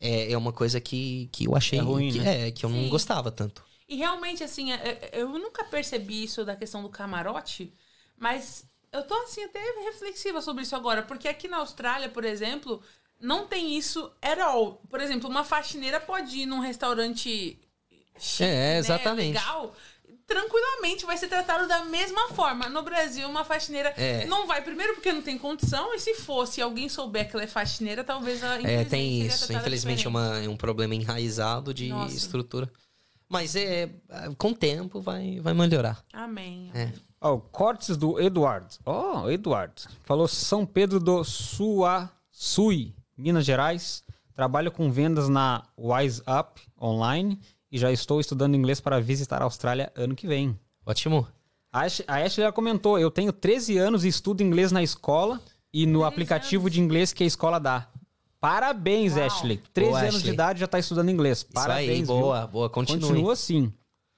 [0.00, 2.48] É, é uma coisa que, que eu achei É ruim, que, né?
[2.48, 2.82] é, que eu Sim.
[2.82, 3.64] não gostava tanto.
[3.88, 7.74] E realmente, assim, é- é- eu nunca percebi isso da questão do camarote,
[8.16, 12.82] mas eu tô, assim, até reflexiva sobre isso agora, porque aqui na Austrália, por exemplo,
[13.20, 14.76] não tem isso at all.
[14.88, 17.58] Por exemplo, uma faxineira pode ir num restaurante
[18.16, 19.32] chique, É, né, exatamente.
[19.32, 19.74] legal,
[20.30, 22.68] tranquilamente vai ser tratado da mesma forma.
[22.68, 24.24] No Brasil, uma faxineira É.
[24.26, 27.48] não vai, primeiro porque não tem condição, e se fosse alguém souber que ela é
[27.48, 29.52] faxineira, talvez a É, tem isso.
[29.52, 32.14] Infelizmente é, uma, é um problema enraizado de Nossa.
[32.14, 32.70] estrutura.
[33.28, 33.90] Mas é,
[34.38, 36.00] com o tempo vai, vai melhorar.
[36.12, 36.70] Amém.
[36.74, 36.92] É.
[37.20, 38.68] Ó, o cortes do Eduardo.
[38.86, 39.82] Ó, Eduardo.
[40.04, 44.04] Falou São Pedro do Suaçui, Minas Gerais.
[44.34, 47.38] Trabalho com vendas na Wise Up online
[47.70, 50.58] e já estou estudando inglês para visitar a Austrália ano que vem.
[50.84, 51.26] Ótimo.
[51.72, 55.40] A Ash- a Ashley já comentou, eu tenho 13 anos e estudo inglês na escola
[55.72, 57.86] e no aplicativo de inglês que a escola dá.
[58.40, 59.24] Parabéns, Uau.
[59.26, 59.60] Ashley.
[59.72, 60.32] 13 Boa, anos de Ashley.
[60.34, 61.38] idade já tá estudando inglês.
[61.38, 62.06] Isso Parabéns, aí, viu?
[62.06, 62.70] boa, boa.
[62.70, 63.00] Continue.
[63.02, 63.72] Continua assim.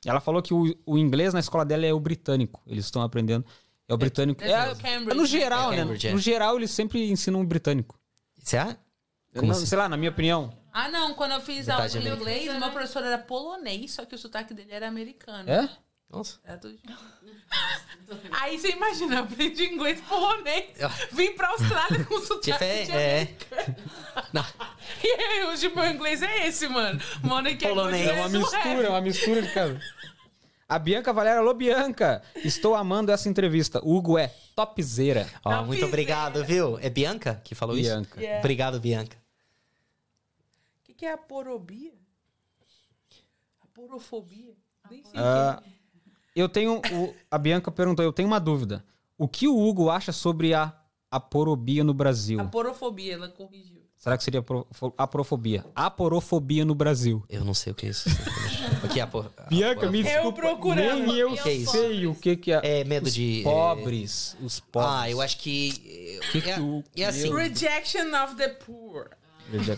[0.04, 2.62] Ela falou que o, o inglês na escola dela é o britânico.
[2.66, 3.44] Eles estão aprendendo.
[3.88, 4.42] É o britânico.
[4.42, 5.26] É, ser o Cambridge, é no né?
[5.28, 5.82] geral, É né?
[5.82, 6.12] Cambridge, é.
[6.12, 7.98] No geral, eles sempre ensinam o britânico.
[9.34, 9.66] Eu Como não- assim?
[9.66, 10.50] Sei lá, na minha opinião.
[10.72, 11.14] Ah, não.
[11.14, 14.18] Quando eu fiz Metade aula de inglês, o meu professor era polonês, só que o
[14.18, 15.50] sotaque dele era americano.
[15.50, 15.68] É?
[16.10, 16.38] Nossa.
[16.44, 16.78] Era tudo...
[18.32, 20.72] Aí você imagina, eu aprendi inglês polonês,
[21.12, 23.34] vim pra Austrália com sotaque Diferente, de é.
[25.02, 27.00] E aí, hoje meu inglês é esse, mano.
[27.22, 28.06] Mano, que Polonês.
[28.08, 29.80] É uma mistura, é uma mistura de casa.
[30.68, 33.80] A Bianca Valera, alô Bianca, estou amando essa entrevista.
[33.82, 35.28] O Hugo é topzera.
[35.44, 36.78] Ó, muito obrigado, viu?
[36.80, 38.10] É Bianca que falou Bianca.
[38.10, 38.20] isso?
[38.20, 38.38] Yeah.
[38.40, 39.21] Obrigado, Bianca.
[41.02, 41.92] O que, é a porobia?
[43.60, 44.54] A porofobia?
[44.88, 45.72] Nem sei o que é.
[46.36, 46.76] eu tenho.
[46.78, 48.84] o- a Bianca perguntou: eu tenho uma dúvida.
[49.18, 50.72] O que o Hugo acha sobre a
[51.10, 52.38] aporobia no Brasil?
[52.40, 53.82] A porofobia, ela corrigiu.
[53.96, 54.64] Será que seria apro-
[54.96, 55.64] aprofobia?
[55.74, 57.24] Aporofobia no Brasil.
[57.28, 58.08] Eu não sei o que é isso.
[58.84, 59.28] o que é apor...
[59.50, 60.40] Bianca, me Eu desculpa.
[60.40, 61.06] procurando.
[61.06, 62.80] Nem eu Que é sei o que, que é.
[62.80, 63.40] É medo os de...
[63.42, 64.36] Pobres.
[64.40, 64.92] Os pobres.
[64.92, 65.72] Ah, eu acho que...
[66.32, 67.32] Que é, que o- é assim...
[67.34, 69.10] Rejection of the poor.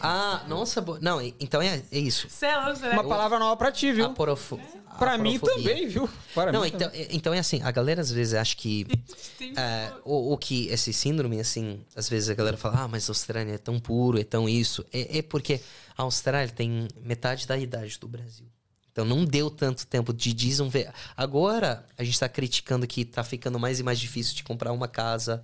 [0.01, 2.28] Ah, nossa, bo- não, então é, é isso.
[2.28, 4.07] Céu, será Uma palavra nova pra ti, viu?
[4.07, 4.61] Aporofo...
[4.99, 6.09] Pra mim também, viu?
[6.32, 8.86] Para Não, mim então, é- então é assim, a galera às vezes acha que
[9.57, 13.11] é, o, o que esse síndrome, assim, às vezes a galera fala, ah, mas a
[13.11, 14.85] Austrália é tão puro, é tão isso.
[14.93, 15.61] É, é porque
[15.99, 18.47] a Austrália tem metade da idade do Brasil.
[18.93, 20.93] Então não deu tanto tempo de desenvolver.
[21.16, 24.86] Agora a gente tá criticando que tá ficando mais e mais difícil de comprar uma
[24.86, 25.43] casa.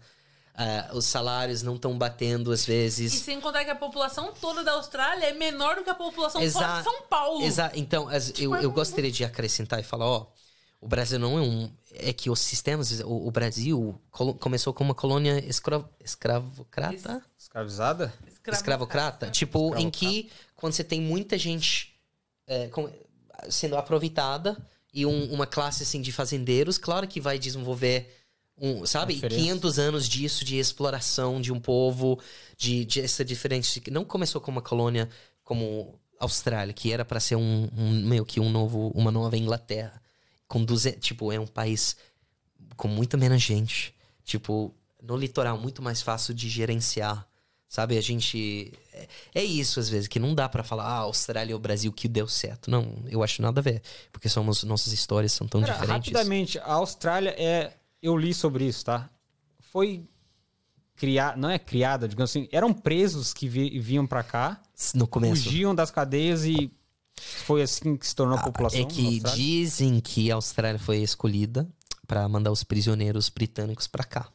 [0.61, 3.13] É, os salários não estão batendo às E vezes.
[3.15, 6.79] sem contar que a população toda da Austrália é menor do que a população Exa-
[6.79, 7.43] de São Paulo.
[7.45, 10.27] Exa então, as- eu, eu gostaria de acrescentar e falar, ó,
[10.81, 11.71] o Brasil não é um.
[11.95, 13.01] É que os sistemas.
[13.01, 14.01] O, o Brasil
[14.39, 17.23] começou como uma colônia escra, escravocrata?
[17.39, 18.13] Escravizada?
[18.47, 19.31] Escravocrata?
[19.31, 21.95] Tipo, em que quando você tem muita gente
[22.47, 22.91] é, com-
[23.49, 24.57] sendo aproveitada
[24.93, 28.17] e um- uma classe assim de fazendeiros, claro que vai desenvolver.
[28.61, 29.41] Um, sabe, Diferença.
[29.41, 32.21] 500 anos disso, de exploração de um povo,
[32.59, 33.81] de, de essa diferença.
[33.81, 35.09] que Não começou como uma colônia
[35.43, 40.01] como Austrália, que era para ser um, um- meio que um novo, uma nova Inglaterra.
[40.47, 41.97] Com 200, tipo, é um país
[42.77, 43.95] com muito menos gente.
[44.25, 47.27] Tipo, no litoral, muito mais fácil de gerenciar.
[47.69, 48.73] Sabe, a gente.
[48.93, 49.07] É,
[49.37, 52.27] é isso, às vezes, que não dá pra falar, ah, Austrália ou Brasil que deu
[52.27, 52.69] certo.
[52.69, 53.81] Não, eu acho nada a ver.
[54.13, 56.13] Porque somos, nossas histórias são tão Cara, diferentes.
[56.13, 57.73] rapidamente, a Austrália é.
[58.03, 59.11] Eu li sobre isso, tá?
[59.59, 60.05] Foi
[60.97, 61.37] criada.
[61.37, 62.49] Não é criada, digamos assim.
[62.51, 64.61] Eram presos que vi- vinham pra cá,
[64.95, 65.45] No começo.
[65.45, 66.71] fugiam das cadeias e
[67.19, 68.81] foi assim que se tornou a população.
[68.81, 71.69] É que dizem que a Austrália foi escolhida
[72.07, 74.29] pra mandar os prisioneiros britânicos pra cá.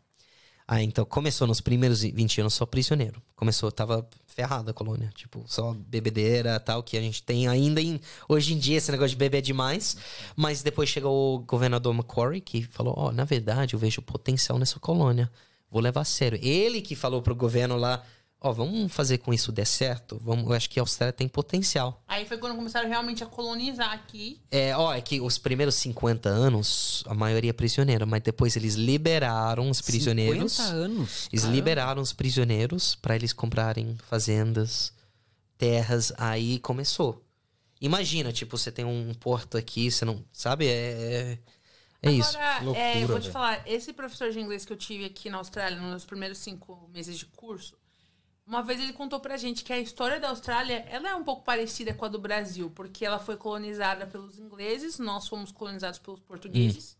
[0.67, 3.21] Ah, então começou nos primeiros 20 anos só prisioneiro.
[3.35, 5.11] Começou, tava ferrada a colônia.
[5.13, 9.11] Tipo, só bebedeira tal, que a gente tem ainda em, hoje em dia esse negócio
[9.11, 9.95] de beber demais.
[10.35, 14.79] Mas depois chegou o governador Macquarie que falou: Ó, na verdade eu vejo potencial nessa
[14.79, 15.31] colônia.
[15.69, 16.39] Vou levar a sério.
[16.41, 18.03] Ele que falou pro governo lá:
[18.41, 20.19] Ó, vamos fazer com isso der certo.
[20.23, 22.03] Vamos, eu acho que a Austrália tem potencial.
[22.07, 24.39] Aí foi quando começaram realmente a colonizar aqui.
[24.51, 28.75] É, ó, é que os primeiros 50 anos, a maioria é prisioneira, mas depois eles
[28.75, 30.53] liberaram os prisioneiros.
[30.53, 31.27] 50 anos.
[31.31, 31.55] Eles caramba.
[31.55, 34.93] liberaram os prisioneiros para eles comprarem fazendas,
[35.57, 37.25] terras, aí começou.
[37.81, 40.23] Imagina, tipo, você tem um porto aqui, você não.
[40.31, 40.67] Sabe?
[40.67, 41.39] É.
[42.01, 42.37] É isso.
[42.37, 43.33] Agora, Loucura, é, eu vou te velho.
[43.33, 46.87] falar, esse professor de inglês que eu tive aqui na Austrália, nos meus primeiros cinco
[46.93, 47.75] meses de curso,
[48.47, 51.43] uma vez ele contou pra gente que a história da Austrália, ela é um pouco
[51.43, 56.19] parecida com a do Brasil, porque ela foi colonizada pelos ingleses, nós fomos colonizados pelos
[56.19, 56.95] portugueses.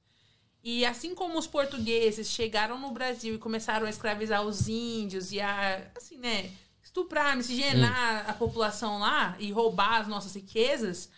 [0.64, 5.40] E assim como os portugueses chegaram no Brasil e começaram a escravizar os índios e
[5.40, 6.50] a, assim, né,
[6.84, 11.10] estuprar, miscigenar a população lá e roubar as nossas riquezas,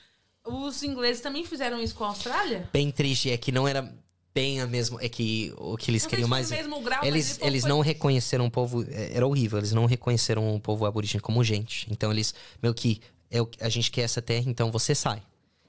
[0.43, 2.69] os ingleses também fizeram isso com a Austrália?
[2.73, 3.89] Bem triste, é que não era
[4.37, 4.99] bem a mesma.
[5.01, 6.51] É que o que eles Não queriam foi mais.
[6.51, 8.83] mesmo grau, Eles, eles que não reconheceram o povo.
[8.89, 11.87] é, Era horrível, eles não reconheceram o povo aborígene como gente.
[11.91, 13.01] Então eles, meio que,
[13.31, 15.21] é o, a gente quer essa terra, então você sai.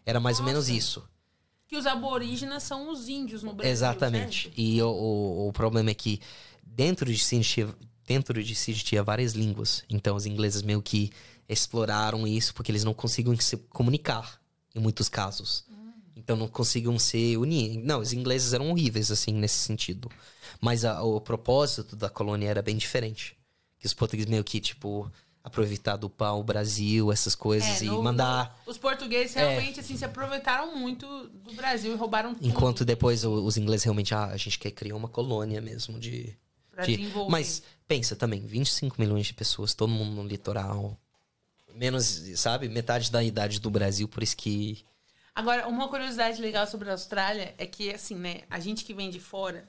[0.05, 0.79] Era mais ou menos Nossa.
[0.79, 1.09] isso.
[1.67, 3.73] que os aborígenes são os índios no Brasil.
[3.73, 4.43] Exatamente.
[4.45, 4.59] certo?
[4.61, 6.21] E o, o, o problema é que
[6.63, 7.69] dentro de Sydney tinha,
[8.07, 9.83] dentro de Sydney tinha várias línguas.
[9.89, 11.11] Então os ingleses meio que
[11.49, 14.41] exploraram isso porque eles não conseguiam se comunicar
[14.75, 15.65] em muitos casos.
[16.19, 17.79] Então não conseguiam se unir.
[17.79, 20.11] Não, os ingleses eram horríveis assim nesse sentido.
[20.61, 23.37] Mas a- o propósito da colônia era bem diferente.
[23.79, 25.11] Que os portugueses meio que tipo
[25.45, 29.97] aproveitar do pau o Brasil, essas coisas É, e no- mandar os portugueses realmente assim,
[29.97, 34.37] se aproveitaram muito do Brasil e roubaram tudo Enquanto depois os ingleses realmente, ah, a
[34.37, 36.37] gente quer criar uma colônia mesmo de.
[36.71, 37.31] pra de- desenvolver.
[37.31, 40.99] Mas pensa também, 25 milhões de pessoas, todo mundo no litoral.
[41.75, 44.85] Menos, sabe, metade da idade do Brasil, por isso que.
[45.39, 49.09] Agora, uma curiosidade legal sobre a Austrália é que, assim, né, a gente que vem
[49.09, 49.69] de fora,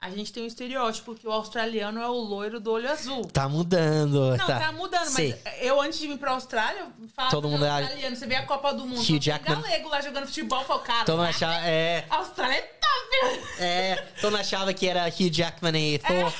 [0.00, 3.24] a gente tem um estereótipo que o australiano é o loiro do olho azul.
[3.26, 4.36] Tá mudando.
[4.36, 5.34] Não, tá, mudando, Sei.
[5.44, 8.14] mas eu antes de vir pra Austrália, falava Todo mundo é- australiano.
[8.14, 9.60] Você vê a Copa do Mundo, Hugh Jackman.
[9.62, 13.40] galego lá jogando futebol, falo, cara, Todo mundo achava, é, Austrália é top!
[13.58, 16.32] é, todo mundo achava que era Hugh Jackman e Thor.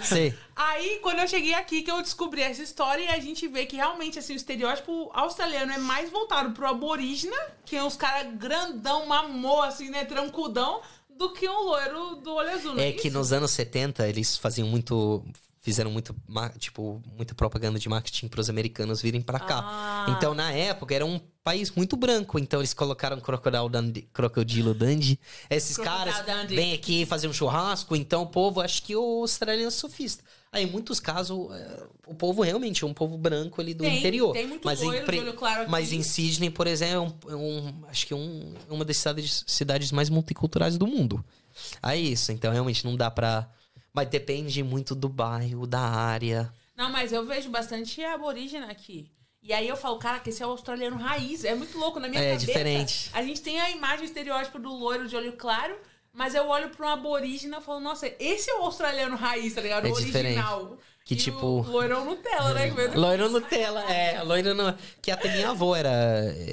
[0.00, 0.02] É.
[0.04, 0.38] Sei.
[0.54, 3.76] Aí, quando eu cheguei aqui, que eu descobri essa história e a gente vê que
[3.76, 9.06] realmente, assim, o estereótipo australiano é mais voltado pro aborígena, que é uns caras grandão,
[9.06, 10.80] mamô, assim, né, trancudão,
[11.18, 14.66] do que um loiro do olho azul, é, É que nos anos 70 eles faziam
[14.68, 15.24] muito.
[15.60, 16.12] fizeram muito,
[16.58, 19.60] tipo, muita propaganda de marketing para os americanos virem para cá.
[19.62, 20.06] Ah.
[20.16, 22.36] Então, na época, era um país muito branco.
[22.38, 25.20] Então, eles colocaram Crocodile Dundee, Crocodilo Dundee.
[25.48, 26.56] Esses Crocodile caras Dundee.
[26.56, 27.94] vêm aqui fazer um churrasco.
[27.94, 30.24] Então, o povo, acho que o australiano é sofista.
[30.52, 33.98] Aí, em muitos casos, é, o povo realmente é um povo branco ali do Tem-
[33.98, 34.32] interior.
[34.34, 35.70] tem muito mas, em loiro de olho claro aqui.
[35.70, 38.84] mas em Sydney, por exemplo, é um, é um- acho que é um, é uma
[38.84, 41.24] das cidades, cidades mais multiculturais do mundo.
[41.82, 42.32] Aí, isso.
[42.32, 43.48] Então, realmente, não dá pra...
[43.94, 46.52] Mas depende muito do bairro, da área.
[46.76, 49.10] Não, mas eu vejo bastante aborígena aqui.
[49.42, 51.44] E aí eu falo, cara, que esse é o australiano raiz.
[51.44, 52.46] É muito louco na minha É, cabeça.
[52.46, 53.10] diferente.
[53.12, 55.74] A gente tem a imagem estereótipo do loiro de olho claro,
[56.12, 59.60] mas eu olho pra um aborígena e falo, nossa, esse é o australiano raiz, tá
[59.60, 59.86] ligado?
[59.86, 60.38] É o diferente.
[60.38, 60.78] original.
[61.04, 62.70] Que E tipo- O loirão Nutella, né?
[62.94, 64.22] Loira Nutella, é.
[64.22, 64.72] Loira no...
[65.02, 65.90] Que até minha avó era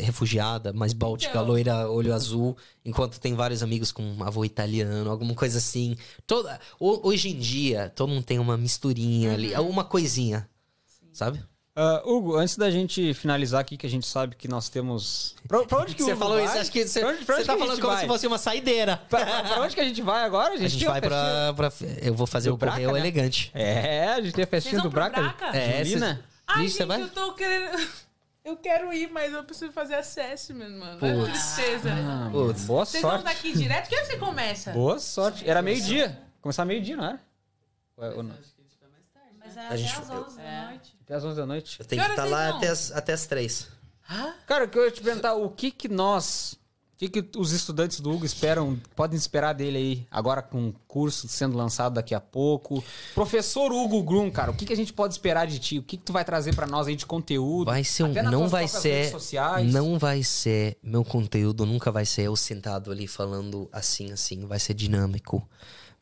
[0.02, 1.46] refugiada, mas báltica, Então.
[1.46, 2.58] loira, olho azul.
[2.84, 5.96] Enquanto tem vários amigos com um avô italiano, alguma coisa assim.
[6.26, 6.60] Toda...
[6.80, 9.70] ho- Hoje em dia, todo mundo tem uma misturinha ali, Uhum.
[9.70, 10.50] uma coisinha.
[11.14, 11.44] Sabe?
[11.76, 15.36] Ah, Hugo, antes da gente finalizar aqui, que a gente sabe que nós temos.
[15.48, 16.46] Pra, pra onde que o Você Hugo falou vai?
[16.46, 18.02] isso, acho que você, Pra onde, pra você onde tá que a falando como vai?
[18.02, 18.98] se fosse uma saideira.
[19.10, 20.54] Pra, pra- onde que a gente vai agora?
[20.56, 21.72] A gente, A gente vai pra, pra-
[22.02, 23.00] Eu vou fazer Do o correio Braca, né?
[23.00, 23.50] elegante.
[23.54, 25.22] É, a gente tem a Vocês festinha vão do Braca.
[25.22, 25.58] Braca?
[25.58, 26.26] É, Julina.
[26.46, 27.02] Ai, gente, você vai?
[27.02, 27.78] eu tô querendo...
[28.42, 31.06] Eu quero ir, mas eu preciso fazer assessment, mano.
[31.06, 31.30] É Putz.
[31.30, 31.90] tristeza.
[31.94, 32.64] Ah, Putz.
[32.64, 33.26] boa Vocês vão sorte.
[33.26, 33.88] daqui direto?
[33.90, 34.72] Que hora você começa?
[34.72, 35.48] Boa sorte.
[35.48, 36.20] Era meio-dia.
[36.42, 37.20] Começar meio-dia, não era?
[37.98, 38.36] Ou- ou não?
[39.38, 40.96] Mas é A até gente- às 11 da noite.
[41.10, 41.80] Até às 11 da noite.
[41.80, 42.58] Eu tenho Que estar lá vocês vão?
[42.58, 43.68] até as, até as três.
[44.46, 46.54] Cara, o que eu ia te perguntar, o que que nós,
[46.94, 50.74] o que que os estudantes do Hugo esperam, podem esperar dele aí, agora com o
[50.88, 52.84] curso sendo lançado daqui a pouco?
[53.16, 55.80] Professor Hugo Grum, cara, o que que a gente pode esperar de ti?
[55.80, 57.66] O que que tu vai trazer pra nós aí de conteúdo?
[57.66, 58.14] Vai ser um.
[58.14, 59.10] Não vai ser.
[59.10, 59.74] sociais?
[59.74, 60.78] Não vai ser.
[60.84, 64.46] Meu conteúdo nunca vai ser eu sentado ali falando assim, assim.
[64.46, 65.48] Vai ser dinâmico.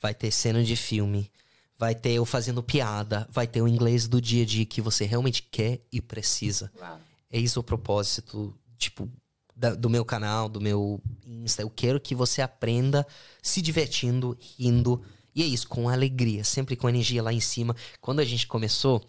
[0.01, 1.31] Vai ter cena de filme.
[1.77, 3.27] Vai ter eu fazendo piada.
[3.31, 6.71] Vai ter o inglês do dia a dia que você realmente quer e precisa.
[6.79, 6.99] Uau.
[7.31, 9.09] É isso o propósito, tipo,
[9.55, 11.61] da- do meu canal, do meu Insta.
[11.61, 13.05] Eu quero que você aprenda
[13.41, 15.01] se divertindo, rindo.
[15.35, 17.75] E é isso, com alegria, sempre com energia lá em cima.
[18.01, 19.05] Quando a gente começou,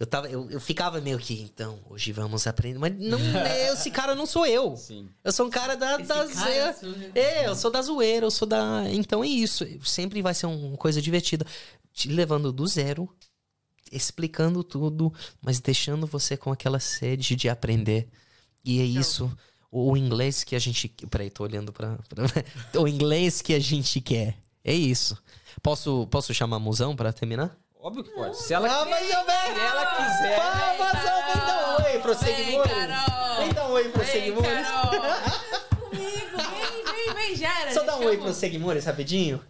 [0.00, 2.78] eu, tava, eu, eu ficava meio que, então, hoje vamos aprender.
[2.78, 4.76] Mas não, é, esse cara não sou eu.
[4.76, 5.08] Sim.
[5.22, 6.72] Eu sou um cara da, Esse da cara zoeira.
[6.74, 7.10] sou eu.
[7.14, 8.84] É, eu sou da zoeira, eu sou da.
[8.90, 9.64] Então é isso.
[9.84, 11.44] Sempre vai ser uma coisa divertida.
[11.92, 13.08] Te levando do zero,
[13.92, 15.12] explicando tudo,
[15.42, 18.08] mas deixando você com aquela sede de aprender.
[18.64, 19.30] E é isso.
[19.70, 20.88] O, inglês que a gente.
[21.10, 22.24] Peraí, tô olhando pra, pra-
[22.80, 24.36] O inglês que a gente quer.
[24.64, 25.16] É isso.
[25.62, 27.56] Posso, posso chamar a Musão pra terminar?
[27.82, 28.36] Óbvio que pode.
[28.36, 29.54] Se ela, Ah, mas eu bem!
[29.54, 30.40] se ela quiser.
[30.40, 30.76] Ah,
[31.32, 32.72] vem dar um oi pros seguidores!
[33.38, 34.66] Vem dar um oi pros seguidores!
[35.80, 37.72] Comigo, vem, vem, vem, já era.
[37.72, 39.42] Só dá um oi pros seguidores rapidinho.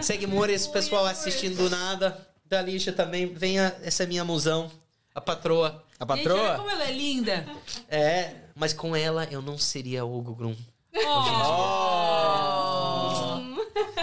[0.00, 2.26] Seguidores, pessoal assistindo do nada.
[2.44, 3.32] Da lixa também.
[3.32, 4.70] Venha, essa é minha musão.
[5.14, 5.82] A patroa.
[5.98, 6.56] A Gente, olha patroa?
[6.58, 7.46] como ela é linda.
[7.88, 10.56] É, mas com ela eu não seria o Hugo Grum.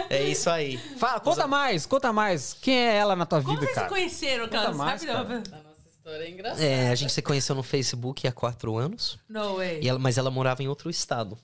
[0.10, 0.78] É isso aí.
[0.98, 2.54] Fala, conta mais, conta mais.
[2.62, 3.90] Quem é ela na tua Como vida, vocês se cara?
[3.90, 4.78] conheceram, Conta Carlos?
[4.78, 5.38] mais, Rapidão.
[5.38, 6.64] A nossa história é engraçada.
[6.64, 9.18] É, a gente se conheceu no Facebook há quatro anos.
[9.28, 9.82] No way.
[9.82, 11.38] E ela, mas ela morava em outro estado.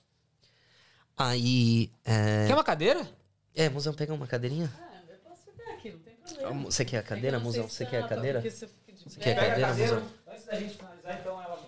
[1.16, 1.90] Aí.
[2.04, 3.08] É, Quer uma cadeira?
[3.54, 4.70] é musão, pega uma cadeirinha?
[4.78, 6.64] Ah, eu posso ficar aqui, não tem problema.
[6.70, 7.68] Você quer a cadeira, É que eu não sei musão?
[7.70, 8.40] se Você quer a cadeira?
[8.40, 10.02] Você quer a cadeira, musão?
[10.28, 11.66] Antes da gente finalizar, então, ela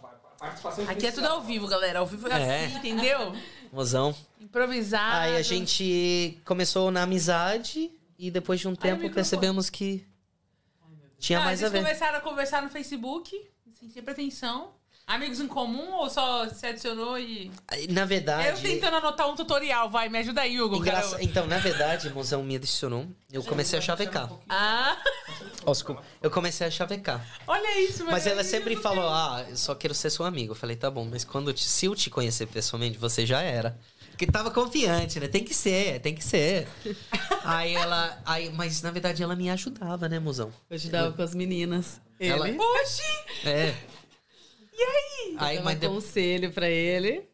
[0.89, 1.99] Aqui é tudo ao vivo, galera.
[1.99, 2.65] Ao vivo é, É.
[2.67, 3.33] assim, entendeu?
[3.73, 4.15] Musão.
[4.41, 5.17] Improvisado.
[5.17, 9.15] Aí a gente começou na amizade e depois de um tempo microfone.
[9.15, 10.07] percebemos que
[11.19, 11.83] tinha Ah, mais a eles ver.
[11.85, 13.37] começaram a conversar no Facebook,
[13.69, 14.73] assim, sem pretensão.
[15.09, 17.51] Amigos em comum ou só se adicionou e.
[17.89, 18.47] Na verdade.
[18.49, 20.77] Eu tentando anotar um tutorial, vai, me ajuda aí, Hugo.
[20.77, 21.25] engraça- cara.
[21.25, 23.07] Então, na verdade, o musão me adicionou.
[23.33, 24.31] Eu comecei a chavecar.
[24.51, 24.99] Ah,
[25.65, 26.03] Ó, desculpa.
[26.23, 27.25] Eu comecei a chavecar.
[27.47, 30.53] olha isso, Mas ela eu sempre falou: quero- Ah, eu só quero ser seu amigo.
[30.53, 33.41] Eu falei: Tá bom, mas quando eu te- se eu te conhecer pessoalmente, você já
[33.41, 33.79] era.
[34.11, 35.27] Porque tava confiante, né?
[35.29, 36.69] Tem que ser, tem que ser.
[37.45, 38.19] aí ela.
[38.27, 40.53] Aí, mas na verdade ela me ajudava, né, musão?
[40.69, 41.99] Eu ajudava com as meninas.
[42.21, 42.33] Ele.
[42.33, 42.49] Ela-
[42.83, 43.03] Oxi!
[43.49, 43.75] É.
[44.79, 45.37] E aí?
[45.39, 47.29] Aí, dava mas de- conselho pra ele.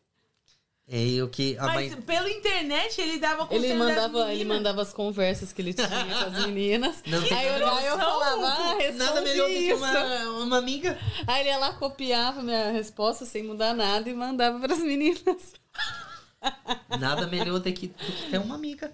[0.89, 1.57] é eu que.
[1.59, 2.03] A Mas mãe...
[2.03, 5.89] pela internet ele dava conselho Ele das mandava, ele mandava as conversas que ele tinha
[5.89, 7.03] com as meninas.
[7.07, 10.99] Não aí, eu, aí eu falava, ah, Nada melhor do que uma, uma amiga.
[11.27, 15.55] Aí ele ia lá, copiava minha resposta sem mudar nada e mandava pras meninas.
[17.01, 18.93] Nada melhor do que, do que ter uma amiga.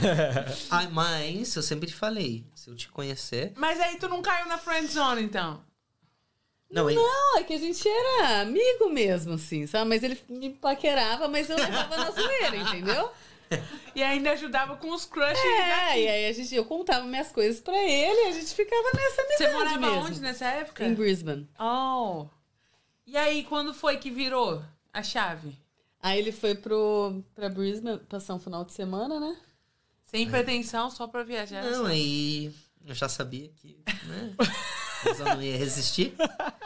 [0.70, 3.52] Ai, mas eu sempre te falei, se eu te conhecer.
[3.56, 5.62] Mas aí tu não caiu na friend zone, então.
[6.74, 9.88] Não, ele- Não, é que a gente era amigo mesmo, assim, sabe?
[9.88, 13.10] Mas ele me paquerava, mas eu levava na zoeira, entendeu?
[13.94, 15.38] E ainda ajudava com os crushes.
[15.38, 18.88] É, e aí a gente, eu contava minhas coisas pra ele e a gente ficava
[18.94, 19.98] nessa amizade Você morava mesmo.
[20.06, 20.84] onde nessa época?
[20.84, 21.48] Em Brisbane.
[21.60, 22.26] Oh.
[23.06, 24.60] E aí, quando foi que virou
[24.92, 25.56] a chave?
[26.02, 29.36] Aí ele foi pro, pra Brisbane passar um final de semana, né?
[30.02, 31.62] Sem pretensão, só pra viajar.
[31.64, 32.52] Não, aí
[32.84, 34.34] eu já sabia que, né?
[35.04, 36.14] Mas eu não ia resistir.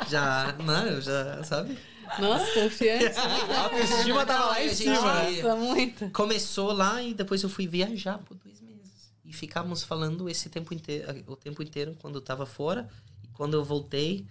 [0.09, 1.79] Já, não, eu já, sabe?
[2.19, 3.19] Nossa, confiante.
[3.19, 4.95] A autoestima tava lá em cima.
[4.95, 6.11] Nossa, muito.
[6.11, 9.13] Começou lá e depois eu fui viajar por dois meses.
[9.25, 12.89] E ficávamos falando esse tempo inteiro, o tempo inteiro quando eu tava fora.
[13.23, 14.27] E quando eu voltei,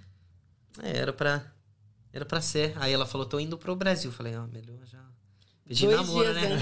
[0.82, 1.44] é, era pra,
[2.12, 2.74] era pra ser.
[2.78, 4.10] Aí ela falou, tô indo pro Brasil.
[4.10, 5.04] Eu Falei, ó, melhor já
[5.68, 6.60] pedir Dois namoro, dias né?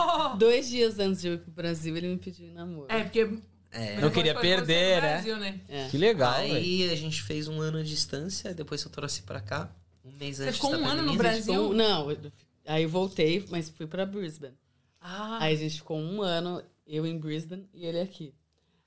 [0.00, 0.36] Oh!
[0.36, 2.86] Dois dias antes de eu ir pro Brasil, ele me pediu namoro.
[2.90, 3.38] É, porque.
[3.72, 3.98] É.
[4.00, 5.12] Não queria perder, né?
[5.14, 5.60] Brasil, né?
[5.68, 5.88] É.
[5.88, 6.32] Que legal.
[6.34, 9.70] Aí a gente fez um ano de distância, depois eu trouxe pra cá.
[10.04, 11.14] Um mês Você antes ficou um ano no.
[11.16, 11.72] Brasil?
[11.72, 12.18] Não, eu-
[12.66, 14.54] aí eu voltei, mas fui pra Brisbane.
[15.00, 18.34] Ah, Aí a gente ficou um ano, eu em Brisbane e ele aqui.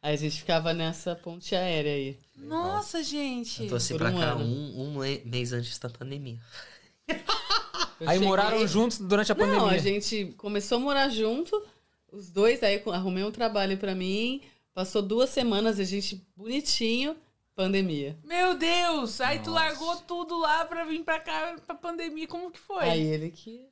[0.01, 2.17] Aí a gente ficava nessa ponte aérea aí.
[2.37, 3.63] nossa, gente.
[3.63, 6.37] Eu trouxe Por pra um cá um, um mês antes da pandemia.
[7.99, 9.59] Eu Aí cheguei- moraram juntos durante a pandemia.
[9.61, 11.61] Não, a gente começou a morar junto,
[12.11, 14.41] os dois, aí arrumei um trabalho pra mim,
[14.75, 17.15] passou duas semanas, a gente bonitinho,
[17.55, 18.15] pandemia.
[18.23, 19.19] Meu Deus!
[19.21, 22.27] Aí tu largou tudo lá pra vir pra cá, pra pandemia.
[22.27, 22.83] Como que foi?
[22.83, 23.65] Aí ele que.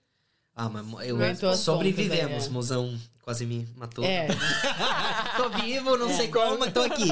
[0.55, 2.49] Ah, mas eu sobrevivemos, aí, é.
[2.51, 4.03] mozão quase me matou.
[4.05, 4.27] É,
[5.35, 7.07] tô vivo, não sei como, mas tô aqui.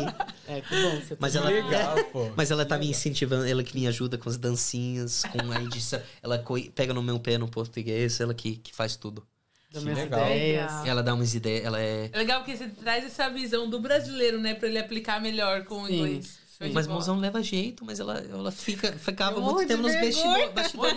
[0.47, 1.01] é, que bom.
[1.01, 2.31] Você Mas tá- ela, Legal, pô.
[2.35, 5.99] mas ela tá me incentivando, ela que me ajuda com as dancinhas, com a edição.
[6.21, 9.25] Ela coi- pega no meu pé no português, ela que, que faz tudo.
[9.71, 10.25] Dá minhas legal.
[10.25, 10.85] ideias.
[10.85, 12.09] Ela dá umas ideias, ela é.
[12.11, 14.53] É legal porque você traz essa visão do brasileiro, né?
[14.53, 16.40] Pra ele aplicar melhor com o Sim, inglês.
[16.67, 20.51] Show Mas mozão leva jeito, mas ela, ela fica, ficava Eu muito tempo nos bastidores.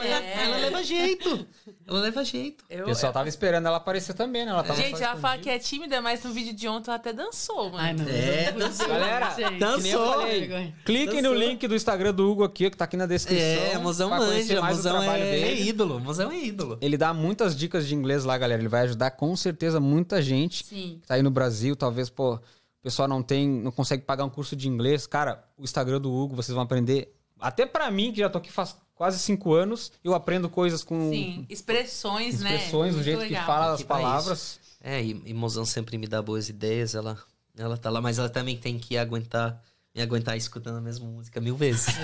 [0.05, 0.45] É.
[0.45, 1.47] ela leva jeito.
[1.87, 2.65] Ela leva jeito.
[2.69, 4.51] Eu- O pessoal tava esperando ela aparecer também, né?
[4.51, 6.97] Ela tava Gente, só ela fala que é tímida, mas no vídeo de ontem ela
[6.97, 7.79] até dançou, mano.
[7.79, 8.07] Ai, não.
[8.09, 8.89] É, dançou.
[8.89, 9.59] Galera, gente.
[9.59, 10.13] Dançou.
[10.13, 10.73] falei.
[10.85, 11.49] Cliquem no Dançou.
[11.49, 13.45] link do Instagram do Hugo aqui, que tá aqui na descrição.
[13.65, 16.01] É, mozão manja, mozão é, é ídolo.
[16.01, 16.79] Mozão é ídolo.
[16.81, 18.61] Ele dá muitas dicas de inglês lá, galera.
[18.61, 20.99] Ele vai ajudar com certeza muita gente Sim.
[21.01, 21.75] que tá aí no Brasil.
[21.77, 22.41] Talvez, pô, o
[22.85, 25.07] pessoal não tem, não consegue pagar um curso de inglês.
[25.07, 27.17] Cara, o Instagram do Hugo, vocês vão aprender.
[27.41, 31.11] Até pra mim, que já tô aqui faz quase cinco anos, eu aprendo coisas com
[31.11, 31.45] Sim.
[31.49, 32.55] Expressões, né?
[32.55, 33.41] expressões, do Muito jeito legal.
[33.41, 34.61] que fala as palavras.
[34.81, 37.19] É, e, e mozão sempre me dá boas ideias, ela,
[37.57, 39.61] ela tá lá, mas ela também tem que aguentar,
[39.95, 41.87] me aguentar escutando a mesma música mil vezes.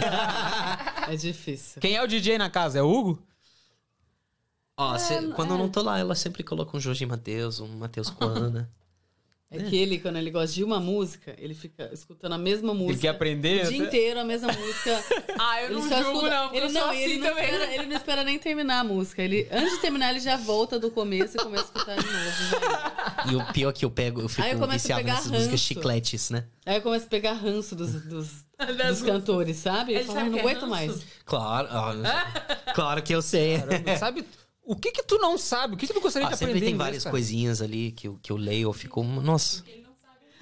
[1.09, 1.81] É difícil.
[1.81, 2.79] Quem é o DJ na casa?
[2.79, 3.21] É o Hugo?
[4.77, 8.09] Ó, cê- quando eu não tô lá, ela sempre coloca um Jorge Matheus, um Matheus
[8.15, 8.71] Coana.
[9.53, 12.93] É que ele, quando ele gosta de uma música, ele fica escutando a mesma música.
[12.93, 13.67] Ele quer aprender?
[13.67, 15.05] O dia inteiro a mesma música.
[15.43, 16.55] Ah, eu Ele não julgo, escuta- não.
[16.55, 17.45] Ele eu sou não, assim ele não, também.
[17.45, 19.23] espera, ele não espera nem terminar a música.
[19.23, 22.61] Ele, antes de terminar, ele já volta do começo e começa a escutar de novo.
[22.61, 23.33] vai.
[23.33, 25.31] e o pior que eu pego, eu fico Aí eu começo a viciado pegar nessas
[25.31, 25.65] músicas ranço.
[25.65, 26.45] chicletes, né?
[26.67, 28.29] Aí eu começo a pegar ranço dos, dos,
[28.77, 29.93] Das dos cantores, sabe?
[29.95, 30.71] Eu Ele falo, sabe "Ai, não é aguento ranço?
[30.71, 31.07] mais.
[31.25, 31.93] Claro, ó,
[32.75, 33.59] claro que eu sei.
[33.59, 34.25] Caramba, sabe?
[34.71, 35.75] O que que tu não sabe?
[35.75, 37.11] O que que tu gostaria Ah, de sempre aprender tem inglês, várias cara?
[37.13, 39.65] coisinhas ali que eu, que eu leio, eu fico, nossa.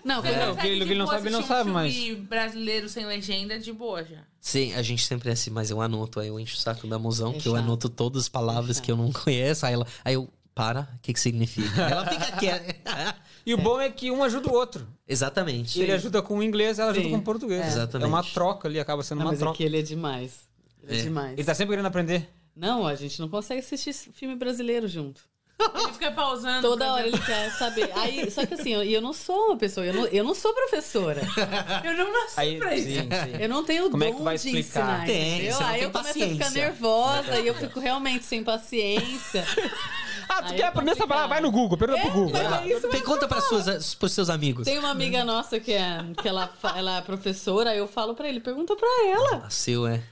[0.04, 1.70] Não, É, quando- o que ele- que não tipo, sabe, ele não assistir um sabe,
[1.70, 4.18] mas- brasileiro sem legenda, de boa já.
[4.40, 6.98] Sim, a gente sempre é assim, mas eu anoto, aí eu encho o saco da
[6.98, 9.86] mozão, É que eu anoto todas as palavras É que eu não conheço, aí, ela,
[10.04, 11.68] aí eu, para, o que que significa?
[12.02, 13.16] Ela fica quieta.
[13.46, 14.86] E o bom é que um ajuda o outro.
[15.06, 15.80] Exatamente.
[15.80, 17.10] Ele ajuda com o inglês, ela ajuda Sim.
[17.12, 17.64] com o português.
[17.64, 17.68] É.
[17.68, 18.04] Exatamente.
[18.04, 19.54] É uma troca ali, acaba sendo Não, uma mas troca.
[19.54, 20.40] aqui ele é demais.
[20.82, 21.02] Ele é, É.
[21.02, 21.32] demais.
[21.32, 22.28] Ele tá sempre querendo aprender.
[22.58, 25.20] Não, a gente não consegue assistir filme brasileiro junto.
[25.60, 26.62] Ele fica pausando.
[26.62, 27.90] Toda hora ele quer saber.
[27.96, 30.52] Aí, só que assim, eu, eu não sou uma pessoa, eu não, eu não sou
[30.54, 31.20] professora.
[31.84, 32.86] Eu não nasci Aí, pra isso.
[32.86, 33.42] sim, sim.
[33.42, 34.80] Eu não tenho Como é dom que vai de explicar?
[35.02, 35.54] ensinar, Tem, entendeu?
[35.56, 36.62] você não Aí tem eu começo a ficar paciência.
[36.62, 39.44] nervosa e eu fico realmente sem paciência.
[40.30, 41.28] Ah, tu Aí quer é aprender essa palavra?
[41.28, 42.36] Vai no Google, pergunta pro Google.
[42.38, 44.66] é isso Tem conta para suas, pros seus amigos.
[44.66, 48.28] Tem uma amiga nossa que, é, que ela, ela é professora, aí eu falo pra
[48.28, 49.46] ele, pergunta pra ela.
[49.46, 50.02] A seu é.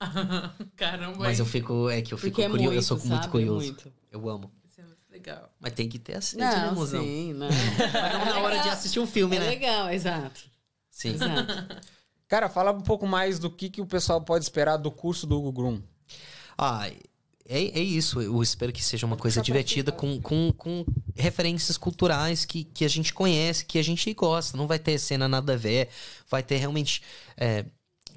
[0.76, 3.08] Caramba, Mas eu fico, é que eu fico Porque é curioso, eu muito, sou muito
[3.22, 3.28] sabe?
[3.28, 3.66] curioso.
[3.66, 3.92] Muito.
[4.10, 4.50] Eu amo.
[4.64, 5.52] Isso é muito legal.
[5.60, 7.02] Mas tem que ter a sede, né, Não, mozão?
[7.02, 7.48] sim, não.
[7.92, 9.46] Mas não na hora de assistir um filme, É né?
[9.50, 10.40] legal, exato.
[10.90, 11.10] Sim.
[11.14, 11.52] exato.
[12.26, 15.36] Cara, fala um pouco mais do que, que o pessoal pode esperar do curso do
[15.36, 15.82] Hugo Grum.
[16.56, 18.22] Ah, é, é isso.
[18.22, 20.84] Eu espero que seja uma coisa divertida com, com, com
[21.16, 24.56] referências culturais que, que a gente conhece, que a gente gosta.
[24.56, 25.88] Não vai ter cena nada a ver.
[26.30, 27.02] Vai ter realmente
[27.36, 27.64] é,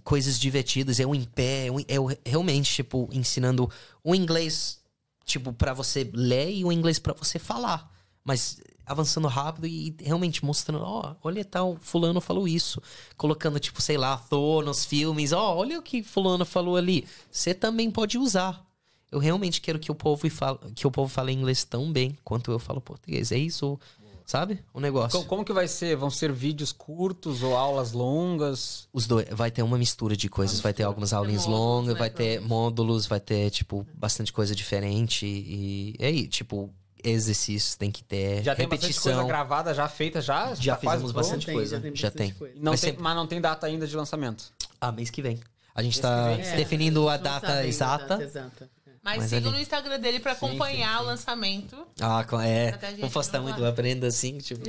[0.04, 1.00] coisas divertidas.
[1.00, 1.68] É um em pé.
[1.88, 3.70] É, um- é realmente, tipo, ensinando
[4.04, 4.80] o inglês,
[5.26, 7.92] tipo, para você ler e o inglês para você falar.
[8.24, 12.82] Mas avançando rápido e realmente mostrando, ó, olha tal, fulano falou isso.
[13.16, 17.06] Colocando, tipo, sei lá, ator nos filmes, ó, olha o que fulano falou ali.
[17.32, 18.62] Você também pode usar.
[19.12, 22.52] Eu realmente quero que o povo fale, que o povo fale inglês tão bem quanto
[22.52, 23.32] eu falo português.
[23.32, 23.80] É isso,
[24.34, 24.60] sabe?
[24.74, 25.12] O negócio.
[25.20, 25.96] Como, como que vai ser?
[25.96, 28.88] Vão ser vídeos curtos ou aulas longas?
[28.92, 32.00] Os dois, vai ter uma mistura de coisas, vai ter algumas aulinhas módulos, longas, né,
[32.00, 36.74] vai ter módulos, vai ter, tipo, bastante coisa diferente e, e aí, tipo,
[37.04, 39.28] exercícios tem que ter, Já tem bastante coisa repetição.
[39.28, 40.56] gravada, já feita, já?
[40.56, 42.32] Já Tá fizemos bastante tem, coisa, já tem já tem.
[42.34, 42.56] coisa.
[42.60, 44.46] Não Mas tem, sempre- Mas não tem data ainda de lançamento.
[44.82, 45.40] Ah, mês que vem.
[45.76, 46.56] A gente tá vem, é.
[46.56, 48.08] definindo a Não data exata.
[48.08, 48.70] data exata.
[49.06, 49.10] É.
[49.10, 51.86] Mas, Mas sigam ali- no Instagram dele pra acompanhar o lançamento.
[52.00, 52.70] Ah, é.
[52.70, 53.68] Até a gente Vou postar muito, lá.
[53.68, 54.64] eu aprendo assim, tipo.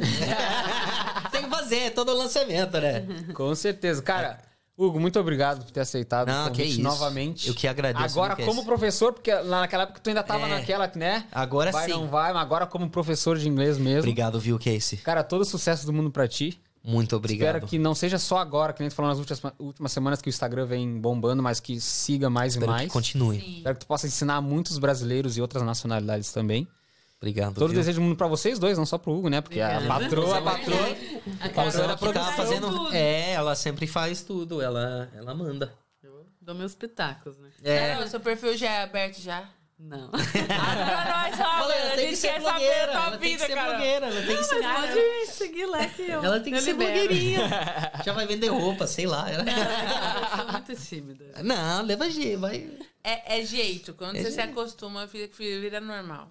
[1.31, 3.07] tem que fazer, todo lançamento, né?
[3.35, 4.03] Com certeza.
[4.03, 4.39] Cara,
[4.77, 6.83] Hugo, muito obrigado por ter aceitado Não, o que convite isso.
[6.83, 7.49] novamente.
[7.49, 8.05] Eu que agradeço.
[8.19, 8.45] Agora, Lucas.
[8.47, 10.49] como professor, porque lá naquela época tu ainda tava É.
[10.49, 11.25] naquela, né?
[11.31, 11.93] Agora vai, sim.
[11.93, 14.01] não vai, mas agora como professor de inglês mesmo.
[14.01, 14.99] Obrigado, viu, Casey?
[14.99, 16.61] Cara, todo o sucesso do mundo pra ti.
[16.87, 17.57] Muito obrigado.
[17.57, 20.29] Espero que não seja só agora, que nem tu falou nas últimas, últimas semanas que
[20.29, 22.87] o Instagram vem bombando, mas que siga mais Espero e mais.
[22.89, 23.57] que continue.
[23.57, 26.69] Espero que tu possa ensinar muitos brasileiros e outras nacionalidades também.
[27.17, 27.55] Obrigado.
[27.55, 27.79] Todo o viu?
[27.79, 29.41] desejo do mundo pra vocês dois, não só pro Hugo, né?
[29.41, 30.05] Porque a Obrigada.
[30.05, 30.97] patroa, a patroa.
[31.41, 32.69] A Carol que tá faz fazendo.
[32.69, 32.95] tudo.
[32.95, 34.61] É, ela sempre faz tudo.
[34.61, 35.73] Ela, ela manda.
[36.03, 37.49] Eu dou meus pitacos, né?
[37.63, 37.93] É.
[37.95, 39.49] Carol, seu perfil já é aberto já?
[39.87, 40.11] Não.
[40.51, 42.93] Ah, nós, ó, Ela a tem que gente ser quer saber blogueira.
[42.93, 44.07] Ela tem que ser blogueira.
[44.07, 44.63] Ela tem que ser.
[44.63, 46.25] Pode seguir lá que eu.
[46.25, 46.93] Ela tem que eu ser libero.
[46.93, 47.51] blogueirinha.
[48.05, 49.31] Já vai vender roupa, sei lá.
[49.31, 51.43] Ela- Eu sou muito tímida.
[51.43, 52.71] Não, leva G, vai.
[53.03, 53.93] É, é jeito.
[53.95, 54.51] Quando É você se jeito.
[54.51, 56.31] acostuma, vira, normal.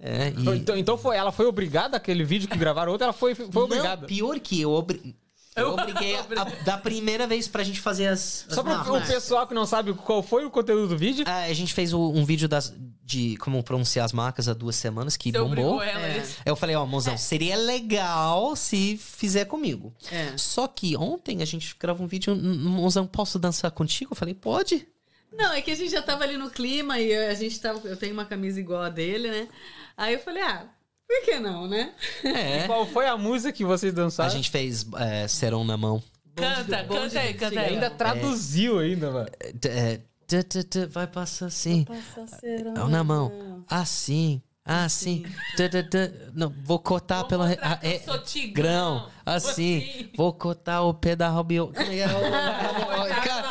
[0.00, 0.56] É, e...
[0.56, 4.02] Então, então foi, ela foi obrigada aquele vídeo que gravaram ontem, ela foi, foi obrigada.
[4.02, 5.16] Não, pior que eu, obri...
[5.56, 8.44] eu obriguei a, a- da primeira vez pra gente fazer as.
[8.48, 11.24] as Só para o pessoal que não sabe qual foi o conteúdo do vídeo.
[11.26, 12.72] Ah, a gente fez o- um vídeo das,
[13.04, 15.82] de como pronunciar as marcas há duas semanas que Você bombou.
[15.82, 16.26] ela É.
[16.44, 19.94] Eu falei, ó, mozão, seria legal se fizer comigo.
[20.12, 20.36] É.
[20.36, 24.12] Só que ontem a gente gravou um vídeo, "M- mozão, posso dançar contigo?
[24.12, 24.86] Eu falei, pode.
[25.32, 27.86] Não, é que a gente já tava ali no clima e a gente tava.
[27.86, 29.48] Eu tenho uma camisa igual a dele, né?
[29.96, 30.64] Aí eu falei, ah,
[31.08, 31.92] por que não, né?
[32.22, 32.66] É.
[32.66, 34.30] Qual foi a música que vocês A dançaram?
[34.30, 36.02] gente fez é, Serão na Mão.
[36.36, 37.74] Canta, bom canta aí, canta aí.
[37.74, 39.28] ainda traduziu ainda, mano.
[39.40, 41.84] É, é, tã, tã, tã, vai passar assim.
[42.76, 43.64] Não, na mão.
[43.68, 44.40] Assim.
[44.64, 45.24] Assim.
[45.56, 45.68] Tã.
[46.34, 47.50] Não, vou cortar Vou pela.
[47.62, 48.98] ah, eu é, sou tigrão.
[48.98, 49.10] grão.
[49.24, 49.78] Assim.
[49.78, 50.10] Assim.
[50.16, 51.28] Vou cortar o pé da
[51.74, 53.14] é é?
[53.24, 53.47] Cara.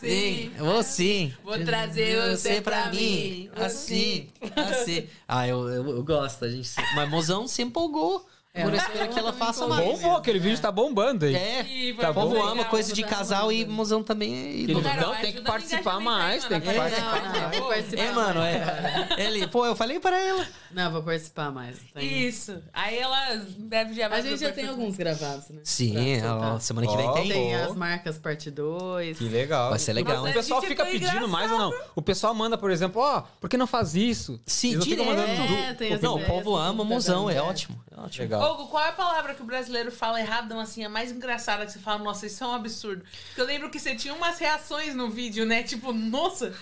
[0.00, 0.08] Assim.
[0.08, 1.34] Sim, vou sim.
[1.44, 3.50] Vou trazer você pra mim.
[3.54, 5.06] Assim, assim.
[5.28, 6.44] Ah, eu, eu, eu gosto.
[6.46, 8.26] A gente, mas mozão se empolgou.
[8.52, 9.84] Agora eu espero que ela faça mais.
[9.84, 11.36] Bombou, aquele vídeo tá bombando aí.
[11.36, 14.82] É, tá bom, legal, ama coisa de tá casal e mozão também é Ele, ídolo.
[14.82, 17.32] Carol, não, tem que participar mais, tem que participar.
[17.32, 17.72] Não, não.
[18.02, 19.06] É, mano, é.
[19.18, 20.44] Ele, pô, eu falei pra ela.
[20.72, 21.78] Não, vou participar mais.
[21.94, 22.60] Tem- Isso.
[22.72, 25.60] Aí ela breve já A gente já tem alguns gravados, né?
[25.62, 25.94] Sim,
[26.24, 27.28] ó, semana que vem tem.
[27.28, 29.16] Tem as marcas parte 2.
[29.16, 29.70] Que legal.
[29.70, 30.34] Vai ser legal, O hein?
[30.34, 31.72] pessoal fica pedindo mais ou não?
[31.94, 34.40] O pessoal manda, por exemplo, ó, por que não faz isso?
[34.44, 35.06] Sim, não direto.
[35.06, 35.84] mandando tudo.
[35.84, 37.42] É, Não, o povo ama tá mozão, é é.
[37.42, 37.80] ótimo.
[38.00, 38.22] É ótimo.
[38.24, 38.54] Legal.
[38.54, 41.72] Hugo, qual é a palavra que o brasileiro fala errado, assim, a mais engraçada que
[41.72, 43.02] você fala, nossa, isso é um absurdo?
[43.28, 45.62] Porque eu lembro que você tinha umas reações no vídeo, né?
[45.62, 46.52] Tipo, nossa,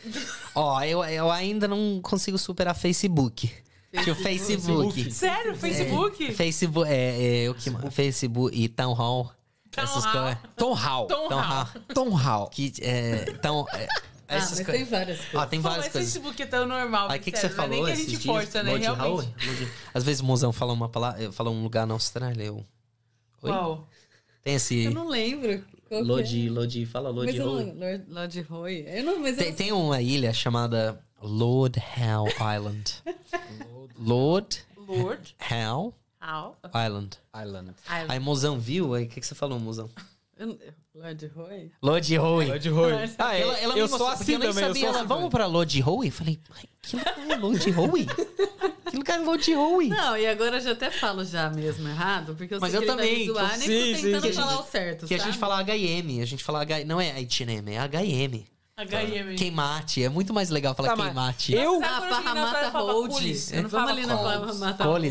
[0.54, 3.52] Ó, eu, eu ainda não consigo superar Facebook.
[4.04, 5.12] Que o Facebook.
[5.12, 6.32] sério, Facebook?
[6.32, 9.30] Facebook, é, é o que Facebook e Town Hall.
[9.70, 10.36] Town essas Hall.
[10.56, 11.06] Tom Hall.
[11.06, 11.64] Tom Town Hall.
[11.64, 11.82] Hall.
[11.94, 12.48] Tom Hall.
[12.48, 13.86] Que, é, então, é,
[14.32, 14.74] Ah, essas mas coisas.
[14.88, 15.34] tem várias coisas.
[15.34, 16.12] Ah, tem Pô, várias mas coisas.
[16.12, 17.94] Facebook é tão normal, Aí o que, que você não é falou nem que a
[17.94, 18.24] gente dias?
[18.24, 18.72] força, né?
[18.72, 18.82] Lodi?
[18.84, 19.46] Realmente.
[19.46, 22.56] Lodi- Às vezes o mozão fala uma palavra, fala um lugar na Austrália, eu...
[23.42, 23.50] Oi?
[23.50, 23.88] Qual?
[24.42, 24.84] Tem esse...
[24.84, 25.64] Eu não lembro.
[25.90, 27.12] Lodi, Lodi, fala é.
[27.12, 27.56] Lodi Mas Hall.
[27.60, 28.84] não Lord, Lord Roy.
[28.88, 29.54] Eu não, mas Tem, eu...
[29.54, 32.94] tem uma ilha chamada Lord Howe Island.
[33.98, 35.36] Lord Lord.
[35.50, 36.56] Howe How?
[36.74, 37.18] Island.
[37.34, 37.74] Island.
[38.08, 39.90] Aí mozão viu, aí o que, que você falou, mozão?
[40.36, 40.58] eu
[40.94, 41.70] Lord Roy?
[41.80, 42.44] Lord Howe.
[42.48, 42.92] Lord Roy.
[43.18, 44.88] Ah, Ela, ela me eu sou assim eu nem também, eu sabia.
[44.88, 46.06] Ela, assim vamos pra Howe?
[46.06, 48.06] Eu falei, "Ai, que lugar é Lord Howe?
[48.90, 49.88] que lugar é Lord Howe?
[49.88, 52.82] Não, e agora eu já até falo já mesmo errado, porque eu Mas sei eu
[52.82, 54.70] que ele vai também, zoar, eu- nem sim, tô sim, tentando a falar gente- o
[54.70, 55.38] certo, Que a gente sabe?
[55.38, 56.84] fala HM, a gente fala H...
[56.84, 58.44] Não é H&M, é HM.
[58.74, 59.36] H&M.
[59.36, 61.52] Queimate, é muito mais legal falar Tá, queimate.
[61.52, 64.16] eu- Ah, na Parra Mata não Vamos ali na.
[64.16, 64.84] Parra Mata.
[64.84, 65.04] Hold.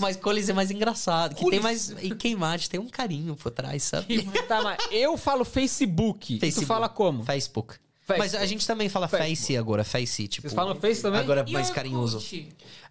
[0.00, 1.34] Mas Colis é mais engraçado.
[1.36, 1.90] Que tem mais.
[2.02, 4.22] E queimate tem um carinho por trás, sabe?
[4.48, 6.40] Tá, mas eu falo Facebook.
[6.40, 6.64] Facebook.
[6.64, 7.24] Tu fala como?
[7.24, 7.74] Facebook.
[8.06, 8.18] Facebook.
[8.18, 9.36] Mas a gente também fala Facebook.
[9.36, 10.42] Face agora, Face, tipo.
[10.48, 11.20] Vocês falam Face também?
[11.20, 11.74] Agora E mais Orkut?
[11.76, 12.20] carinhoso.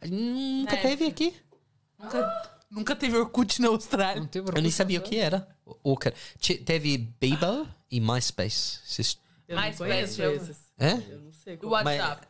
[0.09, 1.33] Nunca Na teve aqui.
[1.99, 4.21] Nunca, nunca teve Orkut na Austrália.
[4.21, 5.47] Não teve Eu nem sabia o que era.
[5.83, 5.97] O.
[6.39, 8.79] Te- Teve Bebo e MySpace.
[8.85, 10.71] Vocês- Eu não Mais conheço esses.
[10.77, 10.93] É?
[10.93, 11.69] Eu não sei O.
[11.69, 12.27] WhatsApp.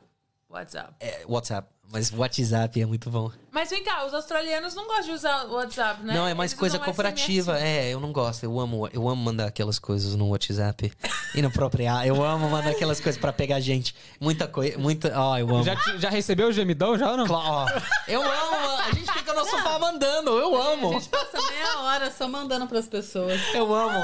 [0.50, 0.96] WhatsApp.
[1.00, 1.70] É, WhatsApp.
[1.92, 3.32] Mas WhatsApp é muito bom.
[3.56, 6.14] Mas vem cá, os australianos não gostam de usar o WhatsApp, né?
[6.14, 7.58] Não, é mais Eles coisa corporativa.
[7.58, 8.44] É, eu não gosto.
[8.44, 10.92] Eu amo, eu amo mandar aquelas coisas no WhatsApp
[11.34, 12.06] e no próprio ar.
[12.06, 13.96] Eu amo mandar aquelas coisas pra pegar gente.
[14.20, 15.18] Muita coisa, muita.
[15.18, 15.64] Ó, eu amo.
[15.64, 17.26] Já, já recebeu o gemidão já ou não?
[17.26, 17.82] Claro, ó.
[18.10, 18.78] Eu amo.
[18.90, 20.32] A gente fica no sofá mandando.
[20.32, 20.92] Eu A amo.
[20.92, 23.40] gente passa meia hora só mandando pras pessoas.
[23.54, 24.04] Eu amo.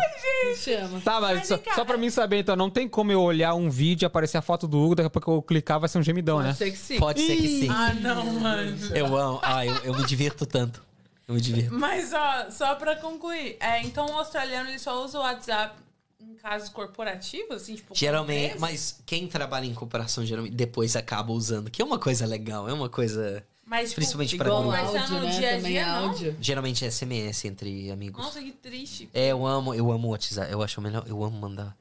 [0.63, 1.01] Chama.
[1.01, 1.75] Tá, mas, Mas só, cá.
[1.75, 4.41] só pra mim saber, então, não tem como eu olhar um vídeo e aparecer a
[4.41, 6.45] foto do Hugo, daqui a pouco eu clicar, vai ser um gemidão, né?
[6.45, 6.97] Pode ser que sim.
[6.97, 7.69] Pode ser que sim.
[7.69, 8.77] Ah, não, mano.
[8.95, 9.40] Eu amo.
[9.41, 10.83] Ah, eu, eu me divirto tanto.
[11.27, 11.73] Eu me divirto.
[11.73, 13.57] Mas, ó, só pra concluir.
[13.59, 15.75] É, então, o australiano, ele só usa o WhatsApp
[16.19, 17.95] em casos corporativos, assim, tipo...
[17.95, 22.69] Geralmente, mas quem trabalha em cooperação geralmente depois acaba usando, que é uma coisa legal,
[22.69, 23.43] é uma coisa.
[23.65, 24.77] Mas, tipo, Principalmente pra Igual grupo.
[24.77, 25.39] Conversando áudio, no né?
[25.39, 26.09] dia a Também dia, não?
[26.09, 26.37] áudio.
[26.39, 28.23] Geralmente é SMS entre amigos.
[28.23, 29.09] Nossa, que triste.
[29.13, 30.51] É, eu amo, eu amo o WhatsApp.
[30.51, 31.75] Eu acho melhor, eu amo mandar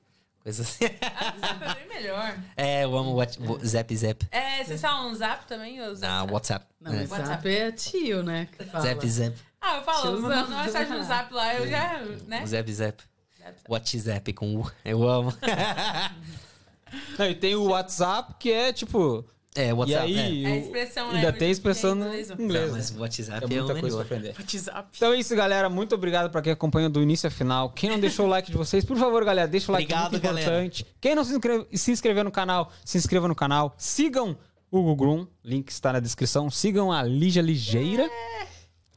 [0.50, 0.84] coisas assim.
[1.02, 2.38] Ah, WhatsApp é bem melhor.
[2.56, 4.26] É, eu amo o What- Zap Zap.
[4.30, 5.80] É, vocês falam Zap também?
[5.80, 6.12] Ou Zap?
[6.12, 6.66] Na WhatsApp.
[6.80, 7.02] Não, é.
[7.04, 8.48] o Zap é tio, né?
[8.80, 9.36] Zap Zap.
[9.60, 10.20] Ah, eu falo, Tiozão.
[10.22, 12.42] manda uma mensagem no Zap lá, eu já, né?
[12.42, 13.02] O Zap Zap.
[13.38, 13.60] Zap, zap.
[13.68, 14.70] WhatsApp com U.
[14.84, 15.32] Eu amo.
[17.18, 19.24] Não, e tem o WhatsApp, que é tipo.
[19.56, 20.04] É, e WhatsApp.
[20.04, 20.44] aí.
[20.44, 21.18] É a expressão, né?
[21.18, 22.30] Ainda tem em expressão no é inglês.
[22.30, 22.36] é.
[22.36, 22.68] Não, né?
[22.70, 24.34] mas o WhatsApp É é, muita coisa pra aprender.
[24.38, 24.88] WhatsApp.
[24.96, 25.68] Então é isso, galera.
[25.68, 27.70] Muito obrigado pra quem acompanha do início ao final.
[27.70, 29.92] Quem não deixou o like de vocês, por favor, galera, deixa o like.
[29.92, 30.46] Obrigado, muito galera.
[30.46, 30.86] importante.
[31.00, 33.74] Quem não se, inscreve, se inscreveu no canal, se inscreva no canal.
[33.76, 34.36] Sigam
[34.70, 36.48] o Google link está na descrição.
[36.48, 38.08] Sigam a Lígia Ligeira.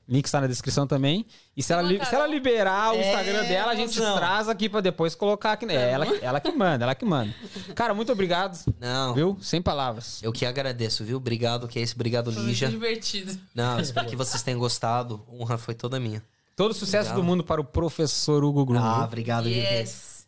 [0.07, 1.25] Link está na descrição também.
[1.55, 4.17] E se ela, li- se ela liberar o É, Instagram dela, a gente mozão.
[4.17, 5.65] traz aqui pra depois colocar aqui.
[5.65, 7.33] É ela, ela que manda, ela que manda.
[7.73, 8.57] Cara, muito obrigado.
[8.79, 9.13] Não.
[9.13, 9.37] Viu?
[9.41, 10.21] Sem palavras.
[10.21, 11.17] Eu que agradeço, viu?
[11.17, 11.93] Obrigado, que é esse.
[11.95, 12.67] Obrigado, Foi Lígia.
[12.67, 13.37] divertido.
[13.55, 15.25] Não, espero que vocês tenham gostado.
[15.31, 16.21] A honra foi toda minha.
[16.55, 17.15] Todo o sucesso Obrigado.
[17.15, 18.79] do mundo para o professor Hugo Grum.
[18.79, 19.59] Ah, obrigado, gente.
[19.65, 20.27] Yes.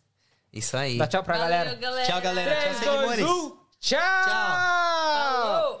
[0.52, 0.96] Isso aí.
[0.96, 1.74] Dá tchau pra Valeu, galera.
[1.76, 2.06] galera.
[2.06, 2.60] Tchau, galera.
[2.62, 3.26] 3, Tchau, 2, seguidores.
[3.52, 3.56] 1.
[3.78, 4.00] Tchau!
[4.00, 5.80] Falou.